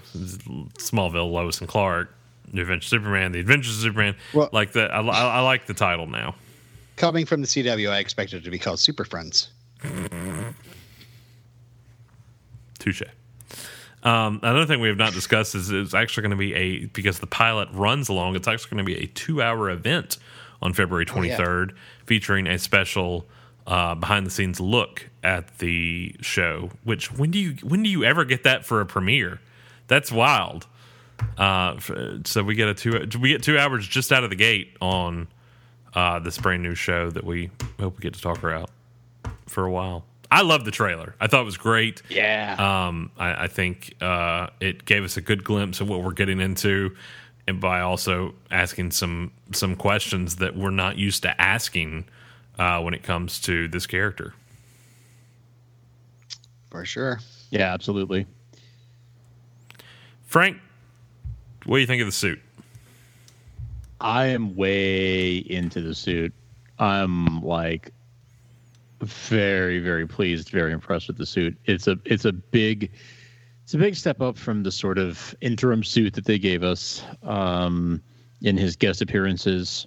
Smallville, 0.79 1.31
Lois 1.31 1.59
and 1.61 1.69
Clark, 1.69 2.15
The 2.53 2.61
Adventures 2.63 2.93
of 2.93 2.99
Superman, 3.01 3.33
The 3.33 3.41
Adventures 3.41 3.77
of 3.77 3.83
Superman. 3.83 4.17
Well- 4.33 4.49
like 4.53 4.73
that, 4.73 4.93
I, 4.93 5.01
I, 5.01 5.23
I 5.37 5.41
like 5.41 5.67
the 5.67 5.75
title 5.75 6.07
now. 6.07 6.35
Coming 6.97 7.27
from 7.27 7.41
the 7.43 7.47
CW, 7.47 7.91
I 7.91 7.99
expected 7.99 8.43
it 8.43 8.45
to 8.45 8.51
be 8.51 8.59
called 8.59 8.81
Super 8.81 9.05
Friends. 9.05 9.51
Touche. 12.79 13.03
Um, 14.03 14.39
another 14.43 14.67
thing 14.67 14.81
we 14.81 14.89
have 14.89 14.97
not 14.97 15.13
discussed 15.13 15.55
is 15.55 15.71
it's 15.71 15.95
actually 15.95 16.23
going 16.23 16.31
to 16.31 16.37
be 16.37 16.55
a 16.55 16.87
because 16.87 17.19
the 17.19 17.27
pilot 17.27 17.69
runs 17.73 18.09
along. 18.09 18.37
It's 18.37 18.49
actually 18.49 18.71
going 18.71 18.87
to 18.87 18.95
be 18.95 19.03
a 19.03 19.07
two-hour 19.09 19.71
event 19.71 20.19
on 20.63 20.73
February 20.73 21.07
Oh, 21.13 21.23
yeah. 21.23 21.37
23rd, 21.37 21.73
featuring 22.07 22.47
a 22.47 22.59
special 22.59 23.27
uh, 23.67 23.95
behind-the-scenes 23.97 24.61
look 24.61 25.09
at 25.23 25.59
the 25.59 26.15
show. 26.21 26.71
Which 26.85 27.13
when 27.13 27.31
do 27.31 27.39
you 27.39 27.53
when 27.65 27.83
do 27.83 27.91
you 27.91 28.05
ever 28.05 28.25
get 28.25 28.45
that 28.45 28.65
for 28.65 28.81
a 28.81 28.87
premiere? 28.87 29.41
That's 29.89 30.13
wild. 30.13 30.67
Uh, 31.37 31.79
so 32.25 32.45
we 32.45 32.55
get 32.55 32.69
a 32.69 32.75
two 32.75 33.09
we 33.21 33.31
get 33.31 33.43
two 33.43 33.59
hours 33.59 33.87
just 33.87 34.13
out 34.13 34.23
of 34.23 34.31
the 34.31 34.37
gate 34.37 34.77
on 34.81 35.27
uh, 35.95 36.21
this 36.21 36.39
brand 36.39 36.63
new 36.63 36.77
show 36.77 37.11
that 37.11 37.25
we 37.25 37.51
hope 37.81 37.97
we 37.97 38.03
get 38.03 38.15
to 38.15 38.21
talk 38.21 38.39
about 38.39 38.71
for 39.47 39.65
a 39.65 39.71
while. 39.71 40.05
I 40.31 40.43
love 40.43 40.65
the 40.65 40.71
trailer. 40.71 41.15
I 41.21 41.27
thought 41.27 41.41
it 41.41 41.47
was 41.47 41.57
great. 41.57 42.03
Yeah. 42.11 42.55
Um, 42.59 43.11
I, 43.19 43.45
I 43.45 43.47
think 43.49 43.95
uh, 44.01 44.49
it 44.61 44.85
gave 44.85 45.03
us 45.03 45.17
a 45.17 45.23
good 45.23 45.43
glimpse 45.43 45.81
of 45.81 45.89
what 45.89 46.05
we're 46.05 46.13
getting 46.13 46.39
into, 46.39 46.95
and 47.49 47.61
by 47.61 47.81
also 47.81 48.35
asking 48.51 48.91
some 48.93 49.33
some 49.53 49.75
questions 49.75 50.37
that 50.37 50.55
we're 50.55 50.71
not 50.71 50.99
used 50.99 51.23
to 51.23 51.41
asking 51.41 52.05
uh, 52.59 52.81
when 52.83 52.93
it 52.95 53.03
comes 53.03 53.41
to 53.41 53.69
this 53.69 53.87
character. 53.87 54.35
for 56.71 56.85
sure. 56.85 57.21
Yeah, 57.51 57.73
absolutely. 57.73 58.27
Frank, 60.29 60.59
what 61.65 61.79
do 61.79 61.81
you 61.81 61.87
think 61.87 62.03
of 62.03 62.07
the 62.07 62.13
suit? 62.13 62.39
I 63.99 64.27
am 64.27 64.55
way 64.55 65.39
into 65.39 65.81
the 65.81 65.95
suit. 65.95 66.35
I'm 66.79 67.43
like 67.43 67.91
very 69.01 69.79
very 69.79 70.07
pleased, 70.07 70.51
very 70.51 70.73
impressed 70.73 71.09
with 71.09 71.17
the 71.17 71.25
suit. 71.25 71.57
It's 71.65 71.87
a 71.87 71.99
it's 72.05 72.27
a 72.27 72.33
big 72.33 72.91
it's 73.65 73.73
a 73.73 73.79
big 73.79 73.97
step 73.97 74.21
up 74.21 74.37
from 74.37 74.63
the 74.63 74.71
sort 74.71 74.99
of 74.99 75.35
interim 75.41 75.83
suit 75.83 76.13
that 76.13 76.27
they 76.27 76.39
gave 76.39 76.63
us 76.63 77.03
um, 77.23 78.03
in 78.43 78.59
his 78.59 78.77
guest 78.77 79.01
appearances 79.01 79.87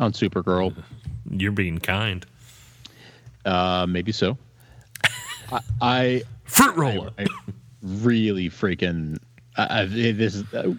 on 0.00 0.10
Supergirl. 0.10 0.74
You're 1.30 1.52
being 1.52 1.78
kind. 1.78 2.26
Uh, 3.44 3.86
maybe 3.88 4.10
so. 4.10 4.36
I, 5.52 5.60
I 5.80 6.22
Fruit 6.44 6.74
roller. 6.76 7.10
I 7.18 7.26
really 7.82 8.50
freaking. 8.50 9.18
This 9.56 10.34
is. 10.34 10.54
Uh, 10.54 10.72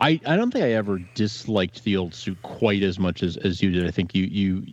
I 0.00 0.20
I 0.26 0.36
don't 0.36 0.50
think 0.50 0.64
I 0.64 0.72
ever 0.72 0.98
disliked 1.14 1.84
the 1.84 1.96
old 1.96 2.14
suit 2.14 2.40
quite 2.42 2.82
as 2.82 2.98
much 2.98 3.22
as 3.22 3.36
as 3.38 3.62
you 3.62 3.70
did. 3.70 3.86
I 3.86 3.90
think 3.90 4.14
you 4.14 4.24
you 4.24 4.66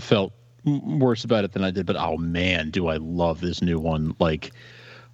felt 0.00 0.32
worse 0.64 1.24
about 1.24 1.44
it 1.44 1.52
than 1.52 1.64
I 1.64 1.70
did. 1.70 1.86
But 1.86 1.96
oh 1.96 2.16
man, 2.18 2.70
do 2.70 2.88
I 2.88 2.96
love 2.98 3.40
this 3.40 3.62
new 3.62 3.78
one! 3.78 4.14
Like 4.18 4.52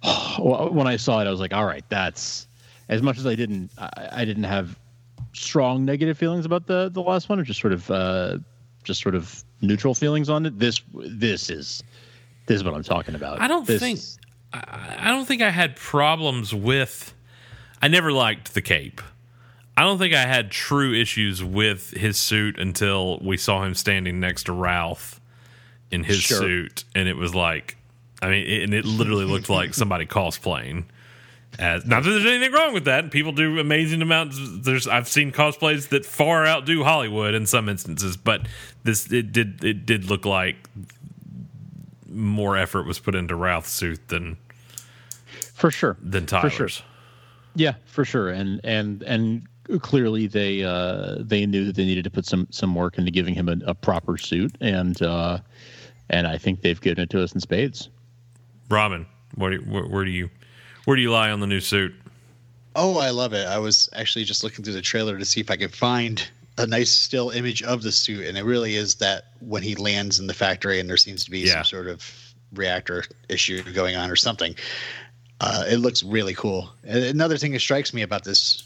when 0.39 0.87
I 0.87 0.97
saw 0.97 1.21
it, 1.21 1.27
I 1.27 1.31
was 1.31 1.39
like, 1.39 1.53
all 1.53 1.65
right, 1.65 1.85
that's 1.89 2.47
as 2.89 3.01
much 3.01 3.17
as 3.17 3.25
I 3.25 3.35
didn't 3.35 3.71
I, 3.77 4.09
I 4.11 4.25
didn't 4.25 4.43
have 4.43 4.77
strong 5.33 5.85
negative 5.85 6.17
feelings 6.17 6.45
about 6.45 6.67
the 6.67 6.89
the 6.89 7.01
last 7.01 7.29
one, 7.29 7.39
or 7.39 7.43
just 7.43 7.61
sort 7.61 7.73
of 7.73 7.89
uh, 7.89 8.37
just 8.83 9.01
sort 9.01 9.15
of 9.15 9.43
neutral 9.61 9.93
feelings 9.95 10.29
on 10.29 10.45
it. 10.45 10.59
This 10.59 10.81
this 10.93 11.49
is 11.49 11.83
this 12.47 12.55
is 12.57 12.63
what 12.65 12.73
I'm 12.73 12.83
talking 12.83 13.15
about. 13.15 13.39
I 13.39 13.47
don't 13.47 13.65
This- 13.65 13.79
think 13.79 13.99
I, 14.53 14.95
I 14.99 15.11
don't 15.11 15.25
think 15.25 15.41
I 15.41 15.51
had 15.51 15.77
problems 15.77 16.53
with. 16.53 17.13
I 17.81 17.87
never 17.87 18.11
liked 18.11 18.53
the 18.53 18.61
cape. 18.61 19.01
I 19.75 19.81
don't 19.83 19.97
think 19.97 20.13
I 20.13 20.25
had 20.25 20.51
true 20.51 20.93
issues 20.93 21.43
with 21.43 21.91
his 21.91 22.17
suit 22.17 22.59
until 22.59 23.19
we 23.19 23.37
saw 23.37 23.63
him 23.63 23.73
standing 23.73 24.19
next 24.19 24.43
to 24.43 24.53
Ralph 24.53 25.19
in 25.89 26.03
his 26.03 26.19
Sure. 26.21 26.37
suit, 26.39 26.83
and 26.93 27.07
it 27.07 27.15
was 27.17 27.33
like, 27.33 27.77
I 28.21 28.29
mean, 28.29 28.45
it, 28.45 28.63
and 28.63 28.73
it 28.73 28.85
literally 28.85 29.25
looked 29.25 29.49
like 29.49 29.73
somebody 29.73 30.05
cosplaying. 30.05 30.83
As 31.59 31.85
not 31.85 32.03
that 32.03 32.09
there's 32.11 32.25
anything 32.25 32.53
wrong 32.53 32.73
with 32.73 32.85
that. 32.85 33.11
People 33.11 33.33
do 33.33 33.59
amazing 33.59 34.01
amounts. 34.01 34.37
There's 34.39 34.87
I've 34.87 35.07
seen 35.09 35.31
cosplays 35.33 35.89
that 35.89 36.05
far 36.05 36.45
outdo 36.47 36.83
Hollywood 36.85 37.33
in 37.33 37.45
some 37.45 37.67
instances, 37.67 38.15
but 38.15 38.47
this 38.85 39.11
it 39.11 39.33
did 39.33 39.61
it 39.63 39.85
did 39.85 40.05
look 40.05 40.23
like 40.25 40.55
more 42.09 42.55
effort 42.57 42.83
was 42.85 42.99
put 42.99 43.15
into 43.15 43.35
Ralph's 43.35 43.71
suit 43.71 44.07
than 44.07 44.37
for 45.53 45.71
sure. 45.71 45.97
than 46.01 46.23
For 46.25 46.29
Tyler's. 46.49 46.53
sure. 46.53 46.85
Yeah, 47.55 47.73
for 47.85 48.05
sure. 48.05 48.29
And 48.29 48.61
and 48.63 49.03
and 49.03 49.47
clearly 49.81 50.27
they 50.27 50.63
uh, 50.63 51.15
they 51.19 51.45
knew 51.45 51.65
that 51.65 51.75
they 51.75 51.85
needed 51.85 52.03
to 52.05 52.09
put 52.09 52.25
some 52.25 52.47
some 52.51 52.73
work 52.75 52.97
into 52.97 53.11
giving 53.11 53.33
him 53.33 53.49
a, 53.49 53.57
a 53.67 53.73
proper 53.75 54.17
suit, 54.17 54.55
and 54.61 55.01
uh, 55.01 55.39
and 56.09 56.27
I 56.27 56.37
think 56.37 56.61
they've 56.61 56.79
given 56.79 57.03
it 57.03 57.09
to 57.11 57.23
us 57.23 57.33
in 57.33 57.39
spades. 57.39 57.89
Robin, 58.69 59.05
what 59.35 59.49
do 59.49 59.55
you, 59.57 59.61
where, 59.63 59.83
where 59.83 60.05
do 60.05 60.11
you 60.11 60.29
where 60.85 60.95
do 60.95 61.01
you 61.01 61.11
lie 61.11 61.29
on 61.31 61.39
the 61.39 61.47
new 61.47 61.59
suit? 61.59 61.93
Oh, 62.75 62.99
I 62.99 63.09
love 63.09 63.33
it. 63.33 63.45
I 63.47 63.57
was 63.59 63.89
actually 63.93 64.23
just 64.23 64.43
looking 64.45 64.63
through 64.63 64.75
the 64.75 64.81
trailer 64.81 65.17
to 65.17 65.25
see 65.25 65.41
if 65.41 65.51
I 65.51 65.57
could 65.57 65.73
find 65.75 66.25
a 66.57 66.65
nice 66.65 66.89
still 66.89 67.29
image 67.31 67.63
of 67.63 67.81
the 67.83 67.91
suit, 67.91 68.25
and 68.27 68.37
it 68.37 68.43
really 68.43 68.75
is 68.75 68.95
that 68.95 69.25
when 69.41 69.61
he 69.63 69.75
lands 69.75 70.19
in 70.19 70.27
the 70.27 70.33
factory 70.33 70.79
and 70.79 70.89
there 70.89 70.95
seems 70.97 71.25
to 71.25 71.31
be 71.31 71.39
Yeah. 71.39 71.55
some 71.55 71.63
sort 71.65 71.87
of 71.87 72.33
reactor 72.53 73.03
issue 73.29 73.61
going 73.73 73.95
on 73.95 74.09
or 74.09 74.15
something. 74.15 74.55
Uh, 75.41 75.65
it 75.67 75.77
looks 75.77 76.03
really 76.03 76.35
cool. 76.35 76.71
Another 76.83 77.35
thing 77.35 77.51
that 77.53 77.61
strikes 77.61 77.95
me 77.95 78.03
about 78.03 78.23
this 78.23 78.63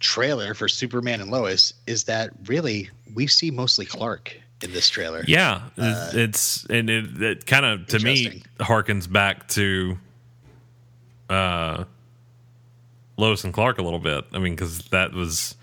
trailer 0.00 0.54
for 0.54 0.66
Superman 0.66 1.20
and 1.20 1.30
Lois 1.30 1.74
is 1.86 2.04
that 2.04 2.30
really 2.46 2.88
we 3.14 3.26
see 3.26 3.50
mostly 3.50 3.84
Clark 3.84 4.34
in 4.62 4.72
this 4.72 4.88
trailer. 4.88 5.24
Yeah, 5.28 5.60
it's, 5.76 6.14
it's 6.14 6.64
and 6.66 6.88
it, 6.88 7.22
it 7.22 7.46
kind 7.46 7.66
of 7.66 7.86
to 7.88 7.98
me 7.98 8.42
harkens 8.58 9.10
back 9.10 9.46
to 9.48 9.98
uh 11.28 11.84
Lois 13.18 13.44
and 13.44 13.52
Clark 13.52 13.78
a 13.78 13.82
little 13.82 13.98
bit. 13.98 14.24
I 14.32 14.38
mean, 14.38 14.54
because 14.54 14.78
that 14.88 15.12
was 15.12 15.54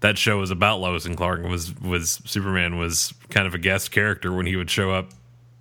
that 0.00 0.16
show 0.16 0.38
was 0.38 0.50
about 0.50 0.80
Lois 0.80 1.04
and 1.04 1.18
Clark. 1.18 1.42
Was 1.42 1.78
was 1.80 2.22
Superman 2.24 2.78
was 2.78 3.12
kind 3.28 3.46
of 3.46 3.52
a 3.52 3.58
guest 3.58 3.90
character 3.90 4.32
when 4.32 4.46
he 4.46 4.56
would 4.56 4.70
show 4.70 4.90
up 4.90 5.10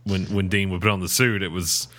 when 0.06 0.24
when 0.28 0.48
Dean 0.48 0.70
would 0.70 0.80
put 0.80 0.90
on 0.90 1.02
the 1.02 1.10
suit. 1.10 1.44
It 1.44 1.52
was 1.52 1.90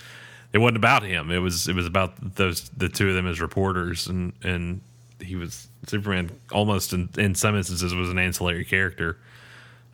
it 0.53 0.59
wasn't 0.59 0.77
about 0.77 1.03
him. 1.03 1.31
It 1.31 1.39
was 1.39 1.69
it 1.69 1.75
was 1.75 1.87
about 1.87 2.37
those 2.37 2.69
the 2.71 2.89
two 2.89 3.09
of 3.09 3.15
them 3.15 3.27
as 3.27 3.41
reporters, 3.41 4.07
and 4.07 4.33
and 4.43 4.81
he 5.21 5.37
was 5.37 5.69
Superman 5.87 6.31
almost 6.51 6.93
in, 6.93 7.09
in 7.17 7.35
some 7.35 7.57
instances 7.57 7.95
was 7.95 8.11
an 8.11 8.19
ancillary 8.19 8.65
character 8.65 9.19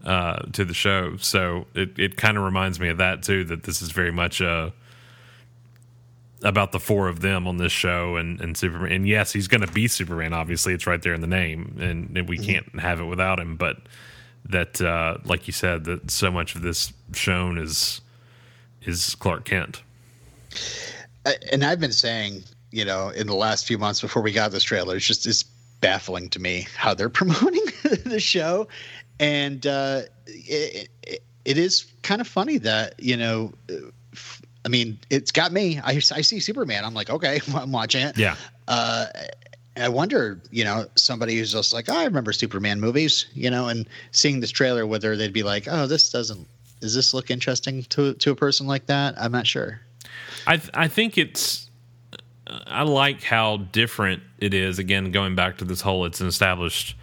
uh, 0.04 0.38
to 0.52 0.64
the 0.64 0.74
show. 0.74 1.16
So 1.18 1.66
it, 1.74 1.98
it 1.98 2.16
kind 2.16 2.36
of 2.36 2.44
reminds 2.44 2.80
me 2.80 2.88
of 2.88 2.98
that 2.98 3.22
too. 3.22 3.44
That 3.44 3.62
this 3.62 3.82
is 3.82 3.90
very 3.90 4.11
much 4.11 4.40
uh, 4.40 4.70
about 6.42 6.72
the 6.72 6.80
four 6.80 7.09
of 7.09 7.20
them 7.20 7.46
on 7.46 7.59
this 7.59 7.72
show 7.72 8.16
and, 8.16 8.40
and 8.40 8.56
Superman. 8.56 8.92
And 8.92 9.09
yes, 9.09 9.32
he's 9.32 9.48
going 9.48 9.61
to 9.61 9.72
be 9.72 9.88
Superman. 9.88 10.32
Obviously, 10.32 10.74
it's 10.74 10.86
right 10.86 11.00
there 11.00 11.14
in 11.14 11.20
the 11.20 11.26
name, 11.26 11.76
and, 11.80 12.16
and 12.16 12.28
we 12.28 12.38
can't 12.38 12.80
have 12.80 13.00
it 13.00 13.04
without 13.04 13.38
him. 13.38 13.56
But 13.56 13.78
that, 14.44 14.80
uh, 14.80 15.18
like 15.24 15.46
you 15.46 15.52
said, 15.52 15.84
that 15.84 16.11
so 16.11 16.30
much 16.30 16.54
of 16.54 16.62
this 16.62 16.92
shown 17.12 17.59
is 17.59 18.00
is 18.82 19.14
Clark 19.16 19.44
Kent. 19.44 19.82
And 21.53 21.64
I've 21.64 21.80
been 21.80 21.92
saying, 21.92 22.44
you 22.70 22.84
know, 22.84 23.11
in 23.11 23.26
the 23.26 23.34
last 23.34 23.66
few 23.66 23.78
months 23.78 24.01
before 24.01 24.22
we 24.22 24.32
got 24.32 24.51
this 24.51 24.62
trailer, 24.62 24.96
it's 24.96 25.07
just 25.07 25.26
it's 25.26 25.42
baffling 25.80 26.28
to 26.30 26.38
me 26.38 26.66
how 26.76 26.94
they're 26.94 27.09
promoting 27.20 27.62
the 28.05 28.20
show, 28.20 28.68
and 29.20 29.66
uh, 29.66 30.03
it, 30.26 30.88
it, 31.03 31.22
it 31.44 31.59
is 31.59 31.86
kind 32.03 32.20
of 32.20 32.26
funny 32.26 32.59
that 32.59 32.94
you 32.99 33.16
know, 33.16 33.53
I 34.64 34.68
mean, 34.68 34.99
it's 35.11 35.32
got 35.32 35.53
me. 35.53 35.80
I, 35.80 35.92
I 35.92 36.20
see 36.20 36.40
Superman. 36.40 36.84
I'm 36.84 36.94
like, 36.94 37.11
okay, 37.11 37.40
I'm 37.55 37.72
watching 37.72 38.03
it. 38.03 38.16
Yeah, 38.16 38.36
Uh, 38.66 39.07
I 39.76 39.88
wonder, 39.88 40.40
you 40.51 40.64
know, 40.64 40.86
somebody 40.96 41.38
who's 41.38 41.53
just 41.53 41.72
like, 41.72 41.88
oh, 41.88 41.96
I 41.96 42.05
remember 42.05 42.32
Superman 42.32 42.80
movies, 42.80 43.26
you 43.32 43.51
know, 43.51 43.68
and 43.68 43.88
seeing 44.11 44.40
this 44.40 44.51
trailer, 44.51 44.86
whether 44.86 45.16
they'd 45.16 45.32
be 45.32 45.42
like, 45.42 45.68
oh, 45.70 45.86
this 45.86 46.11
doesn't. 46.11 46.46
Does 46.80 46.94
this 46.94 47.12
look 47.12 47.30
interesting 47.30 47.82
to 47.84 48.14
to 48.14 48.30
a 48.30 48.36
person 48.36 48.66
like 48.66 48.86
that? 48.86 49.14
I'm 49.20 49.32
not 49.32 49.46
sure. 49.46 49.80
I 50.49 50.57
th- 50.57 50.70
I 50.74 50.88
think 50.88 51.18
it's 51.18 51.68
I 52.46 52.82
like 52.82 53.22
how 53.22 53.59
different 53.59 54.22
it 54.38 54.55
is. 54.55 54.78
Again, 54.78 55.11
going 55.12 55.34
back 55.34 55.59
to 55.59 55.64
this 55.64 55.80
whole, 55.82 56.05
it's 56.07 56.20
an 56.20 56.26
established 56.26 56.96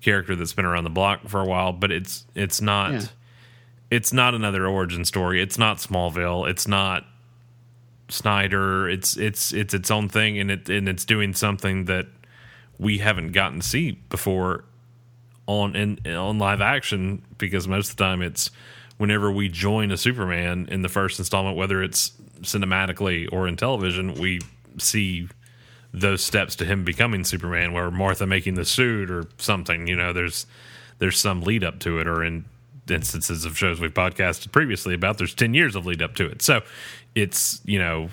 character 0.00 0.34
that's 0.36 0.52
been 0.52 0.64
around 0.64 0.84
the 0.84 0.90
block 0.90 1.28
for 1.28 1.40
a 1.40 1.44
while, 1.44 1.72
but 1.72 1.92
it's 1.92 2.24
it's 2.34 2.60
not 2.60 2.92
Yeah. 2.92 3.02
it's 3.90 4.12
not 4.12 4.34
another 4.34 4.66
origin 4.66 5.04
story. 5.04 5.40
It's 5.42 5.58
not 5.58 5.76
Smallville. 5.78 6.48
It's 6.48 6.66
not 6.66 7.04
Snyder. 8.08 8.88
It's 8.88 9.16
it's 9.16 9.52
it's 9.52 9.74
its 9.74 9.90
own 9.90 10.08
thing, 10.08 10.38
and 10.38 10.50
it 10.50 10.68
and 10.68 10.88
it's 10.88 11.04
doing 11.04 11.34
something 11.34 11.86
that 11.86 12.06
we 12.78 12.98
haven't 12.98 13.32
gotten 13.32 13.60
to 13.60 13.66
see 13.66 13.92
before 14.10 14.64
on 15.46 15.74
in 15.74 15.98
on 16.14 16.38
live 16.38 16.60
action 16.60 17.22
because 17.38 17.66
most 17.66 17.90
of 17.90 17.96
the 17.96 18.04
time 18.04 18.22
it's 18.22 18.50
whenever 18.98 19.30
we 19.30 19.48
join 19.48 19.90
a 19.90 19.96
Superman 19.96 20.68
in 20.70 20.82
the 20.82 20.88
first 20.88 21.18
installment, 21.18 21.56
whether 21.56 21.82
it's 21.82 22.12
cinematically 22.42 23.28
or 23.32 23.46
in 23.48 23.56
television, 23.56 24.14
we 24.14 24.40
see 24.78 25.28
those 25.92 26.22
steps 26.22 26.56
to 26.56 26.64
him 26.64 26.84
becoming 26.84 27.24
Superman, 27.24 27.72
where 27.72 27.90
Martha 27.90 28.26
making 28.26 28.54
the 28.54 28.64
suit 28.64 29.10
or 29.10 29.24
something. 29.38 29.86
You 29.86 29.96
know, 29.96 30.12
there's 30.12 30.46
there's 30.98 31.18
some 31.18 31.40
lead 31.42 31.64
up 31.64 31.78
to 31.80 31.98
it, 31.98 32.06
or 32.06 32.22
in 32.24 32.44
instances 32.88 33.44
of 33.44 33.58
shows 33.58 33.80
we've 33.80 33.92
podcasted 33.94 34.52
previously 34.52 34.94
about, 34.94 35.18
there's 35.18 35.34
ten 35.34 35.54
years 35.54 35.74
of 35.74 35.86
lead 35.86 36.02
up 36.02 36.14
to 36.16 36.26
it. 36.26 36.42
So 36.42 36.60
it's 37.14 37.60
you 37.64 37.78
know 37.78 38.08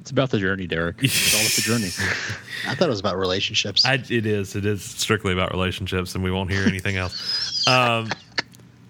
It's 0.00 0.10
about 0.10 0.30
the 0.30 0.38
journey, 0.38 0.66
Derek. 0.66 1.02
It's 1.02 1.34
all 1.34 1.40
about 1.40 1.52
the 1.52 1.62
journey. 1.62 1.88
I 2.66 2.74
thought 2.74 2.86
it 2.86 2.90
was 2.90 3.00
about 3.00 3.16
relationships. 3.16 3.84
I, 3.84 3.94
it 3.94 4.26
is. 4.26 4.54
It 4.54 4.66
is 4.66 4.82
strictly 4.82 5.32
about 5.32 5.50
relationships, 5.52 6.14
and 6.14 6.22
we 6.22 6.30
won't 6.30 6.50
hear 6.50 6.64
anything 6.66 6.96
else. 6.96 7.66
Um, 7.66 8.10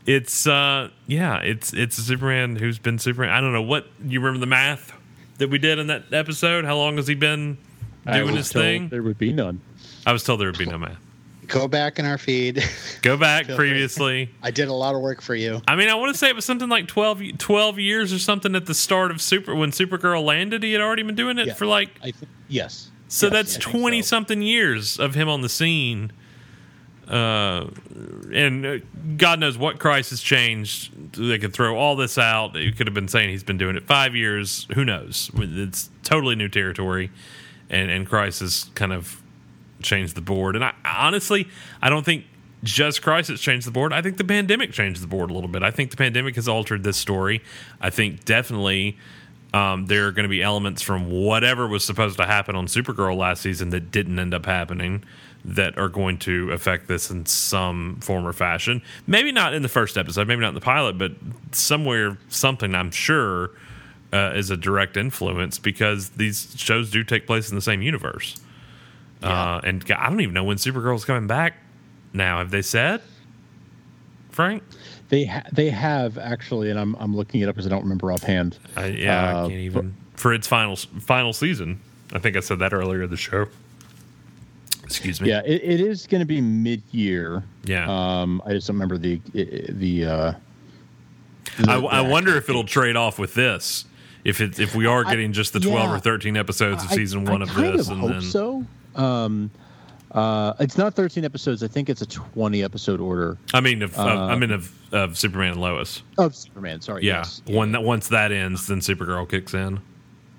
it's 0.08 0.46
uh, 0.46 0.88
yeah, 1.06 1.38
it's 1.40 1.72
it's 1.74 1.98
a 1.98 2.02
Superman 2.02 2.56
who's 2.56 2.78
been 2.78 2.98
Superman. 2.98 3.30
I 3.30 3.40
don't 3.40 3.52
know 3.52 3.62
what 3.62 3.86
you 4.04 4.20
remember 4.20 4.40
the 4.40 4.46
math 4.46 4.92
that 5.36 5.50
we 5.50 5.58
did 5.58 5.78
in 5.78 5.88
that 5.88 6.12
episode. 6.12 6.64
How 6.64 6.76
long 6.76 6.96
has 6.96 7.06
he 7.06 7.14
been 7.14 7.58
I 8.06 8.14
doing 8.18 8.28
was 8.34 8.46
his 8.46 8.50
told 8.50 8.62
thing? 8.64 8.88
There 8.88 9.02
would 9.02 9.18
be 9.18 9.32
none. 9.32 9.60
I 10.06 10.12
was 10.12 10.24
told 10.24 10.40
there 10.40 10.48
would 10.48 10.58
be 10.58 10.66
no 10.66 10.78
math. 10.78 10.96
Go 11.46 11.68
back 11.68 11.98
in 11.98 12.04
our 12.04 12.18
feed. 12.18 12.62
Go 13.02 13.16
back 13.16 13.46
Feel 13.46 13.56
free. 13.56 13.68
previously. 13.70 14.30
I 14.42 14.50
did 14.50 14.68
a 14.68 14.72
lot 14.72 14.94
of 14.94 15.00
work 15.00 15.20
for 15.22 15.34
you. 15.34 15.60
I 15.68 15.76
mean, 15.76 15.88
I 15.88 15.94
want 15.94 16.12
to 16.12 16.18
say 16.18 16.28
it 16.28 16.34
was 16.36 16.44
something 16.44 16.68
like 16.68 16.88
12, 16.88 17.38
12 17.38 17.78
years 17.78 18.12
or 18.12 18.18
something 18.18 18.54
at 18.54 18.66
the 18.66 18.74
start 18.74 19.10
of 19.10 19.20
Super 19.22 19.54
when 19.54 19.70
Supergirl 19.70 20.22
landed. 20.24 20.62
He 20.62 20.72
had 20.72 20.82
already 20.82 21.02
been 21.02 21.14
doing 21.14 21.38
it 21.38 21.46
Yeah. 21.48 21.54
for 21.54 21.64
like 21.66 21.90
I 22.02 22.10
think 22.10 22.30
yes. 22.48 22.90
So 23.08 23.26
Yes, 23.28 23.32
that's 23.32 23.56
twenty 23.56 24.02
so. 24.02 24.06
something 24.08 24.42
years 24.42 24.98
of 24.98 25.14
him 25.14 25.28
on 25.30 25.40
the 25.42 25.48
scene. 25.48 26.12
Uh, 27.08 27.70
and 28.32 28.66
uh, 28.66 28.78
God 29.16 29.40
knows 29.40 29.56
what 29.56 29.78
crisis 29.78 30.22
changed. 30.22 31.16
They 31.16 31.38
could 31.38 31.54
throw 31.54 31.76
all 31.76 31.96
this 31.96 32.18
out. 32.18 32.54
You 32.54 32.72
could 32.72 32.86
have 32.86 32.94
been 32.94 33.08
saying 33.08 33.30
he's 33.30 33.42
been 33.42 33.56
doing 33.56 33.76
it 33.76 33.86
five 33.86 34.14
years. 34.14 34.66
Who 34.74 34.84
knows? 34.84 35.30
It's 35.34 35.88
totally 36.02 36.36
new 36.36 36.48
territory, 36.48 37.10
and 37.70 37.90
and 37.90 38.06
crisis 38.06 38.70
kind 38.74 38.92
of 38.92 39.22
changed 39.82 40.16
the 40.16 40.20
board. 40.20 40.54
And 40.54 40.64
I 40.64 40.74
honestly, 40.84 41.48
I 41.80 41.88
don't 41.88 42.04
think 42.04 42.24
just 42.62 43.02
Crisis 43.02 43.40
changed 43.40 43.66
the 43.66 43.70
board. 43.70 43.92
I 43.92 44.02
think 44.02 44.16
the 44.16 44.24
pandemic 44.24 44.72
changed 44.72 45.02
the 45.02 45.06
board 45.06 45.30
a 45.30 45.34
little 45.34 45.48
bit. 45.48 45.62
I 45.62 45.70
think 45.70 45.90
the 45.90 45.96
pandemic 45.96 46.34
has 46.34 46.48
altered 46.48 46.82
this 46.82 46.96
story. 46.96 47.40
I 47.80 47.90
think 47.90 48.24
definitely 48.24 48.98
um, 49.54 49.86
there 49.86 50.08
are 50.08 50.12
going 50.12 50.24
to 50.24 50.28
be 50.28 50.42
elements 50.42 50.82
from 50.82 51.10
whatever 51.10 51.66
was 51.68 51.84
supposed 51.84 52.16
to 52.18 52.26
happen 52.26 52.56
on 52.56 52.66
Supergirl 52.66 53.16
last 53.16 53.42
season 53.42 53.70
that 53.70 53.90
didn't 53.90 54.18
end 54.18 54.34
up 54.34 54.44
happening 54.44 55.04
that 55.44 55.78
are 55.78 55.88
going 55.88 56.18
to 56.18 56.50
affect 56.52 56.88
this 56.88 57.10
in 57.10 57.24
some 57.26 57.96
form 58.00 58.26
or 58.26 58.32
fashion. 58.32 58.82
Maybe 59.06 59.32
not 59.32 59.54
in 59.54 59.62
the 59.62 59.68
first 59.68 59.96
episode, 59.96 60.26
maybe 60.28 60.40
not 60.40 60.48
in 60.48 60.54
the 60.54 60.60
pilot, 60.60 60.98
but 60.98 61.12
somewhere, 61.52 62.18
something 62.28 62.74
I'm 62.74 62.90
sure 62.90 63.50
uh, 64.12 64.32
is 64.34 64.50
a 64.50 64.56
direct 64.56 64.96
influence 64.96 65.58
because 65.58 66.10
these 66.10 66.54
shows 66.56 66.90
do 66.90 67.04
take 67.04 67.26
place 67.26 67.50
in 67.50 67.54
the 67.54 67.62
same 67.62 67.82
universe. 67.82 68.36
Uh, 69.22 69.60
and 69.64 69.84
I 69.96 70.08
don't 70.08 70.20
even 70.20 70.34
know 70.34 70.44
when 70.44 70.58
Supergirl's 70.58 71.04
coming 71.04 71.26
back 71.26 71.54
now. 72.12 72.38
Have 72.38 72.50
they 72.50 72.62
said, 72.62 73.00
Frank? 74.30 74.62
They 75.08 75.24
ha- 75.24 75.42
they 75.52 75.70
have 75.70 76.18
actually, 76.18 76.70
and 76.70 76.78
I'm 76.78 76.94
I'm 76.96 77.16
looking 77.16 77.40
it 77.40 77.48
up 77.48 77.54
because 77.54 77.66
I 77.66 77.70
don't 77.70 77.82
remember 77.82 78.12
offhand. 78.12 78.58
I, 78.76 78.86
yeah, 78.86 79.24
I 79.24 79.32
Uh, 79.32 79.48
can't 79.48 79.60
even 79.60 79.96
for 80.14 80.32
its 80.34 80.46
final 80.46 80.76
final 80.76 81.32
season. 81.32 81.80
I 82.12 82.18
think 82.18 82.36
I 82.36 82.40
said 82.40 82.58
that 82.60 82.72
earlier 82.72 83.02
in 83.04 83.10
the 83.10 83.16
show. 83.16 83.46
Excuse 84.88 85.20
me. 85.20 85.28
Yeah, 85.28 85.42
it, 85.44 85.62
it 85.62 85.80
is 85.80 86.06
going 86.06 86.20
to 86.20 86.26
be 86.26 86.40
mid 86.40 86.82
year. 86.90 87.42
Yeah. 87.64 87.86
Um, 87.88 88.42
I 88.46 88.52
just 88.52 88.66
don't 88.66 88.76
remember 88.76 88.96
the 88.98 89.20
the. 89.68 90.04
Uh, 90.04 90.32
I, 91.66 91.80
the- 91.80 91.86
I 91.86 92.02
the 92.02 92.08
wonder 92.08 92.36
if 92.36 92.48
it'll 92.48 92.64
trade 92.64 92.96
off 92.96 93.18
with 93.18 93.34
this. 93.34 93.84
If 94.24 94.40
it 94.40 94.58
if 94.58 94.74
we 94.74 94.86
are 94.86 95.04
I- 95.06 95.10
getting 95.10 95.32
just 95.32 95.52
the 95.52 95.60
twelve 95.60 95.90
yeah. 95.90 95.96
or 95.96 95.98
thirteen 95.98 96.36
episodes 96.36 96.82
of 96.84 96.90
season 96.90 97.28
I 97.28 97.32
one 97.32 97.42
of 97.42 97.54
this, 97.54 97.86
of 97.88 97.92
and 97.92 98.00
hope 98.00 98.10
then 98.10 98.22
so. 98.22 98.64
Um, 98.96 99.50
uh, 100.12 100.54
it's 100.58 100.78
not 100.78 100.94
13 100.94 101.22
episodes. 101.24 101.62
I 101.62 101.68
think 101.68 101.90
it's 101.90 102.00
a 102.00 102.06
20 102.06 102.64
episode 102.64 102.98
order 102.98 103.36
I 103.52 103.60
mean, 103.60 103.82
of, 103.82 103.92
of, 103.98 104.06
Uh, 104.06 104.24
I 104.24 104.36
mean 104.36 104.50
of, 104.50 104.72
of 104.92 105.18
Superman 105.18 105.52
and 105.52 105.60
Lois. 105.60 106.02
of 106.16 106.34
Superman. 106.34 106.80
Sorry. 106.80 107.04
Yeah, 107.04 107.18
yes. 107.18 107.42
when 107.46 107.72
that 107.72 107.82
once 107.82 108.08
that 108.08 108.32
ends, 108.32 108.66
then 108.66 108.80
Supergirl 108.80 109.28
kicks 109.28 109.52
in. 109.52 109.80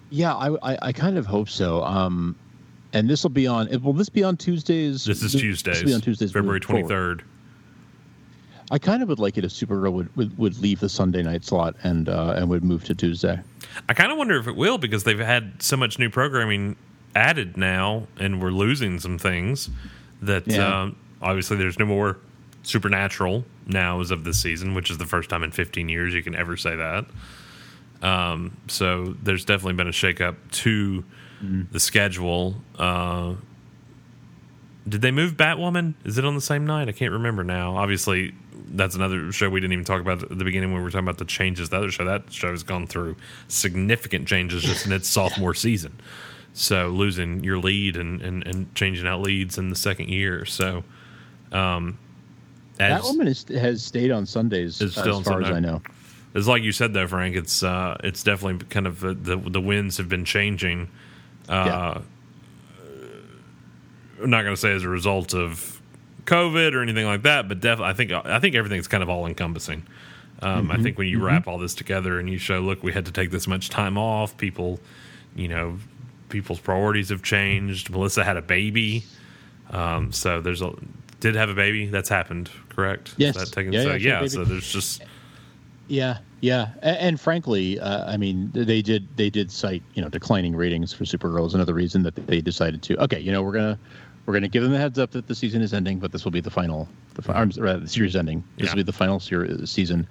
Yeah, 0.10 0.34
I, 0.36 0.74
I, 0.74 0.78
I 0.82 0.92
kind 0.92 1.18
of 1.20 1.28
hope 1.28 1.50
so. 1.50 1.84
Um, 1.84 2.36
and 2.94 3.10
this 3.10 3.24
will 3.24 3.30
be 3.30 3.48
on. 3.48 3.68
Will 3.82 3.94
this 3.94 4.10
be 4.10 4.24
on 4.24 4.38
Tuesdays? 4.38 5.06
This 5.06 5.22
is 5.24 5.34
This 5.34 5.42
Tuesdays, 5.42 5.80
will 5.82 5.88
be 5.88 5.94
on 5.94 6.02
Tuesdays, 6.02 6.32
February 6.32 6.60
twenty 6.60 6.88
third. 6.88 7.24
I 8.72 8.78
kind 8.78 9.02
of 9.02 9.10
would 9.10 9.18
like 9.20 9.38
it 9.38 9.44
if 9.44 9.52
Supergirl 9.52 9.92
would, 9.94 10.16
would, 10.16 10.38
would 10.38 10.58
leave 10.60 10.80
the 10.80 10.90
Sunday 10.90 11.24
night 11.24 11.44
slot 11.44 11.76
and 11.84 12.08
uh, 12.08 12.34
and 12.38 12.50
would 12.50 12.64
move 12.64 12.84
to 12.86 12.96
Tuesday. 12.96 13.40
I 13.88 13.94
kind 13.94 14.12
of 14.12 14.18
wonder 14.18 14.38
if 14.38 14.48
it 14.48 14.56
will 14.56 14.78
because 14.78 15.04
they've 15.04 15.18
had 15.18 15.62
so 15.62 15.76
much 15.78 15.98
new 15.98 16.10
programming 16.10 16.76
added 17.16 17.58
now, 17.58 18.08
and 18.20 18.42
we're 18.42 18.52
losing 18.52 19.00
some 19.00 19.18
things. 19.18 19.70
That 20.22 20.48
Yeah. 20.48 20.82
um, 20.82 20.96
obviously 21.22 21.58
there's 21.58 21.80
no 21.80 21.86
more 21.86 22.18
Supernatural 22.62 23.46
now 23.66 24.02
as 24.02 24.12
of 24.12 24.26
this 24.26 24.40
season, 24.42 24.76
which 24.76 24.92
is 24.92 24.98
the 24.98 25.06
first 25.06 25.30
time 25.30 25.44
in 25.44 25.52
15 25.52 25.88
years 25.90 26.14
you 26.14 26.22
can 26.22 26.36
ever 26.36 26.58
say 26.58 26.76
that. 26.76 27.06
Um, 28.02 28.58
so 28.68 29.16
there's 29.24 29.46
definitely 29.46 29.74
been 29.74 29.88
a 29.88 29.92
shakeup 29.92 30.36
to 30.52 31.04
the 31.42 31.80
schedule. 31.80 32.56
Uh, 32.78 33.36
did 34.88 35.02
they 35.02 35.12
move 35.12 35.34
Batwoman? 35.38 35.94
Is 36.04 36.18
it 36.18 36.26
on 36.26 36.36
the 36.36 36.42
same 36.42 36.66
night? 36.66 36.90
I 36.90 36.92
can't 36.92 37.14
remember 37.14 37.44
now. 37.44 37.78
Obviously, 37.78 38.34
that's 38.72 38.96
another 38.96 39.32
show 39.32 39.50
we 39.50 39.60
didn't 39.60 39.74
even 39.74 39.86
talk 39.86 40.02
about 40.02 40.24
at 40.24 40.38
the 40.38 40.44
beginning 40.44 40.72
when 40.72 40.82
we 40.82 40.84
were 40.84 40.92
talking 40.92 41.06
about 41.08 41.18
the 41.18 41.26
changes. 41.26 41.70
The 41.70 41.78
other 41.78 41.92
show, 41.92 42.06
that 42.06 42.32
show 42.32 42.52
has 42.52 42.64
gone 42.64 42.88
through 42.88 43.16
significant 43.48 44.28
changes 44.28 44.64
just 44.64 44.86
in 44.86 44.92
its 44.92 45.08
sophomore 45.10 45.54
season. 45.54 46.00
So 46.54 46.90
losing 46.90 47.44
your 47.44 47.58
lead 47.58 47.96
and, 47.96 48.22
and, 48.22 48.46
and 48.46 48.74
changing 48.76 49.08
out 49.08 49.22
leads 49.22 49.58
in 49.58 49.70
the 49.70 49.76
second 49.76 50.10
year. 50.10 50.46
So, 50.46 50.84
um, 51.52 51.98
That 52.78 52.92
as, 52.92 53.04
woman 53.04 53.28
is, 53.28 53.46
has 53.50 53.84
stayed 53.84 54.12
on 54.12 54.26
Sundays 54.26 54.82
as 54.82 54.96
far 54.96 55.42
as 55.42 55.50
I 55.52 55.60
know. 55.60 55.82
it's 56.34 56.48
like 56.48 56.64
you 56.64 56.72
said 56.72 56.94
though, 56.94 57.08
Frank. 57.08 57.36
It's 57.36 57.64
uh, 57.64 57.98
it's 58.04 58.24
definitely 58.24 58.66
kind 58.68 58.88
of 58.88 59.04
uh, 59.06 59.14
the 59.20 59.38
the 59.38 59.62
winds 59.62 59.98
have 59.98 60.10
been 60.10 60.26
changing. 60.26 60.90
Uh, 61.50 62.02
I'm 64.22 64.30
not 64.30 64.44
going 64.44 64.54
to 64.56 64.60
say 64.60 64.72
as 64.74 64.84
a 64.84 64.90
result 64.90 65.34
of 65.34 65.82
COVID 66.26 66.74
or 66.74 66.82
anything 66.82 67.06
like 67.06 67.24
that, 67.24 67.48
but 67.48 67.60
definitely, 67.60 67.92
I 67.92 67.94
think 67.94 68.12
I 68.12 68.40
think 68.40 68.56
everything's 68.56 68.88
kind 68.88 69.02
of 69.04 69.10
all 69.10 69.26
encompassing. 69.26 69.86
Um, 70.42 70.72
I 70.72 70.78
think 70.78 70.98
when 70.98 71.08
you 71.08 71.22
wrap 71.22 71.48
all 71.48 71.58
this 71.58 71.74
together 71.76 72.18
and 72.20 72.30
you 72.30 72.38
show, 72.38 72.60
look, 72.62 72.82
we 72.82 72.94
had 72.94 73.06
to 73.08 73.12
take 73.12 73.30
this 73.32 73.46
much 73.48 73.70
time 73.70 73.98
off. 73.98 74.38
People, 74.38 74.80
you 75.36 75.48
know, 75.50 75.78
people's 76.30 76.60
priorities 76.60 77.10
have 77.10 77.24
changed. 77.24 77.90
Melissa 77.90 78.24
had 78.24 78.38
a 78.38 78.42
baby, 78.42 79.04
um, 79.72 80.12
so 80.14 80.40
there's 80.42 80.62
a 80.62 80.72
did 81.20 81.36
have 81.36 81.50
a 81.50 81.54
baby. 81.56 81.88
That's 81.88 82.08
happened, 82.10 82.50
correct? 82.70 83.10
Is 83.10 83.16
Yes. 83.18 83.38
that 83.38 83.48
taken- 83.52 83.74
Yeah, 83.74 83.84
so 83.84 83.90
yeah, 83.96 84.22
yeah. 84.22 84.28
So 84.28 84.46
there's 84.46 84.72
just 84.72 85.02
Yeah, 85.90 86.20
yeah, 86.42 86.70
and, 86.82 86.98
and 86.98 87.20
frankly, 87.20 87.80
uh, 87.80 88.12
I 88.12 88.18
mean, 88.18 88.52
they 88.54 88.82
did 88.82 89.08
they 89.18 89.30
did 89.30 89.52
cite 89.52 89.84
you 89.94 90.02
know 90.02 90.10
declining 90.10 90.56
ratings 90.56 90.94
for 90.94 91.04
Supergirl 91.04 91.46
is 91.48 91.54
another 91.54 91.74
reason 91.74 92.04
that 92.04 92.16
they 92.28 92.42
decided 92.42 92.82
to 92.84 92.98
okay, 93.04 93.20
you 93.20 93.32
know, 93.32 93.42
we're 93.42 93.54
gonna 93.54 93.80
we're 94.26 94.34
gonna 94.34 94.48
give 94.48 94.64
them 94.64 94.74
a 94.74 94.78
heads 94.78 95.00
up 95.00 95.12
that 95.12 95.28
the 95.28 95.36
season 95.36 95.62
is 95.62 95.74
ending, 95.74 96.00
but 96.00 96.12
this 96.12 96.24
will 96.24 96.32
be 96.32 96.40
the 96.42 96.52
final, 96.52 96.88
the, 97.16 97.22
fi- 97.22 97.44
rather, 97.58 97.80
the 97.80 97.88
series 97.88 98.16
ending. 98.16 98.44
This 98.58 98.66
Yeah. 98.68 98.72
will 98.74 98.78
be 98.78 98.84
the 98.84 98.94
final 98.94 99.20
series 99.20 99.70
season, 99.70 100.08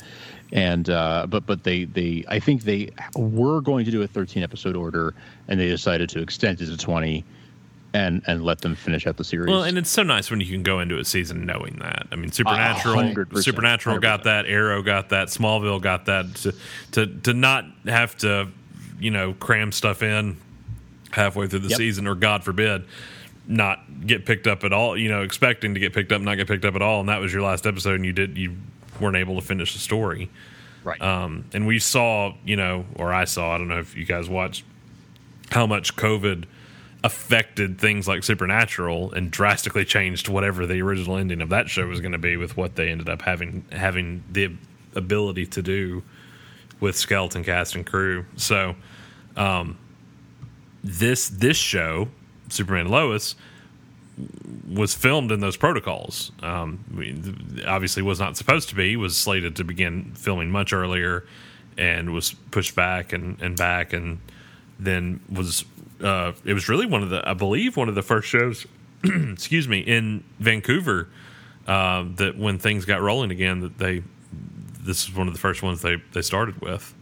and 0.52 0.90
uh, 0.90 1.26
but 1.28 1.46
but 1.46 1.64
they 1.64 1.84
they 1.84 2.24
I 2.28 2.40
think 2.40 2.62
they 2.62 2.90
were 3.16 3.60
going 3.60 3.84
to 3.84 3.90
do 3.90 4.02
a 4.02 4.06
13 4.08 4.42
episode 4.42 4.76
order, 4.76 5.14
and 5.48 5.58
they 5.60 5.68
decided 5.68 6.08
to 6.10 6.20
extend 6.20 6.60
it 6.60 6.66
to 6.66 6.76
20. 6.76 7.24
And, 7.94 8.22
and 8.26 8.44
let 8.44 8.60
them 8.60 8.74
finish 8.74 9.06
out 9.06 9.16
the 9.16 9.24
series. 9.24 9.48
Well, 9.48 9.62
and 9.64 9.78
it's 9.78 9.88
so 9.88 10.02
nice 10.02 10.30
when 10.30 10.40
you 10.40 10.46
can 10.46 10.62
go 10.62 10.80
into 10.80 10.98
a 10.98 11.04
season 11.06 11.46
knowing 11.46 11.78
that. 11.80 12.06
I 12.12 12.16
mean, 12.16 12.30
Supernatural, 12.30 12.96
100%, 12.96 13.42
Supernatural 13.42 13.98
got 13.98 14.20
100%. 14.20 14.24
that, 14.24 14.46
Arrow 14.46 14.82
got 14.82 15.08
that, 15.08 15.28
Smallville 15.28 15.80
got 15.80 16.04
that. 16.04 16.34
To, 16.36 16.54
to 16.92 17.06
to 17.06 17.32
not 17.32 17.64
have 17.86 18.14
to, 18.18 18.48
you 19.00 19.10
know, 19.10 19.32
cram 19.32 19.72
stuff 19.72 20.02
in 20.02 20.36
halfway 21.12 21.46
through 21.46 21.60
the 21.60 21.68
Yep. 21.68 21.78
season, 21.78 22.06
or 22.06 22.14
God 22.14 22.44
forbid, 22.44 22.84
not 23.46 23.80
get 24.06 24.26
picked 24.26 24.46
up 24.46 24.64
at 24.64 24.72
all. 24.74 24.94
You 24.94 25.08
know, 25.08 25.22
expecting 25.22 25.72
to 25.72 25.80
get 25.80 25.94
picked 25.94 26.12
up, 26.12 26.20
not 26.20 26.34
get 26.34 26.46
picked 26.46 26.66
up 26.66 26.74
at 26.76 26.82
all, 26.82 27.00
and 27.00 27.08
that 27.08 27.20
was 27.22 27.32
your 27.32 27.40
last 27.42 27.66
episode, 27.66 27.94
and 27.94 28.04
you 28.04 28.12
did 28.12 28.36
you 28.36 28.54
weren't 29.00 29.16
able 29.16 29.36
to 29.40 29.46
finish 29.46 29.72
the 29.72 29.78
story. 29.78 30.28
right. 30.84 31.00
Um, 31.00 31.46
and 31.54 31.66
we 31.66 31.78
saw, 31.78 32.34
you 32.44 32.56
know, 32.56 32.84
or 32.96 33.14
I 33.14 33.24
saw, 33.24 33.54
I 33.54 33.58
don't 33.58 33.68
know 33.68 33.78
if 33.78 33.96
you 33.96 34.04
guys 34.04 34.28
watched 34.28 34.62
how 35.50 35.66
much 35.66 35.96
COVID 35.96 36.44
affected 37.04 37.78
things 37.78 38.08
like 38.08 38.24
Supernatural 38.24 39.12
and 39.12 39.30
drastically 39.30 39.84
changed 39.84 40.28
whatever 40.28 40.66
the 40.66 40.82
original 40.82 41.16
ending 41.16 41.40
of 41.40 41.48
that 41.50 41.68
show 41.68 41.86
was 41.86 42.00
going 42.00 42.12
to 42.12 42.18
be 42.18 42.36
with 42.36 42.56
what 42.56 42.74
they 42.76 42.88
ended 42.88 43.08
up 43.08 43.22
having 43.22 43.64
having 43.70 44.24
the 44.30 44.52
ability 44.94 45.46
to 45.46 45.62
do 45.62 46.02
with 46.80 46.96
skeleton 46.96 47.44
cast 47.44 47.74
and 47.74 47.86
crew. 47.86 48.24
So, 48.36 48.74
um, 49.36 49.78
this 50.82 51.28
this 51.28 51.56
show, 51.56 52.08
Superman 52.48 52.88
Lois, 52.88 53.36
was 54.68 54.94
filmed 54.94 55.30
in 55.30 55.40
those 55.40 55.56
protocols. 55.56 56.32
Um, 56.42 56.84
obviously, 57.66 58.02
was 58.02 58.18
not 58.18 58.36
supposed 58.36 58.68
to 58.70 58.74
be. 58.74 58.96
Was 58.96 59.16
slated 59.16 59.56
to 59.56 59.64
begin 59.64 60.12
filming 60.14 60.50
much 60.50 60.72
earlier, 60.72 61.24
and 61.76 62.12
was 62.12 62.32
pushed 62.50 62.74
back 62.74 63.12
and, 63.12 63.40
and 63.40 63.56
back, 63.56 63.92
and 63.92 64.18
then 64.78 65.20
was 65.28 65.64
uh, 66.02 66.32
it 66.44 66.54
was 66.54 66.68
really 66.68 66.86
one 66.86 67.02
of 67.02 67.10
the 67.10 67.26
I 67.28 67.34
believe 67.34 67.76
one 67.76 67.88
of 67.88 67.94
the 67.94 68.02
first 68.02 68.28
shows, 68.28 68.66
excuse 69.04 69.68
me, 69.68 69.80
in 69.80 70.24
Vancouver 70.38 71.08
uh, 71.66 72.04
that 72.16 72.36
when 72.38 72.58
things 72.58 72.84
got 72.84 73.00
rolling 73.00 73.30
again 73.30 73.60
that 73.60 73.78
they 73.78 74.02
this 74.80 75.04
is 75.08 75.14
one 75.14 75.26
of 75.28 75.34
the 75.34 75.40
first 75.40 75.62
ones 75.62 75.82
they 75.82 75.96
they 76.12 76.22
started 76.22 76.60
with. 76.60 76.94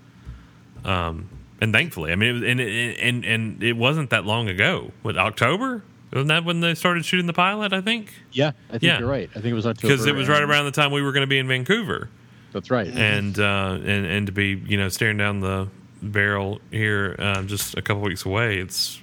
Um, 0.84 1.28
and 1.60 1.72
thankfully, 1.72 2.12
I 2.12 2.16
mean, 2.16 2.28
it 2.28 2.32
was, 2.32 2.42
and, 2.42 2.60
it- 2.60 2.98
and 3.00 3.24
and 3.24 3.62
it 3.62 3.74
wasn't 3.76 4.10
that 4.10 4.24
long 4.26 4.48
ago. 4.48 4.92
With 5.02 5.16
October? 5.16 5.82
Wasn't 6.12 6.28
that 6.28 6.44
when 6.44 6.60
they 6.60 6.74
started 6.74 7.04
shooting 7.04 7.26
the 7.26 7.32
pilot? 7.32 7.72
I 7.72 7.80
think 7.80 8.12
yeah, 8.32 8.52
I 8.68 8.72
think 8.72 8.84
yeah. 8.84 8.98
you're 9.00 9.08
right. 9.08 9.28
I 9.30 9.34
think 9.34 9.46
it 9.46 9.54
was 9.54 9.66
October 9.66 9.92
because 9.92 10.06
it 10.06 10.14
was 10.14 10.28
right 10.28 10.42
around 10.42 10.64
the 10.66 10.70
time 10.70 10.92
we 10.92 11.02
were 11.02 11.12
going 11.12 11.22
to 11.24 11.26
be 11.26 11.38
in 11.38 11.48
Vancouver, 11.48 12.08
That's 12.52 12.70
right. 12.70 12.86
and 12.86 13.38
uh, 13.38 13.78
and 13.82 14.06
and 14.06 14.26
to 14.26 14.32
be 14.32 14.62
you 14.66 14.76
know 14.78 14.88
staring 14.88 15.16
down 15.18 15.40
the 15.40 15.68
barrel 16.02 16.60
here 16.70 17.16
uh, 17.18 17.42
just 17.42 17.76
a 17.76 17.82
couple 17.82 18.02
weeks 18.02 18.24
away. 18.24 18.58
It's 18.58 19.00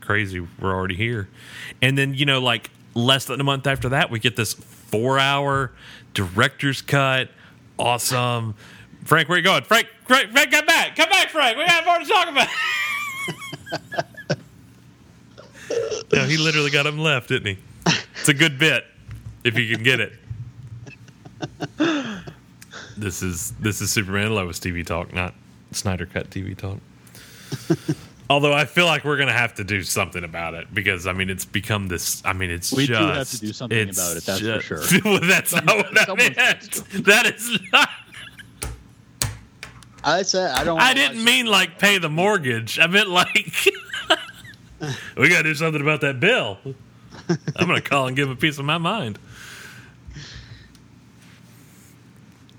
crazy. 0.00 0.40
We're 0.40 0.74
already 0.74 0.96
here, 0.96 1.28
and 1.82 1.96
then 1.96 2.14
you 2.14 2.26
know 2.26 2.40
like 2.40 2.70
less 2.94 3.26
than 3.26 3.40
a 3.40 3.44
month 3.44 3.66
after 3.66 3.90
that, 3.90 4.10
we 4.10 4.18
get 4.18 4.36
this 4.36 4.54
four-hour 4.54 5.72
director's 6.14 6.82
cut. 6.82 7.30
Awesome, 7.78 8.54
Frank. 9.04 9.28
Where 9.28 9.38
you 9.38 9.44
going, 9.44 9.64
Frank? 9.64 9.86
Frank, 10.06 10.32
Frank, 10.32 10.50
come 10.50 10.66
back, 10.66 10.96
come 10.96 11.08
back, 11.08 11.28
Frank. 11.30 11.56
We 11.56 11.66
got 11.66 11.84
more 11.86 11.98
to 11.98 12.04
talk 12.04 12.28
about. 12.28 12.48
no, 16.12 16.24
he 16.24 16.36
literally 16.36 16.70
got 16.70 16.86
him 16.86 16.98
left, 16.98 17.28
didn't 17.28 17.56
he? 17.56 17.58
It's 18.18 18.28
a 18.28 18.34
good 18.34 18.58
bit 18.58 18.84
if 19.44 19.56
you 19.56 19.74
can 19.74 19.82
get 19.84 20.00
it. 20.00 20.12
This 22.96 23.22
is 23.22 23.52
this 23.52 23.80
is 23.80 23.90
Superman 23.90 24.34
Lois 24.34 24.58
TV 24.60 24.84
talk, 24.84 25.14
not 25.14 25.32
Snyder 25.72 26.06
Cut 26.06 26.30
TV 26.30 26.56
talk. 26.56 26.78
Although 28.30 28.52
I 28.52 28.64
feel 28.64 28.86
like 28.86 29.04
we're 29.04 29.16
gonna 29.16 29.32
have 29.32 29.54
to 29.54 29.64
do 29.64 29.82
something 29.82 30.22
about 30.22 30.54
it 30.54 30.72
because 30.72 31.08
I 31.08 31.12
mean 31.12 31.30
it's 31.30 31.44
become 31.44 31.88
this. 31.88 32.22
I 32.24 32.32
mean 32.32 32.50
it's 32.50 32.72
We 32.72 32.86
do 32.86 32.94
have 32.94 33.28
to 33.28 33.38
do 33.38 33.52
something 33.52 33.90
about 33.90 34.16
it, 34.16 34.24
that's 34.24 34.40
for 34.40 34.60
sure. 34.60 34.82
well, 35.04 35.20
that's 35.20 35.52
not 35.52 35.66
what 35.66 36.08
I 36.08 36.14
meant. 36.14 36.70
That 37.04 37.26
is 37.34 37.58
not. 37.72 37.90
I 40.04 40.22
said 40.22 40.52
I 40.52 40.62
don't. 40.62 40.80
I 40.80 40.94
didn't 40.94 41.24
mean 41.24 41.46
like 41.46 41.78
pay 41.78 41.98
the 41.98 42.08
mortgage. 42.08 42.78
I 42.78 42.86
meant 42.86 43.08
like 43.08 43.66
we 45.16 45.28
gotta 45.28 45.42
do 45.42 45.54
something 45.54 45.82
about 45.82 46.00
that 46.02 46.20
bill. 46.20 46.58
I'm 47.56 47.66
gonna 47.66 47.80
call 47.80 48.06
and 48.06 48.16
give 48.16 48.30
a 48.30 48.36
piece 48.36 48.58
of 48.58 48.64
my 48.64 48.78
mind. 48.78 49.18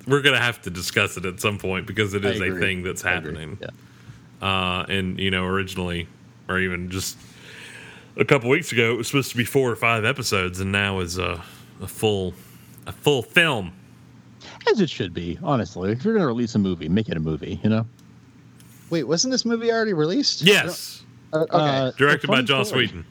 We're 0.07 0.21
gonna 0.21 0.39
have 0.41 0.61
to 0.63 0.69
discuss 0.69 1.17
it 1.17 1.25
at 1.25 1.39
some 1.39 1.57
point 1.57 1.85
because 1.87 2.13
it 2.13 2.25
is 2.25 2.39
a 2.41 2.57
thing 2.59 2.83
that's 2.83 3.01
happening. 3.01 3.57
Yeah. 3.61 3.67
Uh, 4.41 4.85
and 4.89 5.19
you 5.19 5.29
know, 5.31 5.45
originally, 5.45 6.07
or 6.49 6.59
even 6.59 6.89
just 6.89 7.17
a 8.17 8.25
couple 8.25 8.49
weeks 8.49 8.71
ago, 8.71 8.91
it 8.93 8.97
was 8.97 9.07
supposed 9.07 9.31
to 9.31 9.37
be 9.37 9.45
four 9.45 9.69
or 9.71 9.75
five 9.75 10.03
episodes, 10.05 10.59
and 10.59 10.71
now 10.71 10.99
is 10.99 11.17
a, 11.17 11.41
a 11.81 11.87
full 11.87 12.33
a 12.87 12.91
full 12.91 13.21
film. 13.21 13.73
As 14.71 14.79
it 14.81 14.89
should 14.89 15.13
be, 15.13 15.37
honestly. 15.43 15.91
If 15.91 16.03
you're 16.03 16.13
going 16.13 16.21
to 16.23 16.27
release 16.27 16.53
a 16.55 16.59
movie, 16.59 16.87
make 16.89 17.09
it 17.09 17.17
a 17.17 17.19
movie, 17.19 17.59
you 17.63 17.69
know? 17.69 17.85
Wait, 18.89 19.03
wasn't 19.03 19.31
this 19.31 19.43
movie 19.45 19.71
already 19.71 19.93
released? 19.93 20.41
Yes, 20.41 21.03
Uh, 21.33 21.37
okay. 21.39 21.49
Uh, 21.53 21.91
directed 21.91 22.27
by 22.27 22.35
funny 22.37 22.47
Joss 22.47 22.67
story. 22.69 22.87
Whedon. 22.87 23.05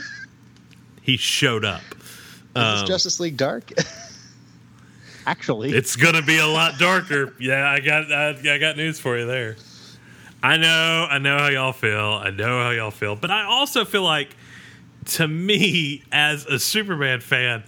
he 1.02 1.16
showed 1.16 1.64
up. 1.64 1.82
Is 1.90 1.96
Um, 2.56 2.78
this 2.80 2.88
Justice 2.88 3.20
League 3.20 3.36
Dark? 3.36 3.72
Actually, 5.30 5.70
It's 5.70 5.94
gonna 5.94 6.22
be 6.22 6.38
a 6.38 6.46
lot 6.46 6.76
darker. 6.80 7.32
yeah, 7.40 7.70
I 7.70 7.78
got 7.78 8.10
I, 8.10 8.30
I 8.30 8.58
got 8.58 8.76
news 8.76 8.98
for 8.98 9.16
you 9.16 9.26
there. 9.26 9.56
I 10.42 10.56
know, 10.56 11.06
I 11.08 11.18
know 11.18 11.38
how 11.38 11.48
y'all 11.48 11.72
feel. 11.72 12.20
I 12.20 12.30
know 12.30 12.60
how 12.64 12.70
y'all 12.70 12.90
feel, 12.90 13.14
but 13.14 13.30
I 13.30 13.44
also 13.44 13.84
feel 13.84 14.02
like, 14.02 14.34
to 15.04 15.28
me, 15.28 16.02
as 16.10 16.46
a 16.46 16.58
Superman 16.58 17.20
fan, 17.20 17.62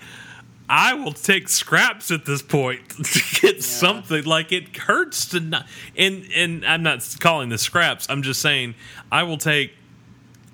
I 0.69 0.95
will 0.95 1.13
take 1.13 1.49
scraps 1.49 2.11
at 2.11 2.25
this 2.25 2.43
point 2.43 2.89
to 3.05 3.41
get 3.41 3.63
something. 3.63 4.25
Like 4.25 4.51
it 4.51 4.77
hurts 4.77 5.27
to 5.27 5.39
not, 5.39 5.67
and 5.97 6.27
and 6.35 6.67
I'm 6.67 6.83
not 6.83 7.17
calling 7.21 7.49
this 7.49 7.63
scraps. 7.63 8.09
I'm 8.11 8.23
just 8.23 8.41
saying 8.41 8.75
I 9.13 9.23
will 9.23 9.39
take 9.39 9.73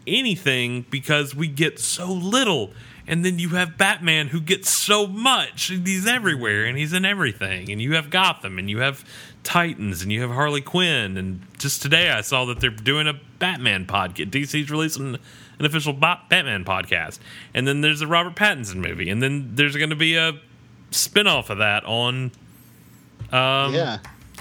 anything 0.06 0.84
because 0.90 1.34
we 1.34 1.48
get 1.48 1.78
so 1.78 2.12
little. 2.12 2.72
And 3.08 3.24
then 3.24 3.38
you 3.38 3.48
have 3.50 3.78
Batman 3.78 4.28
who 4.28 4.40
gets 4.40 4.70
so 4.70 5.06
much. 5.06 5.70
And 5.70 5.86
he's 5.86 6.06
everywhere 6.06 6.66
and 6.66 6.76
he's 6.76 6.92
in 6.92 7.04
everything. 7.04 7.70
And 7.70 7.80
you 7.80 7.94
have 7.94 8.10
Gotham 8.10 8.58
and 8.58 8.68
you 8.68 8.78
have 8.78 9.04
Titans 9.42 10.02
and 10.02 10.12
you 10.12 10.20
have 10.20 10.30
Harley 10.30 10.60
Quinn. 10.60 11.16
And 11.16 11.40
just 11.58 11.80
today 11.80 12.10
I 12.10 12.20
saw 12.20 12.44
that 12.44 12.60
they're 12.60 12.70
doing 12.70 13.08
a 13.08 13.14
Batman 13.38 13.86
podcast. 13.86 14.30
DC's 14.30 14.70
releasing 14.70 15.14
an 15.58 15.64
official 15.64 15.94
Ba- 15.94 16.20
Batman 16.28 16.64
podcast. 16.64 17.18
And 17.54 17.66
then 17.66 17.80
there's 17.80 18.02
a 18.02 18.06
Robert 18.06 18.36
Pattinson 18.36 18.76
movie. 18.76 19.08
And 19.08 19.22
then 19.22 19.52
there's 19.54 19.74
going 19.74 19.90
to 19.90 19.96
be 19.96 20.14
a 20.14 20.38
spin-off 20.90 21.50
of 21.50 21.58
that 21.58 21.84
on 21.84 22.30
um, 23.32 23.74
yeah, 23.74 23.98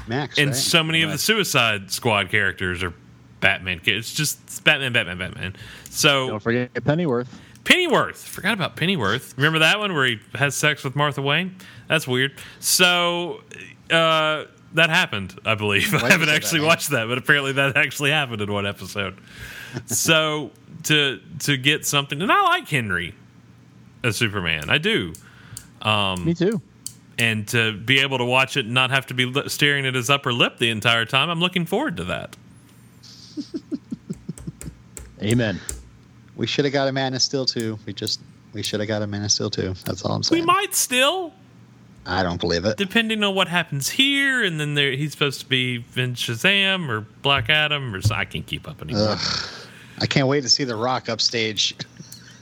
Max. 0.08 0.38
and 0.38 0.50
right? 0.50 0.56
so 0.56 0.84
many 0.84 1.02
of 1.02 1.12
the 1.12 1.18
Suicide 1.18 1.92
Squad 1.92 2.30
characters 2.30 2.84
are 2.84 2.94
Batman. 3.40 3.82
It's 3.86 4.14
just 4.14 4.40
it's 4.44 4.60
Batman, 4.60 4.94
Batman, 4.94 5.18
Batman. 5.18 5.56
So 5.90 6.30
don't 6.30 6.40
forget 6.40 6.74
Pennyworth. 6.74 7.28
Pennyworth, 7.68 8.24
forgot 8.26 8.54
about 8.54 8.78
Pennyworth. 8.78 9.36
Remember 9.36 9.60
that 9.60 9.78
one 9.78 9.94
where 9.94 10.06
he 10.06 10.20
has 10.36 10.56
sex 10.56 10.86
with 10.86 10.96
Martha 10.96 11.22
Wayne? 11.22 11.56
That's 11.90 12.08
weird. 12.08 12.32
So 12.62 13.44
uh, 13.92 14.46
that 14.74 14.90
happened, 14.90 15.38
I 15.46 15.56
believe. 15.56 15.94
I 16.02 16.10
haven't 16.10 16.30
actually 16.30 16.62
that, 16.62 16.66
watched 16.68 16.92
that, 16.92 17.08
but 17.10 17.18
apparently 17.18 17.52
that 17.54 17.76
actually 17.76 18.12
happened 18.12 18.42
in 18.42 18.52
one 18.52 18.66
episode. 18.66 19.18
so 19.86 20.52
to 20.84 21.20
to 21.40 21.58
get 21.58 21.86
something, 21.86 22.22
and 22.22 22.32
I 22.32 22.42
like 22.44 22.70
Henry 22.70 23.14
as 24.02 24.16
Superman, 24.16 24.70
I 24.70 24.78
do 24.78 25.12
Um, 25.82 26.24
Me 26.24 26.34
too. 26.34 26.62
and 27.18 27.46
to 27.50 27.74
be 27.76 28.00
able 28.00 28.18
to 28.20 28.26
watch 28.26 28.56
it 28.56 28.64
and 28.66 28.74
not 28.74 28.92
have 28.92 29.08
to 29.08 29.14
be 29.14 29.30
staring 29.50 29.86
at 29.86 29.94
his 29.94 30.10
upper 30.10 30.32
lip 30.32 30.58
the 30.58 30.70
entire 30.70 31.04
time, 31.04 31.30
I'm 31.30 31.42
looking 31.42 31.66
forward 31.66 31.98
to 31.98 32.06
that. 32.06 32.38
Amen. 35.22 35.60
We 36.38 36.48
should 36.48 36.64
have 36.66 36.74
got 36.74 36.88
a 36.88 36.92
Man 36.94 37.14
of 37.14 37.22
Steel 37.22 37.46
too. 37.46 37.78
We 37.86 37.92
just 37.94 38.22
we 38.54 38.64
should 38.64 38.80
have 38.80 38.88
got 38.88 39.02
a 39.02 39.08
Man 39.08 39.24
of 39.24 39.32
Steel 39.32 39.50
too. 39.50 39.74
That's 39.86 40.04
all 40.04 40.14
I'm 40.14 40.24
saying. 40.24 40.42
We 40.42 40.46
might 40.46 40.74
still, 40.74 41.34
I 42.06 42.24
don't 42.24 42.40
believe 42.40 42.64
it. 42.66 42.78
depending 42.78 43.24
on 43.24 43.36
what 43.36 43.48
happens 43.50 43.90
here, 43.90 44.44
and 44.44 44.60
then 44.60 44.76
there, 44.76 44.92
he's 44.94 45.12
supposed 45.12 45.42
to 45.42 45.46
be 45.46 45.84
in 45.96 46.14
Shazam 46.14 46.88
or 46.88 47.02
Black 47.22 47.50
Adam, 47.50 47.94
or 47.94 48.00
I 48.14 48.24
can't 48.26 48.46
keep 48.46 48.68
up 48.70 48.82
anymore. 48.82 49.16
Ugh. 49.20 49.44
I 50.00 50.06
can't 50.06 50.28
wait 50.28 50.42
to 50.42 50.50
see 50.50 50.64
The 50.64 50.76
Rock 50.76 51.10
upstage 51.10 51.76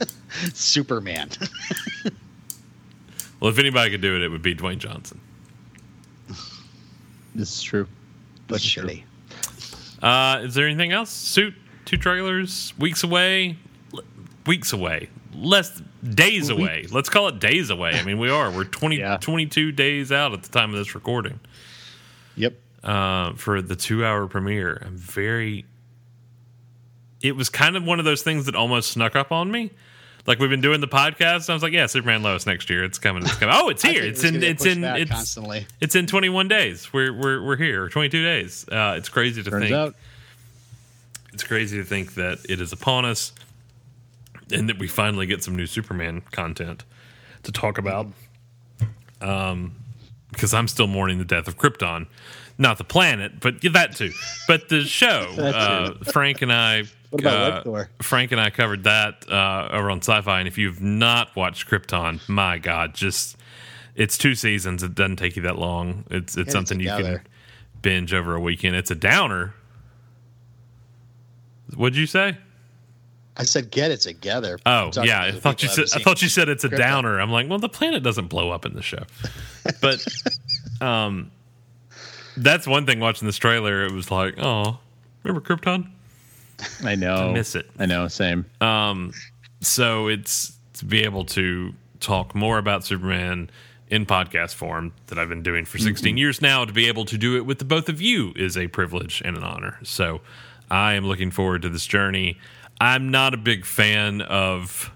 Superman. 0.54 1.30
Well, 3.38 3.50
if 3.50 3.58
anybody 3.58 3.90
could 3.90 4.00
do 4.00 4.16
it, 4.16 4.22
it 4.22 4.30
would 4.30 4.40
be 4.40 4.54
Dwayne 4.54 4.78
Johnson. 4.78 5.20
This 7.34 7.54
is 7.54 7.62
true. 7.62 7.86
but 8.48 8.54
That's 8.54 8.64
true. 8.64 8.84
shitty. 8.84 9.02
Uh, 10.02 10.40
is 10.46 10.54
there 10.54 10.66
anything 10.66 10.92
else? 10.92 11.10
Suit, 11.10 11.52
two 11.84 11.98
trailers, 11.98 12.72
weeks 12.78 13.02
away, 13.04 13.50
L- 13.50 13.56
weeks 14.46 14.72
away, 14.72 15.08
less 15.34 15.80
days 16.02 16.48
away. 16.50 16.86
Let's 16.90 17.08
call 17.08 17.28
it 17.28 17.38
days 17.40 17.70
away. 17.70 17.92
I 17.98 18.02
mean, 18.04 18.18
we 18.18 18.30
are. 18.30 18.50
We're 18.50 18.64
20, 18.64 18.96
Yeah. 19.00 19.16
22 19.18 19.72
days 19.72 20.12
out 20.12 20.32
at 20.32 20.42
the 20.42 20.48
time 20.48 20.70
of 20.72 20.78
this 20.78 20.94
recording. 20.94 21.40
Yep. 22.36 22.54
uh, 22.84 23.32
for 23.34 23.62
the 23.62 23.76
two 23.76 24.04
hour 24.04 24.26
premiere. 24.26 24.82
I'm 24.84 24.96
very. 24.96 25.64
It 27.22 27.34
was 27.34 27.48
kind 27.48 27.76
of 27.76 27.84
one 27.84 27.98
of 27.98 28.04
those 28.04 28.22
things 28.22 28.46
that 28.46 28.54
almost 28.54 28.90
snuck 28.92 29.16
up 29.16 29.32
on 29.32 29.50
me. 29.50 29.70
Like 30.26 30.38
we've 30.40 30.50
been 30.50 30.60
doing 30.60 30.80
the 30.80 30.88
podcast, 30.88 31.42
and 31.46 31.50
I 31.50 31.52
was 31.54 31.62
like, 31.62 31.72
"Yeah, 31.72 31.86
Superman 31.86 32.22
Lois 32.22 32.46
next 32.46 32.68
year. 32.68 32.82
It's 32.84 32.98
coming. 32.98 33.22
It's 33.22 33.36
coming. 33.36 33.54
Oh, 33.56 33.68
it's 33.68 33.82
here. 33.90 34.02
It's 34.04 34.22
gonna 34.22 34.38
in. 34.38 34.42
It's 34.44 34.66
in. 34.66 34.82
It's 34.84 35.10
constantly. 35.10 35.66
it's 35.80 35.94
in 35.94 36.06
21 36.06 36.48
days. 36.48 36.92
We're 36.92 37.12
we're 37.12 37.42
we're 37.42 37.56
here. 37.56 37.88
22 37.88 38.22
days. 38.24 38.66
Uh, 38.68 38.94
it's 38.98 39.08
crazy 39.08 39.42
to 39.44 39.50
Turns 39.50 39.62
think. 39.64 39.74
out. 39.74 39.94
It's 41.32 41.44
crazy 41.44 41.78
to 41.78 41.84
think 41.84 42.14
that 42.14 42.38
it 42.48 42.60
is 42.60 42.72
upon 42.72 43.04
us, 43.04 43.32
and 44.52 44.68
that 44.68 44.78
we 44.78 44.88
finally 44.88 45.26
get 45.26 45.42
some 45.42 45.54
new 45.54 45.66
Superman 45.66 46.22
content 46.30 46.84
to 47.42 47.52
talk 47.52 47.78
about. 47.78 48.08
Um, 49.20 49.76
because 50.30 50.52
I'm 50.52 50.68
still 50.68 50.86
mourning 50.86 51.18
the 51.18 51.24
death 51.24 51.48
of 51.48 51.56
Krypton, 51.56 52.08
not 52.58 52.78
the 52.78 52.84
planet, 52.84 53.40
but 53.40 53.62
that 53.72 53.96
too. 53.96 54.12
But 54.46 54.68
the 54.68 54.82
show, 54.82 55.34
uh, 55.38 55.94
Frank 56.04 56.42
and 56.42 56.52
I. 56.52 56.84
Uh, 57.24 57.84
Frank 58.02 58.32
and 58.32 58.40
I 58.40 58.50
covered 58.50 58.84
that 58.84 59.24
uh, 59.30 59.68
over 59.70 59.90
on 59.90 59.98
Sci-Fi, 60.02 60.40
and 60.40 60.48
if 60.48 60.58
you've 60.58 60.82
not 60.82 61.34
watched 61.34 61.66
Krypton, 61.66 62.20
my 62.28 62.58
God, 62.58 62.94
just 62.94 63.38
it's 63.94 64.18
two 64.18 64.34
seasons. 64.34 64.82
It 64.82 64.94
doesn't 64.94 65.16
take 65.16 65.36
you 65.36 65.42
that 65.42 65.56
long. 65.56 66.04
It's 66.10 66.36
it's 66.36 66.48
it 66.48 66.52
something 66.52 66.78
you 66.78 66.88
can 66.88 67.22
binge 67.80 68.12
over 68.12 68.34
a 68.34 68.40
weekend. 68.40 68.76
It's 68.76 68.90
a 68.90 68.94
downer. 68.96 69.54
What'd 71.74 71.96
you 71.96 72.06
say? 72.06 72.36
I 73.38 73.44
said 73.44 73.70
get 73.70 73.90
it 73.90 74.00
together. 74.00 74.58
Oh 74.64 74.90
yeah, 75.02 75.22
I 75.22 75.32
thought 75.32 75.62
you 75.62 75.68
said 75.68 75.86
I 75.94 76.02
thought 76.02 76.22
you 76.22 76.28
said 76.28 76.48
it's 76.48 76.64
a 76.64 76.68
downer. 76.68 77.20
I'm 77.20 77.30
like, 77.30 77.48
well, 77.48 77.58
the 77.58 77.68
planet 77.68 78.02
doesn't 78.02 78.28
blow 78.28 78.50
up 78.50 78.64
in 78.64 78.74
the 78.74 78.82
show, 78.82 79.04
but 79.80 80.04
um, 80.80 81.30
that's 82.36 82.66
one 82.66 82.86
thing. 82.86 83.00
Watching 83.00 83.26
this 83.26 83.36
trailer, 83.36 83.84
it 83.84 83.92
was 83.92 84.10
like, 84.10 84.34
oh, 84.38 84.78
remember 85.22 85.46
Krypton? 85.46 85.90
I 86.82 86.94
know. 86.94 87.14
I 87.14 87.32
miss 87.32 87.54
it. 87.54 87.68
I 87.78 87.86
know. 87.86 88.08
Same. 88.08 88.46
Um, 88.60 89.12
so 89.60 90.08
it's 90.08 90.56
to 90.74 90.84
be 90.84 91.02
able 91.02 91.24
to 91.24 91.74
talk 92.00 92.34
more 92.34 92.58
about 92.58 92.84
Superman 92.84 93.50
in 93.88 94.04
podcast 94.06 94.54
form 94.54 94.92
that 95.06 95.18
I've 95.18 95.28
been 95.28 95.42
doing 95.42 95.64
for 95.64 95.78
16 95.78 96.16
years 96.16 96.40
now. 96.42 96.64
To 96.64 96.72
be 96.72 96.88
able 96.88 97.04
to 97.04 97.18
do 97.18 97.36
it 97.36 97.46
with 97.46 97.58
the 97.58 97.64
both 97.64 97.88
of 97.88 98.00
you 98.00 98.32
is 98.36 98.56
a 98.56 98.68
privilege 98.68 99.22
and 99.24 99.36
an 99.36 99.44
honor. 99.44 99.78
So 99.82 100.20
I 100.70 100.94
am 100.94 101.06
looking 101.06 101.30
forward 101.30 101.62
to 101.62 101.68
this 101.68 101.86
journey. 101.86 102.38
I'm 102.80 103.10
not 103.10 103.34
a 103.34 103.38
big 103.38 103.64
fan 103.64 104.20
of 104.22 104.92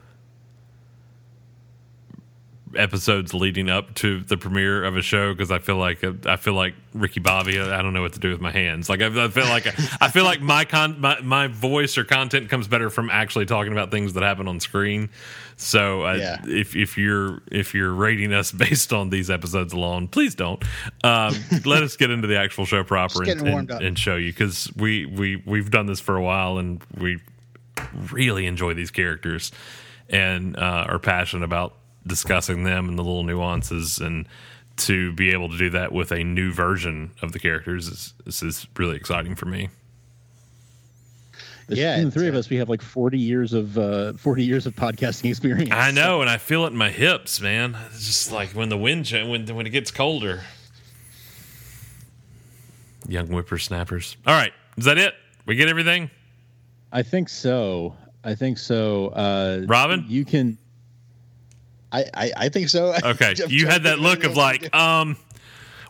episodes 2.77 3.35
leading 3.35 3.69
up 3.69 3.93
to 3.97 4.21
the 4.21 4.37
premiere 4.37 4.85
of 4.85 4.97
a 4.97 5.03
show 5.03 5.33
because 5.35 5.51
I 5.51 5.59
feel 5.59 5.77
like 5.77 6.05
I 6.25 6.37
feel 6.37 6.55
like 6.55 6.75
Ricky 6.95 7.19
Bobby. 7.19 7.59
I 7.59 7.83
don't 7.83 7.93
know 7.93 8.03
what 8.03 8.13
to 8.13 8.21
do 8.21 8.31
with 8.31 8.41
my 8.41 8.53
hands. 8.53 8.89
Like 8.89 9.03
I, 9.03 9.07
I 9.25 9.29
feel 9.29 9.47
like 9.47 9.67
I 10.01 10.09
feel 10.09 10.23
like 10.25 10.41
my 10.41 10.65
con 10.65 11.01
my, 11.01 11.21
my 11.21 11.49
voice 11.49 11.99
or 11.99 12.05
content 12.05 12.49
comes 12.49 12.69
better 12.69 12.89
from 12.89 13.11
actually 13.11 13.47
talking 13.47 13.73
about 13.73 13.91
things 13.91 14.13
that 14.13 14.23
happen 14.23 14.47
on 14.47 14.61
screen. 14.61 15.09
So 15.57 16.07
uh, 16.07 16.13
Yeah. 16.15 16.37
if 16.47 16.77
if 16.77 16.97
you're 16.97 17.43
if 17.51 17.75
you're 17.75 17.93
rating 17.93 18.33
us 18.33 18.53
based 18.67 18.93
on 18.93 19.11
these 19.11 19.31
episodes 19.31 19.73
alone, 19.73 20.07
please 20.07 20.37
don't. 20.37 20.63
Um, 21.03 21.35
let 21.65 21.83
us 21.83 21.97
get 21.97 22.11
into 22.13 22.29
the 22.29 22.39
actual 22.39 22.67
show 22.67 22.85
proper 22.85 23.25
and, 23.25 23.41
and, 23.49 23.71
and 23.83 23.99
show 23.99 24.15
you 24.15 24.31
because 24.33 24.71
we 24.77 25.07
we 25.07 25.43
we've 25.45 25.73
done 25.73 25.87
this 25.87 25.99
for 25.99 26.15
a 26.15 26.23
while 26.23 26.59
and 26.59 26.81
we 26.97 27.19
really 28.13 28.47
enjoy 28.47 28.75
these 28.75 28.91
characters 28.91 29.53
and 30.09 30.57
uh, 30.57 30.87
are 30.89 30.99
passionate 30.99 31.45
about 31.45 31.75
discussing 32.07 32.65
them 32.65 32.89
and 32.89 32.99
the 32.99 33.03
little 33.03 33.23
nuances 33.23 33.99
and 33.99 34.27
to 34.77 35.13
be 35.13 35.31
able 35.31 35.49
to 35.49 35.59
do 35.59 35.69
that 35.71 35.93
with 35.93 36.11
a 36.11 36.25
new 36.25 36.53
version 36.53 37.11
of 37.21 37.33
the 37.33 37.39
characters 37.39 37.87
is 37.87 38.15
this 38.25 38.43
is 38.43 38.67
really 38.77 38.97
exciting 38.97 39.35
for 39.35 39.47
me. 39.47 39.69
Yeah, 41.69 41.93
Between 41.97 42.05
the 42.07 42.11
three 42.11 42.29
of 42.29 42.35
us, 42.35 42.51
we 42.51 42.57
have 42.57 42.69
like 42.69 42.83
forty 42.83 43.19
years 43.19 43.53
of 43.53 43.79
uh, 43.79 44.15
forty 44.15 44.43
years 44.43 44.67
of 44.67 44.75
podcasting 44.75 45.29
experience. 45.31 45.71
I 45.71 45.93
know, 45.93 46.21
and 46.21 46.29
I 46.29 46.37
feel 46.39 46.65
it 46.65 46.69
in 46.69 46.77
my 46.77 46.91
hips, 46.91 47.41
man. 47.41 47.77
It's 47.93 48.07
just 48.07 48.33
like 48.33 48.51
when 48.51 48.71
the 48.71 48.77
wind 48.77 49.05
cha- 49.07 49.25
when 49.27 49.47
when 49.55 49.67
it 49.67 49.71
gets 49.71 49.91
colder. 49.93 50.41
Young 53.07 53.27
whippersnappers. 53.29 54.17
All 54.27 54.35
right, 54.35 54.53
is 54.77 54.85
that 54.85 54.99
it? 54.99 55.15
We 55.47 55.55
get 55.55 55.69
everything. 55.69 56.11
I 56.93 57.03
think 57.03 57.29
so. 57.29 57.95
I 58.25 58.35
think 58.35 58.59
so. 58.59 59.09
Uh, 59.09 59.63
Robin? 59.67 60.05
you 60.09 60.25
can. 60.25 60.59
I, 61.93 62.05
I, 62.15 62.33
I 62.37 62.49
think 62.49 62.69
so. 62.69 62.95
Okay, 63.05 63.35
you 63.49 63.67
had 63.67 63.83
that 63.85 63.99
look 63.99 64.25
of 64.25 64.37
like, 64.47 64.75
um, 64.75 65.17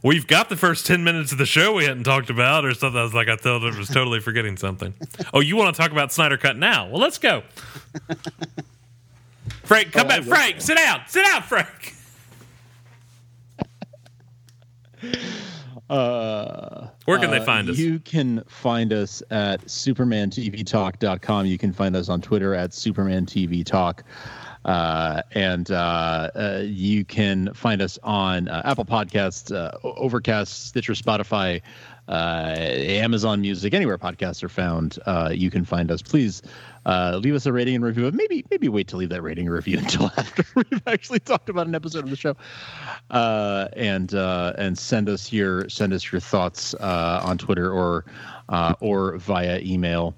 we've 0.03 0.27
got 0.27 0.49
the 0.49 0.57
first 0.57 0.87
ten 0.87 1.03
minutes 1.05 1.33
of 1.33 1.39
the 1.39 1.47
show 1.47 1.73
we 1.75 1.85
hadn't 1.85 2.05
talked 2.05 2.31
about, 2.31 2.65
or 2.65 2.73
something. 2.75 2.99
I 2.99 3.03
was 3.03 3.15
like, 3.15 3.29
I 3.29 3.37
thought 3.37 3.63
I 3.63 3.77
was 3.77 3.89
totally 3.89 4.21
forgetting 4.21 4.57
something. 4.57 4.95
Oh, 5.35 5.41
you 5.41 5.57
want 5.57 5.75
to 5.75 5.81
talk 5.83 5.91
about 5.93 6.13
Snyder 6.13 6.37
Cut 6.39 6.57
now? 6.57 6.89
Well, 6.89 7.01
let's 7.01 7.19
go. 7.19 7.43
Frank, 9.65 9.93
come 9.93 10.07
Oh, 10.07 10.09
back. 10.09 10.23
Frank, 10.25 10.61
sit 10.61 10.77
down. 10.77 11.03
Sit 11.07 11.25
down, 11.25 11.43
Frank. 11.43 11.95
Uh, 15.91 16.87
Where 17.05 17.19
can 17.19 17.33
they 17.33 17.39
uh, 17.39 17.45
find 17.45 17.69
us? 17.69 17.77
You 17.77 17.99
can 17.99 18.45
find 18.47 18.93
us 18.93 19.25
at 19.31 19.63
supermantvtalk.com. 19.63 21.47
You 21.47 21.59
can 21.59 21.73
find 21.73 21.97
us 21.97 22.09
on 22.09 22.21
Twitter 22.21 22.55
at 22.55 22.71
supermantvtalk. 22.71 24.03
Uh, 24.65 25.23
and 25.33 25.71
uh, 25.71 26.31
uh, 26.35 26.63
you 26.65 27.05
can 27.05 27.53
find 27.55 27.83
us 27.83 27.99
on 28.05 28.47
uh, 28.49 28.63
Apple 28.65 28.85
Podcasts, 28.85 29.53
uh, 29.53 29.73
Overcast, 29.83 30.67
Stitcher, 30.67 30.93
Spotify, 30.93 31.61
uh, 32.09 32.55
Amazon 32.57 33.41
Music, 33.41 33.73
anywhere 33.73 33.99
podcasts 33.99 34.43
are 34.43 34.49
found. 34.49 34.99
Uh, 35.07 35.31
you 35.35 35.51
can 35.51 35.65
find 35.65 35.91
us. 35.91 36.03
Please 36.03 36.43
uh, 36.87 37.19
leave 37.23 37.35
us 37.35 37.47
a 37.47 37.53
rating 37.53 37.77
and 37.77 37.85
review. 37.85 38.05
But 38.05 38.15
maybe 38.15 38.45
maybe 38.51 38.69
wait 38.69 38.89
to 38.89 38.97
leave 38.97 39.11
that 39.11 39.23
rating 39.23 39.47
and 39.47 39.55
review 39.55 39.79
until 39.83 40.11
after 40.17 40.45
we've 40.55 40.83
actually 40.87 41.21
talked 41.21 41.49
about 41.49 41.67
an 41.67 41.75
episode 41.75 42.05
of 42.05 42.11
the 42.11 42.17
show. 42.17 42.37
Uh, 43.11 43.69
and 43.75 44.15
uh, 44.15 44.55
and 44.59 44.79
send 44.79 45.09
us 45.09 45.33
your 45.33 45.69
send 45.69 45.93
us 45.93 46.11
your 46.11 46.21
thoughts 46.21 46.75
uh, 46.75 47.21
on 47.25 47.39
Twitter 47.39 47.73
or 47.73 48.05
uh, 48.49 48.75
or 48.81 49.17
via 49.19 49.61
email. 49.61 50.15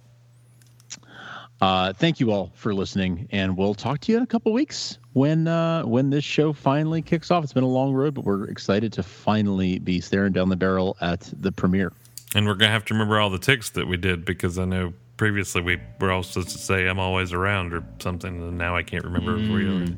Uh, 1.60 1.92
thank 1.92 2.18
you 2.18 2.32
all 2.32 2.50
for 2.56 2.74
listening, 2.74 3.28
and 3.30 3.56
we'll 3.56 3.74
talk 3.74 4.00
to 4.00 4.10
you 4.10 4.18
in 4.18 4.24
a 4.24 4.26
couple 4.26 4.52
weeks 4.52 4.98
when 5.12 5.46
uh, 5.46 5.82
when 5.84 6.10
this 6.10 6.24
show 6.24 6.52
finally 6.52 7.00
kicks 7.00 7.30
off. 7.30 7.44
It's 7.44 7.52
been 7.52 7.62
a 7.62 7.68
long 7.68 7.92
road, 7.92 8.14
but 8.14 8.24
we're 8.24 8.48
excited 8.48 8.92
to 8.94 9.02
finally 9.04 9.78
be 9.78 10.00
staring 10.00 10.32
down 10.32 10.48
the 10.48 10.56
barrel 10.56 10.96
at 11.00 11.32
the 11.40 11.52
premiere. 11.52 11.92
And 12.34 12.46
we're 12.46 12.54
gonna 12.54 12.72
have 12.72 12.84
to 12.86 12.94
remember 12.94 13.20
all 13.20 13.30
the 13.30 13.38
ticks 13.38 13.70
that 13.70 13.86
we 13.86 13.96
did 13.96 14.24
because 14.24 14.58
I 14.58 14.64
know 14.64 14.92
previously 15.22 15.62
we 15.62 15.78
were 16.00 16.10
all 16.10 16.24
supposed 16.24 16.48
to 16.48 16.58
say 16.58 16.88
"I'm 16.88 16.98
always 16.98 17.32
around" 17.32 17.72
or 17.72 17.84
something, 18.00 18.42
and 18.42 18.58
now 18.58 18.74
I 18.74 18.82
can't 18.82 19.04
remember 19.04 19.38
if 19.38 19.48
we. 19.48 19.64
Hmm. 19.64 19.84
Are. 19.84 19.96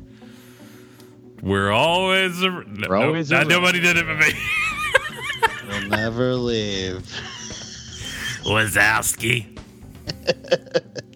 We're 1.41 1.71
always. 1.71 2.43
Ar- 2.43 2.63
no, 2.65 2.87
We're 2.87 2.97
always 2.97 3.31
no, 3.31 3.37
around. 3.37 3.47
Nobody 3.47 3.79
did 3.79 3.97
it 3.97 4.05
but 4.05 4.19
me. 4.19 4.33
We'll 5.67 5.89
never 5.89 6.35
leave. 6.35 6.97
Wazowski. 8.43 9.57